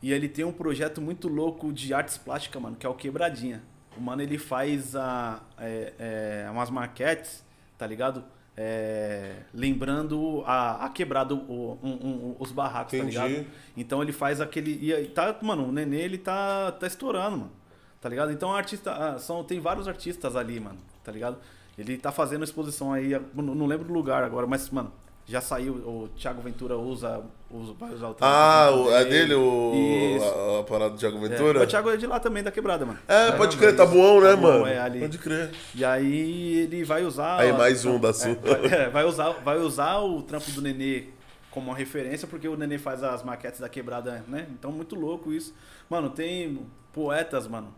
E 0.00 0.12
ele 0.12 0.28
tem 0.28 0.44
um 0.44 0.52
projeto 0.52 1.00
muito 1.00 1.26
louco 1.26 1.72
de 1.72 1.92
artes 1.92 2.16
plásticas, 2.16 2.62
mano, 2.62 2.76
que 2.76 2.86
é 2.86 2.88
o 2.88 2.94
Quebradinha. 2.94 3.64
O 3.96 4.00
mano, 4.00 4.22
ele 4.22 4.38
faz 4.38 4.94
a, 4.94 5.42
é, 5.58 6.44
é, 6.46 6.50
umas 6.52 6.70
maquetes, 6.70 7.44
tá 7.76 7.84
ligado? 7.84 8.24
É, 8.54 9.36
lembrando 9.54 10.42
a, 10.44 10.84
a 10.84 10.88
quebrado 10.90 11.36
o, 11.36 11.78
um, 11.82 11.90
um, 11.90 12.36
os 12.38 12.52
barracos, 12.52 12.92
Entendi. 12.92 13.16
tá 13.16 13.26
ligado? 13.26 13.46
Então 13.76 14.02
ele 14.02 14.12
faz 14.12 14.40
aquele. 14.40 14.78
E 14.80 14.92
aí 14.92 15.08
tá, 15.08 15.36
mano, 15.40 15.68
o 15.68 15.72
Nenê 15.72 16.02
ele 16.02 16.18
tá, 16.18 16.72
tá 16.72 16.86
estourando, 16.86 17.38
mano. 17.38 17.52
Tá 18.00 18.08
ligado? 18.08 18.32
Então 18.32 18.52
artista, 18.54 19.18
são, 19.18 19.42
tem 19.44 19.60
vários 19.60 19.88
artistas 19.88 20.36
ali, 20.36 20.60
mano. 20.60 20.78
Tá 21.02 21.10
ligado? 21.10 21.38
Ele 21.78 21.96
tá 21.96 22.12
fazendo 22.12 22.44
exposição 22.44 22.92
aí, 22.92 23.18
não 23.34 23.66
lembro 23.66 23.86
do 23.86 23.94
lugar 23.94 24.22
agora, 24.22 24.46
mas, 24.46 24.68
mano, 24.68 24.92
já 25.26 25.40
saiu. 25.40 25.74
O 25.74 26.08
Thiago 26.16 26.42
Ventura 26.42 26.76
usa. 26.76 27.22
usa 27.50 27.72
vai 27.78 27.92
usar 27.92 28.08
o 28.08 28.16
Ah, 28.20 28.70
o, 28.74 28.92
é 28.92 29.04
dele 29.04 29.34
o, 29.34 30.18
a, 30.56 30.60
a 30.60 30.64
parada 30.64 30.90
do 30.90 30.98
Thiago 30.98 31.16
É, 31.24 31.28
Ventura? 31.28 31.62
o 31.62 31.66
Thiago 31.66 31.90
é 31.90 31.96
de 31.96 32.06
lá 32.06 32.18
também, 32.20 32.42
da 32.42 32.50
quebrada, 32.50 32.84
mano. 32.84 32.98
É, 33.06 33.32
pode 33.32 33.56
crer, 33.56 33.76
tá 33.76 33.86
bom, 33.86 34.20
né, 34.20 34.30
Tá 34.30 34.36
mano? 34.36 34.66
é. 34.66 34.90
Pode 35.00 35.18
crer. 35.18 35.50
E 35.74 35.84
aí 35.84 36.60
ele 36.62 36.84
vai 36.84 37.04
usar. 37.04 37.40
Aí, 37.40 37.52
mais 37.52 37.84
um 37.84 37.98
da 37.98 38.12
sua. 38.12 38.30
É, 38.30 38.34
vai, 38.34 38.64
é, 38.66 38.88
vai 38.90 39.04
usar, 39.04 39.30
vai 39.44 39.58
usar 39.58 39.98
o 39.98 40.22
trampo 40.22 40.50
do 40.50 40.60
Nenê 40.62 41.04
como 41.50 41.70
uma 41.70 41.76
referência, 41.76 42.26
porque 42.26 42.48
o 42.48 42.56
Nenê 42.56 42.78
faz 42.78 43.02
as 43.02 43.22
maquetes 43.22 43.60
da 43.60 43.68
quebrada, 43.68 44.24
né? 44.26 44.46
Então, 44.50 44.72
muito 44.72 44.94
louco 44.94 45.32
isso. 45.32 45.54
Mano, 45.88 46.08
tem 46.10 46.66
poetas, 46.92 47.46
mano. 47.46 47.68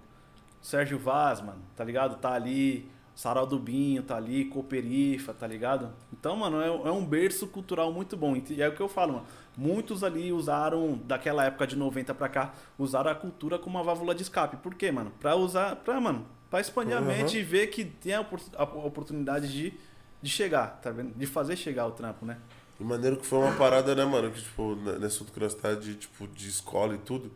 Sérgio 0.62 0.98
Vaz, 0.98 1.40
mano, 1.40 1.58
tá 1.76 1.84
ligado? 1.84 2.16
Tá 2.16 2.32
ali. 2.32 2.88
Sarau 3.14 3.46
do 3.46 3.58
Binho 3.58 4.02
tá 4.02 4.16
ali, 4.16 4.44
Cooperifa, 4.46 5.32
tá 5.32 5.46
ligado? 5.46 5.90
Então, 6.12 6.34
mano, 6.36 6.60
é, 6.60 6.66
é 6.66 6.90
um 6.90 7.04
berço 7.04 7.46
cultural 7.46 7.92
muito 7.92 8.16
bom. 8.16 8.34
E 8.50 8.60
é 8.60 8.68
o 8.68 8.74
que 8.74 8.80
eu 8.80 8.88
falo, 8.88 9.14
mano. 9.14 9.26
Muitos 9.56 10.02
ali 10.02 10.32
usaram, 10.32 10.98
daquela 11.04 11.44
época 11.44 11.66
de 11.66 11.76
90 11.76 12.12
pra 12.12 12.28
cá, 12.28 12.52
usaram 12.76 13.10
a 13.10 13.14
cultura 13.14 13.56
como 13.58 13.78
uma 13.78 13.84
válvula 13.84 14.14
de 14.14 14.22
escape. 14.22 14.56
Por 14.56 14.74
quê, 14.74 14.90
mano? 14.90 15.12
Pra 15.20 15.36
usar, 15.36 15.76
pra, 15.76 16.00
mano, 16.00 16.26
pra 16.50 16.60
expandir 16.60 16.96
a 16.96 17.00
Uhum. 17.00 17.06
mente 17.06 17.38
e 17.38 17.42
ver 17.42 17.68
que 17.68 17.84
tem 17.84 18.14
a, 18.14 18.20
opor- 18.22 18.40
a 18.56 18.64
oportunidade 18.64 19.46
de, 19.52 19.72
de 20.20 20.28
chegar, 20.30 20.80
tá 20.82 20.90
vendo? 20.90 21.14
De 21.14 21.24
fazer 21.26 21.54
chegar 21.56 21.86
o 21.86 21.92
trampo, 21.92 22.26
né? 22.26 22.36
E 22.80 22.82
maneiro 22.82 23.16
que 23.16 23.24
foi 23.24 23.38
uma 23.38 23.52
parada, 23.52 23.94
né, 23.94 24.04
mano? 24.04 24.32
Que, 24.32 24.42
tipo, 24.42 24.74
n- 24.74 24.98
nesse 24.98 25.18
outro 25.20 25.32
curiosidade 25.32 25.80
de, 25.84 25.94
tipo, 25.94 26.26
de 26.26 26.48
escola 26.48 26.96
e 26.96 26.98
tudo. 26.98 27.30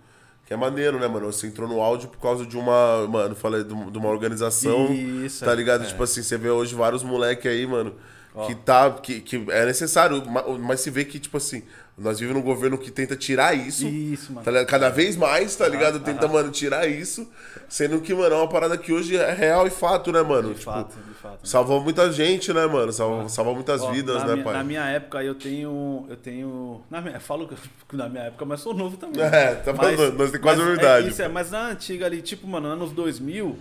Que 0.49 0.55
é 0.55 0.57
maneiro, 0.57 0.99
né, 0.99 1.07
mano? 1.07 1.26
Você 1.30 1.46
entrou 1.46 1.68
no 1.68 1.78
áudio 1.82 2.09
por 2.09 2.18
causa 2.20 2.46
de 2.46 2.57
uma, 2.57 3.07
mano, 3.07 3.34
falei, 3.36 3.62
de 3.62 3.74
um- 3.74 3.90
uma 3.90 4.09
organização. 4.09 4.90
Isso, 4.90 5.44
Tá 5.44 5.55
ligado? 5.55 5.84
É. 5.84 5.86
Tipo 5.86 6.03
assim, 6.03 6.22
você 6.22 6.38
vê 6.38 6.49
hoje 6.49 6.74
vários 6.74 7.03
moleque 7.03 7.46
aí, 7.46 7.66
mano, 7.66 7.94
Ó. 8.34 8.46
que 8.46 8.55
tá. 8.55 8.90
Que, 8.92 9.20
que 9.20 9.44
é 9.51 9.66
necessário, 9.66 10.24
ma- 10.26 10.44
mas 10.59 10.80
se 10.80 10.88
vê 10.88 11.05
que, 11.05 11.18
tipo 11.18 11.36
assim, 11.36 11.62
nós 11.99 12.20
vivemos 12.20 12.42
num 12.42 12.49
governo 12.49 12.78
que 12.78 12.90
tenta 12.90 13.16
tirar 13.16 13.55
isso. 13.55 13.86
Isso, 13.86 14.32
mano. 14.32 14.44
Tá? 14.44 14.64
Cada 14.64 14.88
vez 14.88 15.16
mais, 15.16 15.57
tá 15.57 15.66
ligado? 15.68 15.99
Tenta, 16.01 16.28
mano, 16.28 16.51
tirar 16.51 16.86
isso. 16.88 17.28
Sendo 17.68 18.01
que, 18.01 18.14
mano, 18.14 18.34
é 18.34 18.38
uma 18.38 18.49
parada 18.49 18.78
que 18.78 18.92
hoje 18.92 19.16
é 19.16 19.32
real 19.32 19.66
e 19.66 19.70
fato, 19.70 20.12
né, 20.12 20.22
mano? 20.22 20.49
De 20.51 20.59
Tipo, 20.61 20.70
fato, 20.70 20.96
de 20.96 21.14
fato. 21.14 21.46
Salvou 21.49 21.80
muita 21.82 22.11
gente, 22.12 22.53
né, 22.53 22.66
mano? 22.66 22.92
Salvou, 22.92 23.28
salvou 23.28 23.55
muitas 23.55 23.82
Ó, 23.82 23.90
vidas, 23.90 24.22
né, 24.24 24.32
minha, 24.34 24.44
pai? 24.44 24.55
Na 24.55 24.64
minha 24.64 24.84
época 24.86 25.22
eu 25.24 25.34
tenho. 25.34 26.07
Eu 26.09 26.16
tenho. 26.16 26.80
Na 26.88 27.01
minha, 27.01 27.16
eu 27.16 27.20
falo 27.20 27.49
que 27.49 27.96
na 27.96 28.09
minha 28.09 28.24
época, 28.24 28.44
mas 28.44 28.61
sou 28.61 28.72
novo 28.72 28.96
também. 28.96 29.20
É, 29.28 29.55
tá 29.57 29.74
falando, 29.74 29.99
nós 30.16 30.30
temos 30.30 30.38
quase 30.42 30.61
a 30.61 30.64
mas 30.64 30.74
verdade. 30.76 31.07
É, 31.07 31.11
isso 31.11 31.22
é, 31.22 31.28
mas 31.28 31.51
na 31.51 31.68
antiga 31.70 32.07
ali, 32.07 32.22
tipo, 32.22 32.46
mano, 32.46 32.68
anos 32.68 32.92
2000, 32.92 33.57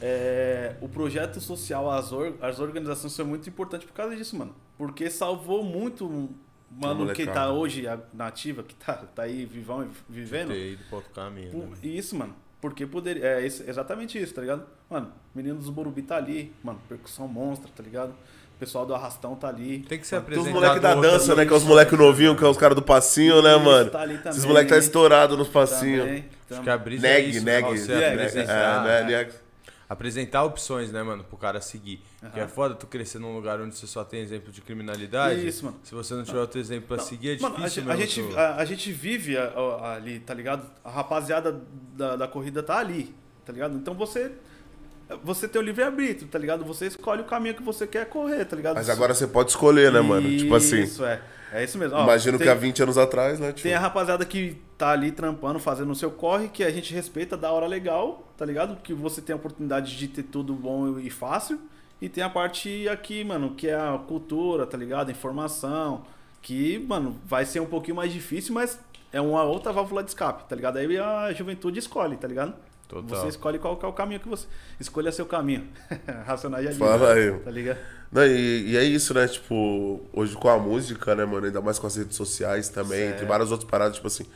é, 0.00 0.72
o 0.80 0.88
projeto 0.88 1.40
social, 1.40 1.90
as, 1.90 2.12
or- 2.12 2.34
as 2.40 2.58
organizações 2.60 3.12
são 3.12 3.24
muito 3.26 3.48
importantes 3.48 3.86
por 3.86 3.94
causa 3.94 4.14
disso, 4.16 4.36
mano. 4.36 4.54
Porque 4.76 5.08
salvou 5.10 5.62
muito, 5.64 6.28
mano, 6.76 7.12
quem 7.12 7.26
tá 7.26 7.50
hoje 7.50 7.84
na 8.12 8.26
ativa, 8.26 8.62
que 8.62 8.74
tá, 8.74 8.94
tá 9.14 9.22
aí 9.22 9.44
vivão, 9.44 9.86
vivendo. 10.08 10.48
Ter 10.48 10.72
ido 10.72 10.84
pra 10.88 10.96
outro 10.96 11.12
caminho. 11.12 11.50
Por- 11.50 11.66
né? 11.68 11.76
Isso, 11.82 12.16
mano. 12.16 12.34
Porque 12.60 12.86
poderia. 12.86 13.24
É 13.24 13.46
esse- 13.46 13.68
exatamente 13.68 14.18
isso, 14.20 14.32
tá 14.34 14.40
ligado? 14.40 14.64
Mano, 14.88 15.12
menino 15.34 15.56
dos 15.56 15.68
Borubi 15.68 16.02
tá 16.02 16.16
ali, 16.16 16.52
mano, 16.62 16.80
percussão 16.88 17.28
monstra, 17.28 17.68
tá 17.76 17.82
ligado? 17.82 18.10
O 18.10 18.58
pessoal 18.58 18.86
do 18.86 18.94
Arrastão 18.94 19.34
tá 19.34 19.48
ali. 19.48 19.80
Tem 19.80 19.98
que 19.98 20.06
ser 20.06 20.20
Tem 20.22 20.38
os 20.38 20.46
apresentado. 20.46 20.54
moleques 20.54 20.80
da 20.82 20.94
dança, 20.94 21.34
né? 21.34 21.44
Que 21.44 21.52
é 21.52 21.56
os 21.56 21.64
moleques 21.64 21.98
novinhos, 21.98 22.38
que 22.38 22.44
é 22.44 22.48
os 22.48 22.56
caras 22.56 22.74
do 22.76 22.82
passinho, 22.82 23.42
né, 23.42 23.56
Isso, 23.56 23.64
mano? 23.64 23.90
tá 23.90 24.00
ali 24.00 24.14
Esses 24.14 24.24
também. 24.24 24.46
moleques 24.48 24.70
tá 24.72 24.78
estourado 24.78 25.36
nos 25.36 25.48
passinhos. 25.48 26.04
Também, 26.06 26.24
Acho 26.50 26.62
que 26.62 26.70
a 26.70 26.78
brisa 26.78 27.06
é 27.06 27.12
Neg, 27.14 27.30
isso, 27.30 27.44
né? 27.44 27.60
neg. 27.62 27.78
Você 27.78 27.92
É, 27.92 28.12
apresentar, 28.14 28.86
é, 28.88 29.02
né, 29.04 29.10
neg. 29.10 29.32
Apresentar 29.88 30.42
opções, 30.44 30.90
né, 30.90 31.02
mano, 31.02 31.22
pro 31.24 31.36
cara 31.36 31.60
seguir. 31.60 32.02
Porque 32.20 32.40
é 32.40 32.48
foda 32.48 32.74
tu 32.74 32.86
crescer 32.86 33.18
num 33.18 33.34
lugar 33.34 33.60
onde 33.60 33.74
você 33.76 33.86
só 33.86 34.02
tem 34.04 34.20
exemplo 34.20 34.50
de 34.52 34.60
criminalidade. 34.60 35.46
Isso, 35.46 35.64
mano. 35.66 35.78
Se 35.82 35.94
você 35.94 36.14
não 36.14 36.24
tiver 36.24 36.38
outro 36.40 36.58
exemplo 36.58 36.88
pra 36.88 36.96
Não, 36.96 37.04
seguir, 37.04 37.36
é 37.36 37.42
mano, 37.42 37.56
difícil 37.56 37.82
a, 37.82 37.86
mesmo 37.86 38.00
gente, 38.00 38.22
tu- 38.22 38.38
a, 38.38 38.56
a 38.56 38.64
gente 38.64 38.92
vive 38.92 39.36
a- 39.36 39.52
a- 39.54 39.94
ali, 39.94 40.20
tá 40.20 40.32
ligado? 40.34 40.66
A 40.82 40.90
rapaziada 40.90 41.60
da, 41.96 42.16
da 42.16 42.26
corrida 42.28 42.62
tá 42.62 42.78
ali, 42.78 43.14
tá 43.44 43.52
ligado? 43.52 43.76
Então 43.76 43.94
você 43.94 44.32
você 45.22 45.46
tem 45.46 45.60
o 45.60 45.64
livre-arbítrio, 45.64 46.26
tá 46.28 46.38
ligado? 46.38 46.64
Você 46.64 46.86
escolhe 46.86 47.20
o 47.20 47.24
caminho 47.24 47.54
que 47.54 47.62
você 47.62 47.86
quer 47.86 48.06
correr, 48.06 48.44
tá 48.46 48.56
ligado? 48.56 48.76
Mas 48.76 48.88
agora 48.88 49.12
você 49.14 49.26
pode 49.26 49.50
escolher, 49.50 49.92
né, 49.92 50.00
mano? 50.00 50.28
Tipo 50.36 50.54
assim, 50.54 50.80
Isso, 50.82 51.04
é. 51.04 51.20
É 51.52 51.62
isso 51.62 51.76
mesmo. 51.78 51.94
Ó, 51.96 52.02
imagino 52.04 52.38
tem- 52.38 52.46
que 52.46 52.50
há 52.50 52.54
20 52.54 52.82
anos 52.82 52.98
atrás, 52.98 53.38
né? 53.38 53.48
Tipo, 53.48 53.62
Tem 53.62 53.74
a 53.74 53.78
rapaziada 53.78 54.24
que 54.24 54.56
tá 54.76 54.90
ali 54.90 55.12
trampando, 55.12 55.58
fazendo 55.58 55.90
o 55.92 55.94
seu 55.94 56.10
corre, 56.10 56.48
que 56.48 56.64
a 56.64 56.70
gente 56.70 56.92
respeita 56.92 57.36
da 57.36 57.50
hora 57.52 57.66
legal, 57.66 58.32
tá 58.36 58.44
ligado? 58.44 58.76
Que 58.82 58.92
você 58.92 59.20
tem 59.20 59.32
a 59.32 59.36
oportunidade 59.36 59.96
de 59.96 60.08
ter 60.08 60.24
tudo 60.24 60.52
bom 60.54 60.98
e 60.98 61.10
fácil. 61.10 61.60
E 62.00 62.08
tem 62.08 62.22
a 62.22 62.28
parte 62.28 62.88
aqui, 62.88 63.24
mano, 63.24 63.54
que 63.54 63.68
é 63.68 63.74
a 63.74 63.98
cultura, 64.06 64.66
tá 64.66 64.76
ligado? 64.76 65.10
Informação. 65.10 66.04
Que, 66.42 66.78
mano, 66.78 67.16
vai 67.24 67.46
ser 67.46 67.60
um 67.60 67.66
pouquinho 67.66 67.96
mais 67.96 68.12
difícil, 68.12 68.52
mas 68.52 68.78
é 69.12 69.20
uma 69.20 69.44
outra 69.44 69.72
válvula 69.72 70.02
de 70.02 70.10
escape, 70.10 70.44
tá 70.48 70.56
ligado? 70.56 70.76
Aí 70.76 70.98
a 70.98 71.32
juventude 71.32 71.78
escolhe, 71.78 72.16
tá 72.16 72.28
ligado? 72.28 72.54
Total. 72.88 73.18
Você 73.18 73.28
escolhe 73.28 73.58
qual 73.58 73.78
é 73.82 73.86
o 73.86 73.92
caminho 73.92 74.20
que 74.20 74.28
você. 74.28 74.46
Escolha 74.78 75.10
seu 75.10 75.24
caminho. 75.24 75.66
Racionais 76.26 76.66
ali. 76.66 76.76
Fala 76.76 77.12
aí. 77.14 77.32
Tá 77.38 77.50
ligado? 77.50 77.78
Não, 78.12 78.26
e, 78.26 78.72
e 78.72 78.76
é 78.76 78.84
isso, 78.84 79.14
né? 79.14 79.26
Tipo, 79.26 80.02
hoje 80.12 80.36
com 80.36 80.48
a 80.48 80.58
música, 80.58 81.14
né, 81.14 81.24
mano? 81.24 81.46
Ainda 81.46 81.60
mais 81.60 81.78
com 81.78 81.86
as 81.86 81.96
redes 81.96 82.16
sociais 82.16 82.68
também. 82.68 83.06
Certo. 83.06 83.18
Tem 83.20 83.26
várias 83.26 83.50
outras 83.50 83.68
paradas, 83.68 83.96
tipo 83.96 84.06
assim. 84.06 84.26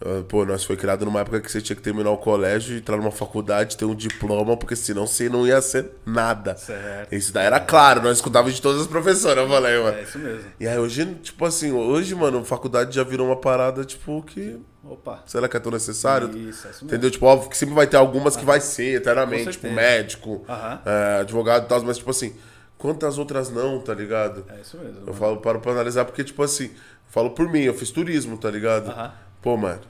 Ah, 0.00 0.22
Pô, 0.28 0.44
nós 0.44 0.64
foi 0.64 0.76
criado 0.76 1.04
numa 1.04 1.20
época 1.20 1.40
que 1.40 1.50
você 1.50 1.60
tinha 1.60 1.74
que 1.74 1.82
terminar 1.82 2.10
o 2.10 2.16
colégio, 2.16 2.76
entrar 2.76 2.96
numa 2.96 3.10
faculdade, 3.10 3.76
ter 3.76 3.84
um 3.84 3.94
diploma, 3.94 4.56
porque 4.56 4.76
senão 4.76 5.06
você 5.06 5.28
não 5.28 5.46
ia 5.46 5.60
ser 5.60 5.90
nada. 6.06 6.56
Certo. 6.56 7.12
Isso 7.12 7.32
daí 7.32 7.46
era 7.46 7.58
claro, 7.58 8.02
nós 8.02 8.18
escutávamos 8.18 8.54
de 8.54 8.62
todas 8.62 8.82
as 8.82 8.86
professoras, 8.86 9.38
eu 9.38 9.48
falei, 9.48 9.78
mano. 9.82 9.96
É 9.96 10.02
isso 10.02 10.18
mesmo. 10.18 10.44
E 10.60 10.68
aí 10.68 10.78
hoje, 10.78 11.04
tipo 11.22 11.44
assim, 11.44 11.72
hoje, 11.72 12.14
mano, 12.14 12.44
faculdade 12.44 12.94
já 12.94 13.02
virou 13.02 13.26
uma 13.26 13.36
parada, 13.36 13.84
tipo, 13.84 14.22
que. 14.22 14.58
Opa. 14.84 15.22
Será 15.26 15.48
que 15.48 15.56
é 15.56 15.60
tão 15.60 15.72
necessário? 15.72 16.28
Isso, 16.28 16.38
é 16.38 16.70
isso 16.70 16.84
mesmo. 16.84 16.86
Entendeu? 16.86 17.10
Tipo, 17.10 17.26
óbvio 17.26 17.50
que 17.50 17.56
sempre 17.56 17.74
vai 17.74 17.86
ter 17.86 17.96
algumas 17.96 18.36
que 18.36 18.44
vai 18.44 18.60
ser 18.60 18.96
eternamente, 18.96 19.50
tipo, 19.50 19.70
médico, 19.70 20.44
é, 20.86 21.20
advogado 21.20 21.64
e 21.64 21.68
tal, 21.68 21.82
mas 21.82 21.98
tipo 21.98 22.10
assim, 22.10 22.34
quantas 22.78 23.18
outras 23.18 23.50
não, 23.50 23.80
tá 23.80 23.92
ligado? 23.92 24.46
É 24.48 24.60
isso 24.60 24.78
mesmo. 24.78 25.00
Eu 25.00 25.06
mano. 25.06 25.14
falo, 25.14 25.36
paro 25.38 25.60
pra 25.60 25.72
analisar 25.72 26.04
porque, 26.04 26.22
tipo 26.24 26.42
assim, 26.42 26.70
falo 27.08 27.30
por 27.30 27.50
mim, 27.50 27.62
eu 27.62 27.74
fiz 27.74 27.90
turismo, 27.90 28.38
tá 28.38 28.50
ligado? 28.50 28.90
Aham. 28.90 29.27
Pô, 29.48 29.56
mano, 29.56 29.80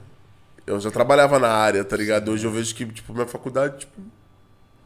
eu 0.65 0.79
já 0.79 0.89
trabalhava 0.89 1.37
na 1.37 1.49
área, 1.49 1.83
tá 1.83 1.97
ligado? 1.97 2.31
Hoje 2.31 2.47
eu 2.47 2.51
vejo 2.51 2.73
que, 2.73 2.85
tipo, 2.85 3.13
minha 3.13 3.27
faculdade, 3.27 3.79
tipo, 3.79 4.01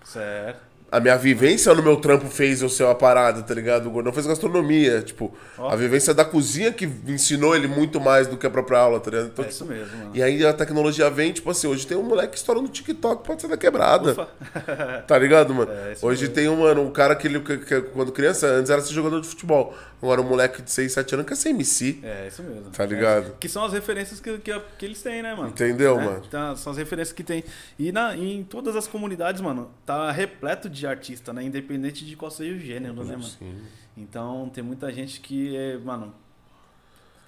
Certo. 0.03 0.72
A 0.95 0.99
minha 0.99 1.17
vivência 1.17 1.73
no 1.73 1.81
meu 1.81 1.97
trampo 1.97 2.27
fez 2.27 2.61
eu 2.61 2.69
ser 2.69 2.83
uma 2.83 2.93
parada, 2.93 3.41
tá 3.41 3.53
ligado? 3.53 3.87
O 3.87 3.89
Gordão 3.91 4.13
fez 4.13 4.27
gastronomia, 4.27 5.01
tipo, 5.01 5.33
Ó. 5.57 5.69
a 5.69 5.75
vivência 5.75 6.13
da 6.13 6.23
cozinha 6.23 6.71
que 6.71 6.85
ensinou 7.07 7.55
ele 7.55 7.67
muito 7.67 7.99
mais 7.99 8.27
do 8.27 8.37
que 8.37 8.45
a 8.45 8.49
própria 8.49 8.77
aula, 8.77 8.99
tá 8.99 9.09
ligado? 9.09 9.27
Então, 9.27 9.43
É 9.43 9.47
isso 9.49 9.65
mesmo, 9.65 9.97
mano. 9.97 10.11
e 10.13 10.21
aí 10.21 10.45
a 10.45 10.53
tecnologia 10.53 11.09
vem, 11.09 11.31
tipo 11.33 11.49
assim, 11.49 11.65
hoje 11.67 11.87
tem 11.87 11.97
um 11.97 12.03
moleque 12.03 12.33
que 12.33 12.37
estoura 12.37 12.61
no 12.61 12.67
TikTok, 12.67 13.25
pode 13.25 13.41
ser 13.41 13.47
da 13.47 13.57
quebrada. 13.57 14.11
Ufa. 14.11 14.27
Tá 15.07 15.17
ligado, 15.17 15.53
mano? 15.53 15.71
É, 15.71 15.95
hoje 16.01 16.21
mesmo. 16.21 16.35
tem 16.35 16.47
um, 16.47 16.57
mano, 16.57 16.81
um 16.83 16.91
cara 16.91 17.15
que, 17.15 17.27
ele, 17.27 17.39
que, 17.39 17.57
que 17.57 17.81
quando 17.81 18.11
criança, 18.11 18.47
antes 18.47 18.69
era 18.69 18.79
ser 18.81 18.93
jogador 18.93 19.19
de 19.19 19.27
futebol. 19.27 19.73
Agora 20.01 20.19
um 20.21 20.25
moleque 20.25 20.61
de 20.61 20.69
6, 20.69 20.91
7 20.91 21.13
anos 21.15 21.25
quer 21.27 21.35
ser 21.35 21.49
MC. 21.49 21.99
É, 22.03 22.27
isso 22.27 22.43
mesmo. 22.43 22.69
Tá 22.71 22.85
ligado? 22.85 23.27
É, 23.27 23.31
que 23.39 23.47
são 23.47 23.63
as 23.63 23.71
referências 23.73 24.19
que, 24.19 24.37
que, 24.37 24.61
que 24.77 24.85
eles 24.85 25.01
têm, 25.01 25.23
né, 25.23 25.33
mano? 25.33 25.49
Entendeu, 25.49 25.95
Né? 25.97 26.05
mano? 26.05 26.21
Então, 26.27 26.55
são 26.57 26.71
as 26.71 26.77
referências 26.77 27.13
que 27.15 27.23
tem. 27.23 27.43
E 27.79 27.91
na, 27.91 28.15
em 28.15 28.43
todas 28.43 28.75
as 28.75 28.85
comunidades, 28.85 29.41
mano, 29.41 29.71
tá 29.85 30.11
repleto 30.11 30.69
de 30.69 30.82
artista, 30.85 31.31
né? 31.33 31.43
Independente 31.43 32.05
de 32.05 32.15
qual 32.15 32.29
seja 32.31 32.55
o 32.55 32.59
gênero, 32.59 32.95
né, 33.03 33.13
mano? 33.15 33.23
Sim. 33.23 33.55
Então 33.95 34.49
tem 34.53 34.63
muita 34.63 34.91
gente 34.91 35.19
que 35.21 35.55
é, 35.55 35.77
mano, 35.77 36.13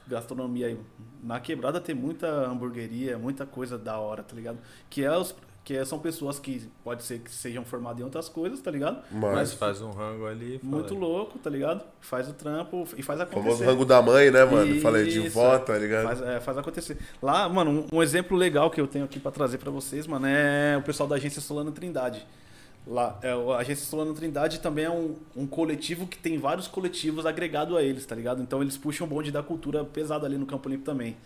gastronomia 0.08 0.68
aí. 0.68 0.80
Na 1.24 1.39
quebrada 1.39 1.80
tem 1.82 1.95
muita 1.95 2.28
hamburgueria, 2.28 3.18
muita 3.18 3.45
coisa 3.45 3.78
da 3.78 3.97
hora, 3.97 4.24
tá 4.24 4.36
ligado? 4.36 4.58
Que 4.89 5.03
é 5.03 5.18
os. 5.18 5.36
que 5.64 5.84
são 5.84 5.97
pessoas 5.97 6.38
que 6.38 6.70
pode 6.84 7.01
ser 7.01 7.20
que 7.20 7.32
sejam 7.32 7.66
formadas 7.66 7.99
em 7.99 8.03
outras 8.03 8.30
coisas, 8.30 8.60
tá 8.62 8.70
ligado? 8.70 9.03
Mas, 9.12 9.53
faz 9.53 9.82
um 9.82 9.89
rango 9.89 10.28
ali. 10.28 10.60
Muito 10.62 10.89
fala. 10.89 10.99
louco, 10.99 11.39
tá 11.39 11.49
ligado? 11.49 11.84
Faz 12.01 12.30
o 12.30 12.34
trampo 12.34 12.88
e 12.95 13.01
faz 13.01 13.20
O 13.20 13.24
acontecer. 13.24 13.43
famoso 13.43 13.64
rango 13.64 13.84
da 13.86 13.99
mãe, 14.01 14.30
né, 14.30 14.45
mano? 14.45 14.72
Isso, 14.72 14.82
Falei 14.82 15.08
de 15.08 15.28
vó, 15.30 15.58
tá 15.58 15.76
ligado? 15.78 16.03
Faz, 16.06 16.22
é, 16.22 16.39
faz 16.39 16.58
acontecer. 16.60 16.97
Lá, 17.20 17.49
mano, 17.49 17.88
um, 17.91 17.97
um 17.97 18.03
exemplo 18.03 18.38
legal 18.38 18.70
que 18.70 18.80
eu 18.80 18.86
tenho 18.88 19.06
aqui 19.06 19.20
pra 19.20 19.32
trazer 19.32 19.58
pra 19.58 19.72
vocês, 19.72 20.06
mano, 20.06 20.28
é 20.28 20.78
o 20.78 20.84
pessoal 20.84 21.10
da 21.10 21.16
agência 21.16 21.41
Solano 21.41 21.72
Trindade. 21.72 22.26
Lá, 22.88 23.18
é, 23.24 23.32
a 23.32 23.58
agência 23.58 23.86
Solano 23.86 24.14
Trindade 24.14 24.60
também 24.60 24.86
é 24.86 24.90
um, 24.92 25.16
um 25.36 25.48
coletivo 25.48 26.06
que 26.06 26.18
tem 26.18 26.38
vários 26.38 26.68
coletivos 26.68 27.26
agregados 27.26 27.76
a 27.76 27.82
eles, 27.82 28.06
tá 28.06 28.14
ligado? 28.14 28.42
Então 28.44 28.62
eles 28.62 28.78
puxam 28.78 29.08
o 29.08 29.10
bonde 29.10 29.32
da 29.32 29.42
cultura 29.42 29.84
pesada 29.84 30.26
ali 30.28 30.38
no 30.38 30.46
Campo 30.46 30.70
Limpo 30.70 30.84
também. 30.86 31.18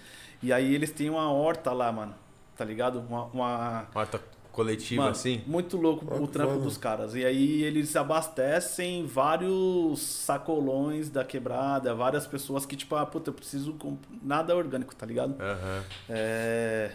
E 0.41 0.53
aí 0.53 0.74
eles 0.74 0.89
têm 0.91 1.10
uma 1.10 1.30
horta 1.32 1.74
lá, 1.74 1.91
mano, 1.91 2.16
tá 2.55 2.64
ligado? 2.64 2.99
Uma, 2.99 3.26
uma, 3.26 3.88
Horta 3.93 4.22
coletiva 4.53 5.01
Mano, 5.03 5.12
assim? 5.12 5.41
Muito 5.45 5.76
louco 5.76 6.05
o 6.05 6.28
trampo 6.28 6.53
foda. 6.53 6.64
dos 6.64 6.78
caras. 6.78 7.14
E 7.14 7.26
aí 7.26 7.62
eles 7.64 7.93
abastecem 7.95 9.05
vários 9.05 9.99
sacolões 10.01 11.10
da 11.10 11.26
quebrada, 11.26 11.93
várias 11.93 12.26
pessoas 12.26 12.66
que, 12.66 12.76
tipo, 12.78 12.95
ah, 12.95 13.05
puta, 13.05 13.30
eu 13.32 13.34
preciso. 13.34 13.74
comp- 13.74 14.03
Nada 14.24 14.55
orgânico, 14.55 14.95
tá 14.95 15.05
ligado? 15.05 15.36
Aham. 15.41 15.84
É. 16.10 16.91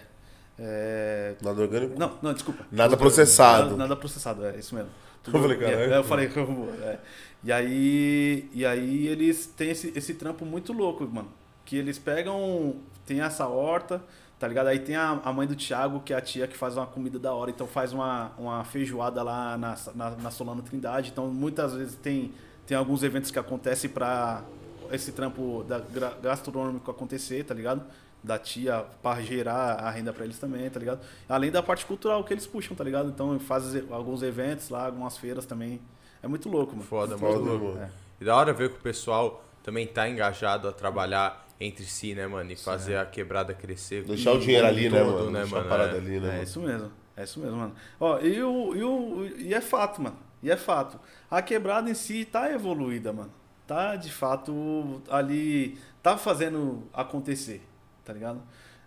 É. 0.58 1.34
Nada 1.42 1.60
orgânico? 1.60 1.98
Não, 1.98 2.12
não, 2.22 2.32
desculpa. 2.32 2.64
Nada 2.70 2.96
processado. 2.96 3.64
Nada, 3.64 3.76
nada 3.76 3.96
processado, 3.96 4.44
é 4.46 4.56
isso 4.56 4.74
mesmo. 4.74 4.90
Eu 5.26 5.32
falei, 5.40 5.56
caralho. 5.56 5.92
É, 5.92 5.96
eu 5.96 6.04
falei, 6.04 6.26
é. 6.82 6.98
E 7.42 7.52
aí. 7.52 8.48
E 8.52 8.64
aí 8.64 9.06
eles 9.08 9.46
têm 9.46 9.70
esse, 9.70 9.92
esse 9.96 10.14
trampo 10.14 10.44
muito 10.44 10.72
louco, 10.72 11.06
mano. 11.06 11.28
Que 11.64 11.76
eles 11.76 11.98
pegam. 11.98 12.76
Tem 13.06 13.20
essa 13.20 13.46
horta, 13.46 14.02
tá 14.38 14.48
ligado? 14.48 14.68
Aí 14.68 14.78
tem 14.78 14.96
a, 14.96 15.20
a 15.24 15.32
mãe 15.32 15.46
do 15.46 15.54
Thiago, 15.54 16.00
que 16.00 16.12
é 16.14 16.16
a 16.16 16.20
tia 16.20 16.46
que 16.46 16.56
faz 16.56 16.76
uma 16.76 16.86
comida 16.86 17.18
da 17.18 17.34
hora. 17.34 17.50
Então 17.50 17.66
faz 17.66 17.92
uma, 17.92 18.32
uma 18.38 18.64
feijoada 18.64 19.22
lá 19.22 19.58
na, 19.58 19.76
na, 19.94 20.10
na 20.10 20.30
Solano 20.30 20.62
Trindade. 20.62 21.10
Então 21.10 21.26
muitas 21.28 21.74
vezes 21.74 21.96
tem, 21.96 22.32
tem 22.66 22.76
alguns 22.76 23.02
eventos 23.02 23.30
que 23.30 23.38
acontecem 23.38 23.90
pra 23.90 24.42
esse 24.90 25.12
trampo 25.12 25.64
da, 25.68 25.78
gra- 25.80 26.14
gastronômico 26.22 26.90
acontecer, 26.90 27.44
tá 27.44 27.52
ligado? 27.54 27.82
Da 28.24 28.38
tia 28.38 28.86
pra 29.02 29.20
gerar 29.20 29.74
a 29.74 29.90
renda 29.90 30.10
pra 30.10 30.24
eles 30.24 30.38
também, 30.38 30.68
tá 30.70 30.80
ligado? 30.80 31.00
Além 31.28 31.50
da 31.50 31.62
parte 31.62 31.84
cultural 31.84 32.24
que 32.24 32.32
eles 32.32 32.46
puxam, 32.46 32.74
tá 32.74 32.82
ligado? 32.82 33.10
Então 33.10 33.38
faz 33.38 33.76
alguns 33.90 34.22
eventos 34.22 34.70
lá, 34.70 34.86
algumas 34.86 35.18
feiras 35.18 35.44
também. 35.44 35.78
É 36.22 36.26
muito 36.26 36.48
louco, 36.48 36.72
mano. 36.72 36.84
Foda, 36.84 37.18
Foda, 37.18 37.38
muito 37.38 37.48
louco. 37.50 37.64
mano. 37.78 37.82
É. 37.84 37.90
E 38.18 38.24
da 38.24 38.34
hora 38.34 38.52
ver 38.54 38.70
que 38.70 38.76
o 38.76 38.80
pessoal 38.80 39.44
também 39.62 39.86
tá 39.86 40.08
engajado 40.08 40.66
a 40.66 40.72
trabalhar 40.72 41.46
entre 41.60 41.84
si, 41.84 42.14
né, 42.14 42.26
mano? 42.26 42.50
E 42.50 42.56
fazer 42.56 42.96
a 42.96 43.04
quebrada 43.04 43.52
crescer. 43.52 44.04
Deixar 44.04 44.32
o 44.32 44.40
dinheiro 44.40 44.66
ali, 44.66 44.88
né, 44.88 44.98
todo, 45.04 45.12
mano? 45.12 45.30
né, 45.30 45.40
Deixar 45.42 45.56
a 45.56 45.58
mano? 45.58 45.70
parada 45.70 45.92
É. 45.96 45.98
ali, 45.98 46.18
né, 46.20 46.28
É 46.28 46.30
mano? 46.32 46.42
isso 46.42 46.60
mesmo. 46.60 46.90
É 47.16 47.24
isso 47.24 47.38
mesmo, 47.40 47.56
mano. 47.58 47.74
Ó, 48.00 48.18
e, 48.20 48.42
o, 48.42 48.74
e, 48.74 48.82
o, 48.82 49.26
e 49.38 49.52
é 49.54 49.60
fato, 49.60 50.00
mano. 50.00 50.16
E 50.42 50.50
é 50.50 50.56
fato. 50.56 50.98
A 51.30 51.42
quebrada 51.42 51.90
em 51.90 51.94
si 51.94 52.24
tá 52.24 52.50
evoluída, 52.50 53.12
mano. 53.12 53.30
Tá, 53.66 53.96
de 53.96 54.10
fato, 54.10 55.02
ali. 55.10 55.78
Tá 56.02 56.16
fazendo 56.18 56.82
acontecer, 56.92 57.62
tá 58.04 58.12
ligado? 58.12 58.40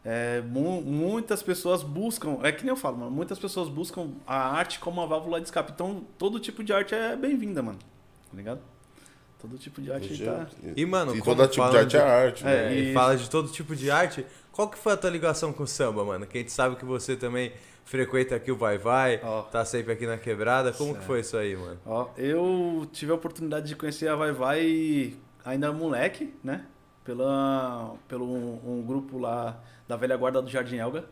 É, 0.05 0.41
mu- 0.41 0.81
muitas 0.81 1.43
pessoas 1.43 1.83
buscam. 1.83 2.37
É 2.43 2.51
que 2.51 2.63
nem 2.63 2.69
eu 2.69 2.77
falo, 2.77 2.97
mano. 2.97 3.11
Muitas 3.11 3.37
pessoas 3.37 3.67
buscam 3.67 4.11
a 4.25 4.37
arte 4.55 4.79
como 4.79 5.01
uma 5.01 5.07
válvula 5.07 5.39
de 5.41 5.47
escape. 5.47 5.71
Então, 5.73 6.03
todo 6.17 6.39
tipo 6.39 6.63
de 6.63 6.71
arte 6.71 6.95
é 6.95 7.15
bem-vinda, 7.15 7.61
mano. 7.61 7.79
Tá 8.31 8.37
ligado? 8.37 8.61
Todo 9.39 9.57
tipo 9.57 9.81
de 9.81 9.91
arte 9.91 10.23
tá. 10.23 10.47
E, 10.75 10.85
mano, 10.85 11.15
e 11.15 11.21
todo 11.21 11.45
tipo 11.47 11.69
de 11.69 11.77
arte 11.77 11.95
é 11.97 11.99
de- 11.99 12.05
arte, 12.05 12.43
É, 12.43 12.45
né? 12.45 12.73
É, 12.73 12.79
e 12.79 12.93
fala 12.93 13.15
de 13.17 13.29
todo 13.29 13.49
tipo 13.49 13.75
de 13.75 13.91
arte. 13.91 14.25
Qual 14.51 14.67
que 14.69 14.77
foi 14.77 14.93
a 14.93 14.97
tua 14.97 15.09
ligação 15.09 15.51
com 15.53 15.63
o 15.63 15.67
samba, 15.67 16.03
mano? 16.05 16.25
Que 16.25 16.37
a 16.37 16.41
gente 16.41 16.51
sabe 16.51 16.75
que 16.77 16.85
você 16.85 17.15
também 17.15 17.51
frequenta 17.85 18.35
aqui 18.35 18.51
o 18.51 18.57
Vai 18.57 18.77
Vai, 18.77 19.19
Ó. 19.23 19.43
tá 19.43 19.63
sempre 19.65 19.93
aqui 19.93 20.07
na 20.07 20.17
quebrada. 20.17 20.71
Como 20.71 20.89
que 20.91 20.95
Certo. 20.99 21.05
foi 21.07 21.19
isso 21.19 21.37
aí, 21.37 21.55
mano? 21.55 21.79
Ó, 21.85 22.09
eu 22.17 22.87
tive 22.91 23.11
a 23.11 23.15
oportunidade 23.15 23.67
de 23.67 23.75
conhecer 23.75 24.07
a 24.09 24.15
Vai 24.15 24.31
Vai 24.31 25.13
ainda 25.45 25.71
moleque, 25.71 26.33
né? 26.43 26.65
Pela, 27.17 27.95
pelo 28.05 28.25
um, 28.25 28.59
um 28.79 28.83
grupo 28.85 29.17
lá 29.17 29.57
da 29.87 29.95
velha 29.95 30.17
guarda 30.17 30.41
do 30.41 30.49
Jardim 30.49 30.75
Elga, 30.75 31.05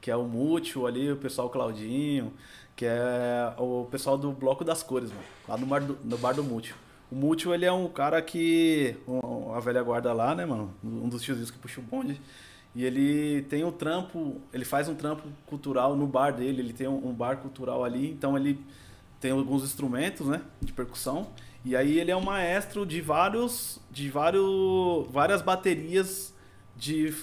que 0.00 0.10
é 0.10 0.16
o 0.16 0.24
Mútil 0.24 0.86
ali, 0.86 1.12
o 1.12 1.16
pessoal 1.18 1.50
Claudinho, 1.50 2.32
que 2.74 2.86
é 2.86 3.52
o 3.58 3.86
pessoal 3.90 4.16
do 4.16 4.32
Bloco 4.32 4.64
das 4.64 4.82
Cores, 4.82 5.10
mano, 5.10 5.22
lá 5.46 5.58
no 5.58 5.66
bar 5.66 5.80
do, 5.82 5.98
no 6.02 6.16
bar 6.16 6.32
do 6.32 6.42
Mútil. 6.42 6.74
O 7.10 7.14
Mútil, 7.14 7.52
ele 7.54 7.66
é 7.66 7.70
um 7.72 7.86
cara 7.86 8.22
que, 8.22 8.96
um- 9.06 9.52
a 9.52 9.60
velha 9.60 9.82
guarda 9.82 10.10
lá, 10.14 10.34
né, 10.34 10.46
mano? 10.46 10.72
Um 10.82 11.06
dos 11.06 11.20
tiozinhos 11.20 11.50
que 11.50 11.58
puxa 11.58 11.80
o 11.80 11.84
bonde. 11.84 12.18
E 12.74 12.82
ele 12.82 13.42
tem 13.42 13.62
um 13.62 13.70
trampo, 13.70 14.40
ele 14.54 14.64
faz 14.64 14.88
um 14.88 14.94
trampo 14.94 15.28
cultural 15.44 15.94
no 15.94 16.06
bar 16.06 16.30
dele, 16.32 16.62
ele 16.62 16.72
tem 16.72 16.88
um, 16.88 17.08
um 17.08 17.12
bar 17.12 17.36
cultural 17.36 17.84
ali, 17.84 18.10
então 18.10 18.38
ele 18.38 18.58
tem 19.20 19.32
alguns 19.32 19.62
instrumentos, 19.64 20.26
né, 20.26 20.40
de 20.62 20.72
percussão. 20.72 21.26
E 21.64 21.76
aí 21.76 21.98
ele 21.98 22.10
é 22.10 22.16
um 22.16 22.20
maestro 22.22 22.84
de 22.84 23.00
vários, 23.00 23.78
de 23.90 24.10
vários, 24.10 25.06
várias 25.10 25.40
baterias 25.42 26.34
de, 26.76 27.14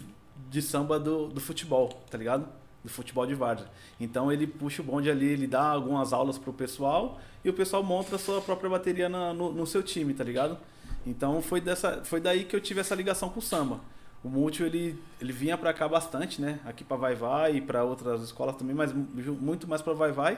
de 0.49 0.61
samba 0.61 0.97
do, 0.99 1.27
do 1.27 1.41
futebol, 1.41 1.89
tá 2.09 2.17
ligado? 2.17 2.47
Do 2.83 2.89
futebol 2.89 3.25
de 3.25 3.35
várzea. 3.35 3.67
Então 3.99 4.31
ele 4.31 4.47
puxa 4.47 4.81
o 4.81 4.85
bonde 4.85 5.09
ali, 5.11 5.25
ele 5.27 5.45
dá 5.47 5.61
algumas 5.71 6.13
aulas 6.13 6.37
pro 6.37 6.53
pessoal 6.53 7.19
e 7.43 7.49
o 7.49 7.53
pessoal 7.53 7.83
monta 7.83 8.15
a 8.15 8.19
sua 8.19 8.41
própria 8.41 8.69
bateria 8.69 9.09
na- 9.09 9.33
no, 9.33 9.51
no 9.51 9.67
seu 9.67 9.83
time, 9.83 10.13
tá 10.13 10.23
ligado? 10.23 10.57
Então 11.05 11.41
foi, 11.41 11.59
dessa, 11.59 12.01
foi 12.05 12.21
daí 12.21 12.45
que 12.45 12.55
eu 12.55 12.61
tive 12.61 12.79
essa 12.79 12.95
ligação 12.95 13.29
com 13.29 13.39
o 13.39 13.43
samba. 13.43 13.81
O 14.23 14.29
Múltiplo, 14.29 14.67
ele, 14.67 15.01
ele 15.19 15.31
vinha 15.33 15.57
pra 15.57 15.73
cá 15.73 15.87
bastante, 15.87 16.41
né? 16.41 16.59
Aqui 16.65 16.83
pra 16.83 16.95
Vai 16.97 17.15
Vai 17.15 17.55
e 17.57 17.61
pra 17.61 17.83
outras 17.83 18.21
escolas 18.21 18.55
também, 18.55 18.75
mas 18.75 18.91
mu- 18.93 19.07
muito 19.39 19.67
mais 19.67 19.81
pra 19.81 19.93
Vai 19.93 20.11
Vai. 20.11 20.37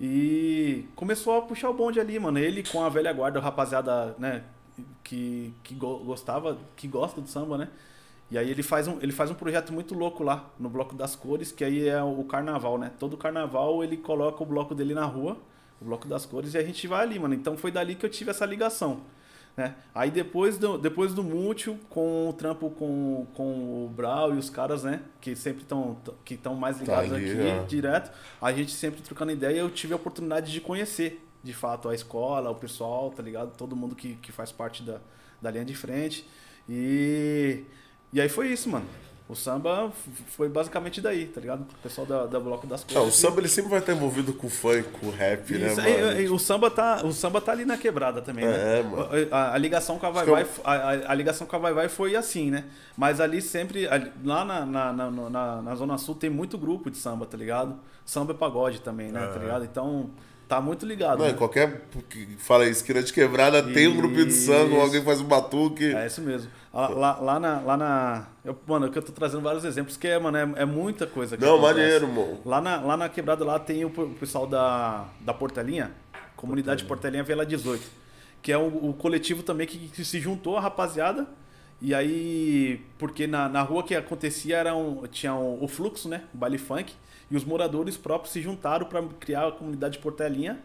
E 0.00 0.84
começou 0.94 1.36
a 1.38 1.42
puxar 1.42 1.70
o 1.70 1.74
bonde 1.74 1.98
ali, 2.00 2.18
mano. 2.18 2.38
Ele 2.38 2.62
com 2.62 2.82
a 2.84 2.88
velha 2.88 3.12
guarda, 3.12 3.38
o 3.40 3.42
rapaziada, 3.42 4.14
né? 4.18 4.44
Que, 5.02 5.52
que 5.64 5.74
go- 5.74 5.98
gostava, 5.98 6.58
que 6.76 6.86
gosta 6.86 7.20
do 7.20 7.28
samba, 7.28 7.58
né? 7.58 7.68
E 8.30 8.38
aí 8.38 8.50
ele 8.50 8.62
faz, 8.62 8.86
um, 8.86 8.98
ele 9.00 9.12
faz 9.12 9.30
um 9.30 9.34
projeto 9.34 9.72
muito 9.72 9.94
louco 9.94 10.22
lá, 10.22 10.44
no 10.58 10.68
Bloco 10.68 10.94
das 10.94 11.16
Cores, 11.16 11.50
que 11.50 11.64
aí 11.64 11.88
é 11.88 12.02
o 12.02 12.22
carnaval, 12.24 12.78
né? 12.78 12.92
Todo 12.98 13.16
carnaval 13.16 13.82
ele 13.82 13.96
coloca 13.96 14.42
o 14.42 14.46
bloco 14.46 14.74
dele 14.74 14.94
na 14.94 15.04
rua, 15.06 15.36
o 15.80 15.84
Bloco 15.86 16.06
das 16.06 16.26
Cores, 16.26 16.54
e 16.54 16.58
a 16.58 16.62
gente 16.62 16.86
vai 16.86 17.02
ali, 17.02 17.18
mano. 17.18 17.34
Então 17.34 17.56
foi 17.56 17.70
dali 17.72 17.94
que 17.94 18.04
eu 18.06 18.10
tive 18.10 18.30
essa 18.30 18.44
ligação. 18.46 19.00
Né? 19.58 19.74
Aí 19.92 20.08
depois 20.08 20.56
do, 20.56 20.78
depois 20.78 21.12
do 21.12 21.24
Mútil, 21.24 21.76
com 21.90 22.28
o 22.28 22.32
trampo 22.32 22.70
com, 22.70 23.26
com 23.34 23.86
o 23.86 23.88
Brau 23.88 24.32
e 24.32 24.38
os 24.38 24.48
caras, 24.48 24.84
né? 24.84 25.02
Que 25.20 25.34
sempre 25.34 25.62
estão 25.62 25.96
que 26.24 26.34
estão 26.34 26.54
mais 26.54 26.78
ligados 26.78 27.12
ali, 27.12 27.32
aqui, 27.32 27.40
é. 27.40 27.64
direto. 27.64 28.12
A 28.40 28.52
gente 28.52 28.70
sempre 28.70 29.02
trocando 29.02 29.32
ideia, 29.32 29.58
eu 29.58 29.68
tive 29.68 29.94
a 29.94 29.96
oportunidade 29.96 30.52
de 30.52 30.60
conhecer, 30.60 31.26
de 31.42 31.52
fato, 31.52 31.88
a 31.88 31.94
escola, 31.96 32.48
o 32.50 32.54
pessoal, 32.54 33.10
tá 33.10 33.20
ligado? 33.20 33.50
Todo 33.56 33.74
mundo 33.74 33.96
que, 33.96 34.14
que 34.22 34.30
faz 34.30 34.52
parte 34.52 34.84
da, 34.84 35.00
da 35.42 35.50
linha 35.50 35.64
de 35.64 35.74
frente. 35.74 36.24
E, 36.68 37.64
e 38.12 38.20
aí 38.20 38.28
foi 38.28 38.52
isso, 38.52 38.68
mano. 38.70 38.86
O 39.28 39.34
samba 39.36 39.92
foi 40.28 40.48
basicamente 40.48 41.02
daí, 41.02 41.26
tá 41.26 41.38
ligado? 41.38 41.60
O 41.60 41.82
pessoal 41.82 42.06
da, 42.06 42.24
da 42.24 42.40
Bloco 42.40 42.66
das 42.66 42.82
Cores. 42.82 42.96
Não, 42.96 43.06
o 43.08 43.12
samba 43.12 43.40
ele 43.42 43.48
sempre 43.48 43.70
vai 43.70 43.80
estar 43.80 43.92
envolvido 43.92 44.32
com 44.32 44.46
o 44.46 44.50
funk, 44.50 44.84
com 44.98 45.08
o 45.08 45.10
rap, 45.10 45.52
né, 45.52 45.66
Isso, 45.66 45.76
mano? 45.76 45.86
aí, 45.88 46.02
aí, 46.16 46.28
o 46.30 46.38
samba 46.38 46.70
tá, 46.70 47.02
o 47.04 47.12
samba 47.12 47.38
tá 47.38 47.52
ali 47.52 47.66
na 47.66 47.76
quebrada 47.76 48.22
também, 48.22 48.46
né? 48.46 48.78
É, 48.78 48.82
mano. 48.82 49.06
A, 49.30 49.52
a 49.52 49.58
ligação 49.58 49.98
com 49.98 50.06
a 50.06 50.10
Vai 50.10 50.24
Vai, 50.24 50.46
a, 50.64 50.72
a- 50.72 51.12
a 51.12 51.14
ligação 51.14 51.46
com 51.46 51.54
a 51.56 51.58
Vai 51.58 51.74
Vai 51.74 51.88
foi 51.90 52.16
assim, 52.16 52.50
né? 52.50 52.64
Mas 52.96 53.20
ali 53.20 53.42
sempre, 53.42 53.86
ali- 53.86 54.10
lá 54.24 54.46
na, 54.46 54.64
na, 54.64 54.92
na, 54.94 55.10
na- 55.10 55.62
na 55.62 55.74
Zona 55.74 55.98
Sul 55.98 56.14
tem 56.14 56.30
muito 56.30 56.56
grupo 56.56 56.90
de 56.90 56.96
samba, 56.96 57.26
tá 57.26 57.36
ligado? 57.36 57.76
Samba 58.06 58.32
e 58.32 58.34
pagode 58.36 58.80
também, 58.80 59.12
né? 59.12 59.26
Tá 59.26 59.38
ligado? 59.38 59.64
Então, 59.66 60.08
tá 60.48 60.58
muito 60.58 60.86
ligado. 60.86 61.18
Não, 61.18 61.26
né? 61.26 61.34
qualquer 61.34 61.82
que 62.08 62.26
fala 62.38 62.64
esquina 62.66 63.02
de 63.02 63.12
quebrada 63.12 63.62
tem 63.62 63.88
um 63.88 63.96
grupinho 63.98 64.24
de 64.24 64.32
samba, 64.32 64.72
Isso. 64.72 64.80
alguém 64.80 65.02
faz 65.04 65.20
um 65.20 65.24
batuque. 65.26 65.94
É 65.94 66.06
isso 66.06 66.22
mesmo. 66.22 66.50
Lá, 66.72 66.88
lá, 66.88 67.16
lá 67.18 67.40
na. 67.40 67.60
Lá 67.60 67.76
na 67.76 68.26
eu, 68.44 68.58
mano, 68.66 68.90
que 68.90 68.98
eu 68.98 69.02
tô 69.02 69.12
trazendo 69.12 69.42
vários 69.42 69.64
exemplos, 69.64 69.96
que 69.96 70.06
é, 70.06 70.18
mano, 70.18 70.36
é, 70.36 70.62
é 70.62 70.64
muita 70.64 71.06
coisa 71.06 71.36
que 71.36 71.42
Não, 71.44 71.56
acontece. 71.56 71.74
maneiro, 71.74 72.08
mano. 72.08 72.40
Lá 72.44 72.60
na, 72.60 72.80
lá 72.80 72.96
na 72.96 73.08
quebrada 73.08 73.44
lá 73.44 73.58
tem 73.58 73.84
o, 73.84 73.88
o 73.88 74.14
pessoal 74.14 74.46
da, 74.46 75.06
da 75.20 75.32
Portelinha, 75.34 75.90
comunidade 76.36 76.84
Portelinha 76.84 77.22
Vela 77.24 77.44
18, 77.46 77.82
que 78.42 78.52
é 78.52 78.58
o, 78.58 78.90
o 78.90 78.94
coletivo 78.94 79.42
também 79.42 79.66
que, 79.66 79.88
que 79.88 80.04
se 80.04 80.20
juntou 80.20 80.56
a 80.56 80.60
rapaziada. 80.60 81.26
E 81.80 81.94
aí, 81.94 82.84
porque 82.98 83.26
na, 83.26 83.48
na 83.48 83.62
rua 83.62 83.82
que 83.84 83.94
acontecia 83.94 84.56
era 84.56 84.74
um, 84.74 85.06
tinha 85.06 85.32
um- 85.34 85.62
o 85.62 85.68
fluxo, 85.68 86.08
né? 86.08 86.22
O 86.34 86.36
baile 86.36 86.58
funk. 86.58 86.92
E 87.30 87.36
os 87.36 87.44
moradores 87.44 87.96
próprios 87.96 88.32
se 88.32 88.40
juntaram 88.42 88.86
para 88.86 89.02
criar 89.20 89.46
a 89.48 89.52
comunidade 89.52 89.98
Portelinha 89.98 90.58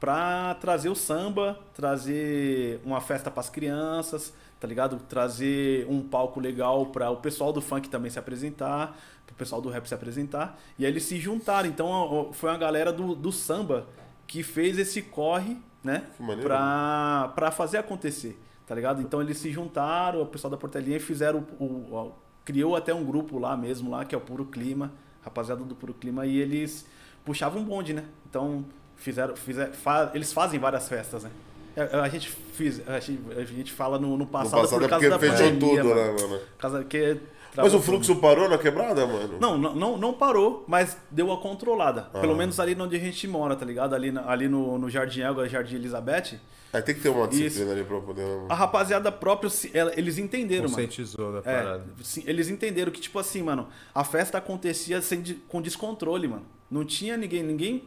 para 0.00 0.54
trazer 0.56 0.88
o 0.88 0.94
samba, 0.94 1.58
trazer 1.74 2.80
uma 2.84 3.00
festa 3.00 3.30
para 3.30 3.40
as 3.40 3.48
crianças, 3.48 4.32
tá 4.60 4.66
ligado? 4.66 4.98
Trazer 5.08 5.86
um 5.88 6.00
palco 6.02 6.40
legal 6.40 6.86
para 6.86 7.10
o 7.10 7.16
pessoal 7.16 7.52
do 7.52 7.60
funk 7.60 7.88
também 7.88 8.10
se 8.10 8.18
apresentar, 8.18 8.96
para 9.26 9.32
o 9.32 9.36
pessoal 9.36 9.60
do 9.60 9.68
rap 9.68 9.86
se 9.86 9.94
apresentar. 9.94 10.58
E 10.78 10.84
aí 10.86 10.90
eles 10.90 11.04
se 11.04 11.18
juntaram. 11.18 11.68
Então 11.68 12.30
foi 12.32 12.50
uma 12.50 12.58
galera 12.58 12.92
do, 12.92 13.14
do 13.14 13.30
samba 13.32 13.86
que 14.26 14.42
fez 14.42 14.78
esse 14.78 15.02
corre, 15.02 15.56
né? 15.84 16.04
Pra, 16.42 17.32
pra 17.34 17.50
fazer 17.50 17.78
acontecer, 17.78 18.40
tá 18.66 18.74
ligado? 18.74 19.00
Então 19.02 19.20
eles 19.20 19.38
se 19.38 19.50
juntaram, 19.52 20.22
o 20.22 20.26
pessoal 20.26 20.50
da 20.50 20.56
Portelinha, 20.56 20.98
fizeram 20.98 21.46
o, 21.60 21.64
o- 21.64 22.12
criou 22.44 22.76
até 22.76 22.94
um 22.94 23.04
grupo 23.04 23.38
lá 23.38 23.56
mesmo, 23.56 23.90
lá, 23.90 24.04
que 24.04 24.14
é 24.14 24.18
o 24.18 24.20
Puro 24.20 24.44
Clima, 24.46 24.92
rapaziada 25.22 25.64
do 25.64 25.74
Puro 25.74 25.92
Clima, 25.92 26.24
e 26.26 26.38
eles 26.38 26.86
puxava 27.24 27.58
um 27.58 27.64
bonde, 27.64 27.92
né? 27.92 28.04
Então, 28.30 28.64
fizeram, 28.94 29.34
fizeram 29.36 29.72
fa, 29.72 30.10
eles 30.14 30.32
fazem 30.32 30.58
várias 30.60 30.88
festas, 30.88 31.24
né? 31.24 31.30
É, 31.76 31.96
A 32.00 32.08
gente, 32.08 32.28
fiz, 32.30 32.80
a 32.88 32.98
gente, 32.98 33.20
a 33.36 33.44
gente 33.44 33.72
fala 33.72 33.98
no, 33.98 34.08
no 34.10 34.18
No 34.18 34.26
passado, 34.26 34.62
passado 34.62 34.78
por 34.78 34.84
é 34.86 34.88
causa 34.88 35.08
porque 35.08 35.08
da 35.10 35.18
fechou 35.18 35.52
pandemia, 35.52 35.82
tudo, 35.82 35.88
mano. 35.94 36.00
né, 36.12 36.22
mano? 36.22 36.38
Por 36.38 36.58
causa 36.58 36.84
que 36.84 37.16
Mas 37.54 37.74
o 37.74 37.80
fluxo 37.80 38.16
parou 38.16 38.48
na 38.48 38.56
quebrada, 38.58 39.06
mano? 39.06 39.36
não, 39.40 39.56
não, 39.58 39.74
não, 39.74 39.96
não 39.98 40.12
parou, 40.12 40.64
mas 40.66 40.96
deu 41.10 41.30
a 41.32 41.38
controlada. 41.38 42.08
Ah. 42.14 42.20
Pelo 42.20 42.34
menos 42.34 42.58
ali 42.58 42.74
onde 42.80 42.96
a 42.96 42.98
gente 42.98 43.28
mora, 43.28 43.54
tá 43.56 43.64
ligado? 43.66 43.94
Ali, 43.94 44.12
ali 44.26 44.48
no, 44.48 44.78
no 44.78 44.88
Jardim 44.90 45.20
Elga, 45.20 45.48
Jardim 45.48 45.76
Elizabeth. 45.76 46.40
Aí 46.72 46.82
tem 46.82 46.94
que 46.94 47.00
ter 47.00 47.08
uma 47.08 47.26
disciplina 47.28 47.64
Isso. 47.64 47.72
ali 47.72 47.84
pra 47.84 48.00
poder. 48.00 48.22
né? 48.26 48.46
A 48.50 48.54
rapaziada 48.54 49.10
própria, 49.12 49.50
eles 49.96 50.18
entenderam, 50.18 50.64
mano. 50.64 50.74
Conscientizou 50.74 51.32
da 51.32 51.38
É, 51.38 51.42
parada. 51.62 51.84
sim, 52.02 52.22
eles 52.26 52.48
entenderam 52.50 52.90
que, 52.92 53.00
tipo 53.00 53.18
assim, 53.18 53.40
mano, 53.42 53.68
a 53.94 54.02
festa 54.04 54.36
acontecia 54.38 55.00
sem, 55.00 55.22
com 55.48 55.62
descontrole, 55.62 56.26
mano. 56.28 56.44
Não 56.70 56.84
tinha 56.84 57.16
ninguém, 57.16 57.42
ninguém. 57.42 57.82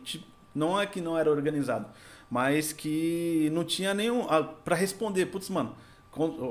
Não 0.55 0.79
é 0.79 0.87
que 0.87 0.99
não 1.01 1.15
era 1.17 1.29
organizado, 1.29 1.85
mas 2.29 2.71
que 2.73 3.49
não 3.53 3.63
tinha 3.63 3.93
nenhum. 3.93 4.29
a- 4.29 4.43
Pra 4.43 4.75
responder, 4.75 5.25
putz, 5.27 5.49
mano, 5.49 5.73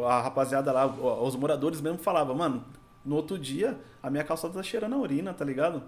a 0.06 0.20
rapaziada 0.22 0.72
lá, 0.72 0.86
os 0.86 1.36
moradores 1.36 1.80
mesmo 1.80 1.98
falavam, 1.98 2.34
mano, 2.34 2.64
no 3.04 3.16
outro 3.16 3.38
dia 3.38 3.78
a 4.02 4.10
minha 4.10 4.24
calçada 4.24 4.54
tá 4.54 4.62
cheirando 4.62 4.94
a 4.94 4.98
urina, 4.98 5.32
tá 5.34 5.44
ligado? 5.44 5.82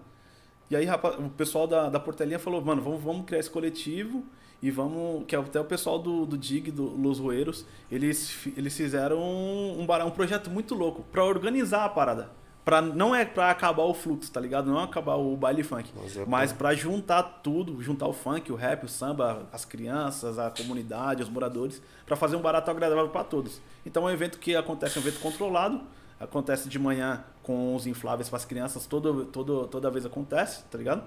E 0.71 0.77
aí 0.77 0.85
rapa- 0.85 1.17
o 1.19 1.31
pessoal 1.31 1.67
da, 1.67 1.89
da 1.89 1.99
Portelinha 2.01 2.39
falou, 2.39 2.61
mano, 2.65 2.81
vamos, 2.83 3.03
vamos 3.03 3.25
criar 3.27 3.41
esse 3.41 3.51
coletivo 3.51 4.25
e 4.63 4.71
vamos. 4.71 5.25
Que 5.27 5.35
até 5.35 5.59
o 5.61 5.65
pessoal 5.65 5.99
do, 5.99 6.25
do 6.27 6.39
DIG, 6.39 6.71
do 6.71 6.85
Los 6.97 7.19
Roeiros, 7.19 7.65
eles, 7.91 8.47
eles 8.57 8.77
fizeram 8.77 9.19
um, 9.19 9.81
um, 9.81 10.07
um 10.07 10.11
projeto 10.11 10.49
muito 10.51 10.75
louco 10.75 11.03
pra 11.11 11.25
organizar 11.25 11.85
a 11.85 11.89
parada. 11.89 12.31
Pra, 12.65 12.83
não 12.83 13.15
é 13.15 13.25
pra 13.25 13.51
acabar 13.51 13.85
o 13.85 13.95
fluxo, 13.95 14.31
tá 14.31 14.39
ligado? 14.39 14.71
Não 14.71 14.79
é 14.81 14.85
acabar 14.85 15.17
o 15.17 15.37
baile 15.37 15.63
funk. 15.63 15.91
Mas 15.97 16.17
é 16.17 16.25
Mas 16.27 16.53
pra 16.53 16.75
juntar 16.75 17.23
tudo, 17.23 17.83
juntar 17.83 18.07
o 18.07 18.13
funk, 18.13 18.53
o 18.53 18.55
rap, 18.55 18.85
o 18.85 18.89
samba, 18.89 19.47
as 19.51 19.65
crianças, 19.65 20.39
a 20.39 20.51
comunidade, 20.51 21.23
os 21.23 21.29
moradores, 21.29 21.83
pra 22.05 22.17
fazer 22.17 22.37
um 22.37 22.41
barato 22.43 22.71
agradável 22.71 23.09
pra 23.09 23.25
todos. 23.25 23.61
Então 23.85 24.07
é 24.07 24.13
um 24.13 24.15
evento 24.15 24.39
que 24.39 24.55
acontece, 24.55 24.99
é 24.99 25.01
um 25.01 25.05
evento 25.05 25.21
controlado, 25.21 25.81
acontece 26.21 26.69
de 26.69 26.79
manhã 26.79 27.25
com 27.43 27.75
os 27.75 27.87
infláveis 27.87 28.29
para 28.29 28.37
as 28.37 28.45
crianças, 28.45 28.87
todo, 28.87 29.25
todo, 29.25 29.67
toda 29.67 29.91
vez 29.91 30.05
acontece, 30.05 30.63
tá 30.65 30.77
ligado? 30.77 31.03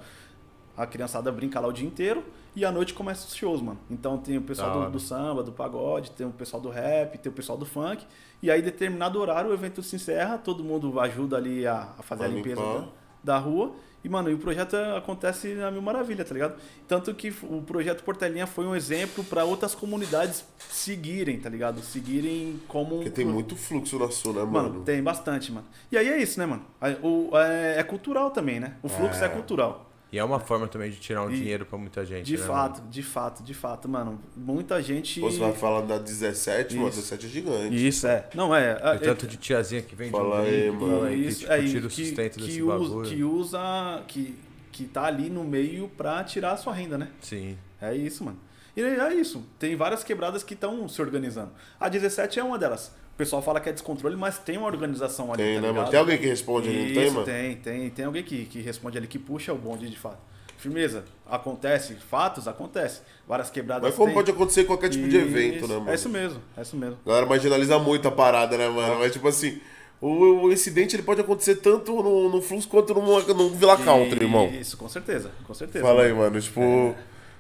A 0.75 0.87
criançada 0.87 1.31
brinca 1.31 1.59
lá 1.59 1.67
o 1.67 1.71
dia 1.71 1.85
inteiro 1.87 2.23
e 2.55 2.65
à 2.65 2.71
noite 2.71 2.93
começa 2.93 3.27
os 3.27 3.35
shows, 3.35 3.61
mano. 3.61 3.79
Então 3.91 4.17
tem 4.17 4.37
o 4.37 4.41
pessoal 4.41 4.85
do, 4.85 4.91
do 4.91 4.99
samba, 4.99 5.43
do 5.43 5.51
pagode, 5.51 6.11
tem 6.11 6.25
o 6.25 6.31
pessoal 6.31 6.61
do 6.61 6.69
rap, 6.69 7.17
tem 7.17 7.31
o 7.31 7.35
pessoal 7.35 7.57
do 7.57 7.65
funk. 7.65 8.03
E 8.41 8.49
aí, 8.49 8.61
determinado 8.61 9.19
horário, 9.19 9.51
o 9.51 9.53
evento 9.53 9.81
se 9.83 9.95
encerra, 9.95 10.37
todo 10.37 10.63
mundo 10.63 10.99
ajuda 10.99 11.37
ali 11.37 11.65
a, 11.67 11.89
a 11.97 12.03
fazer 12.03 12.25
a 12.25 12.27
limpeza 12.27 12.61
da, 12.61 13.33
da 13.35 13.37
rua. 13.37 13.71
E, 14.03 14.09
mano, 14.09 14.29
e 14.29 14.33
o 14.33 14.37
projeto 14.37 14.75
acontece 14.97 15.53
na 15.53 15.71
mil 15.71 15.81
maravilha, 15.81 16.25
tá 16.25 16.33
ligado? 16.33 16.55
Tanto 16.87 17.13
que 17.13 17.33
o 17.43 17.61
projeto 17.61 18.03
Portelinha 18.03 18.45
foi 18.45 18.65
um 18.65 18.75
exemplo 18.75 19.23
para 19.23 19.45
outras 19.45 19.73
comunidades 19.73 20.43
seguirem, 20.69 21.39
tá 21.39 21.47
ligado? 21.49 21.81
Seguirem 21.81 22.59
como. 22.67 22.95
Porque 22.95 23.09
tem 23.11 23.23
muito 23.25 23.55
fluxo 23.55 23.97
na 23.97 24.11
sul, 24.11 24.33
né, 24.33 24.41
Mano, 24.43 24.69
mano? 24.71 24.81
tem 24.83 25.01
bastante, 25.01 25.53
mano. 25.53 25.65
E 25.89 25.97
aí 25.97 26.09
é 26.09 26.17
isso, 26.21 26.37
né, 26.37 26.45
mano? 26.45 26.63
O, 27.01 27.29
é, 27.37 27.79
é 27.79 27.83
cultural 27.83 28.31
também, 28.31 28.59
né? 28.59 28.75
O 28.83 28.89
fluxo 28.89 29.23
é, 29.23 29.27
É. 29.27 29.29
cultural. 29.29 29.89
E 30.13 30.19
é 30.19 30.23
uma 30.23 30.39
forma 30.39 30.67
também 30.67 30.91
de 30.91 30.97
tirar 30.97 31.23
um 31.25 31.31
E- 31.31 31.35
dinheiro 31.35 31.65
pra 31.65 31.75
muita 31.75 32.05
gente. 32.05 32.27
De 32.27 32.37
né, 32.37 32.43
fato, 32.45 32.81
de 32.87 33.01
fato, 33.01 33.41
de 33.41 33.53
fato, 33.53 33.89
mano. 33.89 34.21
Muita 34.37 34.79
gente. 34.79 35.19
Pô, 35.19 35.31
Você 35.31 35.39
vai 35.39 35.53
falar 35.53 35.81
da 35.81 35.97
17, 35.97 36.75
mano, 36.75 36.89
Isso. 36.89 36.97
17 36.99 37.25
é 37.25 37.29
gigante. 37.29 37.87
Isso, 37.87 38.05
é. 38.05 38.29
Não, 38.35 38.55
é. 38.55 38.75
mano? 38.75 38.87
é- 38.89 38.97
Tem 38.99 39.09
tanto 39.09 39.25
de 39.25 39.37
tiazinha 39.37 39.81
que 39.81 39.95
vem 39.95 40.11
Fala 40.11 40.43
de 40.43 40.49
aí, 40.49 40.69
um 40.69 40.73
mano. 40.75 41.07
que, 41.07 41.15
Isso, 41.15 41.39
tipo, 41.39 41.51
é, 41.51 41.63
tira 41.63 41.87
o 41.87 41.89
que- 41.89 42.05
sustento 42.05 42.37
que 42.37 42.45
desse 42.45 42.61
usa, 42.61 42.77
bagulho. 42.77 43.09
Que 43.09 43.23
usa. 43.23 44.03
Que, 44.07 44.37
que 44.71 44.85
tá 44.85 45.05
ali 45.05 45.31
no 45.31 45.43
meio 45.43 45.89
pra 45.97 46.23
tirar 46.23 46.51
a 46.51 46.57
sua 46.57 46.73
renda, 46.73 46.95
né? 46.95 47.07
Sim. 47.19 47.57
É 47.81 47.95
isso, 47.95 48.23
mano. 48.23 48.37
E 48.77 48.81
é 48.81 49.13
isso. 49.15 49.43
Tem 49.57 49.75
várias 49.75 50.03
quebradas 50.03 50.43
que 50.43 50.53
estão 50.53 50.87
se 50.87 51.01
organizando. 51.01 51.51
A 51.79 51.89
17 51.89 52.39
é 52.39 52.43
uma 52.43 52.57
delas. 52.59 52.91
O 53.13 53.15
pessoal 53.15 53.43
fala 53.43 53.59
que 53.59 53.69
é 53.69 53.71
descontrole, 53.71 54.15
mas 54.15 54.39
tem 54.39 54.57
uma 54.57 54.65
organização 54.65 55.31
ali. 55.31 55.43
Tem, 55.43 55.55
tá 55.55 55.61
né, 55.61 55.71
mano? 55.71 55.89
Tem 55.89 55.99
alguém 55.99 56.17
que 56.17 56.25
responde 56.25 56.67
ali, 56.69 56.77
não 56.87 56.93
tem, 56.93 57.03
Isso, 57.03 57.13
mano? 57.13 57.25
tem, 57.25 57.55
tem. 57.57 57.89
Tem 57.91 58.05
alguém 58.05 58.23
que, 58.23 58.45
que 58.45 58.59
responde 58.61 58.97
ali, 58.97 59.07
que 59.07 59.19
puxa 59.19 59.53
o 59.53 59.57
bonde 59.57 59.87
de 59.87 59.97
fato. 59.97 60.17
Firmeza. 60.57 61.03
Acontece, 61.29 61.93
fatos, 61.95 62.47
acontece. 62.47 63.01
Várias 63.27 63.51
quebradas. 63.51 63.83
Mas 63.83 63.95
como 63.95 64.07
tem. 64.07 64.15
pode 64.15 64.31
acontecer 64.31 64.63
qualquer 64.63 64.89
tipo 64.89 65.07
de 65.07 65.17
evento, 65.17 65.57
Isso, 65.57 65.67
né, 65.67 65.75
mano? 65.75 65.91
É 65.91 65.93
isso 65.93 66.09
mesmo, 66.09 66.41
é 66.57 66.61
isso 66.61 66.75
mesmo. 66.75 66.97
A 67.05 67.09
galera 67.09 67.25
marginaliza 67.27 67.77
muito 67.77 68.07
a 68.07 68.11
parada, 68.11 68.57
né, 68.57 68.67
mano? 68.67 68.99
Mas, 68.99 69.11
tipo 69.11 69.27
assim, 69.27 69.59
o, 70.01 70.45
o 70.45 70.51
incidente 70.51 70.95
ele 70.95 71.03
pode 71.03 71.21
acontecer 71.21 71.57
tanto 71.57 71.91
no, 72.01 72.29
no 72.29 72.41
fluxo 72.41 72.67
quanto 72.67 72.93
no, 72.93 73.21
no 73.33 73.49
Villa 73.49 73.77
Country, 73.77 74.23
irmão. 74.23 74.47
Isso, 74.47 74.75
com 74.75 74.89
certeza, 74.89 75.31
com 75.45 75.53
certeza. 75.53 75.85
Fala 75.85 76.03
aí, 76.03 76.13
mano. 76.13 76.41
Tipo, 76.41 76.95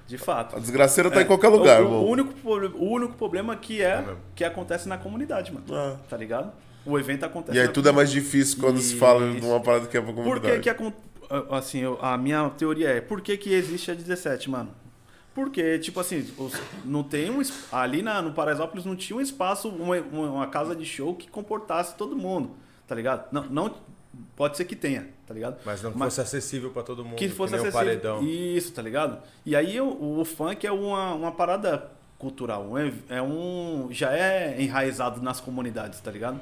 De 0.07 0.17
fato. 0.17 0.55
a 0.55 0.59
desgraceira 0.59 1.09
tá 1.09 1.19
É, 1.21 1.23
em 1.23 1.25
qualquer 1.25 1.47
lugar, 1.49 1.81
o, 1.81 1.87
o 1.87 2.09
único, 2.09 2.33
o 2.77 2.85
único 2.91 3.13
problema 3.13 3.55
que 3.55 3.81
é, 3.81 4.01
mesmo. 4.01 4.17
que 4.35 4.43
acontece 4.43 4.87
na 4.87 4.97
comunidade, 4.97 5.51
mano. 5.51 5.65
Ah. 5.71 5.95
Tá 6.09 6.17
ligado? 6.17 6.51
O 6.85 6.99
evento 6.99 7.23
acontece 7.25 7.57
E 7.57 7.61
aí 7.61 7.67
na 7.67 7.71
tudo 7.73 7.87
é 7.89 7.91
mais 7.93 8.11
difícil 8.11 8.59
quando 8.59 8.79
se 8.81 8.95
fala 8.97 9.31
de 9.31 9.45
uma 9.45 9.59
parada 9.61 9.87
que 9.87 9.97
é 9.97 10.01
pra 10.01 10.11
Por 10.11 10.23
comunidade. 10.23 10.55
que 10.55 10.59
que 10.63 10.69
acon- 10.69 10.91
assim, 11.49 11.79
eu- 11.79 11.97
a 12.01 12.17
minha 12.17 12.49
teoria 12.49 12.89
é, 12.89 12.99
por 13.01 13.21
que 13.21 13.37
que 13.37 13.53
existe 13.53 13.89
a 13.89 13.93
17, 13.93 14.49
mano? 14.49 14.69
Porque, 15.33 15.79
tipo 15.79 15.99
assim, 15.99 16.27
os- 16.37 16.53
não 16.85 17.01
tem 17.01 17.31
um... 17.31 17.41
Ali 17.71 18.01
na, 18.03 18.21
no 18.21 18.33
Paraisópolis 18.33 18.85
não 18.85 18.95
tinha 18.95 19.17
um 19.17 19.21
espaço, 19.21 19.69
uma, 19.69 19.95
uma- 19.97 20.29
uma 20.29 20.47
casa 20.47 20.75
de 20.75 20.85
show 20.85 21.15
que 21.15 21.27
comportasse 21.29 21.95
todo 21.95 22.15
mundo, 22.15 22.51
tá 22.85 22.93
ligado? 22.93 23.25
Não, 23.31 23.43
não 23.45 23.73
pode 24.35 24.57
ser 24.57 24.65
que 24.65 24.75
tenha, 24.75 25.07
tá 25.27 25.33
ligado? 25.33 25.57
Mas 25.65 25.81
não 25.81 25.91
Mas- 25.95 26.15
fosse 26.15 26.21
acessível 26.21 26.69
pra 26.71 26.83
todo 26.83 27.03
mundo. 27.03 27.15
que 27.15 27.29
fosse 27.29 27.53
nem 27.53 27.61
o 27.61 27.67
acessível. 27.67 27.85
paredão. 27.87 28.23
Isso, 28.23 28.71
tá 28.73 28.81
ligado? 28.81 29.19
E 29.45 29.55
aí 29.55 29.79
o, 29.79 30.19
o 30.19 30.25
funk 30.25 30.65
é 30.65 30.71
uma, 30.71 31.13
uma 31.13 31.31
parada 31.31 31.91
cultural, 32.17 32.69
é 33.09 33.21
um 33.21 33.89
já 33.91 34.13
é 34.15 34.55
enraizado 34.61 35.21
nas 35.21 35.39
comunidades, 35.41 35.99
tá 35.99 36.09
ligado? 36.09 36.39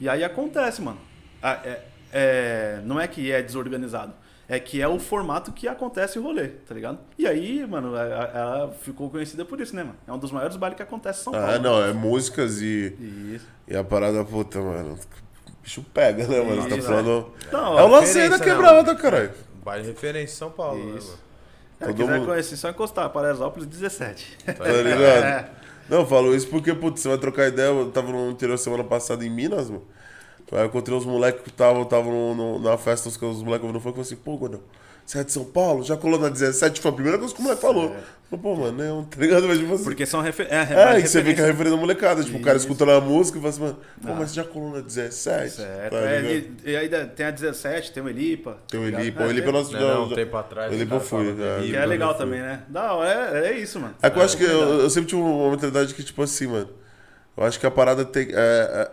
E 0.00 0.08
aí 0.08 0.24
acontece, 0.24 0.82
mano. 0.82 0.98
Ah, 1.42 1.60
é- 1.64 1.80
é- 2.12 2.80
não 2.84 2.98
é 3.00 3.06
que 3.06 3.30
é 3.30 3.40
desorganizado, 3.40 4.12
é 4.48 4.58
que 4.58 4.82
é 4.82 4.88
o 4.88 4.98
formato 4.98 5.52
que 5.52 5.68
acontece 5.68 6.18
o 6.18 6.22
rolê, 6.22 6.48
tá 6.48 6.74
ligado? 6.74 6.98
E 7.16 7.26
aí, 7.26 7.64
mano, 7.66 7.94
ela 7.96 8.72
ficou 8.82 9.08
conhecida 9.08 9.44
por 9.44 9.60
isso, 9.60 9.74
né, 9.76 9.84
mano? 9.84 9.96
É 10.06 10.12
um 10.12 10.18
dos 10.18 10.32
maiores 10.32 10.56
bailes 10.56 10.76
que 10.76 10.82
acontece 10.82 11.20
em 11.20 11.24
São 11.24 11.32
Paulo. 11.32 11.46
Ah, 11.48 11.58
não, 11.58 11.82
é 11.84 11.92
músicas 11.92 12.60
e, 12.60 12.96
Isso. 13.34 13.46
e 13.68 13.76
a 13.76 13.84
parada, 13.84 14.24
puta, 14.24 14.60
mano. 14.60 14.98
O 15.62 15.64
bicho 15.64 15.84
pega, 15.94 16.26
né, 16.26 16.40
mano? 16.40 16.62
Você 16.62 16.76
tá 16.76 16.82
falando. 16.82 17.32
Não, 17.52 17.78
É 17.78 17.82
o 17.84 17.88
lazer 17.88 18.28
da 18.28 18.38
quebrada, 18.38 18.94
caralho. 18.96 19.30
Vale 19.64 19.86
referência 19.86 20.34
em 20.34 20.36
São 20.38 20.50
Paulo, 20.50 20.84
né, 20.84 20.98
Isso. 20.98 21.06
mano? 21.08 21.18
Se 21.78 21.86
todo 21.86 21.94
quiser 21.96 22.18
mundo- 22.18 22.26
conhecer, 22.26 22.56
só 22.56 22.68
encostar, 22.70 23.08
Paraisópolis 23.10 23.66
17. 23.68 24.38
Tá 24.44 24.64
ligado? 24.64 25.50
Não, 25.88 25.98
eu 26.00 26.06
falo 26.06 26.34
isso 26.34 26.48
porque, 26.48 26.72
putz, 26.74 27.00
você 27.00 27.08
vai 27.08 27.18
trocar 27.18 27.46
ideia. 27.48 27.66
Eu 27.68 27.90
tava 27.90 28.10
no 28.12 28.30
interior 28.30 28.56
semana 28.58 28.84
passada 28.84 29.24
em 29.24 29.30
Minas, 29.30 29.68
mano. 29.70 29.84
Aí 30.52 30.58
eu 30.60 30.66
encontrei 30.66 30.96
uns 30.96 31.06
moleques 31.06 31.42
que 31.42 31.48
estavam 31.48 31.84
tava 31.84 32.04
no- 32.10 32.34
no- 32.34 32.58
na 32.58 32.76
festa, 32.76 33.08
os, 33.08 33.16
os 33.16 33.42
moleques 33.42 33.62
ouvindo 33.64 33.80
funk, 33.80 33.96
eu 33.98 34.04
falei 34.04 34.12
assim, 34.12 34.16
pô, 34.16 34.36
Gordão, 34.36 34.60
você 35.04 35.18
é 35.18 35.24
de 35.24 35.32
São 35.32 35.44
Paulo? 35.44 35.82
Já 35.84 35.96
colou 35.96 36.18
na 36.18 36.28
17? 36.28 36.80
Foi 36.80 36.90
a 36.90 36.94
primeira 36.94 37.18
coisa 37.18 37.34
que 37.34 37.40
o 37.40 37.42
moleque 37.42 37.60
falou. 37.62 37.94
Falei, 38.30 38.42
pô, 38.42 38.56
mano, 38.56 38.72
não, 38.82 39.04
tá 39.04 39.20
ligado? 39.20 39.46
Mas, 39.46 39.58
tipo 39.58 39.74
assim, 39.74 39.84
Porque 39.84 40.06
são 40.06 40.22
refer... 40.22 40.46
é, 40.50 40.94
É, 40.96 41.00
e 41.00 41.06
você 41.06 41.20
vê 41.20 41.34
que 41.34 41.40
é 41.40 41.44
referência. 41.44 41.46
referência 41.46 41.70
da 41.72 41.76
molecada. 41.76 42.24
Tipo, 42.24 42.38
o 42.38 42.40
cara 42.40 42.56
escutando 42.56 42.92
a 42.92 43.00
música 43.00 43.36
e 43.36 43.40
fala 43.40 43.50
assim, 43.52 43.60
mano, 43.62 43.78
pô, 44.00 44.08
Ah. 44.10 44.14
mas 44.18 44.30
você 44.30 44.36
já 44.36 44.44
colou 44.44 44.70
na 44.72 44.80
17? 44.80 45.50
Certo. 45.56 45.90
Tá 45.92 45.98
é, 45.98 46.22
e, 46.22 46.70
e 46.70 46.76
aí 46.76 46.88
tem 47.14 47.26
a 47.26 47.30
17, 47.30 47.92
tem 47.92 48.02
o 48.02 48.08
Elipa. 48.08 48.56
Tem 48.70 48.80
o 48.80 48.90
tá? 48.90 49.00
Elipa. 49.00 49.22
É, 49.22 49.26
O 49.26 49.30
Elipa 49.30 49.44
tem- 49.44 49.52
nós 49.52 49.70
Não, 49.70 49.80
já- 49.80 49.94
não, 49.94 50.04
um 50.06 50.14
tempo 50.14 50.36
atrás. 50.38 50.70
o 50.72 50.74
Elipa 50.74 50.98
foi, 51.00 51.28
é. 51.38 51.66
que 51.66 51.76
é 51.76 51.84
legal 51.84 52.14
também, 52.14 52.40
né? 52.40 52.60
Hora, 52.74 53.38
é, 53.38 53.48
é 53.52 53.58
isso, 53.58 53.78
mano. 53.78 53.94
É 54.00 54.08
que 54.08 54.18
eu 54.18 54.22
acho 54.22 54.36
que 54.38 54.44
eu, 54.44 54.80
eu 54.80 54.88
sempre 54.90 55.10
tive 55.10 55.20
uma 55.20 55.50
mentalidade 55.50 55.92
que, 55.92 56.02
tipo 56.02 56.22
assim, 56.22 56.46
mano. 56.46 56.70
Eu 57.36 57.44
acho 57.44 57.60
que 57.60 57.66
a 57.66 57.70
parada 57.70 58.02
tem. 58.04 58.28
É, 58.32 58.90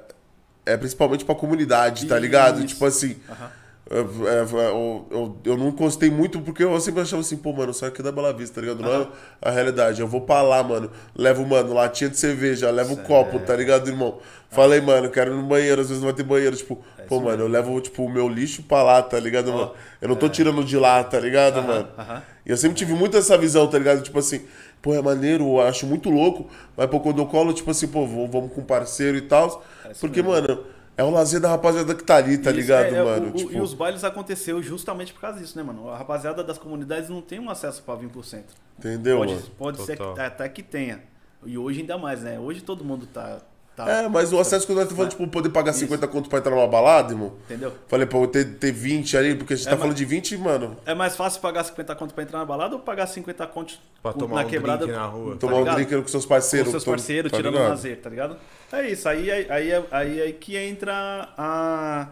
é, 0.65 0.73
é 0.73 0.77
principalmente 0.77 1.23
pra 1.23 1.33
comunidade, 1.35 2.05
tá 2.07 2.19
ligado? 2.19 2.57
Isso. 2.59 2.67
Tipo 2.67 2.85
assim. 2.85 3.15
Aham. 3.29 3.35
Eu, 3.41 3.47
é, 3.47 3.58
eu, 3.89 5.07
eu, 5.11 5.37
eu 5.43 5.57
não 5.57 5.69
encostei 5.69 6.09
muito 6.11 6.39
porque 6.41 6.63
eu 6.63 6.79
sempre 6.79 7.01
achava 7.01 7.21
assim, 7.21 7.37
pô, 7.37 7.51
mano, 7.51 7.73
saio 7.73 7.91
aqui 7.91 8.03
da 8.03 8.11
Bela 8.11 8.31
Vista, 8.31 8.55
tá 8.55 8.61
ligado? 8.61 8.83
Não 8.83 8.91
é 9.01 9.07
a 9.41 9.49
realidade. 9.49 9.99
Eu 9.99 10.07
vou 10.07 10.21
pra 10.21 10.41
lá, 10.43 10.61
mano. 10.61 10.91
Levo, 11.15 11.45
mano, 11.45 11.73
latinha 11.73 12.09
de 12.09 12.17
cerveja, 12.17 12.69
levo 12.69 12.95
Certo. 12.95 13.07
copo, 13.07 13.39
tá 13.39 13.55
ligado, 13.55 13.87
irmão? 13.87 14.19
Falei, 14.51 14.79
mano, 14.81 15.09
quero 15.09 15.31
ir 15.33 15.35
no 15.35 15.43
banheiro, 15.43 15.81
às 15.81 15.87
vezes 15.89 16.01
não 16.01 16.09
vai 16.09 16.15
ter 16.15 16.23
banheiro. 16.23 16.55
Tipo, 16.55 16.75
pô, 17.07 17.15
isso 17.17 17.25
mano, 17.25 17.43
eu 17.43 17.47
levo, 17.47 17.79
tipo, 17.81 18.03
o 18.03 18.09
meu 18.09 18.29
lixo 18.29 18.61
pra 18.63 18.83
lá, 18.83 19.01
tá 19.01 19.19
ligado, 19.19 19.51
mano? 19.51 19.71
Eu 20.01 20.07
não 20.09 20.15
tô 20.15 20.29
tirando 20.29 20.63
de 20.63 20.77
lá, 20.77 21.03
tá 21.03 21.19
ligado, 21.19 21.61
mano? 21.63 21.87
aham. 21.97 22.21
E 22.45 22.51
eu 22.51 22.57
sempre 22.57 22.77
tive 22.77 22.93
muito 22.93 23.15
essa 23.17 23.37
visão, 23.37 23.67
tá 23.67 23.77
ligado? 23.77 24.01
Tipo 24.01 24.17
assim, 24.19 24.41
pô, 24.81 24.93
é 24.95 25.01
maneiro, 25.01 25.43
eu 25.45 25.61
acho 25.61 25.85
muito 25.85 26.09
louco, 26.09 26.47
mas 26.75 26.87
pô, 26.89 26.99
quando 26.99 27.19
eu 27.21 27.25
colo, 27.27 27.53
tipo 27.53 27.69
assim, 27.69 27.87
pô, 27.87 28.05
vamos 28.05 28.51
com 28.53 28.61
um 28.61 28.63
parceiro 28.63 29.17
e 29.17 29.21
tal. 29.21 29.63
É 29.85 29.93
porque, 29.99 30.21
mesmo. 30.23 30.35
mano, 30.35 30.63
é 30.99 31.03
o 31.03 31.09
lazer 31.09 31.39
da 31.39 31.49
rapaziada 31.49 31.95
que 31.95 32.03
tá 32.03 32.17
ali, 32.17 32.37
tá 32.37 32.49
Isso, 32.49 32.59
ligado, 32.59 32.85
é, 32.87 32.97
é, 32.97 33.03
mano? 33.03 33.29
o- 33.29 33.31
tipo, 33.31 33.53
E 33.53 33.61
os 33.61 33.73
bailes 33.73 34.03
aconteceu 34.03 34.61
justamente 34.61 35.13
por 35.13 35.21
causa 35.21 35.39
disso, 35.39 35.57
né, 35.57 35.63
mano? 35.63 35.89
A 35.89 35.97
rapaziada 35.97 36.43
das 36.43 36.57
comunidades 36.57 37.09
não 37.09 37.21
tem 37.21 37.39
um 37.39 37.49
acesso 37.49 37.81
pra 37.83 37.95
vir 37.95 38.09
pro 38.09 38.21
centro. 38.23 38.55
entendeu, 38.77 39.17
Pode, 39.17 39.33
mano? 39.33 39.45
pode 39.57 39.81
ser 39.81 39.97
que, 39.97 40.19
até 40.19 40.47
que 40.49 40.61
tenha. 40.63 41.01
E 41.45 41.57
hoje 41.57 41.81
ainda 41.81 41.97
mais, 41.97 42.21
né? 42.21 42.37
Hoje 42.37 42.61
todo 42.61 42.83
mundo 42.83 43.05
tá, 43.07 43.39
Tá. 43.79 43.89
É, 43.89 44.09
mas 44.09 44.33
o 44.33 44.39
acesso 44.39 44.67
que 44.67 44.73
nós 44.73 44.83
estamos 44.83 44.97
falando, 44.97 45.11
tipo, 45.11 45.27
poder 45.29 45.47
pagar 45.51 45.71
50 45.71 46.05
conto 46.09 46.27
pra 46.29 46.39
entrar 46.39 46.53
numa 46.53 46.67
balada, 46.67 47.13
irmão. 47.13 47.33
Entendeu? 47.45 47.71
Falei, 47.87 48.05
pô, 48.05 48.27
ter, 48.27 48.43
ter 48.55 48.73
20 48.73 49.15
ali, 49.15 49.35
porque 49.35 49.53
a 49.53 49.55
gente 49.55 49.63
tá 49.65 49.71
mas- 49.71 49.79
falando 49.79 49.95
de 49.95 50.03
20, 50.03 50.37
mano. 50.37 50.75
É 50.85 50.93
mais 50.93 51.15
fácil 51.15 51.39
pagar 51.39 51.63
50 51.63 51.95
conto 51.95 52.13
pra 52.13 52.23
entrar 52.25 52.39
na 52.39 52.45
balada 52.45 52.75
ou 52.75 52.81
pagar 52.81 53.07
50 53.07 53.47
conto 53.47 53.79
Pra 54.03 54.11
com- 54.11 54.19
tomar 54.19 54.35
na 54.41 54.41
um 54.47 54.49
quebrada 54.49 54.85
drink 54.85 54.97
na 54.99 55.05
rua. 55.05 55.31
tá 55.35 55.39
Tomar 55.39 55.55
um 55.59 55.73
drink 55.75 55.95
com 56.01 56.07
seus 56.09 56.25
com 56.25 56.29
parceiros. 56.29 56.71
seus 56.71 56.83
tô- 56.83 56.91
parceiros, 56.91 57.31
tá 57.31 57.37
tirando 57.37 57.53
o 57.53 57.57
ligado? 57.57 57.69
lazer, 57.71 57.97
tá 58.01 58.09
ligado? 58.09 58.37
É 58.73 58.89
isso, 58.89 59.07
aí, 59.07 59.31
aí, 59.31 59.47
aí, 59.49 59.71
é- 59.71 59.83
aí, 59.91 60.21
aí 60.23 60.33
que 60.33 60.57
entra 60.57 61.29
a, 61.37 62.07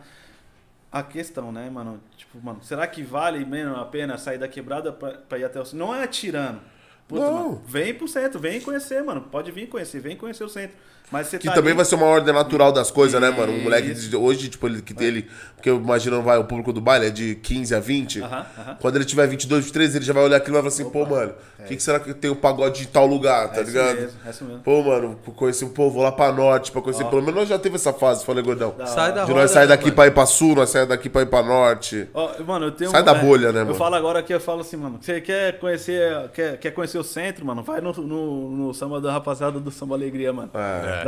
a 0.89 1.03
questão, 1.03 1.51
né, 1.51 1.69
mano? 1.69 1.99
Tipo, 2.15 2.39
mano, 2.41 2.59
será 2.63 2.87
que 2.87 3.03
vale 3.03 3.43
mesmo 3.43 3.75
a 3.75 3.83
pena 3.85 4.17
sair 4.17 4.37
da 4.37 4.47
quebrada 4.47 4.91
pra, 4.93 5.11
pra 5.27 5.37
ir 5.37 5.43
até 5.43 5.59
o? 5.59 5.63
Não 5.73 5.93
é 5.93 6.03
atirando. 6.03 6.59
Puta, 7.07 7.21
Não. 7.21 7.33
mano, 7.33 7.61
vem 7.67 7.93
pro 7.93 8.07
centro, 8.07 8.39
vem 8.39 8.59
conhecer, 8.59 9.01
mano. 9.03 9.21
Pode 9.31 9.51
vir 9.51 9.67
conhecer, 9.67 9.99
vem 10.01 10.15
conhecer 10.17 10.43
o 10.43 10.49
centro. 10.49 10.75
Mas 11.09 11.27
você 11.27 11.37
Que 11.37 11.47
tá 11.47 11.53
também 11.53 11.69
ali- 11.69 11.77
vai 11.77 11.85
ser 11.85 11.95
uma 11.95 12.05
ordem 12.05 12.33
natural 12.33 12.69
das 12.69 12.91
coisas, 12.91 13.21
né, 13.21 13.29
mano? 13.29 13.53
Um 13.53 13.63
moleque 13.63 13.91
Isso. 13.91 14.09
de 14.09 14.15
hoje, 14.17 14.49
tipo, 14.49 14.67
ele, 14.67 14.81
que 14.81 14.93
ele. 15.01 15.25
Porque 15.55 15.69
eu 15.69 15.77
imagino, 15.77 16.21
vai, 16.21 16.37
o 16.37 16.43
público 16.43 16.73
do 16.73 16.81
baile 16.81 17.05
é 17.07 17.09
de 17.09 17.35
15 17.35 17.73
a 17.73 17.79
20. 17.79 18.21
Aham, 18.21 18.45
aham. 18.59 18.77
Quando 18.81 18.97
ele 18.97 19.05
tiver 19.05 19.25
22, 19.25 19.63
23, 19.63 19.95
ele 19.95 20.03
já 20.03 20.11
vai 20.11 20.23
olhar 20.25 20.35
aquilo 20.35 20.57
e 20.57 20.61
vai 20.61 20.69
falar 20.69 20.73
assim, 20.83 20.89
pô, 20.91 21.05
mano, 21.05 21.33
o 21.59 21.63
que, 21.63 21.77
que 21.77 21.81
será 21.81 21.97
que 22.01 22.13
tem 22.13 22.29
o 22.29 22.35
pagode 22.35 22.81
de 22.81 22.87
tal 22.89 23.07
lugar, 23.07 23.47
tá 23.53 23.59
é 23.59 23.63
isso 23.63 23.71
ligado? 23.71 23.95
mesmo, 23.95 24.19
é 24.25 24.29
isso 24.29 24.43
mesmo. 24.43 24.59
Pô, 24.63 24.83
mano, 24.83 25.17
conhecer, 25.37 25.65
pô, 25.67 25.89
vou 25.89 26.03
lá 26.03 26.11
pra 26.11 26.29
norte 26.33 26.73
pra 26.73 26.81
conhecer. 26.81 27.05
Pelo 27.05 27.21
menos 27.21 27.35
nós 27.39 27.47
já 27.47 27.57
teve 27.57 27.75
essa 27.77 27.93
fase, 27.93 28.25
falei, 28.25 28.43
gordão. 28.43 28.75
Da 28.77 28.85
Sai 28.85 29.13
da 29.13 29.23
De 29.23 29.31
roda, 29.31 29.43
nós 29.43 29.51
sair 29.51 29.61
né, 29.63 29.67
daqui 29.69 29.85
mano? 29.85 29.95
pra 29.95 30.07
ir 30.07 30.11
pra 30.11 30.25
sul, 30.25 30.55
nós 30.55 30.69
sair 30.69 30.85
daqui 30.85 31.07
pra 31.07 31.21
ir 31.21 31.27
pra 31.27 31.41
norte. 31.41 32.05
Ó, 32.13 32.31
mano, 32.43 32.65
eu 32.65 32.71
tenho 32.71 32.91
Sai 32.91 33.01
da 33.01 33.13
é, 33.15 33.19
bolha, 33.21 33.53
né, 33.53 33.61
Eu 33.61 33.65
mano? 33.67 33.77
falo 33.77 33.95
agora 33.95 34.21
que 34.21 34.33
eu 34.33 34.41
falo 34.41 34.59
assim, 34.59 34.75
mano. 34.75 34.99
Você 35.01 35.21
quer 35.21 35.57
conhecer, 35.57 36.29
quer, 36.33 36.57
quer 36.59 36.71
conhecer 36.71 36.96
o 36.97 37.03
centro, 37.03 37.45
mano? 37.45 37.63
Vai 37.63 37.81
no, 37.81 37.91
no, 37.93 38.49
no 38.51 38.73
samba 38.73 38.99
da 38.99 39.11
rapaziada 39.11 39.59
do 39.59 39.71
Samba 39.71 39.95
Alegria, 39.95 40.31
mano. 40.33 40.49
É, 40.53 41.05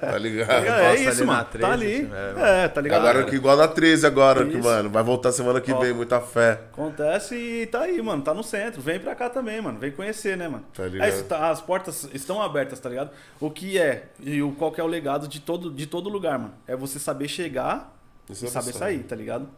tá 0.00 0.18
ligado? 0.18 0.50
É, 0.50 0.90
ali 0.90 1.06
isso, 1.06 1.26
mano. 1.26 1.44
13, 1.44 1.66
tá 1.66 1.72
ali. 1.72 1.94
assim, 1.96 2.10
É, 2.40 2.64
é, 2.64 2.68
tá 2.68 2.80
ligado? 2.80 3.06
Agora 3.06 3.24
que 3.24 3.36
igual 3.36 3.56
da 3.56 3.68
13 3.68 4.06
agora, 4.06 4.44
que, 4.46 4.56
mano, 4.56 4.90
vai 4.90 5.02
voltar 5.02 5.32
semana 5.32 5.60
que 5.60 5.72
Ó. 5.72 5.78
vem, 5.78 5.92
muita 5.92 6.20
fé. 6.20 6.60
Acontece 6.72 7.34
e 7.34 7.66
tá 7.66 7.82
aí, 7.82 8.00
mano. 8.02 8.22
Tá 8.22 8.32
no 8.34 8.42
centro. 8.42 8.80
Vem 8.80 8.98
pra 8.98 9.14
cá 9.14 9.28
também, 9.30 9.60
mano. 9.60 9.78
Vem 9.78 9.90
conhecer, 9.92 10.36
né, 10.36 10.48
mano? 10.48 10.64
Tá 10.74 10.84
ligado. 10.84 11.06
É 11.06 11.08
isso, 11.10 11.24
tá- 11.24 11.50
as 11.50 11.60
portas 11.60 12.08
estão 12.12 12.40
abertas, 12.42 12.78
tá 12.80 12.88
ligado? 12.88 13.10
O 13.40 13.50
que 13.50 13.78
é 13.78 14.04
e 14.20 14.42
o, 14.42 14.52
qual 14.52 14.72
que 14.72 14.80
é 14.80 14.84
o 14.84 14.86
legado 14.86 15.28
de 15.28 15.40
todo, 15.40 15.70
de 15.70 15.86
todo 15.86 16.08
lugar, 16.08 16.38
mano? 16.38 16.54
É 16.66 16.74
você 16.76 16.98
saber 16.98 17.28
chegar 17.28 17.94
Isso 18.28 18.44
e 18.44 18.48
é 18.48 18.50
saber 18.50 18.72
sair, 18.72 19.00
tá 19.04 19.14
ligado? 19.16 19.48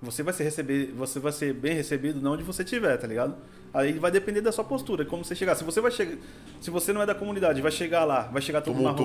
Você 0.00 0.22
vai 0.22 0.32
ser 0.32 0.44
receber, 0.44 0.92
você 0.96 1.18
vai 1.18 1.32
ser 1.32 1.52
bem 1.52 1.74
recebido 1.74 2.20
de 2.20 2.26
onde 2.26 2.44
você 2.44 2.62
estiver, 2.62 2.96
tá 2.96 3.06
ligado? 3.06 3.34
Aí 3.74 3.92
vai 3.98 4.10
depender 4.12 4.40
da 4.40 4.52
sua 4.52 4.62
postura, 4.64 5.04
como 5.04 5.24
você 5.24 5.34
chegar. 5.34 5.56
Se 5.56 5.64
você 5.64 5.80
vai 5.80 5.90
chegar, 5.90 6.16
se 6.60 6.70
você 6.70 6.92
não 6.92 7.02
é 7.02 7.06
da 7.06 7.14
comunidade, 7.16 7.60
vai 7.60 7.72
chegar 7.72 8.04
lá, 8.04 8.22
vai 8.22 8.40
chegar 8.40 8.60
todo 8.60 8.76
mundo 8.76 8.96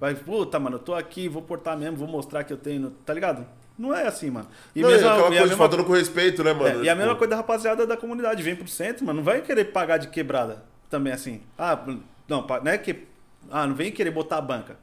vai, 0.00 0.14
puta, 0.14 0.60
mano, 0.60 0.76
eu 0.76 0.80
tô 0.80 0.94
aqui, 0.94 1.28
vou 1.28 1.42
portar 1.42 1.76
mesmo, 1.76 1.96
vou 1.96 2.06
mostrar 2.06 2.44
que 2.44 2.52
eu 2.52 2.56
tenho, 2.56 2.90
tá 3.04 3.12
ligado? 3.12 3.44
Não 3.76 3.92
é 3.92 4.06
assim, 4.06 4.30
mano. 4.30 4.46
E 4.76 4.80
não, 4.80 4.90
mesmo 4.90 5.06
é 5.06 5.10
a- 5.10 5.12
aquela 5.14 5.28
coisa 5.28 5.42
mesma- 5.42 5.56
faltando 5.56 5.84
com 5.84 5.92
respeito, 5.92 6.44
né, 6.44 6.50
é, 6.50 6.54
mano? 6.54 6.84
e 6.84 6.88
a 6.88 6.94
mesma 6.94 7.10
Tipo, 7.10 7.18
coisa 7.18 7.30
da 7.30 7.36
rapaziada 7.36 7.86
da 7.86 7.96
comunidade, 7.96 8.42
vem 8.44 8.54
pro 8.54 8.68
centro, 8.68 9.04
mano, 9.04 9.16
não 9.18 9.24
vai 9.24 9.40
querer 9.42 9.64
pagar 9.66 9.96
de 9.98 10.06
quebrada 10.08 10.62
também 10.88 11.12
assim. 11.12 11.40
Ah, 11.58 11.76
não, 12.28 12.46
não 12.46 12.70
é 12.70 12.78
que. 12.78 13.08
Ah, 13.50 13.66
não 13.66 13.74
vem 13.74 13.90
querer 13.90 14.12
botar 14.12 14.36
a 14.38 14.40
banca. 14.40 14.76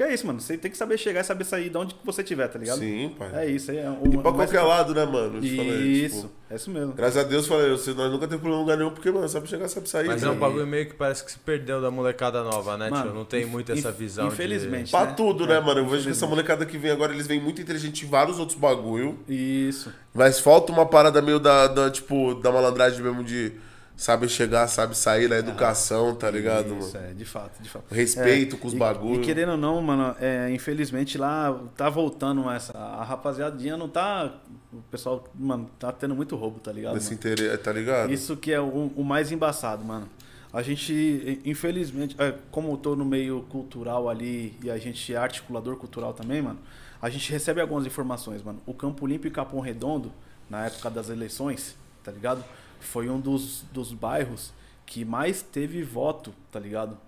Porque 0.00 0.12
é 0.12 0.14
isso, 0.14 0.26
mano. 0.26 0.40
Você 0.40 0.56
tem 0.56 0.70
que 0.70 0.78
saber 0.78 0.96
chegar 0.96 1.20
e 1.20 1.24
saber 1.24 1.44
sair 1.44 1.68
de 1.68 1.76
onde 1.76 1.92
que 1.94 2.06
você 2.06 2.22
tiver, 2.24 2.48
tá 2.48 2.58
ligado? 2.58 2.78
Sim, 2.78 3.14
pai. 3.18 3.30
É 3.34 3.50
isso, 3.50 3.70
aí 3.70 3.76
é 3.76 3.82
E 3.84 3.86
uma, 3.86 4.22
pra 4.22 4.32
mais- 4.32 4.50
qualquer 4.50 4.62
lado, 4.66 4.94
né, 4.94 5.04
mano? 5.04 5.38
Te 5.42 5.54
falei, 5.54 5.76
Isso, 5.76 6.22
tipo, 6.22 6.30
é 6.48 6.56
isso 6.56 6.70
mesmo. 6.70 6.92
Graças 6.94 7.18
a 7.18 7.22
Deus, 7.22 7.46
falei, 7.46 7.70
você, 7.70 7.92
nós 7.92 8.10
nunca 8.10 8.26
teve 8.26 8.40
problema 8.40 8.56
em 8.56 8.64
lugar 8.64 8.78
nenhum, 8.78 8.90
porque, 8.92 9.10
mano, 9.10 9.28
sabe 9.28 9.46
chegar, 9.46 9.68
sabe 9.68 9.90
sair. 9.90 10.06
Mas 10.06 10.22
é 10.22 10.26
né? 10.26 10.32
um 10.32 10.38
bagulho 10.38 10.66
meio 10.66 10.86
que 10.86 10.94
parece 10.94 11.22
que 11.22 11.30
se 11.32 11.38
perdeu 11.40 11.82
da 11.82 11.90
molecada 11.90 12.42
nova, 12.42 12.78
né, 12.78 12.88
Mano, 12.88 13.02
tio? 13.10 13.14
Não 13.14 13.24
tem 13.26 13.44
muito 13.44 13.72
essa 13.72 13.92
visão 13.92 14.28
de- 14.28 14.32
infelizmente. 14.32 14.90
Pra 14.90 15.04
né? 15.04 15.12
tudo, 15.14 15.46
né, 15.46 15.56
É, 15.56 15.60
mano? 15.60 15.80
Eu 15.80 15.86
vejo 15.86 16.04
que 16.04 16.10
essa 16.12 16.26
molecada 16.26 16.64
que 16.64 16.78
vem 16.78 16.92
agora, 16.92 17.12
eles 17.12 17.26
vêm 17.26 17.38
muito 17.38 17.60
inteligente 17.60 18.06
em 18.06 18.08
vários 18.08 18.38
outros 18.38 18.56
bagulho. 18.58 19.18
Isso. 19.28 19.92
Mas 20.14 20.40
falta 20.40 20.72
uma 20.72 20.86
parada 20.86 21.20
meio 21.20 21.38
da, 21.38 21.66
da, 21.66 21.90
tipo, 21.90 22.36
da 22.36 22.50
malandragem 22.50 23.02
mesmo 23.02 23.22
de 23.22 23.52
sabe 24.00 24.26
chegar, 24.30 24.66
sabe 24.66 24.96
sair 24.96 25.28
na 25.28 25.36
educação, 25.36 26.14
tá 26.14 26.30
ligado, 26.30 26.74
Isso, 26.78 26.94
mano? 26.94 27.06
é, 27.10 27.12
de 27.12 27.24
fato, 27.26 27.62
de 27.62 27.68
fato. 27.68 27.94
Respeito 27.94 28.56
com 28.56 28.66
os 28.66 28.72
bagulhos. 28.72 29.18
E 29.18 29.26
querendo 29.26 29.52
ou 29.52 29.58
não, 29.58 29.82
mano, 29.82 30.16
é, 30.18 30.50
infelizmente 30.50 31.18
lá 31.18 31.60
tá 31.76 31.90
voltando 31.90 32.50
essa. 32.50 32.72
A 32.78 33.04
rapaziadinha 33.04 33.76
não 33.76 33.90
tá. 33.90 34.32
O 34.72 34.80
pessoal, 34.90 35.28
mano, 35.34 35.70
tá 35.78 35.92
tendo 35.92 36.14
muito 36.14 36.34
roubo, 36.34 36.58
tá 36.60 36.72
ligado? 36.72 36.94
Desse 36.94 37.08
mano? 37.10 37.18
interesse, 37.18 37.58
tá 37.58 37.70
ligado? 37.72 38.10
Isso 38.10 38.38
que 38.38 38.50
é 38.50 38.58
o, 38.58 38.90
o 38.96 39.04
mais 39.04 39.30
embaçado, 39.30 39.84
mano. 39.84 40.08
A 40.50 40.62
gente, 40.62 41.38
infelizmente, 41.44 42.16
é, 42.18 42.34
como 42.50 42.72
eu 42.72 42.78
tô 42.78 42.96
no 42.96 43.04
meio 43.04 43.42
cultural 43.50 44.08
ali 44.08 44.56
e 44.64 44.70
a 44.70 44.78
gente 44.78 45.12
é 45.12 45.18
articulador 45.18 45.76
cultural 45.76 46.14
também, 46.14 46.40
mano, 46.40 46.58
a 47.02 47.10
gente 47.10 47.30
recebe 47.30 47.60
algumas 47.60 47.84
informações, 47.84 48.42
mano. 48.42 48.62
O 48.64 48.72
Campo 48.72 49.06
Limpo 49.06 49.26
e 49.26 49.30
Capão 49.30 49.60
Redondo, 49.60 50.10
na 50.48 50.64
época 50.64 50.88
das 50.88 51.10
eleições, 51.10 51.76
tá 52.02 52.10
ligado? 52.10 52.42
Foi 52.80 53.08
um 53.08 53.20
dos, 53.20 53.62
dos 53.72 53.92
bairros 53.92 54.52
que 54.86 55.04
mais 55.04 55.42
teve 55.42 55.82
voto, 55.84 56.34
tá 56.50 56.58
ligado? 56.58 56.98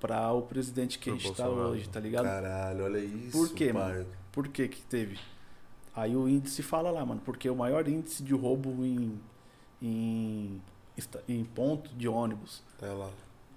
Pra 0.00 0.30
o 0.32 0.42
presidente 0.42 0.98
que 0.98 1.08
a 1.08 1.12
Pro 1.14 1.22
gente 1.22 1.36
tá 1.36 1.44
Bolsonaro. 1.44 1.70
hoje, 1.70 1.88
tá 1.88 1.98
ligado? 2.00 2.24
Caralho, 2.24 2.84
olha 2.84 2.98
isso. 2.98 3.30
Por 3.32 3.54
quê, 3.54 3.72
pai. 3.72 3.92
mano? 3.94 4.06
Por 4.30 4.48
que 4.48 4.68
que 4.68 4.82
teve? 4.82 5.18
Aí 5.96 6.14
o 6.14 6.28
índice 6.28 6.62
fala 6.62 6.90
lá, 6.90 7.06
mano, 7.06 7.22
porque 7.24 7.48
o 7.48 7.54
maior 7.56 7.88
índice 7.88 8.22
de 8.22 8.34
roubo 8.34 8.84
em, 8.84 9.18
em, 9.80 10.60
em 11.28 11.44
ponto 11.44 11.94
de 11.94 12.08
ônibus, 12.08 12.62
É 12.82 12.86
lá. 12.88 13.08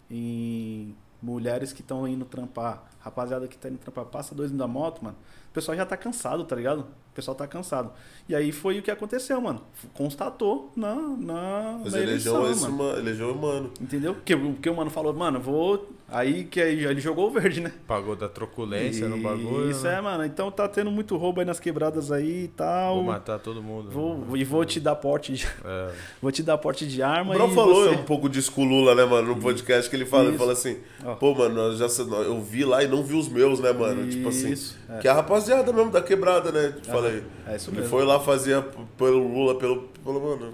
em 0.10 0.96
mulheres 1.22 1.74
que 1.74 1.82
estão 1.82 2.08
indo 2.08 2.24
trampar, 2.26 2.86
rapaziada 3.00 3.48
que 3.48 3.58
tá 3.58 3.68
indo 3.70 3.80
trampar, 3.80 4.06
passa 4.06 4.36
dois 4.36 4.52
da 4.52 4.68
moto, 4.68 5.04
mano, 5.04 5.18
o 5.50 5.54
pessoal 5.54 5.76
já 5.78 5.86
tá 5.86 5.98
cansado, 5.98 6.44
tá 6.44 6.56
ligado? 6.56 6.82
O 6.82 7.16
pessoal 7.18 7.36
tá 7.36 7.48
cansado. 7.48 7.92
E 8.30 8.36
aí 8.36 8.52
foi 8.52 8.78
o 8.78 8.82
que 8.84 8.92
aconteceu, 8.92 9.42
mano. 9.42 9.62
Constatou 9.94 10.72
na, 10.76 10.94
na, 10.96 11.80
Mas 11.84 11.94
na 11.94 12.00
elegeu 12.00 12.36
eleição, 12.36 12.52
esse, 12.52 12.70
mano. 12.70 13.00
Elegeu 13.00 13.32
o 13.32 13.38
mano. 13.38 13.72
Entendeu? 13.82 14.14
Porque, 14.14 14.36
porque 14.36 14.70
o 14.70 14.76
mano 14.76 14.92
falou, 14.92 15.14
mano, 15.14 15.40
vou. 15.40 15.94
Aí 16.10 16.46
que 16.46 16.62
aí 16.62 16.86
ele 16.86 17.02
jogou 17.02 17.28
o 17.28 17.32
verde, 17.32 17.60
né? 17.60 17.74
Pagou 17.86 18.16
da 18.16 18.30
truculência 18.30 19.10
no 19.10 19.18
bagulho. 19.18 19.70
Isso 19.70 19.84
né? 19.84 19.96
é, 19.96 20.02
mano. 20.02 20.26
Então 20.26 20.50
tá 20.52 20.68
tendo 20.68 20.90
muito 20.90 21.18
roubo 21.18 21.42
aí 21.42 21.46
nas 21.46 21.60
quebradas 21.60 22.12
aí 22.12 22.46
e 22.46 22.48
tal. 22.50 22.96
Vou 22.96 23.04
matar 23.06 23.40
todo 23.40 23.62
mundo. 23.64 23.90
Vou, 23.90 24.38
e 24.38 24.44
vou 24.44 24.64
te 24.64 24.80
dar 24.80 24.96
porte 24.96 25.34
de, 25.34 25.48
É. 25.66 25.92
vou 26.22 26.32
te 26.32 26.44
dar 26.44 26.58
porte 26.58 26.88
de 26.88 27.02
O 27.02 27.06
arma 27.06 27.34
Bro 27.34 27.52
e 27.52 27.56
falou 27.56 27.84
você... 27.84 27.96
um 27.96 28.04
pouco 28.04 28.30
disso 28.30 28.52
com 28.52 28.62
o 28.62 28.66
Lula, 28.66 28.96
né, 28.96 29.04
mano, 29.04 29.36
no 29.36 29.42
podcast 29.42 29.90
que 29.90 29.96
ele 29.96 30.06
fala, 30.06 30.26
ele 30.26 30.32
Isso. 30.32 30.40
fala 30.40 30.54
assim, 30.54 30.78
pô, 31.20 31.34
mano, 31.34 31.56
nós 31.56 31.78
já, 31.78 32.04
eu 32.04 32.42
vi 32.42 32.64
lá 32.64 32.84
e 32.84 32.88
não 32.88 33.04
vi 33.04 33.16
os 33.16 33.28
meus, 33.28 33.60
né, 33.60 33.74
mano? 33.74 34.08
Tipo 34.08 34.30
assim, 34.30 34.52
Isso, 34.52 34.78
é. 34.90 35.00
que 35.00 35.08
a 35.08 35.14
rapaziada 35.14 35.47
mesmo 35.56 35.92
da 35.92 36.02
quebrada, 36.02 36.52
né? 36.52 36.72
Te 36.82 36.88
falei. 36.90 37.24
é 37.48 37.56
isso 37.56 37.72
mesmo. 37.72 37.90
foi 37.90 38.04
lá 38.06 38.20
fazia 38.20 38.62
p- 38.62 38.78
pelo 38.98 39.28
Lula, 39.28 39.58
pelo, 39.58 39.84
pelo, 40.04 40.20
mano, 40.22 40.54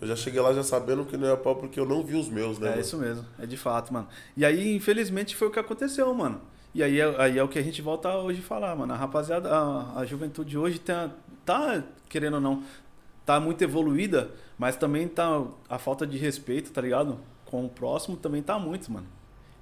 eu 0.00 0.06
já 0.08 0.14
cheguei 0.16 0.40
lá 0.40 0.52
já 0.52 0.62
sabendo 0.62 1.04
que 1.04 1.16
não 1.16 1.28
ia 1.28 1.36
pau 1.36 1.56
porque 1.56 1.78
eu 1.80 1.86
não 1.86 2.02
vi 2.02 2.14
os 2.16 2.28
meus, 2.28 2.58
né? 2.58 2.66
É 2.68 2.70
mano? 2.70 2.80
isso 2.82 2.96
mesmo, 2.98 3.24
é 3.38 3.46
de 3.46 3.56
fato, 3.56 3.92
mano. 3.92 4.06
E 4.36 4.44
aí, 4.44 4.74
infelizmente, 4.76 5.34
foi 5.34 5.48
o 5.48 5.50
que 5.50 5.58
aconteceu, 5.58 6.12
mano. 6.14 6.40
E 6.74 6.82
aí, 6.82 7.00
é- 7.00 7.14
aí 7.22 7.38
é 7.38 7.42
o 7.42 7.48
que 7.48 7.58
a 7.58 7.62
gente 7.62 7.80
volta 7.82 8.14
hoje 8.18 8.40
a 8.40 8.42
falar, 8.42 8.76
mano. 8.76 8.92
A 8.92 8.96
rapaziada, 8.96 9.50
a, 9.50 10.00
a 10.00 10.04
juventude 10.04 10.56
hoje 10.56 10.78
tá, 10.78 11.10
tá, 11.44 11.82
querendo 12.08 12.34
ou 12.34 12.40
não, 12.40 12.62
tá 13.26 13.40
muito 13.40 13.62
evoluída, 13.62 14.30
mas 14.58 14.76
também 14.76 15.08
tá 15.08 15.42
a 15.68 15.78
falta 15.78 16.06
de 16.06 16.16
respeito, 16.18 16.70
tá 16.70 16.80
ligado? 16.80 17.18
Com 17.46 17.64
o 17.64 17.68
próximo 17.68 18.16
também 18.16 18.42
tá 18.42 18.58
muito, 18.58 18.92
mano. 18.92 19.06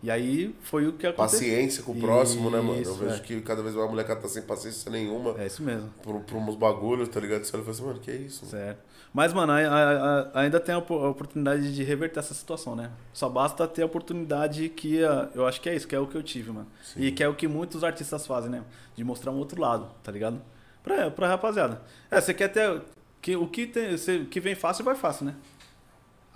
E 0.02 0.10
aí 0.10 0.54
foi 0.62 0.86
o 0.86 0.92
que 0.92 1.06
aconteceu. 1.06 1.38
Paciência 1.40 1.82
com 1.82 1.92
o 1.92 2.00
próximo, 2.00 2.50
né, 2.50 2.58
mano? 2.60 2.76
Eu 2.76 2.82
Isso, 2.82 2.94
vejo 2.94 3.14
é. 3.14 3.18
que 3.20 3.40
cada 3.40 3.62
vez 3.62 3.74
mais 3.74 3.86
a 3.86 3.90
molecada 3.90 4.20
tá 4.20 4.28
sem 4.28 4.42
paciência 4.42 4.90
nenhuma 4.90 5.34
É 5.38 5.46
isso 5.46 5.62
mesmo. 5.62 5.88
por, 6.02 6.20
por 6.20 6.36
uns 6.36 6.54
bagulhos, 6.54 7.08
tá 7.08 7.18
ligado? 7.18 7.44
Você 7.44 7.56
olha 7.56 7.62
e 7.62 7.64
fala 7.64 7.74
assim, 7.76 7.86
mano, 7.86 8.00
que 8.00 8.12
isso? 8.12 8.44
mano? 8.44 8.50
Certo. 8.56 8.78
Mas, 9.12 9.32
mano, 9.32 9.52
a- 9.52 9.56
a- 9.56 10.20
a- 10.34 10.40
ainda 10.42 10.60
tem 10.60 10.74
a 10.74 10.78
op- 10.78 10.92
a 10.92 11.08
oportunidade 11.08 11.74
de 11.74 11.82
reverter 11.82 12.20
essa 12.20 12.34
situação, 12.34 12.76
né? 12.76 12.90
Só 13.14 13.28
basta 13.30 13.66
ter 13.66 13.82
a 13.82 13.86
oportunidade 13.86 14.68
que 14.68 15.02
ah, 15.02 15.30
eu 15.34 15.46
acho 15.46 15.60
que 15.60 15.68
é 15.70 15.74
isso, 15.74 15.88
que 15.88 15.94
é 15.94 15.98
o 15.98 16.06
que 16.06 16.14
eu 16.16 16.22
tive, 16.22 16.52
mano. 16.52 16.66
E 16.96 17.10
que 17.10 17.22
é 17.22 17.28
o 17.28 17.34
que 17.34 17.48
muitos 17.48 17.82
artistas 17.82 18.26
fazem, 18.26 18.50
né? 18.50 18.62
De 18.94 19.02
mostrar 19.02 19.32
um 19.32 19.38
outro 19.38 19.60
lado, 19.60 19.88
tá 20.04 20.12
ligado? 20.12 20.40
Pra, 20.84 21.10
pra 21.10 21.26
rapaziada. 21.28 21.80
É, 22.10 22.20
você 22.20 22.34
quer 22.34 22.48
ter. 22.48 22.82
Que, 23.22 23.34
o 23.34 23.48
que, 23.48 23.66
tem, 23.66 23.96
você- 23.96 24.24
que 24.30 24.38
vem 24.38 24.54
fácil, 24.54 24.84
vai 24.84 24.94
fácil, 24.94 25.24
né? 25.26 25.34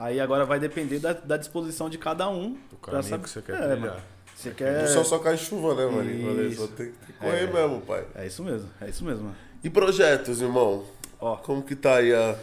Aí 0.03 0.19
agora 0.21 0.45
vai 0.45 0.59
depender 0.59 0.99
da, 0.99 1.13
da 1.13 1.37
disposição 1.37 1.91
de 1.91 1.99
cada 1.99 2.29
um. 2.29 2.57
O 2.73 2.77
pra 2.77 2.93
caminho 2.93 3.03
saber- 3.11 3.23
que 3.25 3.31
você 3.31 3.43
quer 3.43 3.53
é, 3.53 3.57
trilhar. 3.59 3.79
mano. 3.79 3.97
Você 4.35 4.51
quer. 4.53 4.85
O 4.85 4.89
céu 4.89 5.05
só 5.05 5.19
cai 5.19 5.37
chuva, 5.37 5.75
né, 5.75 5.85
mano? 5.85 6.55
Só 6.55 6.67
tem, 6.69 6.93
que 7.07 7.13
correr 7.13 7.45
É. 7.45 7.53
mesmo, 7.53 7.81
pai. 7.83 8.05
É 8.15 8.27
isso 8.27 8.43
mesmo, 8.43 8.69
é 8.81 8.89
isso 8.89 9.05
mesmo, 9.05 9.25
mano. 9.25 9.37
E 9.63 9.69
projetos, 9.69 10.41
irmão? 10.41 10.85
Ó. 11.21 11.37
Como 11.37 11.63
que 11.63 11.77
tá 11.77 11.97
aí 11.97 12.15
a 12.15 12.35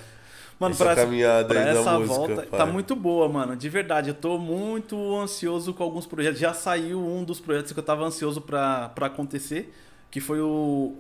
Mano, 0.60 0.74
essa 0.74 0.84
pra 0.84 0.94
essa, 0.94 1.02
caminhada 1.02 1.48
pra 1.48 1.60
aí 1.60 1.74
da 1.74 1.80
essa 1.80 2.00
música? 2.00 2.16
volta, 2.16 2.36
pai? 2.44 2.60
tá 2.60 2.66
muito 2.68 2.96
boa, 2.96 3.28
mano. 3.28 3.56
De 3.56 3.70
verdade, 3.70 4.10
eu 4.10 4.14
tô 4.14 4.38
muito 4.38 5.16
ansioso 5.18 5.74
com 5.74 5.84
alguns 5.84 6.06
projetos. 6.06 6.40
Já 6.40 6.54
saiu 6.54 7.00
um 7.00 7.24
dos 7.24 7.40
projetos 7.40 7.72
que 7.72 7.80
eu 7.80 7.84
tava 7.84 8.04
ansioso 8.06 8.42
pra, 8.42 8.90
pra 8.90 9.08
acontecer, 9.08 9.74
que 10.12 10.20
foi 10.20 10.40
o, 10.42 10.96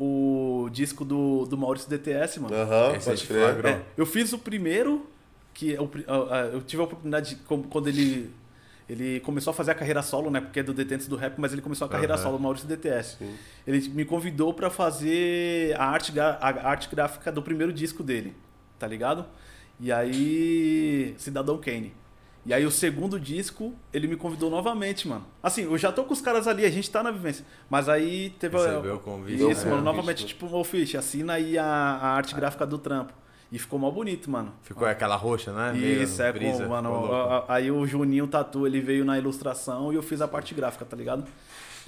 o 0.65 0.69
disco 0.71 1.05
do, 1.05 1.45
do 1.45 1.55
Maurício 1.57 1.87
DTS, 1.89 2.39
mano. 2.39 2.55
Aham, 2.55 2.87
a 2.87 2.99
pode 2.99 3.03
gente 3.17 3.27
crer. 3.27 3.65
É, 3.65 3.81
eu 3.95 4.05
fiz 4.07 4.33
o 4.33 4.39
primeiro, 4.39 5.07
que 5.57 5.73
é 5.75 5.81
o 5.81 5.87
pri- 5.87 6.05
ah, 6.07 6.27
ah, 6.29 6.37
eu 6.53 6.61
tive 6.61 6.79
a 6.83 6.85
oportunidade, 6.85 7.33
de, 7.33 7.41
quando 7.69 7.87
ele. 7.87 8.31
Ele 8.87 9.19
começou 9.19 9.51
a 9.51 9.53
fazer 9.53 9.71
a 9.71 9.75
carreira 9.75 10.01
solo, 10.03 10.29
né? 10.31 10.39
Porque 10.39 10.61
é 10.61 10.63
do 10.63 10.73
Detentes 10.73 11.07
do 11.07 11.17
Rap, 11.17 11.33
mas 11.39 11.51
ele 11.51 11.61
começou 11.61 11.85
a 11.87 11.89
carreira 11.89 12.13
Aham. 12.13 12.23
solo, 12.23 12.39
Maurício 12.39 12.67
DTS. 12.69 13.17
Ele 13.65 13.89
me 13.89 14.05
convidou 14.05 14.53
pra 14.53 14.69
fazer 14.69 15.75
a 15.77 15.83
arte, 15.85 16.17
a 16.17 16.69
arte 16.69 16.87
gráfica 16.87 17.29
do 17.29 17.41
primeiro 17.41 17.73
disco 17.73 18.01
dele, 18.01 18.33
tá 18.79 18.87
ligado? 18.87 19.25
E 19.79 19.91
aí. 19.91 21.15
Cidadão 21.17 21.57
Kane. 21.57 21.93
E 22.45 22.53
aí 22.53 22.65
o 22.65 22.71
segundo 22.71 23.19
disco, 23.19 23.73
ele 23.91 24.07
me 24.07 24.15
convidou 24.15 24.49
novamente, 24.49 25.05
mano. 25.05 25.25
Assim, 25.43 25.63
eu 25.63 25.77
já 25.77 25.91
tô 25.91 26.05
com 26.05 26.13
os 26.13 26.21
caras 26.21 26.47
ali, 26.47 26.63
a 26.63 26.69
gente 26.69 26.89
tá 26.89 27.03
na 27.03 27.11
vivência. 27.11 27.43
Mas 27.69 27.89
aí 27.89 28.29
teve 28.39 28.55
Recebeu 28.55 28.95
o 28.95 28.99
convite, 28.99 29.43
Isso, 29.51 29.65
né? 29.65 29.71
mano, 29.71 29.81
O 29.81 29.85
novamente, 29.85 30.21
convite, 30.21 30.27
tipo, 30.27 30.55
ô 30.55 30.63
Fish, 30.63 30.95
assina 30.95 31.33
aí 31.33 31.57
a, 31.57 31.65
a 31.65 32.07
arte 32.13 32.33
gráfica 32.35 32.65
do 32.65 32.77
trampo. 32.77 33.11
E 33.51 33.57
ficou 33.57 33.79
mal 33.79 33.91
bonito, 33.91 34.29
mano. 34.29 34.53
Ficou 34.61 34.85
aquela 34.87 35.15
roxa, 35.15 35.53
né? 35.53 35.71
Meio 35.73 36.03
Isso, 36.03 36.21
é 36.21 36.31
brisa, 36.33 36.63
com, 36.63 36.69
mano. 36.69 37.09
Aí 37.47 37.71
o 37.71 37.85
Juninho 37.87 38.27
Tatu, 38.27 38.67
ele 38.67 38.81
veio 38.81 39.05
na 39.05 39.17
ilustração 39.17 39.91
e 39.93 39.95
eu 39.95 40.03
fiz 40.03 40.19
a 40.21 40.27
parte 40.27 40.53
gráfica, 40.53 40.83
tá 40.83 40.97
ligado? 40.97 41.23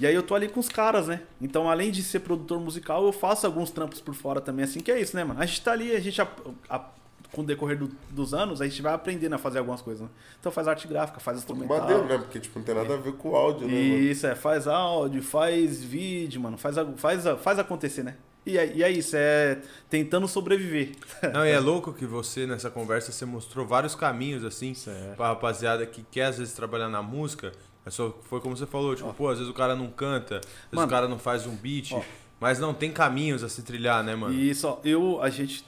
E 0.00 0.06
aí 0.06 0.14
eu 0.14 0.22
tô 0.22 0.34
ali 0.34 0.48
com 0.48 0.58
os 0.58 0.68
caras, 0.70 1.08
né? 1.08 1.20
Então, 1.40 1.68
além 1.68 1.90
de 1.90 2.02
ser 2.02 2.20
produtor 2.20 2.58
musical, 2.58 3.04
eu 3.04 3.12
faço 3.12 3.44
alguns 3.44 3.70
trampos 3.70 4.00
por 4.00 4.14
fora 4.14 4.40
também, 4.40 4.64
assim, 4.64 4.80
que 4.80 4.90
é 4.90 4.98
isso, 4.98 5.14
né, 5.14 5.22
mano? 5.22 5.38
A 5.40 5.44
gente 5.44 5.60
tá 5.60 5.72
ali, 5.72 5.94
a 5.94 6.00
gente, 6.00 6.22
a- 6.22 6.28
a- 6.70 6.84
com 7.30 7.42
o 7.42 7.44
decorrer 7.44 7.76
do- 7.78 7.90
dos 8.08 8.32
anos, 8.32 8.62
a 8.62 8.64
gente 8.66 8.80
vai 8.80 8.94
aprendendo 8.94 9.34
a 9.34 9.38
fazer 9.38 9.58
algumas 9.58 9.82
coisas, 9.82 10.02
né? 10.02 10.08
Então 10.40 10.50
faz 10.50 10.66
arte 10.66 10.88
gráfica, 10.88 11.20
faz 11.20 11.36
instrumental. 11.36 11.78
Madeiro, 11.80 12.06
né? 12.06 12.16
Porque, 12.16 12.40
tipo, 12.40 12.58
não 12.58 12.64
tem 12.64 12.74
nada 12.74 12.94
a 12.94 12.96
ver 12.96 13.12
com 13.12 13.28
o 13.32 13.36
áudio, 13.36 13.68
né? 13.68 13.74
mano? 13.74 13.98
Isso, 13.98 14.26
é, 14.26 14.34
faz 14.34 14.66
áudio, 14.66 15.22
faz 15.22 15.84
vídeo, 15.84 16.40
mano, 16.40 16.56
faz, 16.56 16.76
faz, 16.96 17.24
faz 17.42 17.58
acontecer, 17.58 18.02
né? 18.02 18.16
E 18.46 18.56
é, 18.56 18.74
e 18.74 18.82
é 18.82 18.90
isso, 18.90 19.14
é 19.16 19.58
tentando 19.88 20.26
sobreviver. 20.26 20.92
Não, 21.32 21.44
e 21.46 21.50
é 21.50 21.58
louco 21.60 21.92
que 21.92 22.06
você, 22.06 22.46
nessa 22.46 22.70
conversa, 22.70 23.12
você 23.12 23.24
mostrou 23.26 23.66
vários 23.66 23.94
caminhos, 23.94 24.44
assim, 24.44 24.72
Certo. 24.74 25.16
pra 25.16 25.28
rapaziada 25.28 25.84
que 25.86 26.02
quer, 26.10 26.26
às 26.26 26.38
vezes, 26.38 26.54
trabalhar 26.54 26.88
na 26.88 27.02
música. 27.02 27.52
Mas 27.84 27.94
só 27.94 28.14
foi 28.24 28.40
como 28.40 28.56
você 28.56 28.66
falou, 28.66 28.94
tipo, 28.94 29.12
pô, 29.14 29.28
às 29.28 29.38
vezes 29.38 29.50
o 29.50 29.54
cara 29.54 29.74
não 29.76 29.88
canta, 29.88 30.36
às 30.36 30.42
vezes 30.46 30.56
Mano. 30.72 30.86
o 30.86 30.90
cara 30.90 31.08
não 31.08 31.18
faz 31.18 31.46
um 31.46 31.54
beat, 31.54 31.92
Ó. 31.92 32.02
mas 32.38 32.58
não, 32.58 32.72
tem 32.74 32.90
caminhos 32.92 33.42
a 33.44 33.48
se 33.48 33.62
trilhar, 33.62 34.02
né, 34.04 34.14
mano? 34.14 34.34
E 34.34 34.50
isso, 34.50 34.66
ó, 34.68 34.78
eu, 34.84 35.20
a 35.22 35.30
gente, 35.30 35.64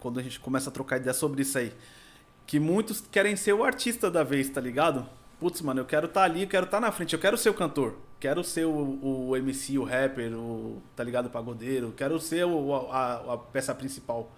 quando 0.00 0.18
a 0.20 0.22
gente 0.22 0.38
começa 0.40 0.70
a 0.70 0.72
trocar 0.72 0.96
ideia 0.98 1.14
sobre 1.14 1.42
isso 1.42 1.56
aí, 1.58 1.72
que 2.46 2.58
muitos 2.60 3.02
querem 3.10 3.36
ser 3.36 3.52
o 3.52 3.62
artista 3.64 4.10
da 4.10 4.22
vez, 4.22 4.48
tá 4.48 4.60
ligado? 4.60 5.06
Putz, 5.38 5.60
mano, 5.62 5.80
eu 5.80 5.84
quero 5.84 6.06
estar 6.06 6.24
ali, 6.24 6.42
eu 6.42 6.48
quero 6.48 6.66
estar 6.66 6.80
na 6.80 6.90
frente, 6.90 7.12
eu 7.12 7.18
quero 7.18 7.36
ser 7.38 7.50
o 7.50 7.54
cantor, 7.54 7.94
quero 8.18 8.42
ser 8.42 8.64
o, 8.64 9.28
o 9.28 9.36
MC, 9.36 9.78
o 9.78 9.84
rapper, 9.84 10.32
o, 10.34 10.82
tá 10.96 11.04
ligado, 11.04 11.26
o 11.26 11.30
pagodeiro, 11.30 11.92
quero 11.96 12.18
ser 12.20 12.44
o, 12.44 12.90
a, 12.90 13.34
a 13.34 13.38
peça 13.38 13.72
principal. 13.74 14.32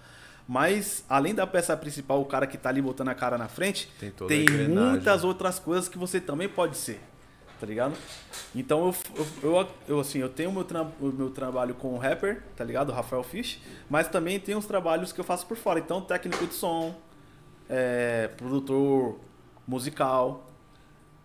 Mas, 0.46 1.05
além 1.09 1.34
da 1.34 1.46
peça 1.46 1.74
principal, 1.76 2.20
o 2.20 2.24
cara 2.24 2.46
que 2.46 2.59
tá 2.59 2.68
ali 2.68 2.82
botando 2.82 3.09
a 3.09 3.14
cara 3.14 3.38
na 3.38 3.48
frente, 3.48 3.88
Tem 3.98 4.11
tem 4.11 4.68
muitas 4.68 5.24
outras 5.24 5.59
coisas 5.59 5.88
que 5.88 5.96
você 5.96 6.20
também 6.20 6.48
pode 6.48 6.76
ser, 6.76 7.01
tá 7.59 7.66
ligado? 7.66 7.94
Então 8.55 8.86
eu, 8.86 8.94
eu, 9.16 9.26
eu, 9.42 9.68
eu, 9.88 10.01
assim, 10.01 10.18
eu 10.18 10.28
tenho 10.28 10.51
o 10.51 10.53
meu, 10.53 10.64
tra 10.64 10.82
o 11.01 11.07
meu 11.07 11.30
trabalho 11.30 11.74
com 11.74 11.94
o 11.94 11.98
rapper, 11.98 12.42
tá 12.57 12.64
ligado? 12.64 12.90
O 12.90 12.92
Rafael 12.92 13.22
Fish, 13.22 13.61
mas 13.88 14.09
também 14.09 14.38
tem 14.38 14.57
os 14.57 14.66
trabalhos 14.66 15.12
que 15.12 15.20
eu 15.20 15.24
faço 15.24 15.46
por 15.46 15.57
fora. 15.57 15.78
Então, 15.78 16.03
técnico 16.03 16.46
de 16.46 16.53
som, 16.55 16.94
é, 17.68 18.28
produtor 18.36 19.20
musical, 19.66 20.49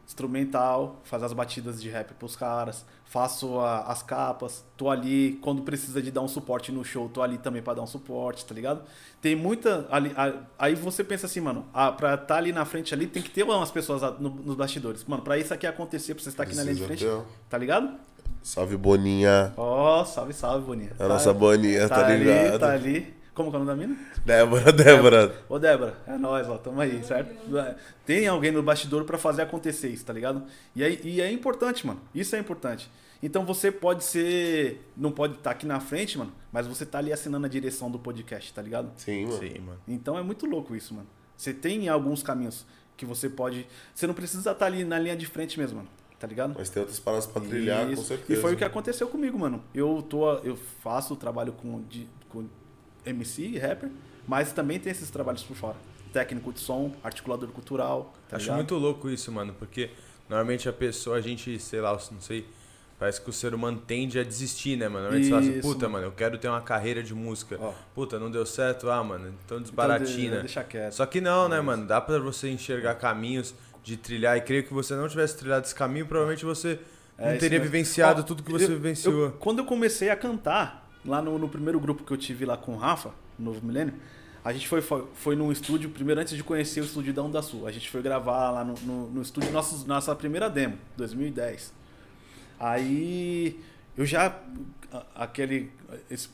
instrumental, 0.05 1.01
fazer 1.03 1.25
as 1.25 1.33
batidas 1.33 1.81
de 1.81 1.89
rap 1.89 2.13
pros 2.13 2.35
caras, 2.35 2.85
faço 3.05 3.59
a- 3.59 3.81
as 3.83 4.01
capas, 4.03 4.63
tô 4.77 4.89
ali 4.89 5.39
quando 5.41 5.61
precisa 5.61 6.01
de 6.01 6.11
dar 6.11 6.21
um 6.21 6.27
suporte 6.27 6.71
no 6.71 6.83
show, 6.83 7.07
tô 7.09 7.21
ali 7.21 7.37
também 7.37 7.61
pra 7.61 7.73
dar 7.73 7.81
um 7.81 7.87
suporte, 7.87 8.45
tá 8.45 8.53
ligado? 8.53 8.81
Tem 9.21 9.35
muita 9.35 9.87
ali, 9.89 10.11
a- 10.15 10.33
aí 10.59 10.75
você 10.75 11.03
pensa 11.03 11.25
assim, 11.25 11.39
mano, 11.41 11.65
ah, 11.73 11.91
pra 11.91 12.15
estar 12.15 12.37
ali 12.37 12.51
na 12.51 12.65
frente 12.65 12.93
ali 12.93 13.07
tem 13.07 13.21
que 13.23 13.29
ter 13.29 13.43
umas 13.43 13.71
pessoas 13.71 14.03
a- 14.03 14.11
no- 14.11 14.29
nos 14.29 14.55
bastidores. 14.55 15.03
Mano, 15.05 15.21
pra 15.23 15.37
isso 15.37 15.53
aqui 15.53 15.65
acontecer, 15.67 16.13
pra 16.13 16.23
você 16.23 16.29
estar 16.29 16.43
aqui 16.43 16.55
na 16.55 16.63
linha 16.63 16.75
de 16.75 16.83
frente, 16.85 17.03
ter, 17.05 17.23
tá 17.49 17.57
ligado? 17.57 17.93
Salve, 18.43 18.77
Boninha. 18.77 19.53
Ó, 19.57 20.03
salve, 20.05 20.33
salve, 20.33 20.65
Boninha. 20.65 20.91
A 20.99 21.07
nossa 21.07 21.33
Boninha, 21.33 21.89
tá, 21.89 22.05
ali, 22.05 22.17
ligado? 22.23 22.59
Tá 22.59 22.71
ali. 22.71 23.15
Como 23.35 23.51
que 23.51 23.57
é 23.57 23.59
o 23.59 23.63
nome 23.65 23.79
da 23.81 23.87
mina? 23.87 23.99
Débora, 24.25 24.71
Débora. 24.71 25.35
Ô, 25.49 25.59
Débora, 25.59 25.97
é 26.07 26.17
nóis, 26.17 26.47
ó, 26.47 26.57
tamo 26.57 26.79
aí, 26.79 27.03
certo? 27.03 27.35
Tem 28.05 28.25
alguém 28.27 28.49
no 28.49 28.63
bastidor 28.63 29.03
pra 29.03 29.17
fazer 29.17 29.41
acontecer 29.41 29.89
isso, 29.89 30.05
tá 30.05 30.13
ligado? 30.13 30.43
E, 30.73 30.81
aí, 30.81 31.01
e 31.03 31.21
é 31.21 31.29
importante, 31.29 31.85
mano. 31.85 31.99
Isso 32.15 32.33
é 32.33 32.39
importante. 32.39 32.89
Então 33.21 33.45
você 33.45 33.71
pode 33.71 34.05
ser. 34.05 34.89
Não 34.95 35.11
pode 35.11 35.33
estar 35.35 35.51
aqui 35.51 35.65
na 35.65 35.81
frente, 35.81 36.17
mano, 36.17 36.31
mas 36.51 36.65
você 36.65 36.85
tá 36.85 36.99
ali 36.99 37.11
assinando 37.11 37.45
a 37.45 37.49
direção 37.49 37.91
do 37.91 37.99
podcast, 37.99 38.53
tá 38.53 38.61
ligado? 38.61 38.91
Sim, 38.97 39.25
mano. 39.25 39.39
Sim, 39.39 39.59
mano. 39.59 39.79
Então 39.85 40.17
é 40.17 40.23
muito 40.23 40.45
louco 40.45 40.73
isso, 40.73 40.93
mano. 40.93 41.07
Você 41.35 41.53
tem 41.53 41.89
alguns 41.89 42.23
caminhos 42.23 42.65
que 42.95 43.05
você 43.05 43.29
pode. 43.29 43.67
Você 43.93 44.07
não 44.07 44.13
precisa 44.13 44.51
estar 44.51 44.65
ali 44.65 44.85
na 44.85 44.97
linha 44.97 45.15
de 45.15 45.25
frente 45.25 45.59
mesmo, 45.59 45.77
mano. 45.77 45.89
Tá 46.17 46.27
ligado? 46.27 46.55
Mas 46.57 46.69
tem 46.69 46.79
outras 46.79 46.99
paradas 46.99 47.27
pra 47.27 47.41
trilhar, 47.41 47.85
com 47.85 47.91
Isso. 47.91 48.03
certeza. 48.05 48.39
E 48.39 48.41
foi 48.41 48.53
o 48.53 48.57
que 48.57 48.63
aconteceu 48.63 49.07
comigo, 49.09 49.37
mano. 49.37 49.61
Eu 49.73 50.01
tô, 50.01 50.35
eu 50.39 50.55
faço 50.81 51.13
o 51.13 51.17
trabalho 51.17 51.51
com, 51.51 51.81
de, 51.83 52.07
com 52.29 52.45
MC, 53.05 53.57
rapper, 53.59 53.89
mas 54.27 54.51
também 54.51 54.79
tem 54.79 54.91
esses 54.91 55.09
trabalhos 55.09 55.43
por 55.43 55.55
fora. 55.55 55.75
Técnico 56.13 56.51
de 56.53 56.59
som, 56.59 56.93
articulador 57.03 57.49
cultural, 57.49 58.13
tá 58.29 58.37
Acho 58.37 58.43
ligado? 58.45 58.55
muito 58.57 58.75
louco 58.75 59.09
isso, 59.09 59.31
mano, 59.31 59.53
porque 59.57 59.89
normalmente 60.29 60.67
a 60.69 60.73
pessoa, 60.73 61.17
a 61.17 61.21
gente, 61.21 61.59
sei 61.59 61.81
lá, 61.81 61.91
não 62.11 62.21
sei, 62.21 62.47
parece 62.97 63.19
que 63.19 63.29
o 63.29 63.33
ser 63.33 63.53
humano 63.53 63.81
tende 63.85 64.17
a 64.17 64.23
desistir, 64.23 64.77
né, 64.77 64.87
mano? 64.87 65.09
Normalmente 65.09 65.25
você 65.25 65.29
fala 65.31 65.41
assim, 65.41 65.59
Isso, 65.59 65.61
puta, 65.67 65.89
mano. 65.89 66.05
eu 66.07 66.11
quero 66.13 66.37
ter 66.37 66.47
uma 66.47 66.61
carreira 66.61 67.03
de 67.03 67.13
música. 67.13 67.57
Ó. 67.59 67.73
Puta, 67.93 68.17
não 68.17 68.31
deu 68.31 68.45
certo, 68.45 68.89
ah, 68.89 69.03
mano, 69.03 69.25
então 69.27 69.57
Então, 69.57 69.61
desbaratina. 69.61 70.35
de- 70.37 70.41
deixa 70.43 70.63
quieto. 70.63 70.93
Só 70.93 71.05
que 71.05 71.19
não, 71.19 71.49
né, 71.49 71.59
mano? 71.59 71.85
Dá 71.85 71.99
pra 71.99 72.17
você 72.19 72.49
enxergar 72.49 72.95
caminhos 72.95 73.53
de 73.83 73.97
trilhar. 73.97 74.37
E 74.37 74.41
creio 74.41 74.63
que 74.63 74.73
você 74.73 74.95
não 74.95 75.07
tivesse 75.09 75.37
trilhado 75.37 75.65
esse 75.65 75.75
caminho, 75.75 76.05
provavelmente 76.07 76.45
você 76.45 76.79
É, 77.17 77.25
não 77.25 77.31
isso 77.31 77.39
teria 77.41 77.59
vivenciado 77.59 78.21
Ó, 78.21 78.23
tudo 78.23 78.41
que 78.41 78.51
você 78.51 78.63
eu- 78.63 78.69
vivenciou. 78.69 79.25
eu- 79.25 79.31
quando 79.33 79.59
eu 79.59 79.65
comecei 79.65 80.09
a 80.09 80.15
cantar, 80.15 80.84
lá 81.05 81.21
no, 81.21 81.37
no 81.37 81.47
primeiro 81.47 81.79
grupo 81.79 82.03
que 82.03 82.11
eu 82.11 82.17
tive 82.17 82.45
lá 82.45 82.57
com 82.57 82.73
o 82.73 82.77
Rafa, 82.77 83.11
no 83.37 83.45
Novo 83.45 83.65
Milênio, 83.65 83.93
a 84.43 84.53
gente 84.53 84.67
foi, 84.67 84.81
foi, 84.81 85.07
foi 85.15 85.35
num 85.35 85.51
estúdio, 85.51 85.89
primeiro 85.89 86.21
antes 86.21 86.35
de 86.35 86.43
conhecer 86.43 86.81
o 86.81 86.83
estúdio 86.83 87.11
da 87.13 87.23
Onda 87.23 87.41
Sul. 87.41 87.65
A 87.65 87.71
gente 87.71 87.89
foi 87.89 88.01
gravar 88.01 88.51
lá 88.51 88.63
no, 88.63 88.75
no, 88.75 89.09
no 89.09 89.21
estúdio 89.21 89.51
nossos, 89.51 89.85
nossa 89.85 90.15
primeira 90.15 90.49
demo, 90.49 90.77
2010. 90.97 91.73
Aí 92.59 93.59
eu 93.97 94.05
já. 94.05 94.39
Aquele. 95.15 95.71
Esse 96.09 96.29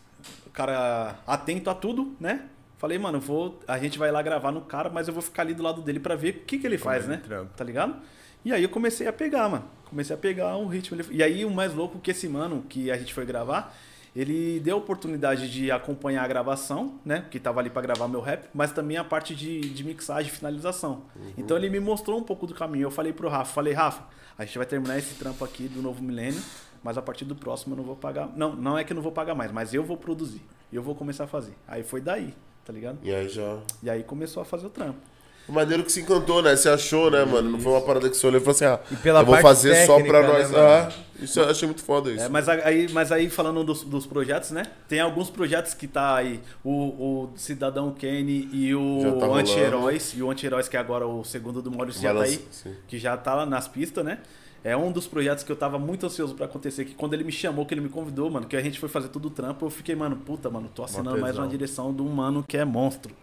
cara 0.54 1.20
atento 1.26 1.70
a 1.70 1.74
tudo, 1.74 2.16
né? 2.20 2.48
Falei, 2.78 2.98
mano, 2.98 3.20
vou, 3.20 3.60
a 3.68 3.78
gente 3.78 3.98
vai 4.00 4.12
lá 4.12 4.22
gravar 4.22 4.52
no 4.52 4.62
cara, 4.62 4.90
mas 4.90 5.08
eu 5.08 5.14
vou 5.14 5.22
ficar 5.22 5.44
ali 5.44 5.54
do 5.54 5.62
lado 5.62 5.82
dele 5.82 6.00
pra 6.00 6.16
ver 6.16 6.30
o 6.30 6.40
que, 6.46 6.58
que 6.58 6.66
ele 6.66 6.80
faz, 6.80 7.08
né? 7.08 7.18
trampa. 7.18 7.52
Tá 7.56 7.64
ligado? 7.64 7.96
E 8.44 8.52
aí 8.52 8.64
eu 8.64 8.70
comecei 8.70 9.08
a 9.08 9.14
pegar, 9.14 9.48
mano. 9.48 9.66
Comecei 9.86 10.16
a 10.16 10.20
pegar 10.20 10.58
um 10.58 10.68
ritmo. 10.68 11.00
E 11.12 11.22
aí 11.22 11.46
o 11.46 11.52
mais 11.52 11.74
louco 11.74 12.00
que 12.00 12.10
esse 12.10 12.28
mano 12.28 12.66
que 12.68 12.90
a 12.90 12.98
gente 12.98 13.14
foi 13.14 13.26
gravar, 13.26 13.78
ele 14.16 14.60
deu 14.60 14.76
a 14.76 14.80
oportunidade 14.80 15.50
de 15.50 15.72
acompanhar 15.72 16.24
a 16.24 16.28
gravação, 16.28 17.00
né? 17.06 17.26
Que 17.32 17.40
tava 17.40 17.60
ali 17.62 17.70
pra 17.70 17.82
gravar 17.82 18.08
meu 18.08 18.20
rap, 18.20 18.48
mas 18.54 18.72
também 18.72 18.98
a 18.98 19.04
parte 19.04 19.34
de, 19.34 19.62
de 19.62 19.84
mixagem 19.84 20.32
e 20.32 20.36
finalização. 20.36 21.04
Então 21.38 21.56
ele 21.56 21.70
me 21.70 21.80
mostrou 21.80 22.20
um 22.20 22.24
pouco 22.24 22.46
do 22.46 22.54
caminho. 22.54 22.84
Eu 22.84 22.92
falei 22.92 23.14
pro 23.14 23.30
Rafa, 23.30 23.54
falei, 23.54 23.74
Rafa, 23.74 24.04
a 24.38 24.44
gente 24.44 24.58
vai 24.58 24.68
terminar 24.68 24.98
esse 24.98 25.16
trampo 25.16 25.46
aqui 25.46 25.68
do 25.68 25.82
novo 25.82 26.04
milênio, 26.04 26.42
mas 26.84 26.98
a 26.98 27.02
partir 27.02 27.24
do 27.26 27.36
próximo 27.36 27.74
eu 27.74 27.78
não 27.78 27.84
vou 27.86 27.96
pagar. 27.96 28.30
Não, 28.36 28.54
não 28.56 28.78
é 28.78 28.84
que 28.84 28.92
eu 28.92 28.96
não 28.96 29.04
vou 29.04 29.12
pagar 29.12 29.34
mais, 29.34 29.52
mas 29.52 29.74
eu 29.74 29.84
vou 29.84 29.96
produzir. 29.96 30.42
Eu 30.74 30.84
vou 30.84 30.94
começar 30.94 31.24
a 31.24 31.28
fazer. 31.28 31.54
Aí 31.68 31.84
foi 31.84 32.02
daí, 32.02 32.34
tá 32.66 32.74
ligado? 32.74 32.98
E 33.04 33.14
aí 33.14 33.30
já. 33.30 33.60
E 33.82 33.90
aí 33.90 34.04
começou 34.04 34.42
a 34.42 34.46
fazer 34.46 34.68
o 34.68 34.70
trampo. 34.70 35.00
O 35.48 35.52
maneiro 35.52 35.84
que 35.84 35.92
se 35.92 36.02
encantou, 36.02 36.42
né? 36.42 36.56
Você 36.56 36.70
achou, 36.70 37.12
né, 37.12 37.26
mano? 37.26 37.52
Não 37.52 37.60
foi 37.60 37.72
uma 37.72 37.82
parada 37.82 38.10
que 38.10 38.16
você 38.16 38.26
olhou 38.28 38.40
e 38.40 38.44
falou 38.44 38.56
assim, 38.56 38.66
ah, 38.66 38.80
E 38.92 38.96
pela 38.96 39.20
eu 39.22 39.26
vou 39.26 39.34
parte 39.34 39.44
fazer 39.44 39.86
só 39.86 39.96
pra 40.00 40.22
técnica, 40.22 40.40
nós. 40.40 40.52
né, 40.52 40.60
ah, 40.60 40.92
isso 41.22 41.40
eu 41.40 41.50
achei 41.50 41.68
muito 41.68 41.84
foda 41.84 42.12
isso. 42.12 42.24
É, 42.24 42.30
mas 42.30 42.50
aí, 42.50 42.90
mas 42.92 43.12
aí 43.12 43.30
falando 43.30 43.64
dos, 43.64 43.84
dos 43.84 44.06
projetos, 44.06 44.52
né? 44.52 44.64
Tem 44.88 45.00
alguns 45.00 45.30
projetos 45.30 45.74
que 45.74 45.88
tá 45.88 46.16
aí, 46.16 46.40
o, 46.64 46.72
o 46.72 47.30
Cidadão 47.36 47.92
Kenny 47.92 48.50
e 48.52 48.74
o 48.74 49.18
tá. 49.20 49.26
Anti-Heróis, 49.28 50.14
e 50.16 50.24
o 50.24 50.32
Anti-Heróis 50.32 50.68
que 50.68 50.78
é 50.78 50.80
agora 50.80 51.06
o 51.06 51.24
segundo 51.24 51.62
do 51.62 51.70
Maurício 51.70 52.02
já 52.02 52.14
tá 52.14 52.24
aí, 52.24 52.44
sim. 52.52 52.76
que 52.88 52.98
já 52.98 53.16
tá 53.18 53.36
lá 53.36 53.46
nas 53.46 53.68
pistas, 53.68 54.04
né? 54.04 54.20
É 54.64 54.78
um 54.78 54.92
dos 54.92 55.08
projetos 55.08 55.44
que 55.44 55.52
eu 55.52 55.56
tava 55.56 55.80
muito 55.80 56.06
ansioso 56.06 56.36
pra 56.36 56.46
acontecer, 56.46 56.86
que 56.86 56.94
quando 56.94 57.14
ele 57.14 57.24
me 57.24 57.32
chamou, 57.32 57.66
que 57.66 57.74
ele 57.74 57.82
me 57.82 57.90
convidou, 57.90 58.30
mano, 58.30 58.46
que 58.46 58.56
a 58.56 58.62
gente 58.62 58.80
foi 58.80 58.90
fazer 58.90 59.08
tudo 59.08 59.28
o 59.28 59.32
trampo, 59.32 59.66
eu 59.66 59.70
fiquei, 59.72 59.96
mano, 59.96 60.16
puta, 60.16 60.50
mano, 60.50 60.70
tô 60.74 60.84
assinando 60.84 61.20
mais 61.20 61.38
uma 61.38 61.48
direção 61.48 61.92
de 61.94 62.02
um 62.02 62.10
mano 62.10 62.44
que 62.48 62.58
é 62.58 62.64
monstro. 62.64 63.14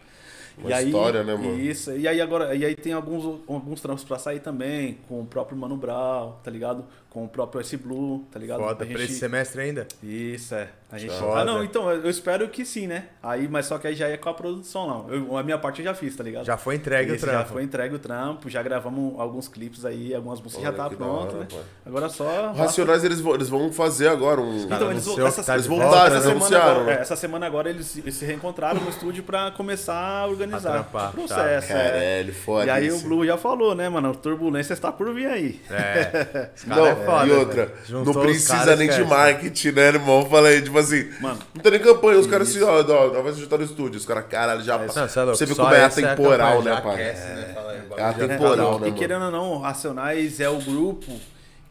Uma 0.63 0.83
história, 0.83 1.23
né, 1.25 1.35
mano? 1.35 1.59
Isso, 1.59 1.93
e 1.93 2.07
aí 2.09 2.21
agora, 2.21 2.55
e 2.55 2.65
aí 2.65 2.75
tem 2.75 2.93
alguns, 2.93 3.41
alguns 3.47 3.81
trampos 3.81 4.05
pra 4.05 4.19
sair 4.19 4.41
também, 4.41 4.99
com 5.09 5.21
o 5.21 5.27
próprio 5.27 5.57
Mano 5.57 5.77
Brown, 5.77 6.33
tá 6.43 6.51
ligado? 6.51 6.85
Com 7.19 7.25
o 7.25 7.29
próprio 7.29 7.61
Ice 7.61 7.77
Blue, 7.77 8.25
tá 8.31 8.39
ligado? 8.39 8.61
Foda, 8.61 8.73
A 8.73 8.77
pra 8.77 8.87
gente- 8.87 9.03
esse 9.11 9.15
semestre 9.19 9.61
ainda? 9.61 9.89
isso, 10.03 10.55
é. 10.55 10.69
A 10.91 10.97
gente... 10.97 11.13
Foda. 11.19 11.41
Ah, 11.41 11.45
não, 11.45 11.63
então, 11.65 11.91
eu 11.91 12.09
espero 12.09 12.49
que 12.49 12.65
sim, 12.65 12.87
né? 12.87 13.05
Aí, 13.23 13.47
mas 13.47 13.67
só 13.67 13.77
que 13.77 13.87
aí 13.87 13.95
já 13.95 14.09
é 14.09 14.17
com 14.17 14.29
a 14.31 14.33
produção, 14.35 14.87
não. 14.87 15.13
Eu- 15.13 15.37
a 15.37 15.43
minha 15.43 15.59
parte 15.59 15.81
eu 15.81 15.85
já 15.85 15.93
fiz, 15.95 16.17
tá 16.17 16.23
ligado? 16.25 16.47
Já 16.47 16.57
foi 16.57 16.77
entregue 16.77 17.13
Isso, 17.15 17.25
o 17.27 17.29
trampo. 17.29 17.43
Já 17.47 17.53
foi 17.53 17.63
entregue 17.63 17.95
o 17.95 17.99
trampo, 17.99 18.49
já 18.49 18.63
gravamos 18.63 19.19
alguns 19.21 19.49
clipes 19.49 19.85
aí, 19.85 20.15
algumas 20.15 20.41
músicas 20.41 20.65
já 20.65 20.73
tá 20.73 20.89
pronto, 20.89 21.35
hora, 21.35 21.41
né? 21.41 21.47
pai. 21.51 21.61
Agora 21.85 22.09
só... 22.09 22.53
Os 22.53 22.59
Racionais, 22.59 23.05
eles 23.05 23.21
vão, 23.21 23.35
eles 23.35 23.49
vão 23.51 23.71
fazer 23.71 24.09
agora 24.09 24.41
um. 24.41 24.61
Então, 24.63 24.91
eles, 24.91 25.05
anunciou 25.07 25.27
essa, 25.29 25.43
tá 25.45 25.55
de 25.57 25.61
essa 25.61 25.69
volta, 25.69 25.85
semana 25.85 26.07
eles 26.07 26.17
agora- 26.23 26.31
anunciaram, 26.37 26.85
né? 26.85 26.93
é, 26.95 27.01
essa 27.01 27.17
semana 27.17 27.47
agora 27.47 27.69
eles, 27.69 27.87
se- 27.87 28.01
eles 28.01 28.15
se 28.15 28.25
reencontraram 28.25 28.81
no 28.81 28.89
estúdio 28.89 29.23
pra 29.25 29.51
começar 29.51 30.23
a 30.23 30.27
organizar 30.27 30.81
o 30.81 30.85
processo. 31.13 31.69
tá. 31.69 31.75
é. 31.75 31.91
Caralho, 32.23 32.35
foda 32.35 32.67
E 32.67 32.71
aí 32.71 32.91
o. 32.93 32.99
Blue 33.01 33.27
já 33.27 33.37
falou, 33.37 33.75
né, 33.75 33.89
mano? 33.91 34.15
Turbulência 34.15 34.73
está 34.73 34.91
por 34.91 35.13
vir 35.13 35.27
aí. 35.27 35.61
É. 35.71 36.49
Não, 36.67 36.87
é 36.87 36.95
foda, 37.11 37.27
e 37.27 37.31
outra, 37.31 37.75
não 37.89 38.15
precisa 38.15 38.77
nem 38.77 38.89
de 38.89 39.05
marketing, 39.05 39.73
né, 39.73 39.89
irmão? 39.89 40.29
Falei, 40.29 40.63
tipo 40.63 40.79
assim, 40.79 41.09
Mano. 41.21 41.39
não 41.55 41.63
tem 41.63 41.73
nem 41.73 41.81
campanha, 41.81 42.19
os 42.19 42.27
caras 42.27 42.49
assim, 42.49 42.63
ó, 42.63 42.81
ó, 42.81 42.83
nós 42.83 43.13
vamos 43.13 43.37
juntar 43.39 43.59
no 43.59 43.65
estúdio, 43.65 43.99
os 43.99 44.07
caras, 44.07 44.25
caralho, 44.29 44.63
já. 44.63 44.77
Você 44.77 45.01
é 45.01 45.25
você 45.25 45.47
vê 45.47 45.55
Só 45.55 45.65
como 45.65 45.75
é 45.75 45.83
a 45.83 45.87
atemporal, 45.87 46.63
né, 46.63 46.81
pai? 46.81 46.97
né? 46.97 47.55
É 47.97 48.03
atemporal, 48.03 48.55
e 48.55 48.81
né, 48.81 48.87
mano? 48.87 48.93
querendo 48.95 49.25
ou 49.25 49.31
não, 49.31 49.59
Racionais 49.59 50.41
é 50.41 50.49
o 50.49 50.59
grupo 50.59 51.13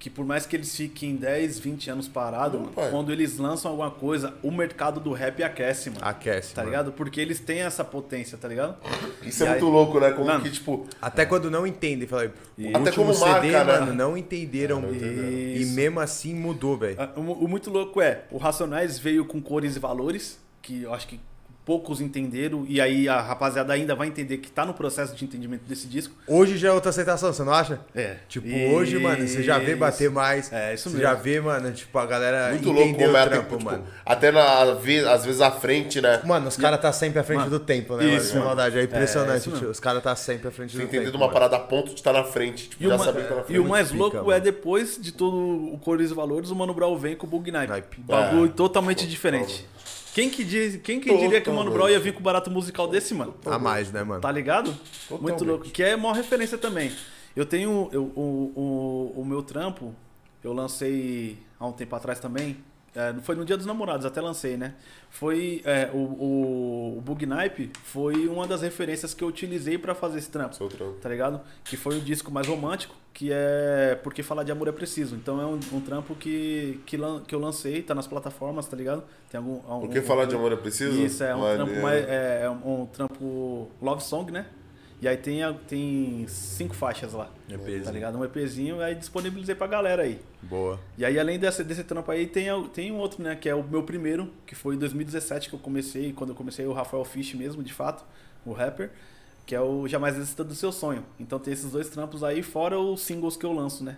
que 0.08 0.10
por 0.10 0.26
mais 0.26 0.46
que 0.46 0.56
eles 0.56 0.74
fiquem 0.74 1.18
10, 1.18 1.60
20 1.60 1.90
anos 1.90 2.08
parados, 2.08 2.62
Não, 2.62 2.68
quando 2.92 3.12
eles 3.12 3.38
lançam 3.38 3.70
alguma 3.72 3.92
coisa, 3.92 4.34
o 4.42 4.50
mercado 4.50 5.02
do 5.02 5.12
rap 5.12 5.44
aquece, 5.44 5.90
mano. 5.90 6.02
Aquece, 6.06 6.54
Tá 6.54 6.62
mano. 6.62 6.72
ligado? 6.72 6.92
Porque 6.94 7.20
eles 7.20 7.40
têm 7.42 7.60
essa 7.60 7.84
potência, 7.84 8.38
tá 8.38 8.48
ligado? 8.48 8.78
Isso 9.22 9.44
é 9.44 9.48
E 9.48 9.50
muito 9.50 9.66
aí- 9.66 9.72
louco, 9.72 10.00
né? 10.00 10.12
Como 10.12 10.26
Mano, 10.28 10.44
que, 10.44 10.50
tipo, 10.50 10.88
Até 11.02 11.26
quando 11.26 11.52
não 11.52 11.68
entendem, 11.68 12.08
fala 12.08 12.32
Até 12.74 12.92
como 12.94 13.14
CD, 13.14 13.30
marca, 13.52 13.64
né? 13.66 13.80
mano, 13.82 13.94
não 13.94 14.18
entenderam. 14.18 14.82
E 14.94 15.62
Isso. 15.62 15.74
mesmo 15.76 16.00
assim 16.00 16.34
mudou, 16.34 16.78
velho. 16.78 16.96
Ah, 16.98 17.12
O, 17.18 17.22
o 17.44 17.48
muito 17.48 17.70
louco 17.70 18.00
é, 18.02 18.24
o 18.32 18.38
Racionais 18.38 18.98
veio 18.98 19.26
com 19.26 19.42
cores 19.42 19.76
e 19.76 19.80
valores, 19.80 20.40
que 20.62 20.84
eu 20.84 20.94
acho 20.94 21.06
que 21.08 21.20
poucos 21.68 22.00
entenderam, 22.00 22.66
e 22.66 22.80
aí 22.80 23.10
a 23.10 23.20
rapaziada 23.20 23.74
ainda 23.74 23.94
vai 23.94 24.08
entender 24.08 24.38
que 24.38 24.50
tá 24.50 24.66
no 24.66 24.74
processo 24.74 25.14
de 25.14 25.26
entendimento 25.26 25.64
desse 25.68 25.86
disco. 25.86 26.16
Hoje 26.26 26.58
já 26.58 26.70
é 26.70 26.72
outra 26.72 26.92
aceitação, 26.92 27.34
você 27.34 27.44
não 27.44 27.52
acha? 27.52 27.82
É. 27.94 28.16
Tipo, 28.30 28.48
hoje, 28.74 28.98
mano, 28.98 29.28
você 29.28 29.44
já 29.44 29.60
vê 29.60 29.76
bater 29.76 30.10
mais. 30.10 30.50
É, 30.54 30.74
isso 30.74 30.84
Você 30.90 30.96
mesmo. 30.96 31.02
já 31.12 31.14
vê, 31.14 31.42
mano, 31.42 31.70
tipo, 31.74 32.00
a 32.00 32.06
galera 32.06 32.52
muito 32.52 32.72
louco 32.72 32.94
como 32.96 33.12
o 33.12 33.18
é, 33.18 33.26
trampo, 33.28 33.58
tipo, 33.58 33.66
mano. 33.70 33.84
até 34.06 34.32
na, 34.32 34.62
às 34.64 34.80
vezes- 34.82 35.06
às 35.08 35.26
vezes 35.26 35.42
à 35.42 35.52
frente, 35.52 36.00
né? 36.00 36.22
Mano, 36.24 36.48
os 36.48 36.56
caras 36.56 36.80
tá 36.80 36.94
sempre 36.94 37.20
à 37.20 37.24
frente 37.24 37.40
Mano, 37.40 37.50
do 37.52 37.60
tempo, 37.60 37.98
né? 37.98 38.06
isso, 38.06 38.30
mano? 38.30 38.46
Mano. 38.46 38.46
maldade. 38.56 38.80
É 38.80 38.84
impressionante, 38.84 39.40
isso 39.40 39.50
mesmo. 39.50 39.66
tio. 39.66 39.70
Os 39.72 39.80
caras 39.82 40.02
tá 40.02 40.16
sempre 40.16 40.48
à 40.48 40.52
frente 40.52 40.72
Você 40.72 40.78
do 40.78 40.84
entender 40.84 41.00
tempo. 41.00 41.12
de 41.12 41.18
uma 41.18 41.26
mano. 41.28 41.34
parada 41.34 41.58
a 41.58 41.60
ponto 41.60 41.90
de 41.90 41.96
estar 41.96 42.14
na 42.14 42.24
frente, 42.24 42.70
tipo, 42.70 42.82
E 42.82 42.88
o, 42.88 42.90
já 42.92 42.98
ma- 42.98 43.04
saber 43.04 43.24
que 43.24 43.28
tá 43.28 43.36
na 43.36 43.44
frente. 43.44 43.58
e 43.58 43.60
o 43.60 43.66
mais 43.68 43.88
Pica, 43.90 44.00
louco 44.00 44.18
mano. 44.18 44.32
é 44.32 44.40
depois 44.40 44.98
de 45.02 45.12
todo 45.12 45.36
o 45.36 45.78
Cores 45.80 46.12
e 46.12 46.14
Valores, 46.14 46.50
o 46.50 46.56
Mano 46.56 46.74
Brown 46.74 46.98
vem 46.98 47.14
com 47.18 47.28
o 47.28 47.30
Bug 47.30 47.52
Knife. 47.52 47.68
Naipe. 47.68 47.98
Bagulho 48.00 48.46
É. 48.46 48.54
totalmente 48.56 49.06
diferente. 49.06 49.66
Quem 50.18 50.32
que, 50.32 50.44
diz, 50.44 50.78
quem 50.78 51.00
que 51.00 51.16
diria 51.16 51.40
que 51.40 51.48
o 51.48 51.54
Mano 51.54 51.70
Brown 51.70 51.90
ia 51.90 52.00
vir 52.00 52.12
com 52.12 52.20
o 52.20 52.24
barato 52.24 52.50
musical 52.50 52.88
desse, 52.88 53.14
mano? 53.14 53.36
A 53.46 53.60
mais, 53.60 53.92
né, 53.92 54.04
mano? 54.04 54.20
Tá 54.20 54.32
ligado? 54.32 54.70
Muito 54.72 54.80
Totalmente. 55.10 55.44
louco. 55.44 55.66
Que 55.66 55.84
é 55.84 55.96
maior 55.96 56.16
referência 56.16 56.58
também. 56.58 56.92
Eu 57.36 57.46
tenho 57.46 57.88
eu, 57.92 58.02
o, 58.16 58.52
o, 59.16 59.22
o 59.22 59.24
meu 59.24 59.44
trampo, 59.44 59.94
eu 60.44 60.54
lancei 60.54 61.38
há 61.60 61.68
um 61.68 61.72
tempo 61.72 61.96
atrás 61.96 62.20
também. 62.20 62.58
É, 62.96 63.14
foi 63.22 63.36
no 63.36 63.46
Dia 63.46 63.56
dos 63.58 63.66
Namorados, 63.66 64.06
até 64.06 64.20
lancei, 64.22 64.58
né? 64.58 64.74
Foi. 65.10 65.62
é, 65.66 65.90
o, 65.94 65.98
o, 65.98 66.98
o 66.98 67.02
Bug 67.02 67.26
Nipe 67.26 67.72
foi 67.84 68.28
uma 68.28 68.46
das 68.48 68.62
referências 68.62 69.14
que 69.14 69.24
eu 69.24 69.28
utilizei 69.28 69.78
pra 69.78 69.94
fazer 69.96 70.18
esse 70.20 70.30
trampo. 70.30 70.56
Seu 70.56 70.68
trampo. 70.68 70.94
Tá 71.02 71.10
ligado? 71.10 71.40
Que 71.64 71.78
foi 71.78 71.98
o 71.98 72.02
disco 72.02 72.32
mais 72.32 72.46
romântico, 72.48 72.94
que 73.14 73.30
é 73.32 73.98
Porque 74.04 74.22
Falar 74.22 74.44
de 74.44 74.52
Amor 74.52 74.68
é 74.68 74.72
Preciso. 74.72 75.16
Então 75.16 75.40
é 75.42 75.46
um, 75.46 75.60
um 75.74 75.82
trampo 75.82 76.14
que, 76.16 76.80
que, 76.86 76.98
lan- 76.98 77.22
que 77.26 77.34
eu 77.34 77.40
lancei, 77.40 77.82
tá 77.82 77.96
nas 77.96 78.06
plataformas, 78.08 78.68
tá 78.68 78.76
ligado? 78.76 79.04
Tem 79.30 79.38
algum. 79.38 79.60
O 79.68 79.86
um- 79.86 79.88
que 79.88 80.00
um- 80.00 80.04
falar 80.04 80.26
de 80.26 80.36
amor 80.36 80.52
é 80.52 80.56
preciso? 80.56 81.00
isso, 81.02 81.24
é 81.24 81.36
um 81.36 81.42
trampo 81.56 81.82
mais. 81.82 82.08
É, 82.08 82.42
é 82.44 82.50
um 82.50 82.86
trampo 82.86 83.70
love 83.82 84.04
song, 84.04 84.32
né? 84.32 84.46
E 85.00 85.08
aí 85.08 85.16
tem, 85.16 85.42
tem 85.68 86.26
cinco 86.28 86.74
faixas 86.74 87.14
lá. 87.14 87.30
EPzinho. 87.48 87.84
Tá 87.84 87.92
ligado? 87.92 88.18
Um 88.18 88.26
EPzinho, 88.26 88.82
aí 88.82 88.96
disponibilizei 88.96 89.54
pra 89.54 89.68
galera 89.68 90.02
aí. 90.04 90.20
Boa. 90.42 90.80
E 90.98 91.06
aí, 91.06 91.20
além 91.20 91.38
desse, 91.38 91.64
desse 91.64 91.84
trampo 91.84 92.10
aí, 92.10 92.26
tem, 92.26 92.48
tem 92.70 92.92
um 92.92 92.98
outro, 92.98 93.22
né? 93.22 93.36
Que 93.36 93.48
é 93.48 93.54
o 93.54 93.64
meu 93.64 93.84
primeiro, 93.84 94.32
que 94.46 94.56
foi 94.56 94.76
em 94.76 94.80
2017 94.80 95.50
que 95.50 95.56
eu 95.56 95.60
comecei, 95.60 96.14
quando 96.14 96.32
eu 96.32 96.36
comecei 96.36 96.66
o 96.66 96.74
Rafael 96.74 97.06
Fish 97.06 97.36
mesmo, 97.36 97.62
de 97.62 97.74
fato, 97.74 98.04
o 98.44 98.54
rapper, 98.54 98.90
que 99.46 99.54
é 99.54 99.62
o 99.62 99.88
Jamais 99.88 100.16
Desista 100.16 100.44
do 100.44 100.56
Seu 100.56 100.72
Sonho. 100.72 101.06
Então 101.20 101.38
tem 101.38 101.54
esses 101.54 101.72
dois 101.72 101.90
trampos 101.90 102.24
aí, 102.24 102.42
fora 102.42 102.80
os 102.80 103.02
singles 103.02 103.38
que 103.38 103.46
eu 103.46 103.54
lanço, 103.54 103.84
né? 103.84 103.98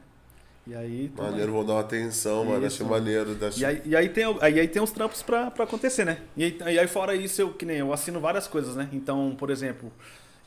E 0.68 0.76
aí. 0.76 1.12
Maneiro, 1.18 1.54
vou 1.54 1.64
dar 1.64 1.74
uma 1.74 1.80
atenção, 1.80 2.44
mano. 2.44 2.66
Achei 2.66 2.86
maneiro. 2.86 3.38
E 3.58 3.66
aí, 3.66 3.82
e 3.86 3.96
aí 3.96 4.10
tem, 4.10 4.26
aí, 4.42 4.60
aí 4.60 4.68
tem 4.68 4.82
os 4.82 4.92
trampos 4.92 5.24
pra, 5.24 5.50
pra 5.50 5.64
acontecer, 5.64 6.04
né? 6.04 6.20
E 6.36 6.44
aí, 6.44 6.58
e 6.74 6.78
aí 6.78 6.88
fora 6.88 7.16
isso, 7.16 7.42
eu, 7.42 7.54
que 7.54 7.66
nem 7.66 7.78
eu 7.78 7.94
assino 7.94 8.20
várias 8.20 8.48
coisas, 8.48 8.76
né? 8.76 8.90
Então, 8.92 9.34
por 9.40 9.50
exemplo, 9.50 9.92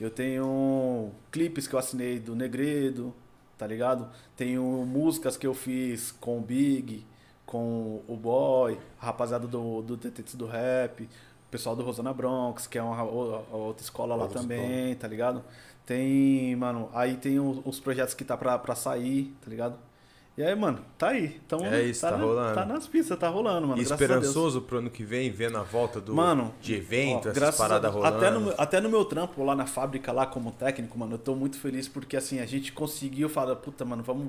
eu 0.04 0.10
tenho 0.10 1.10
clipes 1.30 1.66
que 1.66 1.74
eu 1.74 1.78
assinei 1.78 2.18
do 2.18 2.34
Negredo, 2.34 3.14
tá 3.56 3.66
ligado? 3.66 4.08
Tenho 4.36 4.62
músicas 4.86 5.36
que 5.36 5.46
eu 5.46 5.54
fiz 5.54 6.10
com 6.12 6.38
o 6.38 6.40
Big, 6.40 7.06
com 7.46 8.02
o 8.08 8.16
Boy, 8.16 8.78
a 9.00 9.06
rapaziada 9.06 9.46
do, 9.46 9.82
do 9.82 9.96
Detetive 9.96 10.36
do 10.36 10.46
Rap, 10.46 11.02
o 11.02 11.08
pessoal 11.50 11.76
do 11.76 11.82
Rosana 11.82 12.12
Bronx, 12.12 12.66
que 12.66 12.78
é 12.78 12.82
uma 12.82 13.02
outra 13.02 13.82
escola 13.82 14.16
lá 14.16 14.24
Outra 14.24 14.40
também, 14.40 14.94
tá 14.96 15.06
ligado? 15.06 15.44
Tem, 15.84 16.56
mano, 16.56 16.88
aí 16.94 17.16
tem 17.16 17.38
os, 17.38 17.60
os 17.64 17.78
projetos 17.80 18.14
que 18.14 18.24
tá 18.24 18.36
pra, 18.36 18.58
pra 18.58 18.74
sair, 18.74 19.34
tá 19.42 19.50
ligado? 19.50 19.78
E 20.36 20.42
aí, 20.42 20.54
mano, 20.54 20.78
tá 20.96 21.08
aí. 21.08 21.38
Então, 21.46 21.60
É 21.66 21.82
isso, 21.82 22.00
tá 22.00 22.12
na- 22.12 22.24
rolando. 22.24 22.54
Tá 22.54 22.64
nas 22.64 22.86
pistas, 22.86 23.18
tá 23.18 23.28
rolando, 23.28 23.68
mano. 23.68 23.78
E 23.78 23.84
a 23.84 23.84
esperançoso 23.84 24.62
pro 24.62 24.78
ano 24.78 24.88
que 24.88 25.04
vem, 25.04 25.30
vendo 25.30 25.58
a 25.58 25.62
volta 25.62 26.00
do, 26.00 26.14
Mano, 26.14 26.54
de 26.60 26.74
evento, 26.74 27.28
ó, 27.28 27.30
essas 27.32 27.42
a 27.42 27.52
paradas 27.52 27.82
Deus, 27.92 27.94
rolando. 27.94 28.16
Até 28.16 28.30
no, 28.30 28.40
meu- 28.40 28.54
até 28.56 28.80
no 28.80 28.88
meu 28.88 29.04
trampo 29.04 29.44
lá 29.44 29.54
na 29.54 29.66
fábrica, 29.66 30.10
lá 30.10 30.24
como 30.24 30.50
técnico, 30.52 30.98
mano, 30.98 31.14
eu 31.14 31.18
tô 31.18 31.34
muito 31.34 31.58
feliz 31.58 31.86
porque 31.86 32.16
assim, 32.16 32.40
a 32.40 32.46
gente 32.46 32.72
conseguiu 32.72 33.28
falar, 33.28 33.56
puta, 33.56 33.84
mano, 33.84 34.02
vamos. 34.02 34.28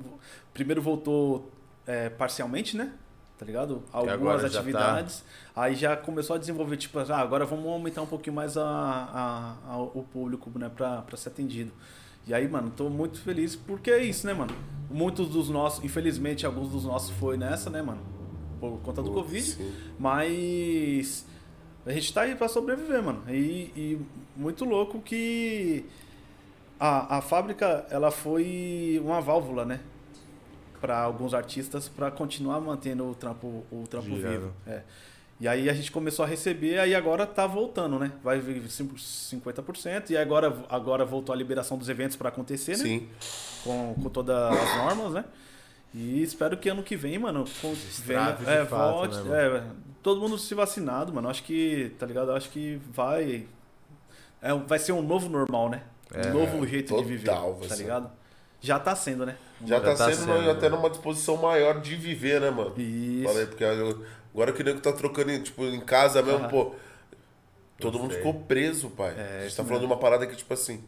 Primeiro 0.53 0.81
voltou 0.81 1.49
é, 1.87 2.09
parcialmente, 2.09 2.75
né? 2.75 2.91
Tá 3.37 3.45
ligado? 3.45 3.81
Algumas 3.91 4.41
já 4.41 4.49
tá. 4.49 4.57
atividades. 4.59 5.23
Aí 5.55 5.73
já 5.75 5.95
começou 5.97 6.35
a 6.35 6.39
desenvolver, 6.39 6.75
tipo, 6.77 6.99
ah, 6.99 7.17
agora 7.17 7.45
vamos 7.45 7.65
aumentar 7.65 8.01
um 8.01 8.05
pouquinho 8.05 8.35
mais 8.35 8.57
a, 8.57 8.63
a- 8.65 9.55
a- 9.73 9.77
o 9.81 10.05
público, 10.11 10.51
né, 10.59 10.69
pra, 10.73 11.01
pra 11.01 11.15
ser 11.17 11.29
atendido. 11.29 11.71
E 12.25 12.33
aí, 12.33 12.47
mano, 12.47 12.69
tô 12.69 12.89
muito 12.89 13.19
feliz 13.21 13.55
porque 13.55 13.91
é 13.91 14.03
isso, 14.03 14.25
né, 14.25 14.33
mano? 14.33 14.55
Muitos 14.89 15.27
dos 15.29 15.49
nossos, 15.49 15.83
infelizmente, 15.83 16.45
alguns 16.45 16.69
dos 16.69 16.85
nossos 16.85 17.09
foi 17.11 17.37
nessa, 17.37 17.69
né, 17.69 17.81
mano? 17.81 18.01
Por 18.59 18.79
conta 18.79 19.01
do 19.01 19.11
Covid. 19.11 19.43
sim. 19.43 19.73
Mas 19.99 21.25
a 21.85 21.91
gente 21.91 22.13
tá 22.13 22.21
aí 22.21 22.35
pra 22.35 22.47
sobreviver, 22.47 23.03
mano. 23.03 23.23
E, 23.27 23.71
e 23.75 24.01
muito 24.35 24.63
louco 24.63 25.01
que 25.01 25.85
a, 26.79 27.17
a 27.17 27.21
fábrica, 27.21 27.85
ela 27.89 28.11
foi 28.11 29.01
uma 29.03 29.19
válvula, 29.19 29.65
né? 29.65 29.79
Pra 30.79 30.99
alguns 30.99 31.33
artistas 31.33 31.87
pra 31.89 32.11
continuar 32.11 32.59
mantendo 32.61 33.05
o 33.09 33.15
trampo, 33.15 33.65
o 33.71 33.83
trampo 33.89 34.15
vivo. 34.15 34.53
É. 34.67 34.83
E 35.43 35.47
aí 35.49 35.69
a 35.69 35.73
gente 35.73 35.91
começou 35.91 36.23
a 36.23 36.25
receber, 36.25 36.79
aí 36.79 36.95
agora 36.95 37.27
tá 37.27 37.45
voltando, 37.45 37.99
né? 37.99 38.13
Vai 38.23 38.39
vir 38.39 38.63
50%, 38.63 40.11
e 40.11 40.15
agora, 40.15 40.55
agora 40.69 41.03
voltou 41.03 41.33
a 41.33 41.35
liberação 41.35 41.77
dos 41.77 41.89
eventos 41.89 42.15
pra 42.15 42.29
acontecer, 42.29 42.77
né? 42.77 42.83
Sim. 42.85 43.09
com, 43.61 43.93
com 44.01 44.09
todas 44.09 44.37
as 44.37 44.77
normas, 44.77 45.11
né? 45.11 45.25
E 45.93 46.23
espero 46.23 46.55
que 46.55 46.69
ano 46.69 46.81
que 46.81 46.95
vem, 46.95 47.19
mano, 47.19 47.43
venha, 48.05 48.37
é, 48.47 48.63
fato, 48.63 48.93
volte, 48.93 49.17
né, 49.17 49.49
mano? 49.49 49.57
é, 49.57 49.63
todo 50.01 50.21
mundo 50.21 50.37
se 50.37 50.55
vacinado, 50.55 51.11
mano. 51.11 51.27
Acho 51.27 51.43
que, 51.43 51.93
tá 51.99 52.05
ligado? 52.05 52.31
Acho 52.31 52.49
que 52.49 52.79
vai 52.93 53.45
é, 54.41 54.53
vai 54.53 54.79
ser 54.79 54.93
um 54.93 55.01
novo 55.01 55.27
normal, 55.27 55.69
né? 55.69 55.81
É, 56.13 56.29
um 56.29 56.33
novo 56.35 56.65
jeito 56.65 56.87
total 56.87 57.03
de 57.03 57.09
viver, 57.09 57.31
vai 57.31 57.67
tá 57.67 57.75
ser. 57.75 57.81
ligado? 57.81 58.09
Já 58.61 58.79
tá 58.79 58.95
sendo, 58.95 59.25
né? 59.25 59.35
Já, 59.65 59.81
tá, 59.81 59.93
tá 59.93 60.09
sendo, 60.09 60.25
sendo, 60.25 60.49
até 60.49 60.69
né? 60.69 60.77
numa 60.77 60.89
disposição 60.89 61.35
maior 61.35 61.81
de 61.81 61.97
viver, 61.97 62.39
né, 62.39 62.49
mano? 62.49 62.73
Isso. 62.77 63.27
Falei, 63.27 63.45
porque 63.45 63.63
eu- 63.65 64.05
agora 64.33 64.51
que 64.51 64.61
o 64.61 64.65
nego 64.65 64.79
tá 64.79 64.91
trocando, 64.91 65.31
em, 65.31 65.41
tipo, 65.41 65.63
em 65.65 65.79
casa 65.81 66.21
mesmo, 66.21 66.47
pô. 66.49 66.73
Todo 67.79 67.99
mundo 67.99 68.13
ficou 68.13 68.33
preso, 68.33 68.89
pai. 68.91 69.13
É, 69.17 69.39
a 69.39 69.43
gente 69.43 69.55
tá 69.55 69.63
falando 69.63 69.81
de 69.81 69.85
uma 69.87 69.97
parada 69.97 70.25
que, 70.25 70.35
tipo 70.35 70.53
assim, 70.53 70.81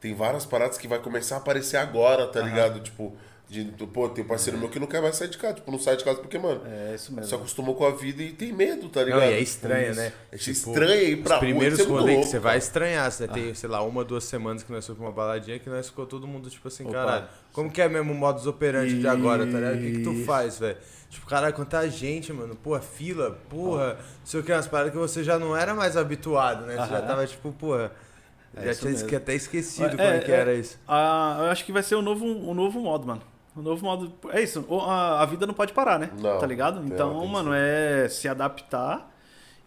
tem 0.00 0.14
várias 0.14 0.46
paradas 0.46 0.78
que 0.78 0.88
vai 0.88 0.98
começar 0.98 1.36
a 1.36 1.38
aparecer 1.38 1.76
agora, 1.76 2.26
tá 2.26 2.40
ligado? 2.40 2.80
Tipo, 2.80 3.14
de, 3.48 3.64
pô, 3.92 4.08
tem 4.08 4.24
um 4.24 4.26
parceiro 4.26 4.58
meu 4.58 4.70
que 4.70 4.78
não 4.78 4.86
quer 4.86 5.02
mais 5.02 5.16
sair 5.16 5.28
de 5.28 5.36
casa. 5.36 5.54
Tipo, 5.54 5.70
não 5.70 5.78
sai 5.78 5.96
de 5.96 6.04
casa 6.04 6.20
porque, 6.20 6.38
mano, 6.38 6.62
É 6.64 6.94
isso 6.94 7.12
mesmo. 7.12 7.28
se 7.28 7.34
acostumou 7.34 7.74
com 7.74 7.84
a 7.84 7.90
vida 7.90 8.22
e 8.22 8.32
tem 8.32 8.50
medo, 8.50 8.88
tá 8.88 9.02
ligado? 9.04 9.20
Não, 9.20 9.28
e 9.28 9.34
é 9.34 9.40
estranho, 9.40 9.90
Isso. 9.90 10.00
né? 10.00 10.12
É 10.30 10.36
Tipo, 10.38 10.50
estranho 10.52 11.02
ir 11.02 11.16
pra 11.16 11.24
Os 11.24 11.30
rua, 11.32 11.38
primeiros 11.40 11.84
rolês 11.86 12.20
que 12.20 12.30
você 12.30 12.38
vai 12.38 12.56
estranhar. 12.56 13.10
Você 13.12 13.28
tem, 13.28 13.52
sei 13.52 13.68
lá, 13.68 13.82
uma, 13.82 14.02
duas 14.04 14.24
semanas 14.24 14.62
que 14.62 14.72
nós 14.72 14.86
fomos 14.86 14.98
pra 14.98 15.06
uma 15.08 15.12
baladinha 15.14 15.58
que 15.58 15.68
nós 15.68 15.86
ficou 15.88 16.06
todo 16.06 16.26
mundo, 16.26 16.48
tipo 16.48 16.66
assim, 16.66 16.84
Opa. 16.84 16.92
caralho, 16.94 17.28
como 17.52 17.70
que 17.70 17.82
é 17.82 17.88
mesmo 17.88 18.12
o 18.12 18.16
modus 18.16 18.46
operandi 18.46 18.98
de 18.98 19.06
agora, 19.06 19.44
tá 19.44 19.58
ligado? 19.58 19.74
O 19.74 19.78
que, 19.80 19.92
que 19.92 20.02
tu 20.02 20.24
faz, 20.24 20.58
velho? 20.58 20.78
Tipo, 21.12 21.26
caralho, 21.26 21.52
quanta 21.52 21.86
gente, 21.90 22.32
mano. 22.32 22.56
Porra, 22.56 22.80
fila, 22.80 23.38
porra. 23.50 23.96
Não 23.98 24.24
sei 24.24 24.40
o 24.40 24.42
que, 24.42 24.50
umas 24.50 24.66
paradas 24.66 24.92
que 24.92 24.98
você 24.98 25.22
já 25.22 25.38
não 25.38 25.54
era 25.54 25.74
mais 25.74 25.94
habituado, 25.94 26.64
né? 26.64 26.74
Você 26.74 26.88
já 26.90 27.02
tava, 27.02 27.26
tipo, 27.26 27.52
porra. 27.52 27.92
É 28.56 28.72
já 28.72 28.74
tinha 28.80 28.90
mesmo. 28.92 29.16
até 29.18 29.34
esquecido 29.34 29.88
É, 29.88 29.90
como 29.90 30.02
é, 30.02 30.18
que 30.20 30.32
é. 30.32 30.34
era 30.34 30.54
isso. 30.54 30.78
Ah, 30.88 31.36
eu 31.40 31.50
acho 31.50 31.66
que 31.66 31.72
vai 31.72 31.82
ser 31.82 31.96
o 31.96 32.02
novo, 32.02 32.24
o 32.24 32.54
novo 32.54 32.80
modo, 32.80 33.06
mano. 33.06 33.20
O 33.54 33.60
novo 33.60 33.84
modo. 33.84 34.10
É 34.30 34.40
isso. 34.40 34.64
A, 34.86 35.20
a 35.22 35.26
vida 35.26 35.46
não 35.46 35.52
pode 35.52 35.74
parar, 35.74 35.98
né? 35.98 36.10
Não, 36.18 36.38
tá 36.38 36.46
ligado? 36.46 36.82
Então, 36.86 37.26
mano, 37.26 37.52
é 37.52 38.08
se 38.08 38.26
adaptar 38.26 39.14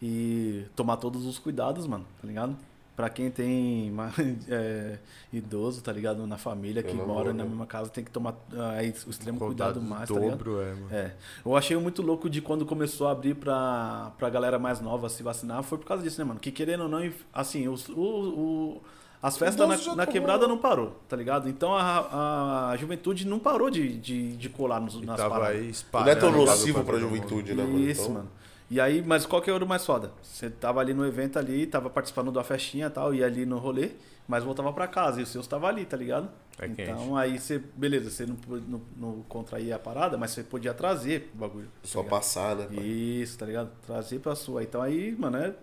e 0.01 0.65
tomar 0.75 0.97
todos 0.97 1.27
os 1.27 1.37
cuidados, 1.37 1.85
mano. 1.85 2.07
Tá 2.19 2.27
ligado? 2.27 2.57
Pra 2.95 3.09
quem 3.09 3.29
tem 3.29 3.91
é, 4.47 4.97
idoso, 5.33 5.81
tá 5.81 5.91
ligado? 5.91 6.25
Na 6.25 6.37
família, 6.37 6.81
que 6.81 6.93
Pelo 6.95 7.05
mora 7.05 7.31
amor, 7.31 7.33
na 7.33 7.43
né? 7.43 7.49
mesma 7.49 7.65
casa, 7.65 7.89
tem 7.89 8.03
que 8.03 8.09
tomar 8.11 8.35
ah, 8.53 8.69
aí 8.77 8.93
o 9.05 9.09
extremo 9.09 9.37
cuidado 9.37 9.81
mais, 9.81 10.07
tá 10.07 10.15
dobro, 10.17 10.59
ligado? 10.61 10.61
é, 10.61 10.73
mano. 10.81 10.87
É. 10.95 11.13
Eu 11.45 11.57
achei 11.57 11.75
muito 11.75 12.01
louco 12.01 12.29
de 12.29 12.41
quando 12.41 12.65
começou 12.65 13.07
a 13.07 13.11
abrir 13.11 13.35
pra, 13.35 14.13
pra 14.17 14.29
galera 14.29 14.57
mais 14.57 14.79
nova 14.79 15.09
se 15.09 15.21
vacinar, 15.23 15.61
foi 15.63 15.77
por 15.77 15.85
causa 15.85 16.03
disso, 16.03 16.19
né, 16.19 16.23
mano? 16.25 16.39
Que 16.39 16.51
querendo 16.51 16.83
ou 16.83 16.89
não, 16.89 16.99
assim, 17.33 17.67
os, 17.67 17.89
o, 17.89 17.99
o- 17.99 18.81
as 19.21 19.37
festas 19.37 19.85
na, 19.87 19.95
na 19.95 20.05
quebrada 20.05 20.47
não 20.47 20.57
parou, 20.57 20.91
tá 21.09 21.17
ligado? 21.17 21.49
Então 21.49 21.73
a, 21.75 22.69
a 22.69 22.77
juventude 22.77 23.25
não 23.27 23.39
parou 23.39 23.69
de, 23.71 23.97
de, 23.97 24.37
de 24.37 24.49
colar 24.49 24.79
nos, 24.79 24.93
E 24.95 25.05
nas 25.05 25.17
tava 25.17 25.31
paradas. 25.31 25.55
aí 25.55 25.61
Não 25.63 25.67
é 25.67 25.71
espalhando. 25.71 26.19
tão 26.19 26.31
nocivo 26.31 26.83
pra 26.83 26.97
juventude, 26.99 27.53
né, 27.55 27.63
mano? 27.63 27.79
Isso, 27.79 28.01
Então, 28.03 28.13
mano. 28.13 28.29
E 28.69 28.79
aí, 28.79 29.01
mas 29.01 29.25
qual 29.25 29.41
que 29.41 29.49
era 29.49 29.63
o 29.63 29.67
mais 29.67 29.85
foda? 29.85 30.11
Você 30.23 30.49
tava 30.49 30.79
ali 30.79 30.93
no 30.93 31.05
evento 31.05 31.37
ali, 31.37 31.67
tava 31.67 31.89
participando 31.89 32.31
da 32.31 32.43
festinha 32.43 32.87
e 32.87 32.89
tal, 32.89 33.13
ia 33.13 33.25
ali 33.25 33.45
no 33.45 33.57
rolê, 33.59 33.91
mas 34.27 34.43
voltava 34.43 34.73
pra 34.73 34.87
casa 34.87 35.19
e 35.19 35.23
o 35.23 35.25
seu 35.27 35.43
tava 35.43 35.67
ali, 35.67 35.85
tá 35.85 35.95
ligado? 35.95 36.29
É 36.57 36.67
quente. 36.67 36.81
então 36.81 37.15
aí 37.15 37.37
você, 37.37 37.59
beleza, 37.75 38.09
você 38.09 38.25
não, 38.25 38.37
não, 38.67 38.81
não 38.97 39.21
contraía 39.29 39.75
a 39.75 39.79
parada, 39.79 40.17
mas 40.17 40.31
você 40.31 40.41
podia 40.43 40.73
trazer 40.73 41.29
o 41.35 41.37
bagulho. 41.37 41.67
tá 41.67 41.71
Só 41.83 41.99
ligado? 41.99 42.09
passar, 42.11 42.55
né? 42.55 42.67
pai? 42.73 42.83
Isso, 42.83 43.37
tá 43.37 43.45
ligado? 43.45 43.69
Trazer 43.85 44.19
pra 44.19 44.35
sua. 44.35 44.63
Então 44.63 44.81
aí, 44.81 45.15
mano, 45.15 45.37
é 45.37 45.53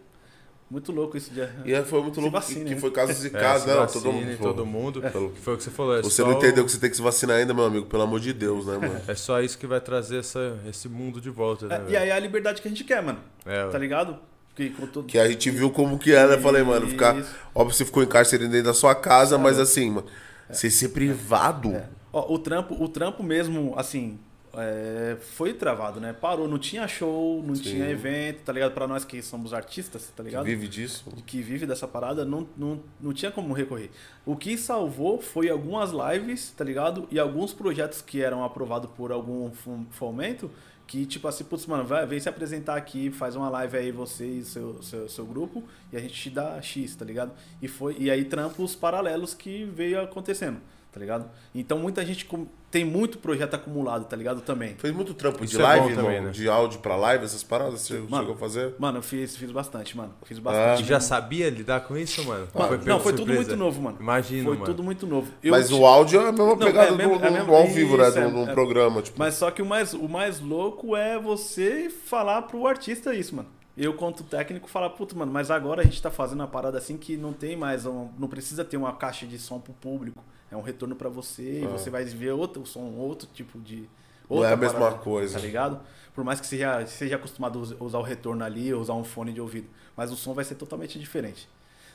muito 0.73 0.91
louco 0.91 1.17
isso 1.17 1.31
de. 1.31 1.41
E 1.41 1.83
foi 1.85 2.01
muito 2.01 2.15
Se 2.15 2.21
louco 2.21 2.31
vacine, 2.37 2.65
que 2.65 2.75
né? 2.75 2.81
foi 2.81 2.91
casos 2.91 3.23
e 3.25 3.27
É, 3.29 3.31
casos, 3.31 3.63
se 3.65 3.69
né? 3.69 3.75
vacine, 3.77 4.03
Todo 4.03 4.13
mundo. 4.15 4.39
todo 4.39 4.67
mundo. 4.67 5.03
Que 5.35 5.41
foi 5.41 5.55
o 5.55 5.57
que 5.59 5.63
você 5.63 5.71
falou. 5.71 5.99
É 5.99 6.03
Você 6.03 6.23
só 6.23 6.27
não 6.27 6.35
o- 6.35 6.39
entendeu 6.39 6.65
que 6.65 6.73
você 6.73 6.79
tem 6.79 6.89
que 6.91 6.97
se 6.97 7.03
vacinar 7.03 7.37
ainda, 7.37 7.53
meu 7.53 7.65
amigo? 7.65 7.87
Pelo 7.87 8.03
amor 8.03 8.19
de 8.19 8.33
Deus, 8.33 8.67
né, 8.67 8.79
mano? 8.79 9.01
É 9.07 9.15
só 9.15 9.41
isso 9.43 9.59
que 9.59 9.67
vai 9.67 9.81
trazer 9.81 10.19
essa, 10.21 10.59
esse 10.69 10.89
mundo 10.89 11.21
de 11.21 11.29
volta, 11.31 11.67
né? 11.69 11.83
É, 11.87 11.91
e 11.93 11.97
aí 11.97 12.09
é 12.09 12.13
a 12.13 12.19
liberdade 12.19 12.61
que 12.63 12.67
a 12.69 12.71
gente 12.71 12.83
quer, 12.85 13.03
mano. 13.03 13.19
É, 13.47 13.69
Tá 13.69 13.79
ligado? 13.79 14.17
Que, 14.57 14.71
com 14.71 14.87
todo... 14.87 15.07
Que 15.07 15.19
a 15.19 15.29
gente 15.29 15.51
viu 15.51 15.71
como 15.71 15.99
que 15.99 16.13
era, 16.13 16.35
eu 16.35 16.41
falei, 16.41 16.63
mano, 16.63 16.87
ficar. 16.89 17.17
Isso. 17.19 17.35
Óbvio, 17.55 17.75
você 17.77 17.85
ficou 17.85 18.03
em 18.03 18.07
cárcere 18.07 18.49
dentro 18.49 18.65
da 18.67 18.75
sua 18.75 18.95
casa, 18.95 19.39
mas 19.39 19.59
assim, 19.59 19.91
mano, 19.91 20.07
você 20.51 20.71
ser 20.71 20.89
privado. 20.89 21.81
Ó, 22.13 22.33
o 22.35 22.39
trampo, 22.39 22.75
o 22.83 22.89
trampo 22.89 23.23
mesmo, 23.23 23.73
assim, 23.77 24.19
é, 24.55 25.17
foi 25.21 25.55
travado, 25.55 25.99
né? 26.01 26.13
Parou, 26.13 26.47
não 26.47 26.59
tinha 26.59 26.87
show, 26.87 27.43
não 27.43 27.55
Sim. 27.55 27.63
tinha 27.63 27.89
evento, 27.91 28.43
tá 28.45 28.53
ligado? 28.53 28.73
Pra 28.73 28.87
nós 28.87 29.05
que 29.05 29.23
somos 29.23 29.55
artistas, 29.55 30.13
tá 30.15 30.23
ligado? 30.23 30.45
Vive 30.45 30.69
disso. 30.69 31.05
que 31.27 31.41
vive 31.41 31.67
dessa 31.67 31.89
parada, 31.89 32.25
não, 32.25 32.47
não, 32.57 32.81
não 33.01 33.13
tinha 33.13 33.31
como 33.31 33.55
recorrer. 33.55 33.91
O 34.27 34.37
que 34.37 34.57
salvou 34.59 35.21
foi 35.21 35.49
algumas 35.49 35.91
lives, 35.91 36.51
tá 36.51 36.65
ligado? 36.65 37.07
E 37.11 37.19
alguns 37.19 37.53
projetos 37.53 38.03
que 38.03 38.23
eram 38.23 38.45
aprovados 38.45 38.91
por 38.97 39.11
algum 39.11 39.51
fom- 39.53 39.87
fomento, 39.91 40.51
que 40.87 41.07
tipo 41.07 41.27
assim, 41.27 41.45
putz, 41.45 41.65
mano, 41.65 41.85
vai, 41.85 42.05
vem 42.05 42.21
se 42.21 42.29
apresentar 42.29 42.77
aqui, 42.77 43.11
faz 43.11 43.35
uma 43.35 43.49
live 43.49 43.77
aí 43.79 43.91
você 43.93 44.27
e 44.27 44.45
seu, 44.45 44.83
seu, 44.83 45.09
seu 45.09 45.25
grupo, 45.25 45.63
e 45.91 45.97
a 45.97 46.01
gente 46.01 46.13
te 46.13 46.29
dá 46.29 46.61
X, 46.61 46.95
tá 46.95 47.05
ligado? 47.05 47.33
E, 47.63 47.69
foi, 47.69 47.97
e 47.99 48.11
aí 48.11 48.25
trampos 48.27 48.77
paralelos 48.77 49.33
que 49.33 49.65
veio 49.65 50.03
acontecendo, 50.03 50.61
tá 50.93 51.01
ligado? 51.01 51.31
Então 51.55 51.79
muita 51.79 52.05
gente 52.05 52.29
tem 52.73 52.85
muito 52.85 53.19
projeto 53.19 53.55
acumulado, 53.55 54.07
tá 54.07 54.17
ligado? 54.17 54.41
Também. 54.41 54.75
Fez 54.77 54.93
muito 54.95 55.13
trampo 55.15 55.45
Isso 55.45 55.55
de 55.57 55.61
é 55.61 55.65
live, 55.65 55.95
também, 55.95 56.21
né? 56.23 56.31
De 56.31 56.49
áudio 56.49 56.81
pra 56.81 56.97
live, 56.97 57.25
essas 57.25 57.45
paradas, 57.45 57.83
você 57.83 57.99
Mano, 57.99 58.17
chegou 58.17 58.35
a 58.35 58.39
fazer? 58.39 58.75
Mano, 58.79 58.99
eu 58.99 59.03
fiz, 59.03 59.37
fiz 59.37 59.51
bastante, 59.53 59.95
mano. 59.97 60.13
Fiz 60.25 60.39
E 60.39 60.41
bastante. 60.41 60.89
já 60.89 60.99
sabia 60.99 61.51
lidar 61.51 61.83
com 61.83 61.97
isso, 61.97 62.25
mano? 62.25 62.49
Mano, 62.55 62.69
pego 62.71 62.85
não, 62.89 62.99
foi 62.99 63.13
de 63.13 63.19
tudo 63.19 63.29
surpresa? 63.29 63.51
muito 63.51 63.57
novo, 63.65 63.83
mano. 63.83 63.97
Imagino, 64.01 64.45
Foi 64.45 64.55
mano. 64.55 64.65
tudo 64.67 64.83
muito 64.83 65.07
novo. 65.07 65.31
Eu 65.43 65.51
Mas 65.51 65.71
o 65.71 65.85
áudio 65.87 66.19
é 66.21 66.29
a 66.29 66.33
mesma 66.33 66.47
Não, 66.47 66.57
pegada 66.57 66.89
é 66.89 66.97
mesmo- 66.97 67.19
do, 67.19 67.25
é 67.25 67.29
do- 67.29 67.33
mesmo- 67.35 67.47
do 67.49 67.55
ao 67.55 67.67
vivo, 67.69 67.97
né? 67.99 68.09
isso, 68.09 68.15
Do, 68.15 68.21
é- 68.21 68.31
do 68.31 68.51
é- 68.51 68.55
programa. 68.55 69.03
Tipo, 69.03 69.19
Mas 69.19 69.35
só 69.35 69.51
que 69.51 69.61
o 69.61 69.67
mais, 69.67 69.93
o 69.93 70.09
mais 70.09 70.41
louco 70.41 70.97
é 70.97 71.19
você 71.21 71.91
falar 71.91 72.41
pro 72.43 72.67
artista 72.67 73.15
isso, 73.15 73.37
mano. 73.37 73.49
Eu, 73.77 73.95
quanto 73.95 74.23
técnico, 74.25 74.69
falar, 74.69 74.91
puta, 74.91 75.15
mano, 75.15 75.31
mas 75.31 75.51
agora 75.51 75.83
a 75.83 75.85
gente 75.85 76.01
tá 76.01 76.11
fazendo 76.11 76.41
uma 76.41 76.49
parada 76.49 76.79
assim 76.79 76.97
que 76.97 77.17
não 77.17 77.33
tem 77.35 77.55
mais, 77.57 77.85
um- 77.87 78.09
não 78.19 78.29
precisa 78.29 78.65
ter 78.65 78.77
uma 78.79 78.93
caixa 78.95 79.27
de 79.27 79.39
som 79.39 79.61
pro 79.61 79.73
público. 79.75 80.25
É 80.53 80.57
um 80.57 80.61
retorno 80.61 80.95
pra 80.95 81.09
você 81.09 81.61
e 81.63 81.65
Ah. 81.65 81.69
você 81.69 81.89
vai 81.91 82.05
ver 82.05 82.33
outro 82.33 82.65
som, 82.67 82.81
outro 82.93 83.27
tipo 83.35 83.59
de. 83.59 83.89
Não 84.31 84.45
é 84.45 84.53
a 84.53 84.57
mesma 84.57 84.79
parada, 84.79 84.99
coisa. 84.99 85.35
Tá 85.39 85.41
ligado? 85.45 85.81
Por 86.15 86.23
mais 86.25 86.41
que 86.41 86.47
seja, 86.47 86.87
seja 86.87 87.17
acostumado 87.17 87.59
a 87.59 87.63
us- 87.63 87.75
usar 87.81 87.99
o 87.99 88.03
retorno 88.03 88.45
ali, 88.45 88.73
usar 88.73 88.95
um 88.95 89.03
fone 89.05 89.33
de 89.33 89.41
ouvido. 89.41 89.67
Mas 89.97 90.13
o 90.13 90.17
som 90.17 90.33
vai 90.35 90.45
ser 90.45 90.55
totalmente 90.55 90.99
diferente. 90.99 91.49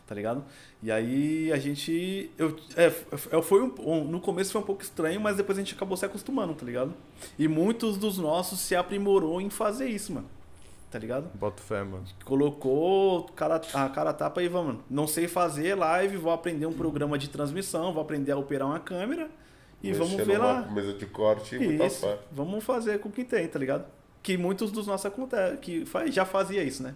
Tá 0.05 0.15
ligado? 0.15 0.43
E 0.81 0.89
aí 0.91 1.51
a 1.51 1.57
gente. 1.57 2.31
Eu, 2.38 2.55
é, 2.75 2.85
f- 2.85 3.41
foi 3.43 3.61
um- 3.61 4.03
no 4.05 4.19
começo 4.21 4.51
foi 4.53 4.61
um 4.61 4.63
pouco 4.65 4.81
estranho, 4.81 5.19
mas 5.19 5.35
depois 5.38 5.57
a 5.57 5.61
gente 5.61 5.73
acabou 5.75 5.97
se 5.97 6.05
acostumando, 6.05 6.53
tá 6.53 6.65
ligado? 6.65 6.93
E 7.38 7.47
muitos 7.47 7.97
dos 7.97 8.17
nossos 8.17 8.59
se 8.59 8.75
aprimorou 8.75 9.41
em 9.41 9.49
fazer 9.49 9.88
isso, 9.89 10.13
mano. 10.13 10.27
Tá 10.89 10.97
ligado? 10.97 11.30
Boto 11.34 11.61
fé, 11.61 11.84
mano. 11.84 12.05
Colocou 12.23 13.23
cara, 13.35 13.61
a 13.73 13.89
cara 13.89 14.14
tapa 14.14 14.41
e 14.41 14.47
vamos. 14.47 14.77
Não 14.89 15.05
sei 15.05 15.27
fazer 15.27 15.76
live, 15.76 16.15
vou 16.18 16.31
aprender 16.31 16.65
um 16.65 16.72
programa 16.73 17.18
de 17.18 17.27
transmissão, 17.30 17.91
vou 17.93 18.01
aprender 18.01 18.31
a 18.31 18.38
operar 18.38 18.68
uma 18.68 18.80
câmera 18.80 19.30
e 19.84 19.91
vamos 19.91 20.14
ver 20.14 20.38
lá. 20.38 20.61
Mesa 20.72 20.93
de 20.93 21.05
corte 21.05 21.55
e 21.55 21.59
muita 21.59 21.85
Isso. 21.88 22.01
fé. 22.01 22.18
Vamos 22.31 22.64
fazer 22.64 22.99
com 22.99 23.09
o 23.09 23.11
que 23.11 23.26
tem, 23.26 23.47
tá 23.47 23.59
ligado? 23.59 23.85
Que 24.23 24.38
muitos 24.38 24.72
dos 24.72 24.88
nossos 24.88 25.05
acontece, 25.05 25.57
que 25.57 25.85
faz, 25.85 26.14
já 26.14 26.26
fazia 26.26 26.64
isso, 26.64 26.81
né? 26.84 26.95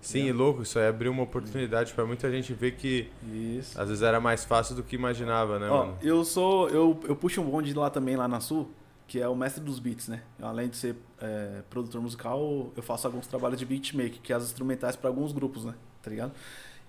Sim, 0.00 0.26
e 0.26 0.32
louco, 0.32 0.62
isso 0.62 0.78
aí 0.80 0.88
abriu 0.88 1.12
uma 1.12 1.22
oportunidade 1.22 1.92
pra 1.94 2.04
muita 2.04 2.28
gente 2.28 2.52
ver 2.52 2.72
que 2.72 3.08
Isso. 3.32 3.80
às 3.80 3.86
vezes 3.88 4.02
era 4.02 4.18
mais 4.20 4.44
fácil 4.44 4.74
do 4.74 4.82
que 4.82 4.96
imaginava, 4.96 5.60
né, 5.60 5.68
Ó, 5.70 5.86
mano? 5.86 5.98
eu 6.02 6.24
sou. 6.24 6.68
Eu, 6.70 6.98
eu 7.06 7.14
puxo 7.14 7.40
um 7.40 7.44
bonde 7.44 7.72
lá 7.72 7.88
também, 7.88 8.16
lá 8.16 8.26
na 8.26 8.40
Sul, 8.40 8.68
que 9.12 9.20
é 9.20 9.28
o 9.28 9.36
mestre 9.36 9.62
dos 9.62 9.78
beats, 9.78 10.08
né? 10.08 10.22
Eu, 10.38 10.46
além 10.46 10.70
de 10.70 10.76
ser 10.78 10.96
é, 11.20 11.60
produtor 11.68 12.00
musical, 12.00 12.72
eu 12.74 12.82
faço 12.82 13.06
alguns 13.06 13.26
trabalhos 13.26 13.58
de 13.58 13.66
beatmaker, 13.66 14.22
que 14.22 14.32
é 14.32 14.36
as 14.36 14.44
instrumentais 14.44 14.96
para 14.96 15.10
alguns 15.10 15.32
grupos, 15.32 15.66
né? 15.66 15.74
Tá 16.02 16.08
ligado? 16.08 16.32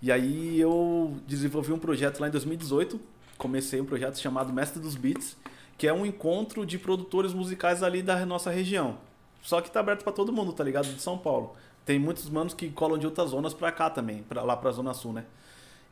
E 0.01 0.09
aí 0.09 0.57
eu 0.57 1.17
desenvolvi 1.27 1.73
um 1.73 1.77
projeto 1.77 2.21
lá 2.21 2.29
em 2.29 2.31
2018. 2.31 2.97
Comecei 3.37 3.81
um 3.81 3.85
projeto 3.85 4.17
chamado 4.19 4.53
Mestre 4.53 4.81
dos 4.81 4.95
Beats, 4.95 5.35
que 5.77 5.85
é 5.85 5.91
um 5.91 6.05
encontro 6.05 6.65
de 6.65 6.79
produtores 6.79 7.33
musicais 7.33 7.83
ali 7.83 8.01
da 8.01 8.25
nossa 8.25 8.49
região. 8.49 8.99
Só 9.41 9.59
que 9.59 9.69
tá 9.69 9.81
aberto 9.81 10.05
para 10.05 10.13
todo 10.13 10.31
mundo, 10.31 10.53
tá 10.53 10.63
ligado? 10.63 10.85
De 10.85 11.01
São 11.01 11.17
Paulo. 11.17 11.53
Tem 11.85 11.99
muitos 11.99 12.29
manos 12.29 12.53
que 12.53 12.69
colam 12.69 12.97
de 12.97 13.05
outras 13.05 13.31
zonas 13.31 13.53
pra 13.53 13.69
cá 13.69 13.89
também, 13.89 14.23
pra, 14.23 14.43
lá 14.43 14.55
pra 14.55 14.71
Zona 14.71 14.93
Sul, 14.93 15.11
né? 15.11 15.25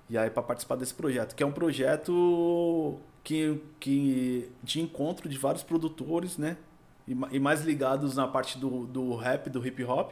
E 0.10 0.18
aí 0.18 0.30
para 0.30 0.44
participar 0.44 0.78
desse 0.78 0.94
projeto, 0.94 1.36
que 1.36 1.44
é 1.44 1.46
um 1.46 1.52
projeto 1.52 2.98
que, 3.24 3.62
que 3.80 4.50
de 4.64 4.82
encontro 4.82 5.30
de 5.30 5.38
vários 5.38 5.64
produtores, 5.64 6.38
né? 6.38 6.58
E, 7.08 7.18
e 7.32 7.40
mais 7.40 7.64
ligados 7.64 8.16
na 8.16 8.28
parte 8.28 8.58
do, 8.58 8.86
do 8.86 9.16
rap, 9.16 9.50
do 9.50 9.66
hip 9.66 9.84
hop, 9.84 10.12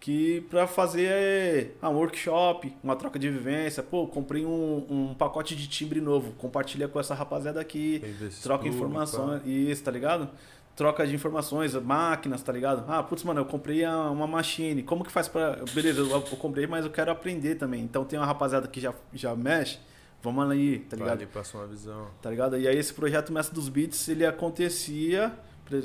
que 0.00 0.42
para 0.42 0.66
fazer 0.66 1.76
ah, 1.82 1.90
um 1.90 1.96
workshop, 1.96 2.74
uma 2.82 2.96
troca 2.96 3.18
de 3.18 3.28
vivência. 3.28 3.82
Pô, 3.82 4.06
comprei 4.06 4.44
um, 4.44 4.86
um 4.88 5.14
pacote 5.14 5.56
de 5.56 5.68
timbre 5.68 6.00
novo, 6.00 6.32
compartilha 6.32 6.88
com 6.88 7.00
essa 7.00 7.14
rapaziada 7.14 7.60
aqui, 7.60 8.02
troca 8.42 8.68
informações, 8.68 9.42
isso, 9.44 9.82
tá 9.82 9.90
ligado? 9.90 10.28
Troca 10.76 11.04
de 11.04 11.12
informações, 11.12 11.74
máquinas, 11.74 12.40
tá 12.40 12.52
ligado? 12.52 12.84
Ah, 12.88 13.02
putz, 13.02 13.24
mano, 13.24 13.40
eu 13.40 13.44
comprei 13.44 13.84
uma 13.84 14.28
machine. 14.28 14.80
Como 14.84 15.02
que 15.04 15.10
faz 15.10 15.26
pra. 15.26 15.56
Beleza, 15.74 16.00
eu, 16.00 16.08
eu 16.08 16.20
comprei, 16.20 16.68
mas 16.68 16.84
eu 16.84 16.90
quero 16.92 17.10
aprender 17.10 17.56
também. 17.56 17.82
Então 17.82 18.04
tem 18.04 18.16
uma 18.16 18.24
rapaziada 18.24 18.68
que 18.68 18.80
já, 18.80 18.94
já 19.12 19.34
mexe. 19.34 19.80
Vamos 20.22 20.50
aí, 20.50 20.80
tá 20.80 20.96
ligado? 20.96 21.12
ali, 21.12 21.26
passou 21.26 21.60
uma 21.60 21.66
visão. 21.66 22.08
Tá 22.20 22.30
ligado? 22.30 22.58
E 22.58 22.66
aí 22.66 22.76
esse 22.76 22.92
projeto 22.92 23.32
Mestre 23.32 23.54
dos 23.54 23.68
Beats, 23.68 24.08
ele 24.08 24.26
acontecia 24.26 25.32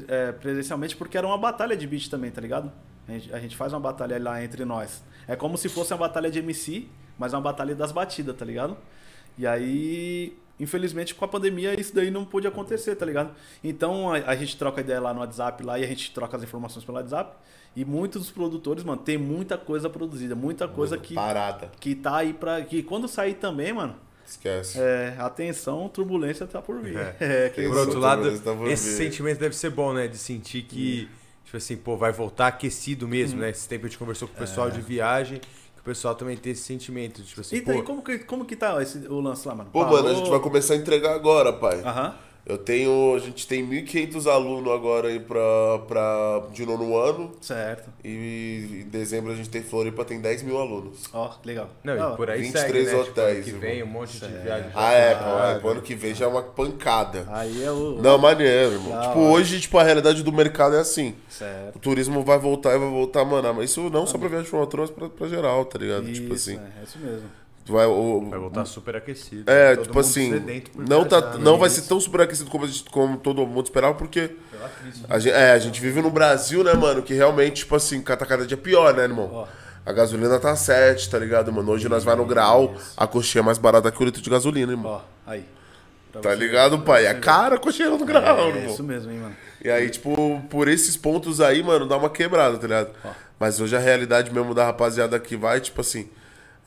é, 0.08 0.32
presencialmente 0.32 0.96
porque 0.96 1.18
era 1.18 1.28
uma 1.28 1.38
batalha 1.38 1.76
de 1.76 1.86
beat 1.86 2.10
também, 2.10 2.32
tá 2.32 2.42
ligado? 2.42 2.72
A 3.08 3.12
gente, 3.12 3.34
a 3.34 3.40
gente 3.40 3.56
faz 3.56 3.74
uma 3.74 3.80
batalha 3.80 4.22
lá 4.22 4.44
entre 4.44 4.66
nós. 4.66 5.04
É 5.28 5.36
como 5.36 5.58
se 5.58 5.70
fosse 5.70 5.94
uma 5.94 6.00
batalha 6.00 6.32
de 6.32 6.40
MC, 6.40 6.88
mas 7.18 7.34
uma 7.34 7.42
batalha 7.42 7.76
das 7.76 7.92
batidas, 7.92 8.36
tá 8.36 8.46
ligado? 8.46 8.78
E 9.38 9.46
aí, 9.46 10.38
infelizmente, 10.60 11.14
com 11.14 11.26
a 11.26 11.28
pandemia, 11.28 11.80
isso 11.80 11.94
daí 11.94 12.10
não 12.10 12.26
pôde 12.26 12.48
acontecer, 12.48 12.96
tá 12.96 13.06
ligado? 13.06 13.36
Então 13.64 14.12
a, 14.12 14.18
a 14.18 14.36
gente 14.36 14.58
troca 14.58 14.82
ideia 14.82 15.00
lá 15.00 15.14
no 15.14 15.20
WhatsApp 15.20 15.64
lá 15.64 15.78
e 15.78 15.84
a 15.84 15.88
gente 15.88 16.12
troca 16.12 16.38
as 16.38 16.44
informações 16.44 16.84
pelo 16.86 16.98
WhatsApp. 16.98 17.36
E 17.76 17.84
muitos 17.84 18.22
dos 18.22 18.32
produtores, 18.32 18.84
mano, 18.84 19.02
tem 19.02 19.18
muita 19.18 19.58
coisa 19.58 19.90
produzida, 19.90 20.36
muita 20.36 20.68
coisa 20.68 20.98
que, 20.98 21.16
Parada. 21.16 21.72
que 21.80 21.96
tá 21.96 22.18
aí 22.18 22.34
pra. 22.34 22.62
Que 22.62 22.84
quando 22.84 23.08
sair 23.08 23.34
também, 23.34 23.74
mano, 23.74 23.96
Esquece. 24.26 24.80
é, 24.80 25.16
atenção, 25.20 25.88
turbulência 25.90 26.46
tá 26.48 26.62
por 26.62 26.80
vir. 26.82 26.96
É. 26.98 27.16
É, 27.20 27.50
que- 27.50 27.62
Tem 27.62 27.70
Por 27.70 27.78
outro 27.78 28.00
lado, 28.00 28.40
tá 28.40 28.54
por 28.56 28.68
esse 28.68 28.90
vir. 28.90 28.98
sentimento 28.98 29.40
deve 29.40 29.56
ser 29.56 29.70
bom, 29.70 29.94
né? 29.94 30.08
De 30.08 30.18
sentir 30.18 30.64
que, 30.64 31.10
tipo 31.46 31.58
assim, 31.58 31.76
pô, 31.78 31.96
vai 31.98 32.12
voltar 32.12 32.48
aquecido 32.48 33.08
mesmo, 33.08 33.38
Hum. 33.40 33.42
né? 33.42 33.50
Esse 33.50 33.68
tempo 33.68 33.86
a 33.86 33.90
gente 33.90 33.98
conversou 33.98 34.28
com 34.28 34.34
o 34.34 34.38
É. 34.38 34.40
pessoal 34.40 34.70
de 34.72 34.82
viagem, 34.82 35.40
que 35.40 35.80
o 35.82 35.84
pessoal 35.84 36.16
também 36.16 36.38
tem 36.38 36.52
esse 36.54 36.64
sentimento, 36.64 37.22
tipo 37.24 37.42
assim, 37.42 37.58
E 37.58 37.62
daí, 37.62 37.78
pô, 37.78 37.84
como 37.84 38.02
que, 38.04 38.20
como 38.20 38.46
que 38.46 38.56
tá 38.56 38.82
esse, 38.82 39.00
o 39.08 39.20
lance 39.20 39.48
lá, 39.48 39.54
mano? 39.56 39.70
Pô, 39.72 39.86
mano, 39.86 40.08
a 40.08 40.14
gente 40.14 40.30
vai 40.30 40.40
começar 40.40 40.74
a 40.74 40.78
entregar 40.78 41.14
agora, 41.14 41.52
pai. 41.54 41.82
Aham. 41.82 42.16
Eu 42.46 42.58
tenho. 42.58 43.16
A 43.16 43.20
gente 43.20 43.48
tem 43.48 43.66
1.500 43.66 44.30
alunos 44.30 44.72
agora 44.74 45.08
aí 45.08 45.20
pra, 45.20 45.80
pra, 45.88 46.44
de 46.52 46.66
nono 46.66 46.98
ano. 46.98 47.32
Certo. 47.40 47.90
E 48.04 48.84
em 48.86 48.90
dezembro 48.90 49.32
a 49.32 49.36
gente 49.36 49.50
tem 49.50 49.64
Floripa, 49.64 50.04
tem 50.04 50.20
10 50.20 50.44
mil 50.44 50.58
alunos. 50.58 51.04
Ó, 51.14 51.32
legal. 51.46 51.70
Não, 51.84 52.12
Ó, 52.12 52.14
e 52.14 52.18
por 52.18 52.30
aí 52.30 52.42
23 52.42 52.66
segue, 52.66 52.80
né? 52.98 53.04
Tipo, 53.04 53.12
hotéis, 53.22 53.36
ano 53.36 53.44
que 53.46 53.52
vem, 53.54 53.84
um 53.84 53.88
monte 53.88 54.20
de 54.20 54.28
viagem. 54.28 54.72
Ah, 54.76 54.92
é, 54.92 55.16
pô. 55.16 55.24
já 55.24 55.70
É, 55.70 55.72
ano 55.72 55.82
que 55.82 55.96
vem 55.96 56.14
já 56.14 56.26
é 56.26 56.28
uma 56.28 56.44
pancada. 56.44 57.26
Aí 57.30 57.64
é 57.64 57.72
o. 57.72 58.02
Não, 58.02 58.18
maneiro, 58.18 58.74
irmão. 58.74 58.92
Da 58.92 59.08
tipo, 59.08 59.20
hoje, 59.20 59.62
tipo, 59.62 59.78
a 59.78 59.84
realidade 59.84 60.22
do 60.22 60.32
mercado 60.34 60.76
é 60.76 60.80
assim. 60.80 61.16
Certo. 61.30 61.78
O 61.78 61.80
turismo 61.80 62.24
vai 62.24 62.38
voltar 62.38 62.76
e 62.76 62.78
vai 62.78 62.90
voltar, 62.90 63.24
mano. 63.24 63.54
Mas 63.54 63.70
isso 63.72 63.90
não 63.90 64.06
só 64.06 64.18
pra 64.18 64.28
viagem 64.28 64.44
de 64.46 64.52
formatura, 64.52 64.82
mas 64.84 64.92
pra, 64.92 65.08
pra 65.08 65.28
geral, 65.30 65.64
tá 65.64 65.80
ligado? 65.80 66.10
Isso, 66.10 66.22
tipo 66.22 66.34
assim. 66.34 66.58
é, 66.58 66.82
é 66.82 66.84
isso 66.84 67.00
mesmo. 67.00 67.43
Vai, 67.66 67.86
Vai 67.88 68.40
voltar 68.40 68.66
super 68.66 68.96
aquecido. 68.98 69.50
é, 69.50 69.76
tipo 69.78 69.98
assim, 69.98 70.32
não, 70.90 71.06
tá, 71.06 71.38
não 71.38 71.54
né? 71.54 71.58
vai 71.60 71.70
ser 71.70 71.84
tão 71.84 71.98
superaquecido 72.00 72.50
como, 72.50 72.66
a 72.66 72.68
gente- 72.68 72.84
como 72.90 73.16
todo 73.18 73.46
mundo 73.48 73.64
esperava, 73.66 73.94
porque 73.94 74.32
crise. 74.82 75.06
a 75.10 75.18
gente, 75.18 75.34
é, 75.34 75.52
a 75.52 75.60
gente 75.60 75.80
vive 75.80 76.02
no 76.02 76.10
Brasil, 76.12 76.62
né, 76.64 76.74
mano, 76.74 77.02
que 77.02 77.14
realmente, 77.14 77.58
tipo 77.58 77.74
assim, 77.76 78.02
tá 78.02 78.18
cada 78.18 78.46
dia 78.46 78.58
pior, 78.58 78.94
né, 78.94 79.04
irmão? 79.04 79.30
Ó. 79.32 79.48
A 79.86 79.92
gasolina 79.94 80.38
tá 80.40 80.56
7, 80.56 81.10
tá 81.10 81.18
ligado, 81.20 81.52
mano? 81.54 81.72
Hoje 81.72 81.88
nós 81.88 82.04
vai 82.04 82.16
no 82.16 82.26
grau, 82.26 82.74
a 82.98 83.08
coxinha 83.08 83.42
é 83.42 83.46
mais 83.46 83.58
barata 83.58 83.90
que 83.92 84.02
o 84.02 84.06
litro 84.06 84.22
de 84.22 84.30
gasolina, 84.30 84.72
irmão. 84.74 84.92
Ó, 84.94 85.02
aí. 85.26 85.46
Pra 86.12 86.22
Tá 86.22 86.36
ligado, 86.36 86.78
ver. 86.78 86.84
pai? 86.84 87.06
É 87.08 87.14
cara 87.14 87.56
a 87.56 87.58
coxinha 87.58 87.90
no 87.90 88.06
grau, 88.06 88.40
É, 88.40 88.48
irmão. 88.50 88.74
isso 88.74 88.84
mesmo, 88.84 89.10
hein, 89.12 89.20
mano. 89.20 89.36
E 89.64 89.70
aí, 89.70 89.90
tipo, 89.90 90.42
por 90.50 90.68
esses 90.68 90.96
pontos 90.98 91.40
aí, 91.42 91.64
mano, 91.64 91.88
dá 91.88 91.96
uma 91.98 92.10
quebrada, 92.10 92.58
tá 92.58 92.68
ligado? 92.68 92.92
Ó. 93.06 93.10
Mas 93.40 93.60
hoje 93.62 93.74
a 93.76 93.80
realidade 93.80 94.32
mesmo 94.34 94.54
da 94.54 94.66
rapaziada 94.66 95.18
que 95.20 95.36
vai, 95.38 95.60
tipo 95.60 95.80
assim, 95.82 96.08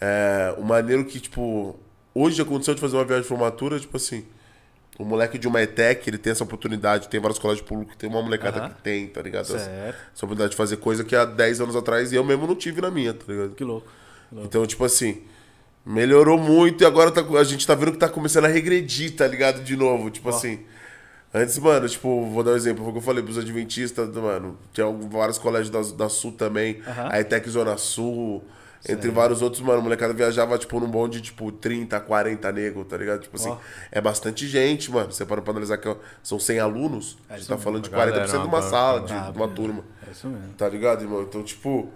é, 0.01 0.55
o 0.59 0.62
maneiro 0.62 1.05
que, 1.05 1.18
tipo, 1.20 1.77
hoje 2.14 2.40
aconteceu 2.43 2.74
de 2.74 2.81
fazer 2.81 2.97
uma 2.97 3.05
viagem 3.05 3.23
de 3.23 3.28
formatura, 3.28 3.78
tipo 3.81 3.97
assim, 3.97 4.24
o 4.98 5.05
moleque 5.05 5.39
de 5.39 5.47
uma 5.47 5.60
ETEC, 5.62 6.09
ele 6.09 6.18
tem 6.18 6.31
essa 6.31 6.44
oportunidade, 6.44 7.09
tem 7.09 7.20
vários 7.20 7.39
colégios 7.39 7.66
públicos, 7.66 7.94
tem 7.97 8.09
uma 8.09 8.23
molecada 8.23 8.59
Aham. 8.60 8.68
que 8.70 8.82
tem, 8.82 9.06
tá 9.06 9.20
ligado? 9.23 9.43
Essa, 9.44 9.59
Certo. 9.59 9.97
essa 10.14 10.24
oportunidade 10.24 10.51
de 10.52 10.56
fazer 10.56 10.77
coisa 10.78 11.05
que 11.05 11.14
há 11.14 11.24
10 11.24 11.60
anos 11.60 11.77
atrás 11.77 12.12
eu 12.12 12.24
mesmo 12.24 12.47
não 12.47 12.55
tive 12.55 12.81
na 12.81 12.90
minha, 12.90 13.12
tá 13.12 13.24
ligado? 13.28 13.55
Que 13.55 13.64
louco. 13.64 13.86
que 14.28 14.35
louco. 14.35 14.48
Então, 14.48 14.66
tipo 14.66 14.85
assim, 14.85 15.23
melhorou 15.85 16.39
muito 16.39 16.82
e 16.82 16.86
agora 16.86 17.10
tá- 17.10 17.20
a 17.39 17.44
gente 17.44 17.66
tá 17.66 17.74
vendo 17.74 17.93
que 17.93 17.98
tá 17.98 18.09
começando 18.09 18.47
a 18.47 18.48
regredir, 18.48 19.14
tá 19.14 19.27
ligado? 19.27 19.62
De 19.62 19.77
novo, 19.77 20.10
tipo 20.10 20.28
assim. 20.31 20.60
Antes, 21.35 21.59
mano, 21.59 21.86
tipo, 21.86 22.24
vou 22.31 22.43
dar 22.43 22.52
um 22.52 22.56
exemplo, 22.56 22.82
foi 22.82 22.90
o 22.90 22.93
que 22.94 22.98
eu 22.98 23.02
falei 23.02 23.23
pros 23.23 23.36
adventistas, 23.36 24.09
mano. 24.14 24.56
Tinha 24.73 24.86
vários 24.90 25.36
colégios 25.36 25.68
da, 25.68 25.97
da 25.97 26.09
Sul 26.09 26.32
também, 26.32 26.81
Aham. 26.86 27.09
a 27.12 27.20
ETEC 27.20 27.51
Zona 27.51 27.77
Sul, 27.77 28.43
entre 28.89 29.11
vários 29.11 29.43
outros, 29.43 29.63
mano. 29.63 29.79
A 29.79 29.83
molecada 29.83 30.13
viajava, 30.13 30.57
tipo, 30.59 30.79
num 30.81 30.89
bonde, 30.89 31.21
tipo, 31.21 31.51
30, 31.53 31.99
40 32.01 32.53
negros, 32.53 32.87
tá 32.87 32.97
ligado? 32.97 33.21
Tipo 33.23 33.37
assim, 33.37 33.51
Ó. 33.51 33.59
é 33.91 34.01
bastante 34.01 34.47
gente, 34.47 34.91
mano. 34.91 35.13
Você 35.13 35.25
para 35.25 35.43
pra 35.43 35.51
analisar 35.53 35.79
que 35.79 35.95
são 36.23 36.39
100 36.39 36.59
alunos, 36.61 37.19
É 37.29 37.37
isso 37.37 37.49
tá 37.49 37.55
mesmo, 37.55 37.65
falando 37.65 37.83
de 37.85 37.91
uma 37.91 37.99
galera, 37.99 38.27
40% 38.27 38.31
de 38.31 38.37
uma 38.37 38.45
uma 38.47 38.63
sala, 38.63 39.01
de, 39.01 39.33
de 39.33 39.37
uma 39.37 39.49
turma. 39.49 39.85
É 40.07 40.11
isso 40.11 40.27
mesmo. 40.29 40.55
Tá 40.55 40.69
ligado, 40.69 41.03
irmão? 41.03 41.23
Então, 41.23 41.43
tipo. 41.43 41.91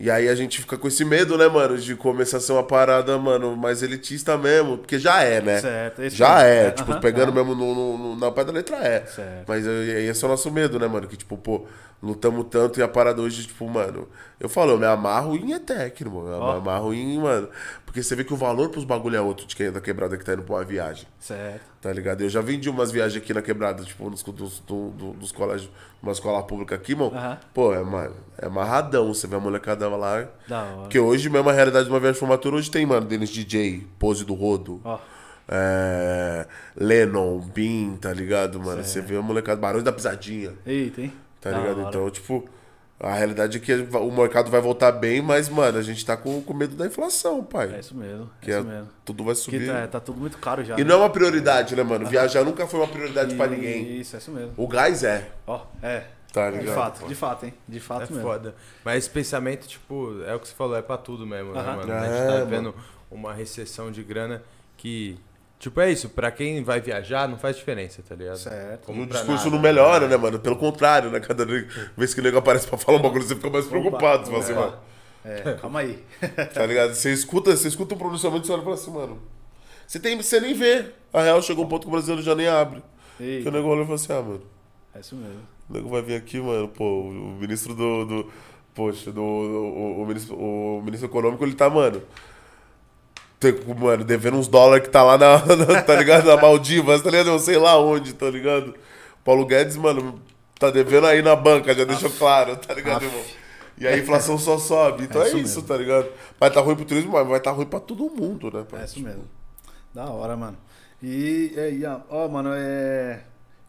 E 0.00 0.10
aí 0.10 0.30
a 0.30 0.34
gente 0.34 0.60
fica 0.62 0.78
com 0.78 0.88
esse 0.88 1.04
medo, 1.04 1.36
né, 1.36 1.46
mano? 1.46 1.76
De 1.76 1.94
começar 1.94 2.38
a 2.38 2.40
ser 2.40 2.52
uma 2.52 2.62
parada, 2.62 3.18
mano, 3.18 3.54
mais 3.54 3.82
elitista 3.82 4.38
mesmo. 4.38 4.78
Porque 4.78 4.98
já 4.98 5.22
é, 5.22 5.42
né? 5.42 5.60
Certo, 5.60 6.08
já 6.08 6.42
é. 6.42 6.68
É, 6.68 6.70
tipo, 6.70 6.98
pegando 7.00 7.28
aham. 7.28 7.44
mesmo 7.44 7.54
no, 7.54 7.98
no- 7.98 8.16
na 8.16 8.30
pé 8.30 8.42
da 8.44 8.50
letra 8.50 8.76
é. 8.78 9.04
Certo. 9.04 9.44
Mas 9.46 9.66
aí 9.68 10.06
esse 10.08 10.24
é 10.24 10.26
o 10.26 10.30
nosso 10.30 10.50
medo, 10.50 10.78
né, 10.78 10.88
mano? 10.88 11.06
Que, 11.06 11.18
tipo, 11.18 11.36
pô, 11.36 11.66
lutamos 12.02 12.46
tanto 12.50 12.80
e 12.80 12.82
a 12.82 12.88
parada 12.88 13.20
hoje, 13.20 13.46
tipo, 13.46 13.68
mano. 13.68 14.08
Eu 14.40 14.48
falo, 14.48 14.70
eu 14.72 14.78
me 14.78 14.86
amarro 14.86 15.36
em 15.36 15.52
ETEC, 15.52 16.02
irmão. 16.02 16.26
Eu 16.26 16.38
Ó. 16.40 16.52
me 16.54 16.58
amarro 16.60 16.94
em, 16.94 17.18
mano. 17.18 17.50
Porque 17.90 18.04
você 18.04 18.14
vê 18.14 18.22
que 18.22 18.32
o 18.32 18.36
valor 18.36 18.68
pros 18.68 18.84
bagulho 18.84 19.16
é 19.16 19.20
outro 19.20 19.44
de 19.48 19.56
quem 19.56 19.66
é 19.66 19.70
da 19.72 19.80
quebrada 19.80 20.16
que 20.16 20.24
tá 20.24 20.32
indo 20.34 20.44
pra 20.44 20.54
uma 20.54 20.64
viagem. 20.64 21.08
Certo. 21.18 21.60
Tá 21.82 21.92
ligado? 21.92 22.20
Eu 22.20 22.28
já 22.28 22.40
vendi 22.40 22.70
umas 22.70 22.92
viagens 22.92 23.20
aqui 23.20 23.34
na 23.34 23.42
quebrada, 23.42 23.82
tipo, 23.82 24.08
nos, 24.08 24.22
dos, 24.22 24.60
do- 24.60 24.90
do- 24.90 25.12
dos 25.14 25.32
colégios, 25.32 25.68
uma 26.00 26.12
escola 26.12 26.40
pública 26.44 26.76
aqui, 26.76 26.92
irmão. 26.92 27.08
Aham. 27.12 27.38
Pô, 27.52 27.74
é, 27.74 27.82
ma- 27.82 28.12
é 28.38 28.46
amarradão. 28.46 29.12
Você 29.12 29.26
vê 29.26 29.34
a 29.34 29.40
molecada 29.40 29.88
lá. 29.88 30.24
Da 30.46 30.62
hora. 30.62 30.76
Porque 30.82 31.00
hoje 31.00 31.28
mesmo 31.28 31.48
a 31.50 31.52
realidade 31.52 31.86
de 31.86 31.90
uma 31.90 31.98
viagem 31.98 32.12
de 32.14 32.20
formatura, 32.20 32.54
hoje 32.54 32.70
tem, 32.70 32.86
mano, 32.86 33.06
Denis 33.08 33.28
DJ, 33.28 33.84
Pose 33.98 34.24
do 34.24 34.34
Rodo. 34.34 34.80
Ó. 34.84 34.96
É, 35.48 36.46
Lennon, 36.76 37.40
Bin, 37.40 37.96
tá 38.00 38.12
ligado, 38.12 38.60
mano? 38.60 38.84
Você 38.84 39.00
vê 39.00 39.16
a 39.16 39.22
molecada, 39.22 39.60
Barões 39.60 39.82
da 39.82 39.90
Pisadinha, 39.92 40.52
Eita, 40.64 41.00
hein? 41.02 41.12
tá 41.40 41.50
Da 41.50 41.58
ligado? 41.58 41.78
hora. 41.80 41.88
Então, 41.88 42.08
tipo, 42.08 42.48
a 43.02 43.14
realidade 43.14 43.56
é 43.56 43.60
que 43.60 43.72
o 43.74 44.12
mercado 44.12 44.50
vai 44.50 44.60
voltar 44.60 44.92
bem, 44.92 45.22
mas, 45.22 45.48
mano, 45.48 45.78
a 45.78 45.82
gente 45.82 46.04
tá 46.04 46.16
com, 46.16 46.42
com 46.42 46.52
medo 46.54 46.76
da 46.76 46.86
inflação, 46.86 47.42
pai. 47.42 47.74
É 47.74 47.80
isso 47.80 47.96
mesmo. 47.96 48.30
que 48.42 48.50
é 48.50 48.54
é, 48.54 48.58
isso 48.58 48.68
mesmo. 48.68 48.88
tudo 49.04 49.24
vai 49.24 49.34
Que 49.34 49.40
subir. 49.40 49.66
tá, 49.66 49.86
tá 49.88 50.00
tudo 50.00 50.20
muito 50.20 50.36
caro 50.38 50.62
já. 50.62 50.74
E 50.74 50.78
né? 50.78 50.84
não 50.84 50.96
é 50.96 50.98
uma 50.98 51.10
prioridade, 51.10 51.74
né, 51.74 51.82
mano? 51.82 52.06
Viajar 52.06 52.44
nunca 52.44 52.66
foi 52.66 52.78
uma 52.80 52.88
prioridade 52.88 53.34
pra 53.34 53.46
ninguém. 53.46 53.98
Isso, 54.00 54.14
é 54.16 54.18
isso 54.18 54.30
mesmo. 54.30 54.52
O 54.56 54.68
gás 54.68 55.02
é, 55.02 55.30
Ó, 55.46 55.62
é. 55.82 56.04
tá 56.32 56.50
De 56.50 56.58
ligado? 56.58 56.74
fato, 56.74 57.08
de 57.08 57.14
fato, 57.14 57.46
hein? 57.46 57.54
De 57.66 57.78
É 57.78 57.80
fato 57.80 58.12
mesmo. 58.12 58.20
foda. 58.22 58.54
Mas 58.84 58.98
esse 58.98 59.10
pensamento, 59.10 59.66
tipo, 59.66 60.22
é 60.26 60.34
o 60.34 60.38
que 60.38 60.48
você 60.48 60.54
falou, 60.54 60.76
é 60.76 60.82
pra 60.82 60.98
tudo 60.98 61.26
mesmo, 61.26 61.52
né, 61.54 61.60
Aham. 61.60 61.76
mano? 61.76 61.92
A 61.92 61.96
É, 61.96 62.08
gente 62.10 62.26
tá 62.26 62.32
mano. 62.34 62.46
vendo 62.46 62.74
uma 63.10 63.32
recessão 63.32 63.90
de 63.90 64.02
grana 64.02 64.42
que. 64.76 65.18
Tipo, 65.60 65.78
é 65.82 65.92
isso, 65.92 66.08
pra 66.08 66.30
quem 66.30 66.64
vai 66.64 66.80
viajar 66.80 67.28
não 67.28 67.36
faz 67.36 67.54
diferença, 67.54 68.02
tá 68.02 68.14
ligado? 68.14 68.38
Certo. 68.38 68.86
Como 68.86 69.02
O 69.02 69.06
discurso 69.06 69.44
nada, 69.44 69.50
não 69.50 69.58
melhora, 69.60 70.08
né, 70.08 70.16
mano? 70.16 70.38
Pelo 70.38 70.56
contrário, 70.56 71.10
né? 71.10 71.20
Cada 71.20 71.44
vez 71.44 72.14
que 72.14 72.20
o 72.20 72.22
nego 72.22 72.38
aparece 72.38 72.66
pra 72.66 72.78
falar 72.78 72.96
um 72.96 73.02
bagulho, 73.02 73.22
você 73.22 73.34
fica 73.34 73.50
mais 73.50 73.66
preocupado. 73.66 74.24
Você 74.24 74.30
fala 74.30 74.42
assim, 74.42 74.54
mano. 74.54 74.78
É, 75.22 75.52
calma 75.60 75.80
aí. 75.80 76.02
Tá 76.54 76.64
ligado? 76.64 76.94
Você 76.94 77.12
escuta, 77.12 77.54
você 77.54 77.68
escuta 77.68 77.94
um 77.94 77.98
pronunciamento 77.98 78.44
e 78.44 78.46
você 78.46 78.52
olha 78.54 78.62
e 78.62 78.64
fala 78.64 78.74
assim, 78.74 78.90
mano. 78.90 79.18
Você, 79.86 80.00
tem, 80.00 80.16
você 80.16 80.40
nem 80.40 80.54
vê. 80.54 80.86
A 81.12 81.20
real 81.20 81.42
chegou 81.42 81.66
um 81.66 81.68
ponto 81.68 81.82
que 81.82 81.88
o 81.88 81.90
brasileiro 81.90 82.22
já 82.22 82.34
nem 82.34 82.48
abre. 82.48 82.82
Que 83.18 83.44
o 83.46 83.50
nego 83.50 83.68
olha 83.68 83.82
e 83.82 83.84
fala 83.84 83.96
assim, 83.96 84.12
ah, 84.14 84.22
mano. 84.22 84.42
é 84.94 85.00
isso 85.00 85.14
mesmo. 85.14 85.42
O 85.68 85.72
nego 85.74 85.90
vai 85.90 86.00
vir 86.00 86.14
aqui, 86.14 86.40
mano, 86.40 86.68
pô, 86.68 87.02
o 87.02 87.36
ministro 87.38 87.74
do. 87.74 88.06
do 88.06 88.32
poxa, 88.74 89.12
do. 89.12 89.20
O, 89.20 90.00
o 90.00 90.06
ministro, 90.06 90.36
o 90.36 90.80
ministro 90.82 91.06
econômico, 91.06 91.44
ele 91.44 91.52
tá, 91.54 91.68
mano. 91.68 92.00
Tem- 93.40 93.54
Mano, 93.76 94.04
devendo 94.04 94.36
uns 94.36 94.46
dólares 94.46 94.84
que 94.86 94.90
tá 94.92 95.02
lá 95.02 95.18
na, 95.18 95.38
na- 95.56 95.82
Tá 95.82 95.96
ligado? 95.96 96.26
Na 96.26 96.36
Maldivas, 96.36 97.02
tá 97.02 97.10
ligado? 97.10 97.30
Eu 97.30 97.38
sei 97.38 97.56
lá 97.58 97.78
onde, 97.80 98.12
tá 98.12 98.30
ligado? 98.30 98.74
Paulo 99.24 99.44
Guedes, 99.46 99.76
mano, 99.76 100.20
tá 100.58 100.70
devendo 100.70 101.06
aí 101.06 101.22
na 101.22 101.34
banca, 101.34 101.74
já 101.74 101.84
deixou 101.84 102.10
claro, 102.10 102.56
tá 102.56 102.72
ligado, 102.74 103.04
irmão? 103.04 103.22
E 103.78 103.86
a 103.86 103.96
inflação 103.96 104.36
só 104.38 104.58
sobe. 104.58 105.04
Então 105.04 105.22
É 105.22 105.24
é, 105.24 105.28
isso 105.28 105.36
mesmo. 105.38 105.62
tá 105.62 105.76
ligado? 105.76 106.06
Vai 106.38 106.50
tá 106.50 106.60
ruim 106.60 106.76
pro 106.76 106.84
turismo, 106.84 107.12
mas 107.12 107.26
vai 107.26 107.40
tá 107.40 107.50
ruim 107.50 107.64
pra 107.66 107.80
todo 107.80 108.10
mundo, 108.10 108.50
né? 108.52 108.62
pai? 108.68 108.82
É 108.82 108.84
isso 108.84 109.00
mesmo. 109.00 109.24
Da 109.94 110.04
hora, 110.04 110.36
mano. 110.36 110.56
E, 111.02 111.52
e, 111.56 111.82
ó, 112.10 112.28
mano, 112.28 112.50
é. 112.54 113.22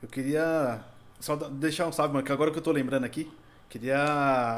Eu 0.03 0.09
queria 0.09 0.79
só 1.19 1.35
deixar 1.35 1.87
um 1.87 1.91
salve, 1.93 2.13
mano, 2.13 2.25
que 2.25 2.31
agora 2.31 2.51
que 2.51 2.57
eu 2.57 2.61
tô 2.61 2.71
lembrando 2.71 3.05
aqui, 3.05 3.31
queria 3.69 4.03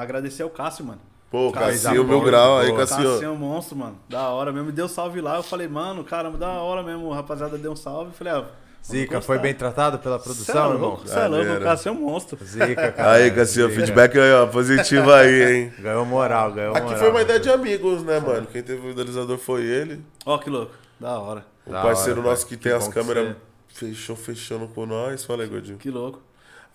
agradecer 0.01 0.41
ao 0.41 0.49
Cássio, 0.49 0.85
mano. 0.85 1.01
Pô, 1.33 1.51
meu 1.93 2.03
boa, 2.05 2.23
grau 2.25 2.59
aí, 2.59 2.67
boa. 2.67 2.79
Cassinho. 2.81 3.09
Cássio 3.13 3.25
é 3.25 3.29
um 3.31 3.35
monstro, 3.35 3.75
mano. 3.75 3.97
Da 4.07 4.29
hora 4.29 4.51
mesmo. 4.51 4.67
Me 4.67 4.71
deu 4.71 4.87
salve 4.87 5.19
lá. 5.19 5.37
Eu 5.37 5.41
falei, 5.41 5.67
mano, 5.67 6.03
caramba, 6.03 6.37
da 6.37 6.49
hora 6.61 6.83
mesmo. 6.83 7.11
A 7.11 7.15
rapaziada 7.15 7.57
deu 7.57 7.71
um 7.71 7.75
salve. 7.75 8.11
Eu 8.11 8.13
falei, 8.13 8.33
ah. 8.33 8.45
Zica, 8.85 9.19
foi 9.19 9.39
bem 9.39 9.53
tratado 9.53 9.97
pela 9.97 10.19
Cê 10.19 10.21
é 10.21 10.23
produção, 10.25 10.73
irmão? 10.73 10.99
é 11.09 11.27
louco. 11.27 11.51
O. 11.53 11.61
Cássio 11.63 11.89
é 11.89 11.91
um 11.91 11.95
monstro. 11.95 12.37
Zica, 12.45 12.75
cara. 12.91 13.11
Aí, 13.13 13.31
Cassinho, 13.31 13.67
Zica. 13.69 13.79
feedback 13.81 14.19
aí, 14.19 14.31
ó, 14.33 14.45
positivo 14.45 15.11
aí, 15.11 15.53
hein? 15.55 15.73
Ganhou 15.79 16.05
moral, 16.05 16.51
ganhou 16.51 16.73
moral. 16.73 16.87
Aqui 16.89 16.99
foi 16.99 17.09
uma 17.09 17.21
ideia 17.23 17.39
de 17.39 17.49
amigos, 17.49 18.03
né, 18.03 18.19
mano? 18.19 18.45
Quem 18.45 18.61
teve 18.61 18.85
o 18.85 18.91
idealizador 18.91 19.37
foi 19.39 19.63
ele. 19.63 20.03
Ó, 20.25 20.37
que 20.37 20.49
louco. 20.51 20.73
Da 20.99 21.17
hora. 21.17 21.43
O 21.65 21.71
Da 21.71 21.81
parceiro 21.81 22.19
hora, 22.19 22.29
nosso 22.29 22.41
pai. 22.45 22.49
que 22.49 22.57
tem 22.63 22.71
Que 22.73 22.77
as 22.77 22.87
que 22.87 22.93
câmeras 22.93 23.35
você- 23.69 23.85
fechou, 23.87 24.15
fechando 24.15 24.67
com 24.67 24.85
nós. 24.85 25.23
Fala 25.25 25.41
aí, 25.43 25.49
Gordinho. 25.49 25.77
Que 25.79 25.89
louco. 25.89 26.21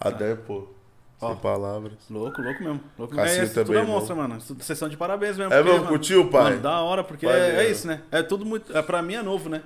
A 0.00 0.10
Dé, 0.10 0.34
pô. 0.34 0.66
Sem 1.18 1.36
palavras. 1.36 1.92
Louco, 2.08 2.40
louco 2.40 2.62
mesmo. 2.62 2.80
Louco 2.98 3.14
Cassinho 3.14 3.40
é, 3.40 3.44
estrutura 3.44 3.80
também, 3.80 3.92
monstra, 3.94 4.14
mano. 4.14 4.40
Sessão 4.60 4.88
de 4.88 4.96
parabéns 4.96 5.36
mesmo. 5.36 5.52
É 5.52 5.62
mesmo, 5.62 5.86
curtiu, 5.86 6.30
pai? 6.30 6.50
Mano, 6.50 6.62
da 6.62 6.80
hora, 6.80 7.02
porque 7.02 7.26
Pai, 7.26 7.38
é, 7.40 7.56
é 7.56 7.66
é. 7.66 7.70
isso, 7.70 7.86
né? 7.88 8.02
É 8.10 8.22
tudo 8.22 8.46
muito. 8.46 8.76
É, 8.76 8.80
pra 8.82 9.02
mim 9.02 9.14
é 9.14 9.22
novo, 9.22 9.48
né? 9.48 9.62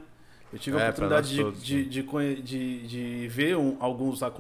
Eu 0.52 0.58
tive 0.58 0.76
a 0.76 0.80
É, 0.80 0.92
pra 0.92 1.06
oportunidade 1.06 1.34
de, 1.34 1.42
todos, 1.42 1.64
de, 1.64 1.76
né? 1.76 1.82
de, 1.84 2.42
de, 2.42 2.86
de 2.86 3.28
ver 3.28 3.56
um- 3.56 3.76
alguns 3.80 4.22
a- 4.22 4.30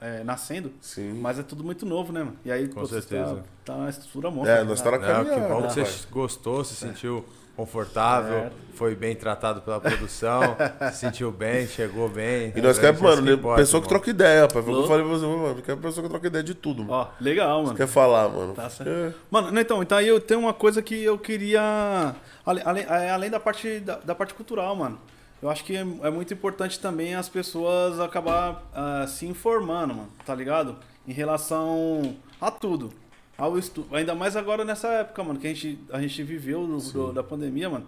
é, 0.00 0.22
nascendo, 0.22 0.72
Sim. 0.80 1.14
mas 1.20 1.40
é 1.40 1.42
tudo 1.42 1.64
muito 1.64 1.84
novo, 1.84 2.12
né, 2.12 2.20
mano? 2.20 2.36
E 2.44 2.52
aí, 2.52 2.68
Com 2.68 2.80
pô, 2.82 2.86
certeza. 2.86 3.42
Tá, 3.64 3.72
tá 3.72 3.74
uma 3.74 3.90
estrutura 3.90 4.30
monstra. 4.30 4.52
É, 4.58 4.64
nós 4.64 4.80
tá 4.80 4.92
na 4.92 4.98
Não, 4.98 5.24
que 5.24 5.40
bom 5.40 5.62
que 5.66 5.74
você 5.84 6.06
gostou, 6.10 6.62
se 6.64 6.74
sentiu 6.76 7.24
confortável, 7.56 8.40
Certo. 8.42 8.56
foi 8.74 8.94
bem 8.94 9.16
tratado 9.16 9.62
pela 9.62 9.80
produção, 9.80 10.56
se 10.92 10.98
sentiu 10.98 11.32
bem, 11.32 11.66
chegou 11.66 12.08
bem. 12.08 12.52
E 12.54 12.60
nós 12.60 12.76
É, 12.76 12.80
queremos, 12.80 13.00
isso 13.00 13.02
mano, 13.10 13.22
que 13.22 13.28
né, 13.30 13.32
importa, 13.34 13.56
pessoa 13.62 13.80
que 13.80 13.86
irmão. 13.86 13.98
troca 14.00 14.10
ideia, 14.10 14.46
pai. 14.48 14.62
Foi 14.62 14.72
o 14.72 14.76
que 14.76 14.82
eu 14.82 14.86
falei 14.88 15.04
pra 15.04 15.12
você, 15.14 15.26
mano. 15.26 15.62
Quer 15.62 15.76
pessoa 15.78 16.02
que 16.04 16.10
troca 16.10 16.26
ideia 16.26 16.44
de 16.44 16.54
tudo, 16.54 16.84
mano. 16.84 16.92
Ó, 16.92 17.08
legal, 17.20 17.62
mano. 17.62 17.74
Quer 17.76 17.86
falar, 17.86 18.28
mano. 18.28 18.52
Tá 18.52 18.68
certo. 18.68 18.88
É. 18.90 19.12
Mano, 19.30 19.58
então, 19.58 19.82
então 19.82 19.96
aí 19.98 20.06
eu 20.06 20.20
tenho 20.20 20.40
uma 20.40 20.52
coisa 20.52 20.82
que 20.82 21.02
eu 21.02 21.18
queria. 21.18 22.14
Além, 22.44 22.84
é, 22.88 23.10
além 23.10 23.30
da 23.30 23.40
parte 23.40 23.80
da, 23.80 23.96
da 23.96 24.14
parte 24.14 24.34
cultural, 24.34 24.76
mano. 24.76 24.98
Eu 25.42 25.50
acho 25.50 25.64
que 25.64 25.76
é, 25.76 25.80
é 25.80 26.10
muito 26.10 26.32
importante 26.32 26.80
também 26.80 27.14
as 27.14 27.28
pessoas 27.28 28.00
acabar 28.00 28.62
ah, 28.74 29.04
se 29.06 29.26
informando, 29.26 29.94
mano, 29.94 30.08
tá 30.24 30.34
ligado? 30.34 30.76
Em 31.06 31.12
relação 31.12 32.16
a 32.40 32.50
tudo. 32.50 32.90
Ao 33.38 33.58
estudo. 33.58 33.94
Ainda 33.94 34.14
mais 34.14 34.36
agora 34.36 34.64
nessa 34.64 34.88
época, 34.88 35.22
mano, 35.22 35.38
que 35.38 35.46
a 35.46 35.50
gente, 35.50 35.78
a 35.92 36.00
gente 36.00 36.22
viveu 36.22 36.66
do- 36.66 36.78
do- 36.92 37.12
da 37.12 37.22
pandemia, 37.22 37.68
mano. 37.68 37.86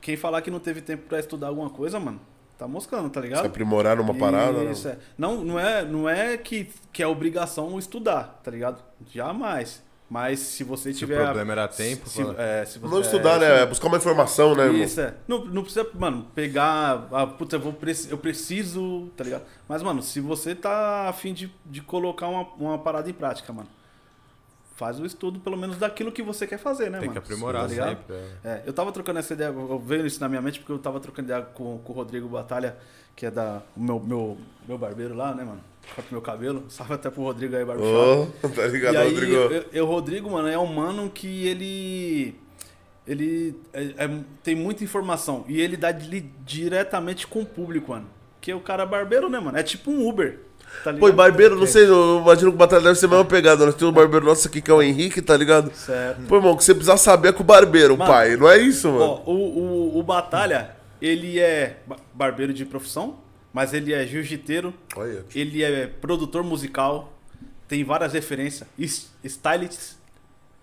Quem 0.00 0.16
falar 0.16 0.40
que 0.42 0.50
não 0.50 0.58
teve 0.60 0.80
tempo 0.80 1.04
pra 1.08 1.18
estudar 1.18 1.48
alguma 1.48 1.70
coisa, 1.70 1.98
mano, 2.00 2.20
tá 2.58 2.66
moscando, 2.66 3.08
tá 3.10 3.20
ligado? 3.20 3.40
Se 3.42 3.46
aprimorar 3.46 3.96
numa 3.96 4.14
parada, 4.14 4.62
né? 4.64 4.72
Isso, 4.72 4.88
é. 4.88 4.98
Não, 5.16 5.44
não 5.44 5.58
é, 5.58 5.84
não 5.84 6.08
é 6.08 6.36
que, 6.36 6.68
que 6.92 7.02
é 7.02 7.06
obrigação 7.06 7.78
estudar, 7.78 8.40
tá 8.42 8.50
ligado? 8.50 8.82
Jamais. 9.12 9.84
Mas 10.08 10.38
se 10.38 10.62
você 10.62 10.92
Se 10.92 10.98
o 11.04 11.08
tiver. 11.08 11.20
problema 11.24 11.50
era 11.52 11.66
tempo, 11.66 12.08
se, 12.08 12.22
é, 12.38 12.64
se 12.64 12.78
você, 12.78 12.94
Não 12.94 13.00
estudar, 13.00 13.36
é, 13.36 13.38
né? 13.40 13.62
É 13.62 13.66
buscar 13.66 13.88
uma 13.88 13.96
informação, 13.96 14.54
né, 14.54 14.66
irmão? 14.66 14.80
Isso, 14.82 15.00
é. 15.00 15.14
Não, 15.26 15.44
não 15.46 15.62
precisa, 15.62 15.84
mano, 15.94 16.26
pegar. 16.32 17.08
Ah, 17.10 17.26
puta, 17.26 17.56
eu, 17.56 17.60
vou, 17.60 17.74
eu 18.08 18.16
preciso, 18.18 19.10
tá 19.16 19.24
ligado? 19.24 19.42
Mas, 19.68 19.82
mano, 19.82 20.00
se 20.02 20.20
você 20.20 20.54
tá 20.54 21.08
afim 21.08 21.32
de, 21.34 21.52
de 21.64 21.80
colocar 21.80 22.28
uma, 22.28 22.46
uma 22.56 22.78
parada 22.78 23.10
em 23.10 23.12
prática, 23.12 23.52
mano, 23.52 23.68
faz 24.76 25.00
o 25.00 25.04
estudo, 25.06 25.40
pelo 25.40 25.56
menos, 25.56 25.76
daquilo 25.78 26.12
que 26.12 26.22
você 26.22 26.46
quer 26.46 26.58
fazer, 26.58 26.90
né, 26.90 26.98
Tem 27.00 27.08
mano? 27.08 27.12
que 27.12 27.18
aprimorar 27.26 27.62
Tá 27.62 27.68
sempre. 27.70 28.14
é. 28.14 28.48
É, 28.48 28.62
eu 28.66 28.72
tava 28.72 28.92
trocando 28.92 29.18
essa 29.18 29.32
ideia, 29.32 29.48
eu 29.48 29.78
veio 29.78 30.06
isso 30.06 30.20
na 30.20 30.28
minha 30.28 30.40
mente 30.42 30.60
porque 30.60 30.72
eu 30.72 30.78
tava 30.78 31.00
trocando 31.00 31.28
ideia 31.28 31.42
com, 31.42 31.78
com 31.78 31.92
o 31.92 31.96
Rodrigo 31.96 32.28
Batalha, 32.28 32.76
que 33.16 33.24
é 33.26 33.30
da, 33.30 33.62
o 33.76 33.80
meu, 33.80 33.98
meu, 33.98 34.38
meu 34.68 34.76
barbeiro 34.78 35.14
lá, 35.14 35.34
né, 35.34 35.42
mano? 35.44 35.60
Corta 35.94 36.08
meu 36.10 36.20
cabelo. 36.20 36.64
Salve 36.68 36.94
até 36.94 37.08
pro 37.08 37.22
Rodrigo 37.22 37.56
aí, 37.56 37.64
barbershop. 37.64 38.30
Ô, 38.42 38.48
tá 38.54 38.66
ligado, 38.66 38.94
e 38.94 38.96
aí, 38.98 39.10
Rodrigo? 39.14 39.32
eu- 39.72 39.86
Rodrigo, 39.86 40.30
mano, 40.30 40.48
é 40.48 40.58
um 40.58 40.66
mano 40.66 41.08
que 41.08 41.46
ele. 41.46 42.34
Ele 43.06 43.54
é- 43.72 44.04
é- 44.04 44.20
tem 44.42 44.54
muita 44.56 44.82
informação. 44.82 45.44
E 45.48 45.60
ele 45.60 45.76
dá 45.76 45.92
li- 45.92 46.30
diretamente 46.44 47.26
com 47.26 47.40
o 47.40 47.46
público, 47.46 47.92
mano. 47.92 48.06
Que 48.40 48.52
o 48.52 48.60
cara 48.60 48.82
é 48.82 48.86
barbeiro, 48.86 49.28
né, 49.30 49.38
mano? 49.38 49.56
É 49.56 49.62
tipo 49.62 49.90
um 49.90 50.06
Uber. 50.08 50.40
Tá 50.84 50.92
Pô, 50.92 51.08
e 51.08 51.12
barbeiro, 51.12 51.56
não 51.56 51.66
sei, 51.66 51.84
eu 51.88 52.20
imagino 52.22 52.50
que 52.50 52.54
o 52.54 52.58
Batalha 52.58 52.82
deve 52.82 52.94
ser 52.96 53.06
a 53.06 53.08
mesma 53.08 53.24
pegada. 53.24 53.66
Nós 53.66 53.74
temos 53.74 53.92
um 53.92 53.96
barbeiro 53.96 54.24
nosso 54.24 54.46
aqui 54.48 54.60
que 54.60 54.70
é 54.70 54.74
o 54.74 54.82
Henrique, 54.82 55.20
tá 55.20 55.36
ligado? 55.36 55.72
Certo. 55.74 56.22
Pô, 56.28 56.36
irmão, 56.36 56.52
o 56.52 56.56
que 56.56 56.64
você 56.64 56.74
precisa 56.74 56.96
saber 56.96 57.28
é 57.28 57.32
com 57.32 57.42
o 57.42 57.46
barbeiro, 57.46 57.96
Mano, 57.96 58.10
pai. 58.10 58.36
Não 58.36 58.48
é 58.48 58.58
isso, 58.58 58.88
mano? 58.90 59.22
Ó, 59.26 59.30
o, 59.30 59.34
o, 59.94 59.98
o 59.98 60.02
Batalha, 60.02 60.70
ele 61.02 61.38
é 61.40 61.78
ba- 61.86 61.96
barbeiro 62.14 62.52
de 62.52 62.64
profissão, 62.64 63.16
mas 63.52 63.72
ele 63.74 63.92
é 63.92 64.06
jiu-jiteiro, 64.06 64.72
Olha. 64.96 65.24
ele 65.34 65.62
é 65.64 65.86
produtor 65.86 66.42
musical, 66.44 67.12
tem 67.66 67.82
várias 67.84 68.12
referências, 68.12 68.68
is- 68.78 69.10
stylist. 69.24 69.94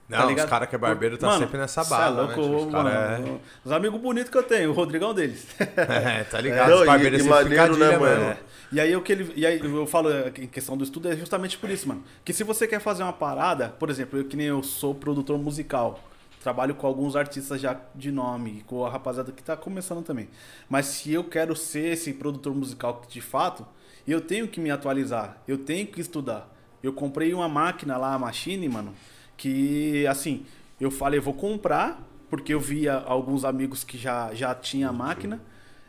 Não, 0.08 0.36
tá 0.36 0.44
os 0.44 0.50
caras 0.50 0.70
que 0.70 0.76
é 0.76 0.78
barbeiro 0.78 1.18
tá 1.18 1.28
Mano, 1.28 1.40
sempre 1.40 1.58
nessa 1.58 1.82
cê 1.84 1.94
é 1.94 1.98
bala, 1.98 2.22
louco, 2.24 2.42
né? 2.42 2.46
Os 2.48 2.66
mano, 2.66 2.72
cara 2.72 3.22
Os 3.66 3.72
amigos 3.72 4.00
bonitos 4.02 4.30
que 4.30 4.38
eu 4.38 4.44
tenho, 4.44 4.70
o 4.70 4.74
Rodrigão 4.74 5.14
deles. 5.14 5.48
é... 5.60 6.20
é, 6.20 6.24
tá 6.26 6.40
ligado? 6.42 6.70
Não, 6.70 6.80
os 6.82 6.86
barbeiros 6.86 7.20
e 7.20 7.24
sempre 7.24 7.40
maneiro, 7.40 7.78
né, 7.78 7.98
mano? 7.98 8.16
mesmo. 8.26 8.32
É. 8.32 8.38
E 8.74 8.80
aí 8.80 8.96
o 8.96 9.02
que 9.04 9.12
ele. 9.12 9.32
E 9.36 9.46
aí 9.46 9.60
eu 9.60 9.86
falo 9.86 10.10
é, 10.10 10.34
em 10.40 10.48
questão 10.48 10.76
do 10.76 10.84
estudo 10.84 11.08
é 11.08 11.16
justamente 11.16 11.60
por 11.60 11.70
isso, 11.70 11.88
mano. 11.88 12.04
Que 12.26 12.34
se 12.34 12.44
você 12.44 12.68
quer 12.68 12.80
fazer 12.80 13.04
uma 13.04 13.14
parada, 13.14 13.70
por 13.70 13.88
exemplo, 13.88 14.18
eu 14.18 14.26
que 14.26 14.36
nem 14.36 14.48
eu 14.48 14.64
sou 14.64 14.96
produtor 14.96 15.38
musical, 15.38 16.04
trabalho 16.42 16.74
com 16.74 16.88
alguns 16.88 17.16
artistas 17.16 17.62
já 17.62 17.80
de 17.94 18.12
nome, 18.12 18.64
com 18.66 18.84
a 18.84 18.90
rapaziada 18.90 19.32
que 19.32 19.44
tá 19.44 19.56
começando 19.56 20.04
também. 20.04 20.28
Mas 20.68 20.88
se 20.88 21.14
eu 21.14 21.24
quero 21.24 21.56
ser 21.56 21.94
esse 21.94 22.14
produtor 22.14 22.56
musical 22.56 23.04
de 23.08 23.22
fato, 23.22 23.64
eu 24.08 24.20
tenho 24.20 24.48
que 24.48 24.60
me 24.60 24.72
atualizar, 24.72 25.38
eu 25.48 25.60
tenho 25.60 25.86
que 25.86 26.02
estudar. 26.02 26.52
Eu 26.82 26.92
comprei 26.94 27.32
uma 27.32 27.48
máquina 27.48 27.96
lá, 27.96 28.16
a 28.16 28.20
Machine, 28.20 28.68
mano, 28.68 28.96
que 29.38 30.08
assim, 30.08 30.48
eu 30.82 30.90
falei, 30.90 31.20
vou 31.20 31.36
comprar, 31.36 32.02
porque 32.28 32.56
eu 32.56 32.60
via 32.60 32.96
alguns 32.96 33.46
amigos 33.46 33.84
que 33.84 34.00
já, 34.00 34.34
já 34.34 34.56
tinha 34.56 34.90
a 34.90 34.92
máquina. 34.92 35.40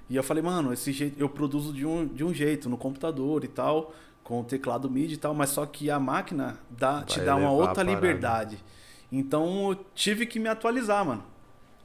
E 0.08 0.16
eu 0.16 0.22
falei, 0.22 0.42
mano, 0.42 0.72
esse 0.72 0.92
jeito 0.92 1.20
eu 1.20 1.28
produzo 1.28 1.72
de 1.72 1.86
um, 1.86 2.06
de 2.06 2.24
um 2.24 2.32
jeito, 2.32 2.68
no 2.68 2.76
computador 2.76 3.44
e 3.44 3.48
tal, 3.48 3.94
com 4.22 4.40
o 4.40 4.44
teclado 4.44 4.90
MIDI 4.90 5.14
e 5.14 5.16
tal, 5.16 5.34
mas 5.34 5.50
só 5.50 5.64
que 5.66 5.90
a 5.90 5.98
máquina 5.98 6.58
dá, 6.70 7.02
te 7.02 7.20
dá 7.20 7.36
uma 7.36 7.50
outra 7.50 7.82
liberdade. 7.82 8.58
Então 9.10 9.70
eu 9.70 9.84
tive 9.94 10.26
que 10.26 10.38
me 10.38 10.48
atualizar, 10.48 11.04
mano. 11.04 11.24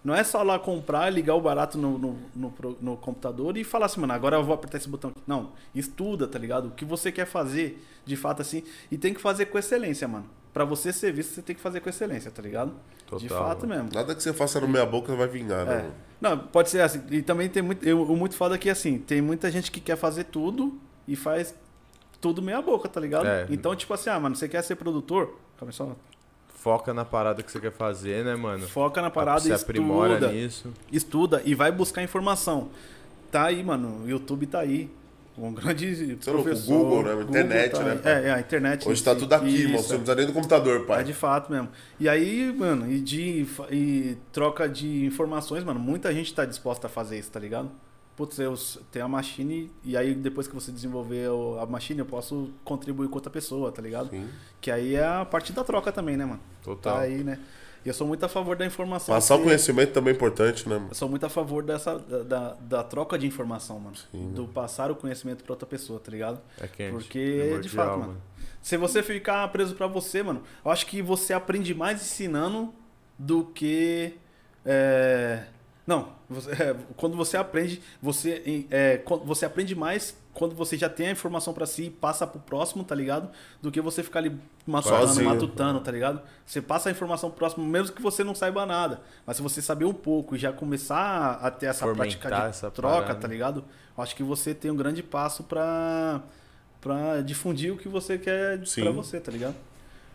Não 0.01 0.15
é 0.15 0.23
só 0.23 0.41
lá 0.41 0.57
comprar, 0.57 1.09
ligar 1.09 1.35
o 1.35 1.41
barato 1.41 1.77
no, 1.77 1.97
no, 1.97 2.17
no, 2.33 2.53
no 2.79 2.97
computador 2.97 3.57
e 3.57 3.65
falar 3.65 3.87
assim, 3.87 3.99
mano, 3.99 4.13
agora 4.13 4.37
eu 4.37 4.43
vou 4.43 4.55
apertar 4.55 4.77
esse 4.77 4.87
botão 4.87 5.11
aqui. 5.11 5.21
Não, 5.27 5.51
estuda, 5.75 6.25
tá 6.25 6.39
ligado? 6.39 6.69
O 6.69 6.71
que 6.71 6.85
você 6.85 7.11
quer 7.11 7.25
fazer, 7.25 7.85
de 8.05 8.15
fato, 8.15 8.41
assim, 8.41 8.63
e 8.89 8.97
tem 8.97 9.13
que 9.13 9.19
fazer 9.19 9.47
com 9.47 9.57
excelência, 9.57 10.07
mano. 10.07 10.25
Pra 10.53 10.63
você 10.63 10.93
ser 10.93 11.11
visto, 11.11 11.33
você 11.33 11.41
tem 11.41 11.55
que 11.55 11.61
fazer 11.61 11.81
com 11.81 11.89
excelência, 11.89 12.31
tá 12.31 12.41
ligado? 12.41 12.73
de 13.17 13.27
Total, 13.27 13.47
fato 13.47 13.67
mano. 13.67 13.83
mesmo. 13.83 13.95
Nada 13.95 14.15
que 14.15 14.21
você 14.21 14.31
faça 14.33 14.59
no 14.61 14.67
meia 14.67 14.85
boca 14.85 15.15
vai 15.15 15.27
vingar, 15.27 15.65
né? 15.65 15.89
É. 16.05 16.08
Não, 16.19 16.37
pode 16.37 16.69
ser 16.69 16.81
assim. 16.81 17.01
E 17.11 17.21
também 17.21 17.47
tem 17.49 17.63
muito. 17.63 17.87
Eu, 17.87 18.03
o 18.03 18.15
muito 18.17 18.35
foda 18.35 18.55
é 18.55 18.57
que 18.57 18.69
assim, 18.69 18.99
tem 18.99 19.21
muita 19.21 19.49
gente 19.49 19.71
que 19.71 19.79
quer 19.79 19.95
fazer 19.95 20.25
tudo 20.25 20.77
e 21.07 21.15
faz 21.15 21.55
tudo 22.19 22.41
meia 22.41 22.61
boca, 22.61 22.89
tá 22.89 22.99
ligado? 22.99 23.25
É. 23.27 23.47
Então, 23.49 23.75
tipo 23.75 23.93
assim, 23.93 24.09
ah, 24.09 24.19
mano, 24.19 24.35
você 24.35 24.47
quer 24.47 24.61
ser 24.61 24.75
produtor? 24.75 25.37
Calma 25.57 25.71
só. 25.71 25.95
Foca 26.55 26.93
na 26.93 27.05
parada 27.05 27.41
que 27.41 27.49
você 27.49 27.59
quer 27.59 27.71
fazer, 27.71 28.25
né, 28.25 28.35
mano? 28.35 28.67
Foca 28.67 29.01
na 29.01 29.09
parada 29.09 29.39
Você 29.39 29.49
e 29.49 29.53
aprimora 29.53 30.15
estuda. 30.15 30.31
nisso. 30.31 30.73
Estuda 30.91 31.41
e 31.45 31.55
vai 31.55 31.71
buscar 31.71 32.03
informação. 32.03 32.67
Tá 33.31 33.45
aí, 33.45 33.63
mano. 33.63 34.03
O 34.03 34.09
YouTube 34.09 34.45
tá 34.45 34.59
aí. 34.59 34.89
Um 35.41 35.53
grande 35.53 35.95
Você 35.95 36.29
é 36.29 36.33
louco, 36.33 36.49
o 36.49 36.51
professor. 36.51 36.73
Google, 36.77 37.03
né? 37.03 37.11
A 37.13 37.23
internet, 37.23 37.71
tá 37.71 37.83
né? 37.83 38.01
É, 38.03 38.27
é, 38.27 38.31
a 38.31 38.39
internet. 38.39 38.87
Hoje 38.89 39.01
em 39.01 39.03
tá 39.05 39.13
si. 39.13 39.19
tudo 39.19 39.33
aqui. 39.33 39.47
Isso, 39.47 39.61
Você 39.71 39.93
não 39.93 39.99
precisa 39.99 40.15
nem 40.15 40.25
do 40.25 40.33
computador, 40.33 40.81
É 40.81 40.83
pai. 40.85 41.03
de 41.03 41.13
fato 41.13 41.51
mesmo. 41.51 41.69
E 41.99 42.09
aí, 42.09 42.53
mano, 42.57 42.91
e 42.91 42.99
de 42.99 43.45
e 43.71 44.17
troca 44.31 44.67
de 44.67 45.05
informações, 45.05 45.63
mano, 45.63 45.79
muita 45.79 46.13
gente 46.13 46.33
tá 46.33 46.45
disposta 46.45 46.87
a 46.87 46.89
fazer 46.89 47.17
isso, 47.17 47.31
tá 47.31 47.39
ligado? 47.39 47.69
Putz, 48.15 48.37
eu 48.37 48.53
tenho 48.91 49.05
a 49.05 49.07
machine 49.07 49.71
e 49.81 49.95
aí 49.95 50.13
depois 50.13 50.45
que 50.45 50.53
você 50.53 50.73
desenvolver 50.73 51.29
a 51.61 51.65
machine, 51.65 51.99
eu 51.99 52.05
posso 52.05 52.49
contribuir 52.65 53.07
com 53.07 53.15
outra 53.15 53.31
pessoa, 53.31 53.71
tá 53.71 53.81
ligado? 53.81 54.09
Sim. 54.09 54.27
Que 54.59 54.69
aí 54.69 54.95
é 54.95 55.05
a 55.07 55.23
parte 55.23 55.53
da 55.53 55.63
troca 55.63 55.89
também, 55.89 56.17
né, 56.17 56.25
mano? 56.25 56.41
Total. 56.61 56.95
Tá 56.95 56.99
aí, 56.99 57.23
né? 57.23 57.39
E 57.85 57.87
eu 57.87 57.93
sou 57.93 58.05
muito 58.05 58.25
a 58.25 58.29
favor 58.29 58.55
da 58.55 58.65
informação. 58.65 59.13
Passar 59.15 59.35
o 59.35 59.43
conhecimento 59.43 59.93
também 59.93 60.13
é 60.13 60.15
importante, 60.15 60.67
né, 60.67 60.75
mano? 60.75 60.89
Eu 60.91 60.95
sou 60.95 61.07
muito 61.07 61.25
a 61.25 61.29
favor 61.29 61.63
dessa, 61.63 61.97
da, 61.97 62.23
da, 62.23 62.53
da 62.55 62.83
troca 62.83 63.17
de 63.17 63.25
informação, 63.25 63.79
mano. 63.79 63.95
Do 64.33 64.47
passar 64.47 64.91
o 64.91 64.95
conhecimento 64.95 65.43
pra 65.43 65.53
outra 65.53 65.65
pessoa, 65.67 65.99
tá 65.99 66.11
ligado? 66.11 66.41
É 66.59 66.67
quente. 66.67 66.91
Porque, 66.91 67.59
de 67.61 67.69
primordial, 67.69 67.85
fato, 67.85 67.99
mano. 67.99 68.21
Se 68.61 68.75
você 68.75 69.01
ficar 69.01 69.47
preso 69.49 69.75
pra 69.75 69.87
você, 69.87 70.21
mano, 70.21 70.43
eu 70.63 70.71
acho 70.71 70.85
que 70.85 71.01
você 71.01 71.33
aprende 71.33 71.73
mais 71.73 72.01
ensinando 72.01 72.73
do 73.17 73.45
que. 73.45 74.13
é, 74.65 75.43
Não, 75.89 76.09
você- 76.29 76.51
é, 76.51 76.75
quando 76.95 77.17
você 77.17 77.35
aprende, 77.35 77.81
você, 77.99 78.65
é, 78.69 79.01
você 79.25 79.43
aprende 79.43 79.73
mais 79.73 80.15
quando 80.35 80.53
você 80.53 80.77
já 80.77 80.87
tem 80.87 81.07
a 81.07 81.11
informação 81.11 81.51
pra 81.51 81.65
si 81.65 81.85
e 81.85 81.89
passa 81.89 82.27
pro 82.27 82.39
próximo, 82.39 82.83
tá 82.83 82.93
ligado? 82.93 83.27
Do 83.59 83.71
que 83.71 83.81
você 83.81 84.03
ficar 84.03 84.19
ali 84.19 84.37
Sozinho. 85.07 85.27
matutando, 85.27 85.79
tá 85.79 85.91
ligado? 85.91 86.21
Você 86.45 86.61
passa 86.61 86.89
a 86.89 86.91
informação 86.91 87.31
pro 87.31 87.39
próximo, 87.39 87.65
mesmo 87.65 87.95
que 87.95 88.03
você 88.03 88.23
não 88.23 88.35
saiba 88.35 88.67
nada. 88.67 89.01
Mas 89.25 89.37
se 89.37 89.41
você 89.41 89.63
saber 89.63 89.85
um 89.85 89.93
pouco 89.93 90.35
e 90.35 90.37
já 90.39 90.53
começar 90.53 91.39
a 91.41 91.49
ter 91.49 91.65
essa 91.65 91.79
Fomentar 91.79 91.97
prática 91.97 92.29
de 92.29 92.49
essa 92.49 92.69
troca, 92.69 93.01
parada. 93.01 93.19
tá 93.19 93.27
ligado? 93.27 93.65
Eu 93.97 94.03
acho 94.03 94.15
que 94.15 94.21
você 94.21 94.53
tem 94.53 94.69
um 94.69 94.75
grande 94.75 95.01
passo 95.01 95.43
pra, 95.43 96.21
pra 96.79 97.21
difundir 97.21 97.73
o 97.73 97.77
que 97.77 97.89
você 97.89 98.17
quer 98.19 98.59
pra 98.83 98.91
você, 98.91 99.19
tá 99.19 99.31
ligado? 99.31 99.55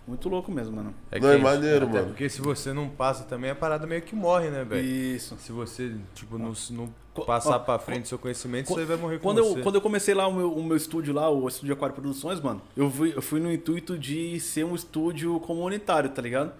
Muito 0.06 0.28
louco 0.28 0.52
mesmo, 0.52 0.76
mano. 0.76 0.94
É 1.10 1.18
Não, 1.18 1.30
é 1.30 1.38
maneiro, 1.38 1.88
mano. 1.88 2.08
Porque 2.08 2.28
se 2.28 2.40
você 2.42 2.74
não 2.74 2.90
passa 2.90 3.24
também, 3.24 3.50
a 3.50 3.54
parada 3.54 3.86
meio 3.86 4.02
que 4.02 4.14
morre, 4.14 4.50
né, 4.50 4.62
velho? 4.62 4.84
Isso. 4.86 5.34
Se 5.38 5.50
você, 5.50 5.94
tipo, 6.14 6.36
não, 6.36 6.52
não 6.70 6.92
Co- 7.14 7.24
passar 7.24 7.56
ó, 7.56 7.58
pra 7.58 7.78
frente 7.78 8.06
seu 8.08 8.18
conhecimento, 8.18 8.66
Quando- 8.66 8.80
você 8.80 8.84
vai 8.84 8.96
morrer 8.98 9.16
com 9.18 9.22
Quando 9.22 9.42
você. 9.42 9.60
eu, 9.60 9.62
quando 9.62 9.74
eu 9.76 9.80
comecei 9.80 10.12
lá 10.14 10.26
o 10.26 10.34
meu, 10.34 10.52
o 10.52 10.62
meu 10.62 10.76
estúdio 10.76 11.14
lá, 11.14 11.30
o 11.30 11.48
Estúdio 11.48 11.72
Aquário 11.72 11.94
Produções, 11.94 12.38
mano, 12.38 12.60
eu 12.76 12.90
fui, 12.90 13.12
eu 13.16 13.22
fui 13.22 13.40
no 13.40 13.50
intuito 13.50 13.98
de 13.98 14.38
ser 14.40 14.64
um 14.64 14.74
estúdio 14.74 15.40
comunitário, 15.40 16.10
tá 16.10 16.20
ligado? 16.20 16.52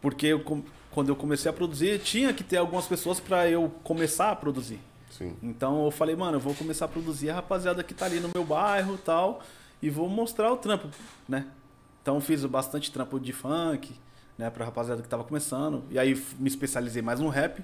Porque 0.00 0.26
eu 0.28 0.42
quando 0.90 1.08
eu 1.08 1.16
comecei 1.16 1.50
a 1.50 1.54
produzir, 1.54 1.98
tinha 2.00 2.32
que 2.34 2.44
ter 2.44 2.58
algumas 2.58 2.86
pessoas 2.86 3.18
pra 3.18 3.48
eu 3.48 3.70
começar 3.82 4.30
a 4.30 4.36
produzir. 4.36 4.78
Sim. 5.10 5.34
Então 5.42 5.84
eu 5.86 5.90
falei, 5.90 6.14
mano, 6.16 6.36
eu 6.36 6.40
vou 6.40 6.54
começar 6.54 6.84
a 6.84 6.88
produzir 6.88 7.30
a 7.30 7.34
rapaziada 7.36 7.82
que 7.82 7.94
tá 7.94 8.04
ali 8.06 8.20
no 8.20 8.28
meu 8.34 8.44
bairro 8.44 8.94
e 8.94 8.98
tal, 8.98 9.40
e 9.82 9.88
vou 9.90 10.06
mostrar 10.08 10.52
o 10.52 10.56
trampo, 10.56 10.88
né? 11.28 11.46
Então 12.02 12.20
fiz 12.20 12.44
bastante 12.44 12.90
trampo 12.90 13.18
de 13.20 13.32
funk, 13.32 13.94
né, 14.36 14.50
pra 14.50 14.64
rapaziada 14.64 15.00
que 15.00 15.08
tava 15.08 15.22
começando, 15.22 15.84
e 15.88 15.98
aí 15.98 16.20
me 16.38 16.48
especializei 16.48 17.00
mais 17.00 17.20
no 17.20 17.28
rap, 17.28 17.62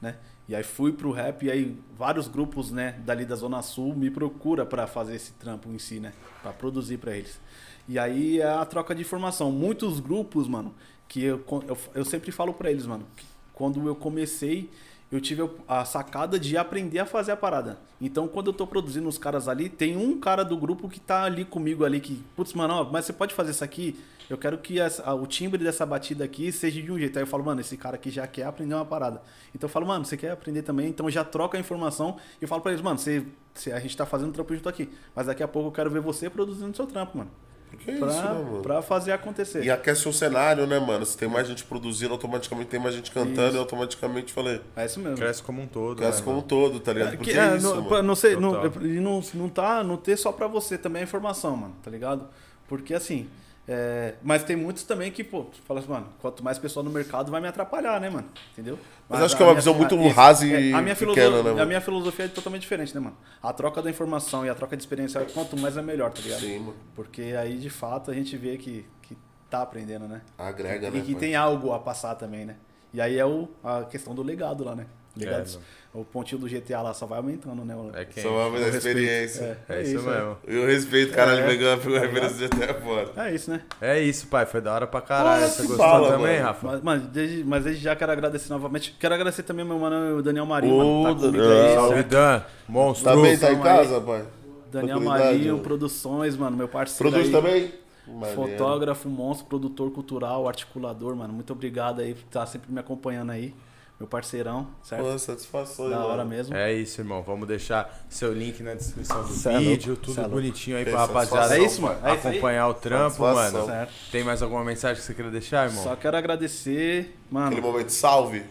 né? 0.00 0.16
E 0.48 0.54
aí 0.54 0.62
fui 0.62 0.92
pro 0.92 1.10
rap, 1.10 1.44
e 1.44 1.50
aí 1.50 1.76
vários 1.96 2.28
grupos, 2.28 2.70
né, 2.70 3.00
dali 3.04 3.24
da 3.24 3.34
Zona 3.34 3.62
Sul 3.62 3.94
me 3.94 4.10
procura 4.10 4.64
pra 4.64 4.86
fazer 4.86 5.16
esse 5.16 5.32
trampo 5.32 5.68
em 5.70 5.78
si, 5.78 5.98
né, 6.00 6.12
Pra 6.42 6.52
produzir 6.52 6.98
pra 6.98 7.16
eles. 7.16 7.40
E 7.88 7.98
aí 7.98 8.40
é 8.40 8.48
a 8.48 8.64
troca 8.64 8.94
de 8.94 9.02
informação. 9.02 9.50
Muitos 9.50 9.98
grupos, 9.98 10.46
mano, 10.46 10.72
que 11.08 11.24
eu, 11.24 11.44
eu, 11.66 11.78
eu 11.94 12.04
sempre 12.04 12.30
falo 12.30 12.54
pra 12.54 12.70
eles, 12.70 12.86
mano, 12.86 13.04
que 13.16 13.26
quando 13.52 13.86
eu 13.86 13.96
comecei, 13.96 14.70
eu 15.10 15.20
tive 15.20 15.48
a 15.66 15.84
sacada 15.84 16.38
de 16.38 16.56
aprender 16.56 16.98
a 17.00 17.06
fazer 17.06 17.32
a 17.32 17.36
parada. 17.36 17.78
Então, 18.00 18.28
quando 18.28 18.46
eu 18.48 18.52
tô 18.52 18.66
produzindo 18.66 19.08
os 19.08 19.18
caras 19.18 19.48
ali, 19.48 19.68
tem 19.68 19.96
um 19.96 20.18
cara 20.20 20.44
do 20.44 20.56
grupo 20.56 20.88
que 20.88 21.00
tá 21.00 21.24
ali 21.24 21.44
comigo 21.44 21.84
ali 21.84 22.00
que, 22.00 22.22
putz, 22.36 22.52
mano, 22.54 22.74
ó, 22.74 22.84
mas 22.84 23.04
você 23.06 23.12
pode 23.12 23.34
fazer 23.34 23.50
isso 23.50 23.64
aqui? 23.64 23.98
Eu 24.28 24.38
quero 24.38 24.58
que 24.58 24.78
essa- 24.78 25.12
o 25.12 25.26
timbre 25.26 25.62
dessa 25.64 25.84
batida 25.84 26.22
aqui 26.24 26.52
seja 26.52 26.80
de 26.80 26.92
um 26.92 26.96
jeito. 26.96 27.16
Aí 27.18 27.22
eu 27.24 27.26
falo, 27.26 27.44
mano, 27.44 27.60
esse 27.60 27.76
cara 27.76 27.96
aqui 27.96 28.10
já 28.10 28.24
quer 28.28 28.44
aprender 28.44 28.74
uma 28.74 28.84
parada. 28.84 29.20
Então 29.52 29.66
eu 29.66 29.72
falo, 29.72 29.84
mano, 29.88 30.04
você 30.04 30.16
quer 30.16 30.30
aprender 30.30 30.62
também? 30.62 30.88
Então 30.88 31.10
já 31.10 31.24
troca 31.24 31.58
a 31.58 31.60
informação 31.60 32.16
e 32.40 32.44
eu 32.44 32.48
falo 32.48 32.62
pra 32.62 32.70
eles, 32.70 32.80
mano, 32.80 32.96
você- 32.96 33.26
a 33.74 33.80
gente 33.80 33.96
tá 33.96 34.06
fazendo 34.06 34.32
trampo 34.32 34.54
junto 34.54 34.68
aqui. 34.68 34.88
Mas 35.16 35.26
daqui 35.26 35.42
a 35.42 35.48
pouco 35.48 35.68
eu 35.68 35.72
quero 35.72 35.90
ver 35.90 36.00
você 36.00 36.30
produzindo 36.30 36.76
seu 36.76 36.86
trampo, 36.86 37.18
mano. 37.18 37.30
Que 37.78 37.92
Pra, 37.92 38.08
isso, 38.08 38.22
né, 38.22 38.32
mano? 38.32 38.62
pra 38.62 38.82
fazer 38.82 39.12
acontecer. 39.12 39.64
E 39.64 39.70
aquece 39.70 40.08
o 40.08 40.12
cenário, 40.12 40.66
né, 40.66 40.78
mano? 40.78 41.06
Se 41.06 41.16
tem 41.16 41.28
mais 41.28 41.46
gente 41.48 41.64
produzindo, 41.64 42.12
automaticamente 42.12 42.68
tem 42.68 42.78
mais 42.80 42.94
gente 42.94 43.10
cantando 43.10 43.48
Isso. 43.48 43.56
e 43.56 43.58
automaticamente 43.58 44.32
falei, 44.32 44.60
É 44.76 44.84
isso 44.84 45.00
mesmo. 45.00 45.16
Cresce 45.16 45.42
como 45.42 45.62
um 45.62 45.66
todo. 45.66 45.96
cresce 45.98 46.18
né, 46.18 46.24
como 46.24 46.36
um 46.36 46.40
mano? 46.40 46.48
todo, 46.48 46.80
tá 46.80 46.92
ligado? 46.92 47.14
É, 47.14 47.16
Porque 47.16 47.32
que, 47.32 47.38
é, 47.38 47.52
é, 47.52 47.56
isso, 47.56 47.74
não, 47.80 48.02
não 48.02 48.14
sei, 48.14 48.36
não, 48.36 48.52
Total. 48.60 48.86
e 48.86 49.00
não, 49.00 49.20
não 49.34 49.48
tá, 49.48 49.82
não 49.82 49.96
ter 49.96 50.16
só 50.16 50.30
pra 50.32 50.46
você 50.46 50.76
também 50.76 51.00
a 51.00 51.04
informação, 51.04 51.56
mano, 51.56 51.74
tá 51.82 51.90
ligado? 51.90 52.26
Porque 52.68 52.92
assim, 52.92 53.28
é, 53.72 54.14
mas 54.20 54.42
tem 54.42 54.56
muitos 54.56 54.82
também 54.82 55.12
que, 55.12 55.22
pô, 55.22 55.44
tu 55.44 55.62
fala 55.62 55.78
assim, 55.78 55.88
mano, 55.88 56.08
quanto 56.20 56.42
mais 56.42 56.58
pessoal 56.58 56.82
no 56.82 56.90
mercado 56.90 57.30
vai 57.30 57.40
me 57.40 57.46
atrapalhar, 57.46 58.00
né, 58.00 58.10
mano? 58.10 58.28
Entendeu? 58.52 58.76
Mas 59.08 59.22
acho 59.22 59.36
que 59.36 59.42
é 59.44 59.46
uma 59.46 59.54
visão 59.54 59.72
muito 59.74 59.94
a- 59.94 60.12
rasa 60.12 60.44
e 60.44 60.72
é, 60.72 60.74
a 60.74 60.82
minha, 60.82 60.96
pequena, 60.96 60.96
filosofia, 60.96 61.30
né, 61.30 61.42
mano? 61.50 61.62
a 61.62 61.66
minha 61.66 61.80
filosofia 61.80 62.24
é 62.24 62.28
totalmente 62.28 62.62
diferente, 62.62 62.92
né, 62.92 63.00
mano? 63.00 63.16
A 63.40 63.52
troca 63.52 63.80
da 63.80 63.88
informação 63.88 64.44
e 64.44 64.48
a 64.48 64.56
troca 64.56 64.76
de 64.76 64.82
experiência, 64.82 65.24
quanto 65.32 65.56
mais 65.56 65.76
é 65.76 65.82
melhor, 65.82 66.10
tá 66.10 66.20
ligado? 66.20 66.40
Sim, 66.40 66.58
mano. 66.58 66.74
Porque 66.96 67.22
aí, 67.38 67.58
de 67.58 67.70
fato, 67.70 68.10
a 68.10 68.14
gente 68.14 68.36
vê 68.36 68.56
que, 68.56 68.84
que 69.02 69.16
tá 69.48 69.62
aprendendo, 69.62 70.08
né? 70.08 70.22
Agrega, 70.36 70.88
e 70.88 70.90
né? 70.90 71.00
que 71.02 71.12
pai? 71.12 71.20
tem 71.20 71.36
algo 71.36 71.72
a 71.72 71.78
passar 71.78 72.16
também, 72.16 72.44
né? 72.44 72.56
E 72.92 73.00
aí 73.00 73.16
é 73.16 73.24
o, 73.24 73.48
a 73.62 73.84
questão 73.84 74.16
do 74.16 74.22
legado 74.24 74.64
lá, 74.64 74.74
né? 74.74 74.86
Legado, 75.16 75.58
o 75.92 76.04
pontinho 76.04 76.40
do 76.40 76.46
GTA 76.48 76.80
lá 76.82 76.94
só 76.94 77.04
vai 77.04 77.18
aumentando, 77.18 77.64
né? 77.64 77.74
O, 77.74 77.90
É 77.96 78.04
quem? 78.04 78.22
Só 78.22 78.30
uma 78.30 78.46
o 78.46 78.50
vez 78.52 78.72
a 78.74 78.78
experiência. 78.78 79.58
É, 79.68 79.82
isso, 79.82 80.02
mesmo. 80.02 80.36
E 80.46 80.56
o 80.56 80.64
respeito, 80.66 81.12
caralho, 81.12 81.40
É. 81.40 81.46
pegou 81.48 81.68
a 81.72 81.76
Tá 81.76 82.06
referência 82.06 82.36
de 82.36 82.44
até 82.62 82.74
fora. 82.74 83.10
É 83.16 83.34
isso, 83.34 83.50
né? 83.50 83.62
É 83.80 84.00
isso, 84.00 84.28
pai. 84.28 84.46
Foi 84.46 84.60
da 84.60 84.72
hora 84.72 84.86
pra 84.86 85.00
caralho. 85.00 85.48
Você 85.48 85.62
gostou 85.62 85.78
bala, 85.78 86.12
também, 86.12 86.34
mano. 86.36 86.44
Rafa? 86.46 86.66
Mas, 86.68 86.82
mas, 86.82 87.02
desde, 87.08 87.44
mas 87.44 87.64
desde 87.64 87.82
já 87.82 87.96
quero 87.96 88.12
agradecer 88.12 88.50
novamente. 88.50 88.96
Quero 89.00 89.14
agradecer 89.14 89.42
também 89.42 89.64
meu 89.64 89.78
mano 89.80 90.18
o 90.18 90.22
Daniel 90.22 90.46
Marinho, 90.46 90.74
Ô, 90.76 91.02
mano. 91.02 91.16
Tá 91.20 91.26
Daniel. 91.26 91.74
Salve? 91.74 92.02
Dan. 92.04 92.42
Monstro. 92.68 93.04
Tá 93.12 93.16
bem, 93.20 93.36
tá 93.38 93.52
em 93.52 93.60
casa, 93.60 94.00
pai? 94.00 94.24
Daniel 94.70 95.00
Marinho. 95.00 95.58
Produções, 95.58 96.36
mano, 96.36 96.56
meu 96.56 96.68
parceiro. 96.68 97.10
Produz 97.10 97.26
aí. 97.26 97.32
também? 97.32 97.74
Maneiro. 98.06 98.34
Fotógrafo, 98.36 99.08
monstro, 99.08 99.46
produtor 99.46 99.90
cultural, 99.90 100.46
articulador, 100.46 101.16
mano. 101.16 101.32
Muito 101.32 101.52
obrigado 101.52 102.00
aí 102.00 102.14
por 102.14 102.24
estar 102.24 102.46
sempre 102.46 102.72
me 102.72 102.78
acompanhando 102.78 103.30
aí. 103.30 103.52
Meu 104.00 104.08
parceirão, 104.08 104.66
certo? 104.82 105.04
Pô, 105.04 105.18
satisfação, 105.18 105.90
da 105.90 105.96
mano. 105.96 106.08
hora 106.08 106.24
mesmo. 106.24 106.56
É 106.56 106.72
isso, 106.72 107.02
irmão. 107.02 107.22
Vamos 107.22 107.46
deixar 107.46 108.02
seu 108.08 108.32
link 108.32 108.62
na 108.62 108.72
descrição 108.72 109.22
do 109.22 109.28
Cê 109.28 109.50
é 109.50 109.58
vídeo. 109.58 109.88
louco, 109.88 110.02
tudo 110.06 110.14
cê 110.14 110.20
é 110.22 110.28
bonitinho 110.28 110.76
aí 110.78 110.84
Tem 110.84 110.94
pra 110.94 111.02
rapaziada. 111.02 111.58
É 111.58 111.62
isso, 111.62 111.82
mano. 111.82 111.98
É 112.02 112.14
isso 112.14 112.26
aí. 112.26 112.32
acompanhar 112.38 112.68
o 112.68 112.72
trampo, 112.72 113.20
mano. 113.20 113.66
Certo. 113.66 113.92
Tem 114.10 114.24
mais 114.24 114.40
alguma 114.42 114.64
mensagem 114.64 114.96
que 114.98 115.06
você 115.06 115.12
queira 115.12 115.30
deixar, 115.30 115.68
irmão? 115.68 115.84
Só 115.84 115.94
quero 115.96 116.16
agradecer, 116.16 117.14
mano. 117.30 117.48
Aquele 117.48 117.60
momento, 117.60 117.90
salve. 117.90 118.42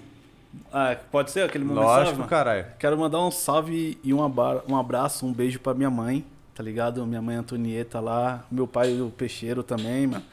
Ah, 0.72 0.96
pode 1.12 1.32
ser 1.32 1.42
aquele 1.42 1.64
momento 1.64 1.84
Lógico, 1.84 2.04
salve, 2.06 2.18
mano? 2.20 2.30
caralho. 2.30 2.66
Quero 2.78 2.96
mandar 3.00 3.20
um 3.20 3.32
salve 3.32 3.98
e 4.04 4.14
um, 4.14 4.20
um 4.68 4.78
abraço, 4.78 5.26
um 5.26 5.34
beijo 5.34 5.60
pra 5.60 5.74
minha 5.74 5.90
mãe, 5.90 6.24
tá 6.54 6.62
ligado? 6.62 7.04
Minha 7.08 7.24
mãe 7.24 7.36
Antonieta 7.36 8.00
lá, 8.00 8.46
meu 8.52 8.68
pai 8.68 9.02
o 9.02 9.10
Peixeiro 9.10 9.64
também, 9.64 10.06
mano. 10.06 10.24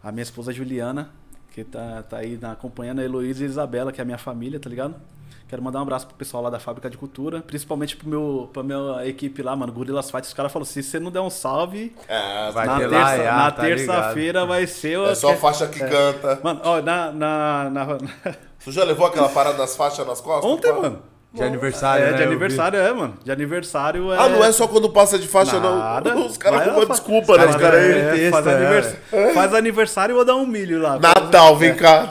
A 0.00 0.12
minha 0.12 0.22
esposa 0.22 0.52
Juliana, 0.52 1.10
que 1.54 1.62
tá, 1.64 2.02
tá 2.08 2.16
aí 2.18 2.36
na, 2.40 2.52
acompanhando, 2.52 3.00
a 3.00 3.04
Heloísa 3.04 3.42
e 3.42 3.46
a 3.46 3.48
Isabela, 3.48 3.92
que 3.92 4.00
é 4.00 4.02
a 4.02 4.04
minha 4.04 4.18
família, 4.18 4.58
tá 4.58 4.68
ligado? 4.68 4.94
Quero 5.46 5.62
mandar 5.62 5.78
um 5.78 5.82
abraço 5.82 6.06
pro 6.06 6.16
pessoal 6.16 6.42
lá 6.42 6.50
da 6.50 6.58
Fábrica 6.58 6.90
de 6.90 6.96
Cultura, 6.96 7.40
principalmente 7.42 7.96
pro 7.96 8.08
meu, 8.08 8.50
pra 8.52 8.62
minha 8.62 9.06
equipe 9.06 9.40
lá, 9.42 9.54
mano, 9.54 9.72
Gorilas 9.72 10.10
Fight. 10.10 10.26
Os 10.26 10.32
caras 10.34 10.50
falaram, 10.50 10.64
se 10.66 10.82
você 10.82 10.98
não 10.98 11.12
der 11.12 11.20
um 11.20 11.30
salve, 11.30 11.94
É, 12.08 12.50
Vai 12.50 12.66
na 12.66 12.78
ter 12.78 12.88
terça- 12.88 13.04
lá, 13.04 13.14
é, 13.14 13.24
na 13.30 13.50
tá 13.52 13.62
terça-feira 13.62 14.46
vai 14.46 14.66
ser... 14.66 14.98
o- 14.98 15.06
é 15.06 15.14
só 15.14 15.32
a 15.32 15.36
faixa 15.36 15.68
que 15.68 15.78
canta. 15.78 16.40
Mano, 16.42 16.60
ó, 16.64 16.80
na... 16.82 17.12
na, 17.12 17.70
na- 17.70 17.98
Tu 18.64 18.72
já 18.72 18.82
levou 18.82 19.06
aquela 19.06 19.28
parada 19.28 19.58
das 19.58 19.76
faixas 19.76 20.04
nas 20.06 20.20
costas? 20.20 20.50
Ontem, 20.50 20.72
mano. 20.72 21.02
De 21.34 21.42
aniversário, 21.42 22.04
é, 22.06 22.10
né? 22.12 22.16
de 22.16 22.22
aniversário, 22.22 22.78
é, 22.78 22.92
mano. 22.92 23.14
De 23.24 23.32
aniversário 23.32 24.12
é... 24.12 24.18
Ah, 24.18 24.28
não 24.28 24.44
é 24.44 24.52
só 24.52 24.68
quando 24.68 24.88
passa 24.88 25.18
de 25.18 25.26
faixa, 25.26 25.58
Nada. 25.58 26.14
não. 26.14 26.26
Os 26.26 26.36
caras 26.36 26.60
arrumam 26.60 26.86
desculpa, 26.86 27.36
né? 27.36 27.44
Os 27.46 27.50
faz- 27.50 27.62
caras 27.62 27.80
aí. 27.82 27.90
é, 27.90 28.30
faz, 28.30 28.44
Texto, 28.44 28.48
anivers- 28.56 28.96
faz 29.34 29.54
aniversário 29.54 30.16
ou 30.16 30.24
dá 30.24 30.36
um 30.36 30.46
milho 30.46 30.80
lá. 30.80 30.96
Natal, 30.98 31.56
vem 31.56 31.74
cá. 31.74 32.08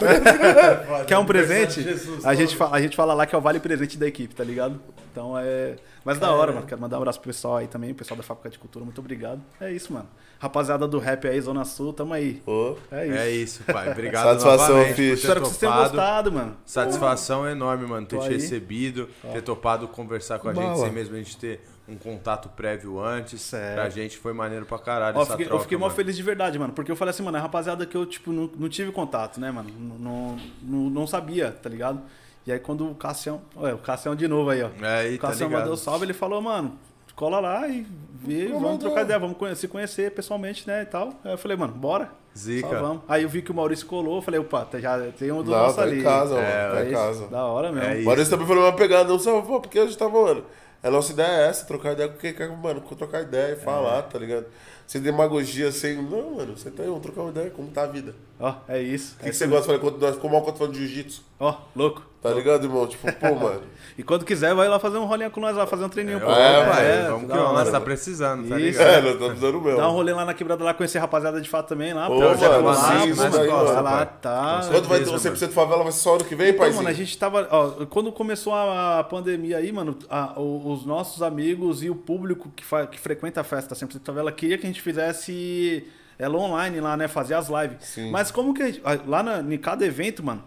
Quer 1.07 1.17
um 1.17 1.25
presente? 1.25 1.81
Jesus, 1.81 2.25
a, 2.25 2.35
gente 2.35 2.55
fala, 2.55 2.75
a 2.75 2.81
gente 2.81 2.95
fala 2.97 3.13
lá 3.13 3.25
que 3.25 3.33
é 3.33 3.37
o 3.37 3.41
vale 3.41 3.59
presente 3.61 3.97
da 3.97 4.05
equipe, 4.07 4.35
tá 4.35 4.43
ligado? 4.43 4.79
Então 5.11 5.37
é. 5.37 5.75
Mas 6.03 6.19
da 6.19 6.31
hora, 6.31 6.51
mano. 6.51 6.65
Quero 6.67 6.81
mandar 6.81 6.97
um 6.97 6.99
abraço 7.01 7.19
pro 7.21 7.29
pessoal 7.29 7.57
aí 7.57 7.67
também, 7.67 7.91
o 7.91 7.95
pessoal 7.95 8.17
da 8.17 8.23
Fábrica 8.23 8.49
de 8.49 8.59
Cultura. 8.59 8.83
Muito 8.83 8.99
obrigado. 8.99 9.39
É 9.61 9.71
isso, 9.71 9.93
mano. 9.93 10.07
Rapaziada 10.43 10.85
do 10.89 10.99
rap 10.99 11.25
aí, 11.25 11.39
Zona 11.39 11.63
Sul, 11.63 11.93
tamo 11.93 12.13
aí. 12.13 12.43
Ô, 12.45 12.75
É 12.91 13.07
isso. 13.07 13.17
É 13.17 13.31
isso, 13.31 13.63
pai. 13.63 13.89
Obrigado 13.91 14.41
Satisfação, 14.41 14.83
ter 14.93 15.13
Espero 15.13 15.39
que 15.39 15.47
vocês 15.47 15.57
tenham 15.57 15.73
gostado, 15.73 16.33
mano. 16.33 16.57
Satisfação 16.65 17.47
enorme, 17.47 17.87
mano, 17.87 18.05
ter 18.05 18.17
Tô 18.17 18.23
te 18.23 18.27
aí. 18.27 18.33
recebido, 18.33 19.07
ter 19.31 19.41
topado 19.41 19.87
conversar 19.87 20.39
com 20.39 20.49
a 20.49 20.53
gente, 20.53 20.79
sem 20.79 20.91
mesmo 20.91 21.15
a 21.15 21.17
gente 21.17 21.37
ter 21.37 21.61
um 21.87 21.95
contato 21.95 22.49
prévio 22.49 22.99
antes. 22.99 23.39
Certo. 23.39 23.75
Pra 23.75 23.89
gente 23.89 24.17
foi 24.17 24.33
maneiro 24.33 24.65
pra 24.65 24.77
caralho 24.79 25.15
Ó, 25.15 25.19
eu 25.19 25.23
essa 25.23 25.31
fiquei, 25.31 25.45
troca, 25.45 25.59
eu 25.59 25.63
fiquei 25.63 25.77
mó 25.77 25.89
feliz 25.89 26.17
de 26.17 26.23
verdade, 26.23 26.59
mano. 26.59 26.73
Porque 26.73 26.91
eu 26.91 26.95
falei 26.97 27.11
assim, 27.11 27.23
mano, 27.23 27.37
é 27.37 27.39
rapaziada 27.39 27.85
que 27.85 27.95
eu, 27.95 28.05
tipo, 28.05 28.33
não, 28.33 28.49
não 28.53 28.67
tive 28.67 28.91
contato, 28.91 29.39
né, 29.39 29.49
mano? 29.49 29.69
Não, 29.79 30.37
não, 30.61 30.89
não, 30.89 31.07
sabia, 31.07 31.51
tá 31.53 31.69
ligado? 31.69 32.01
E 32.45 32.51
aí 32.51 32.59
quando 32.59 32.85
o 32.91 32.95
Cassião. 32.95 33.41
Olha, 33.55 33.75
o 33.75 33.79
Cassião 33.79 34.13
de 34.13 34.27
novo 34.27 34.49
aí, 34.49 34.61
ó. 34.61 34.69
É, 34.81 34.99
aí, 35.03 35.15
o 35.15 35.19
tá 35.19 35.29
Cassião 35.29 35.47
ligado. 35.47 35.61
mandou 35.61 35.77
salve, 35.77 36.05
ele 36.05 36.13
falou, 36.13 36.41
mano, 36.41 36.77
cola 37.15 37.39
lá 37.39 37.67
e 37.67 37.85
vê, 38.13 38.47
vamos 38.47 38.79
trocar 38.79 39.01
ideia, 39.03 39.19
vamos 39.19 39.37
conhe- 39.37 39.55
se 39.55 39.67
conhecer 39.67 40.11
pessoalmente, 40.11 40.67
né, 40.67 40.81
e 40.83 40.85
tal. 40.85 41.13
Aí 41.23 41.31
eu 41.31 41.37
falei, 41.37 41.57
mano, 41.57 41.73
bora. 41.73 42.09
Zica. 42.35 42.67
Só 42.67 42.79
vamos. 42.79 43.03
Aí 43.07 43.21
eu 43.23 43.29
vi 43.29 43.41
que 43.43 43.51
o 43.51 43.53
Maurício 43.53 43.85
colou, 43.85 44.15
eu 44.15 44.21
falei, 44.21 44.39
opa, 44.39 44.65
tá- 44.65 44.79
já 44.79 44.97
tem 45.17 45.31
um 45.31 45.43
do 45.43 45.51
Não, 45.51 45.57
nosso 45.59 45.75
tá 45.75 45.83
ali. 45.83 45.99
em 45.99 46.03
casa, 46.03 46.33
mano. 46.33 46.47
É, 46.47 46.69
tá 46.71 46.79
É 46.79 46.83
em 46.83 46.85
isso, 46.87 46.93
casa. 46.95 47.27
Da 47.27 47.45
hora 47.45 47.71
mesmo. 47.71 47.89
É 47.89 47.95
isso. 47.97 48.05
Maurício 48.05 48.29
também 48.31 48.47
falou 48.47 48.63
uma 48.63 48.75
pegada, 48.75 49.07
não 49.09 49.19
sei, 49.19 49.31
pô, 49.43 49.59
porque 49.61 49.77
a 49.79 49.85
gente 49.85 49.97
tava, 49.97 50.19
mano. 50.21 50.43
A 50.81 50.89
nossa 50.91 51.13
ideia 51.13 51.27
é 51.27 51.47
essa, 51.47 51.65
trocar 51.65 51.93
ideia 51.93 52.09
com 52.09 52.17
quem 52.17 52.33
quer, 52.33 52.49
mano, 52.57 52.81
trocar 52.81 53.21
ideia 53.21 53.53
e 53.53 53.55
falar, 53.55 54.01
tá 54.01 54.19
ligado? 54.19 54.47
Sem 54.85 54.99
demagogia, 55.01 55.71
sem. 55.71 55.95
Não, 55.95 56.31
mano, 56.35 56.57
você 56.57 56.69
tá 56.69 56.83
aí, 56.83 56.89
vamos 56.89 57.03
trocar 57.03 57.21
uma 57.21 57.29
ideia, 57.29 57.49
como 57.51 57.69
tá 57.69 57.83
a 57.83 57.87
vida. 57.87 58.13
Ó, 58.37 58.53
é 58.67 58.81
isso. 58.81 59.15
O 59.15 59.23
que, 59.23 59.29
que 59.29 59.35
você 59.35 59.47
gosta? 59.47 59.79
Quando 59.79 59.97
nós 59.99 60.15
ficou 60.15 60.29
mal 60.29 60.41
quando 60.41 60.57
falando 60.57 60.73
de 60.73 60.79
jiu-jitsu. 60.85 61.23
Ó, 61.43 61.55
louco. 61.75 62.01
Tá 62.21 62.29
ligado, 62.31 62.63
irmão? 62.63 62.87
Tipo, 62.87 63.11
pô, 63.13 63.35
mano. 63.35 63.61
E 63.97 64.01
quando 64.01 64.23
quiser, 64.23 64.55
vai 64.55 64.67
lá 64.69 64.79
fazer 64.79 64.97
um 64.97 65.03
rolinho 65.05 65.29
com 65.29 65.41
nós 65.41 65.55
lá, 65.57 65.67
fazer 65.67 65.83
um 65.83 65.89
treininho. 65.89 66.19
pô. 66.21 66.31
É, 66.31 66.65
pai, 66.71 66.85
É, 66.87 67.07
vamos 67.09 67.27
da 67.27 67.35
que 67.35 67.41
nós 67.43 67.69
tá 67.69 67.81
precisando, 67.81 68.47
tá 68.47 68.57
Isso. 68.59 68.79
ligado? 68.79 68.87
É, 68.89 69.01
nós 69.01 69.11
estamos 69.13 69.39
dando 69.41 69.61
mesmo. 69.61 69.77
Dá 69.77 69.89
um 69.89 69.91
rolê 69.91 70.13
lá 70.13 70.23
na 70.25 70.33
quebrada 70.33 70.63
lá, 70.63 70.73
conhecer 70.73 70.99
a 70.99 71.01
rapaziada 71.01 71.41
de 71.41 71.49
fato 71.49 71.67
também 71.67 71.93
lá. 71.93 72.07
Ô, 72.09 72.15
pô, 72.15 72.35
já 72.35 72.49
mano, 72.49 72.63
lá, 72.65 72.75
sim, 73.01 73.13
pô, 73.13 73.23
daí, 73.37 73.49
mano, 73.49 73.73
lá, 73.73 73.83
pai. 73.83 74.09
tá. 74.21 74.61
Quando 74.71 74.87
vai 74.87 74.99
ter 75.03 75.09
o 75.09 75.13
100% 75.15 75.49
favela, 75.51 75.83
vai 75.83 75.91
ser 75.91 75.99
só 75.99 76.15
ano 76.15 76.23
que 76.23 76.33
vem, 76.33 76.47
Então, 76.47 76.59
paizinho? 76.59 76.81
mano, 76.83 76.89
a 76.95 76.97
gente 76.97 77.17
tava. 77.17 77.47
Ó, 77.51 77.85
quando 77.87 78.09
começou 78.13 78.53
a 78.55 79.03
pandemia 79.03 79.57
aí, 79.57 79.71
mano, 79.73 79.95
a- 80.09 80.39
os 80.39 80.85
nossos 80.85 81.21
amigos 81.21 81.83
e 81.83 81.89
o 81.89 81.95
público 81.95 82.49
que, 82.55 82.63
fa- 82.63 82.87
que 82.87 82.97
frequenta 82.99 83.41
a 83.41 83.43
festa 83.43 83.75
100% 83.75 83.99
favela 84.05 84.31
queria 84.31 84.57
que 84.57 84.65
a 84.65 84.69
gente 84.69 84.81
fizesse 84.81 85.85
ela 86.17 86.37
online 86.37 86.79
lá, 86.79 86.95
né? 86.95 87.07
Fazer 87.09 87.33
as 87.35 87.47
lives. 87.49 87.77
Sim. 87.81 88.11
Mas 88.11 88.31
como 88.31 88.53
que. 88.53 88.63
a 88.63 88.67
gente- 88.67 88.81
Lá 89.05 89.21
na, 89.21 89.39
em 89.41 89.57
cada 89.57 89.85
evento, 89.85 90.23
mano, 90.23 90.41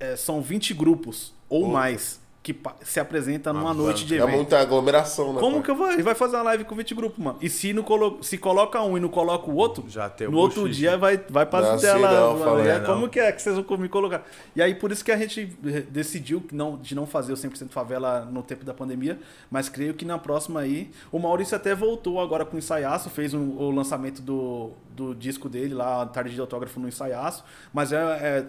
é, 0.00 0.16
são 0.16 0.40
20 0.40 0.74
grupos 0.74 1.32
ou 1.48 1.66
mais 1.68 2.24
que 2.42 2.56
se 2.84 3.00
apresentam 3.00 3.52
numa 3.52 3.74
noite 3.74 4.04
de 4.06 4.14
É 4.14 4.18
evento. 4.22 4.36
muita 4.36 4.60
aglomeração, 4.60 5.32
né? 5.32 5.40
Como 5.40 5.54
pai? 5.56 5.62
que 5.64 5.70
eu 5.72 5.74
vou? 5.74 5.90
Ele 5.90 6.04
vai 6.04 6.14
fazer 6.14 6.36
uma 6.36 6.44
live 6.44 6.62
com 6.64 6.76
20 6.76 6.94
grupos, 6.94 7.18
mano. 7.18 7.36
E 7.42 7.50
se, 7.50 7.72
não 7.72 7.82
colo... 7.82 8.22
se 8.22 8.38
coloca 8.38 8.80
um 8.82 8.96
e 8.96 9.00
não 9.00 9.08
coloca 9.08 9.50
o 9.50 9.56
outro, 9.56 9.84
Já 9.88 10.08
tem 10.08 10.28
no 10.28 10.36
outro 10.38 10.60
buchiche. 10.60 10.78
dia 10.78 10.96
vai, 10.96 11.20
vai 11.28 11.44
pra 11.44 11.60
Não, 11.72 11.76
tela. 11.76 12.36
não, 12.38 12.60
é, 12.60 12.78
como 12.78 13.08
que 13.08 13.18
é 13.18 13.32
que 13.32 13.42
vocês 13.42 13.56
vão 13.58 13.76
me 13.78 13.88
colocar? 13.88 14.24
E 14.54 14.62
aí, 14.62 14.76
por 14.76 14.92
isso 14.92 15.04
que 15.04 15.10
a 15.10 15.16
gente 15.16 15.44
decidiu 15.90 16.40
que 16.40 16.54
não, 16.54 16.76
de 16.76 16.94
não 16.94 17.04
fazer 17.04 17.32
o 17.32 17.36
100% 17.36 17.70
favela 17.70 18.24
no 18.30 18.44
tempo 18.44 18.64
da 18.64 18.72
pandemia, 18.72 19.18
mas 19.50 19.68
creio 19.68 19.92
que 19.94 20.04
na 20.04 20.16
próxima 20.16 20.60
aí. 20.60 20.92
O 21.10 21.18
Maurício 21.18 21.56
até 21.56 21.74
voltou 21.74 22.20
agora 22.20 22.44
com 22.44 22.54
o 22.54 22.58
ensaiaço, 22.60 23.10
fez 23.10 23.34
um- 23.34 23.56
o 23.58 23.72
lançamento 23.72 24.22
do, 24.22 24.70
do 24.96 25.14
disco 25.14 25.48
dele 25.48 25.74
lá, 25.74 26.04
tarde 26.06 26.34
de 26.34 26.40
autógrafo 26.40 26.80
no 26.80 26.88
ensaiaço, 26.88 27.44
mas 27.72 27.92
é, 27.92 27.96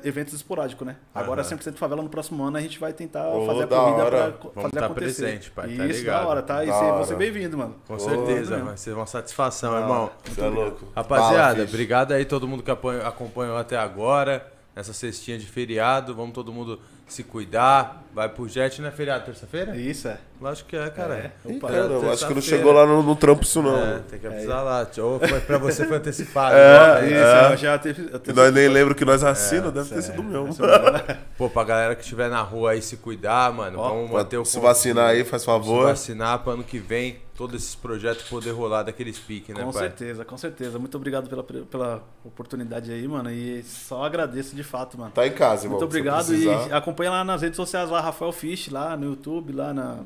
é 0.03 0.07
eventos 0.07 0.33
esporádicos, 0.33 0.87
né? 0.87 0.95
Agora, 1.13 1.41
Aham. 1.41 1.57
100% 1.57 1.75
favela 1.75 2.01
no 2.01 2.09
próximo 2.09 2.43
ano, 2.43 2.57
a 2.57 2.61
gente 2.61 2.79
vai 2.79 2.93
tentar 2.93 3.27
Ô, 3.29 3.45
fazer 3.45 3.63
a 3.63 3.65
da 3.65 3.75
corrida 3.75 4.03
hora. 4.05 4.31
pra 4.31 4.49
Vamos 4.55 4.71
fazer 4.71 4.79
tá 4.79 4.85
acontecer. 4.85 5.21
presente, 5.23 5.51
pai, 5.51 5.75
tá 5.75 5.85
Isso, 5.85 5.99
ligado? 5.99 6.21
da 6.23 6.27
hora, 6.29 6.41
tá? 6.41 6.63
E 6.63 6.67
Da 6.67 6.73
você, 6.73 6.91
você 6.91 7.15
bem-vindo, 7.15 7.57
mano. 7.57 7.75
Com 7.87 7.95
Ô, 7.95 7.99
certeza, 7.99 8.57
vai 8.63 8.77
ser 8.77 8.93
uma 8.93 9.05
satisfação, 9.05 9.77
irmão. 9.77 10.09
Você 10.25 10.41
é 10.41 10.47
louco. 10.47 10.87
Rapaziada, 10.95 11.55
Fala, 11.55 11.67
obrigado 11.67 12.11
aí 12.13 12.23
todo 12.25 12.47
mundo 12.47 12.63
que 12.63 12.71
acompanhou 12.71 13.57
até 13.57 13.77
agora. 13.77 14.53
Nessa 14.77 14.93
cestinha 14.93 15.39
de 15.39 15.45
feriado. 15.47 16.13
Vamos 16.13 16.35
todo 16.35 16.53
mundo 16.53 16.79
se 17.07 17.23
cuidar. 17.23 18.03
Vai 18.13 18.29
pro 18.29 18.47
jet, 18.47 18.79
né? 18.79 18.91
Feriado 18.91 19.25
terça-feira? 19.25 19.75
Isso, 19.75 20.07
é. 20.07 20.19
Lógico 20.39 20.69
que 20.69 20.77
é, 20.77 20.87
cara. 20.91 21.15
É. 21.15 21.31
Opa, 21.43 21.67
cara, 21.67 21.79
eu 21.79 22.11
acho 22.11 22.27
que 22.27 22.33
não 22.35 22.41
chegou 22.43 22.71
lá 22.71 22.85
no, 22.85 23.01
no 23.01 23.15
trampo 23.15 23.41
isso 23.41 23.59
não. 23.59 23.75
É, 23.75 23.99
tem 24.07 24.19
que 24.19 24.27
avisar 24.27 24.63
lá. 24.63 24.87
Ou 24.99 25.19
foi, 25.19 25.39
pra 25.41 25.57
você 25.57 25.87
foi 25.87 25.97
antecipado. 25.97 26.55
É, 26.55 27.01
né? 27.01 27.07
Isso, 27.07 27.53
eu 27.53 27.57
já 27.57 27.79
teve. 27.79 28.07
eu 28.23 28.35
nós 28.35 28.53
nem 28.53 28.67
lembro 28.67 28.93
que 28.93 29.03
nós 29.03 29.23
assinamos, 29.23 29.73
deve 29.73 29.89
ter 29.89 30.01
sido 30.03 30.21
meu. 30.21 30.47
Pô, 31.39 31.49
pra 31.49 31.63
galera 31.63 31.95
que 31.95 32.03
estiver 32.03 32.29
na 32.29 32.41
rua 32.41 32.73
aí 32.73 32.81
se 32.83 32.97
cuidar, 32.97 33.51
mano. 33.51 33.79
Ó, 33.79 33.89
vamos 33.89 34.11
manter 34.11 34.37
o 34.37 34.45
Se 34.45 34.59
vacinar 34.59 35.09
aí, 35.09 35.23
faz 35.23 35.41
Se 35.41 35.47
favor. 35.47 35.87
vacinar 35.87 36.37
pra 36.43 36.53
ano 36.53 36.63
que 36.63 36.77
vem 36.77 37.17
todos 37.37 37.55
esses 37.55 37.75
projetos 37.75 38.23
poder 38.23 38.49
rolar 38.51 38.81
daqueles 38.81 39.19
piques, 39.19 39.55
né, 39.55 39.63
Com 39.63 39.71
pai? 39.71 39.83
certeza, 39.83 40.25
com 40.25 40.37
certeza. 40.37 40.79
Muito 40.79 40.97
obrigado 40.97 41.29
pela, 41.29 41.43
pela 41.43 42.03
oportunidade 42.25 42.91
aí, 42.91 43.07
mano. 43.07 43.31
E 43.31 43.61
só 43.63 44.03
agradeço 44.03 44.55
de 44.55 44.63
fato, 44.63 44.97
mano. 44.97 45.11
Tá 45.11 45.25
em 45.25 45.31
casa, 45.31 45.65
irmão. 45.65 45.77
Muito 45.79 45.87
obrigado 45.87 46.33
e 46.33 46.49
acompanha 46.73 47.11
lá 47.11 47.23
nas 47.23 47.43
redes 47.43 47.55
sociais 47.55 47.91
lá, 47.91 48.01
Rafael 48.01 48.31
Fish, 48.31 48.69
lá 48.69 48.97
no 48.97 49.05
YouTube, 49.05 49.53
lá 49.53 49.71
na, 49.71 49.99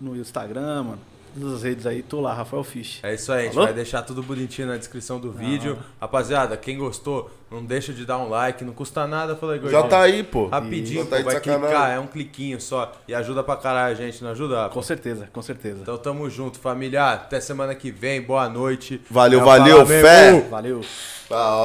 no 0.00 0.16
Instagram, 0.16 0.84
mano. 0.84 1.13
Todas 1.34 1.54
as 1.54 1.62
redes 1.64 1.86
aí, 1.86 2.02
tô 2.02 2.20
lá, 2.20 2.32
Rafael 2.32 2.62
Fish. 2.62 3.00
É 3.02 3.14
isso 3.14 3.32
aí, 3.32 3.42
a 3.42 3.44
gente 3.46 3.56
vai 3.56 3.72
deixar 3.72 4.02
tudo 4.02 4.22
bonitinho 4.22 4.68
na 4.68 4.76
descrição 4.76 5.18
do 5.18 5.32
vídeo. 5.32 5.76
Rapaziada, 6.00 6.56
quem 6.56 6.78
gostou, 6.78 7.30
não 7.50 7.64
deixa 7.64 7.92
de 7.92 8.04
dar 8.06 8.18
um 8.18 8.28
like, 8.28 8.64
não 8.64 8.72
custa 8.72 9.06
nada, 9.06 9.34
falei, 9.34 9.60
Já 9.68 9.82
tá 9.82 10.02
aí, 10.02 10.22
pô. 10.22 10.46
Rapidinho, 10.46 11.04
tá 11.06 11.16
aí 11.16 11.22
pô, 11.24 11.30
vai 11.30 11.34
sacanagem. 11.36 11.66
clicar, 11.68 11.90
é 11.90 11.98
um 11.98 12.06
cliquinho 12.06 12.60
só. 12.60 12.92
E 13.08 13.14
ajuda 13.14 13.42
pra 13.42 13.56
caralho 13.56 13.92
a 13.92 13.94
gente, 13.96 14.22
não 14.22 14.30
ajuda? 14.30 14.68
Com 14.68 14.82
certeza, 14.82 15.28
com 15.32 15.42
certeza. 15.42 15.80
Então 15.82 15.98
tamo 15.98 16.28
junto, 16.30 16.58
família. 16.58 17.12
Até 17.12 17.40
semana 17.40 17.74
que 17.74 17.90
vem, 17.90 18.22
boa 18.22 18.48
noite. 18.48 19.00
Valeu, 19.10 19.40
É 19.40 19.44
valeu, 19.44 19.86
fé. 19.86 20.40
Valeu. 20.48 20.80
Da 21.28 21.36
hora. 21.36 21.62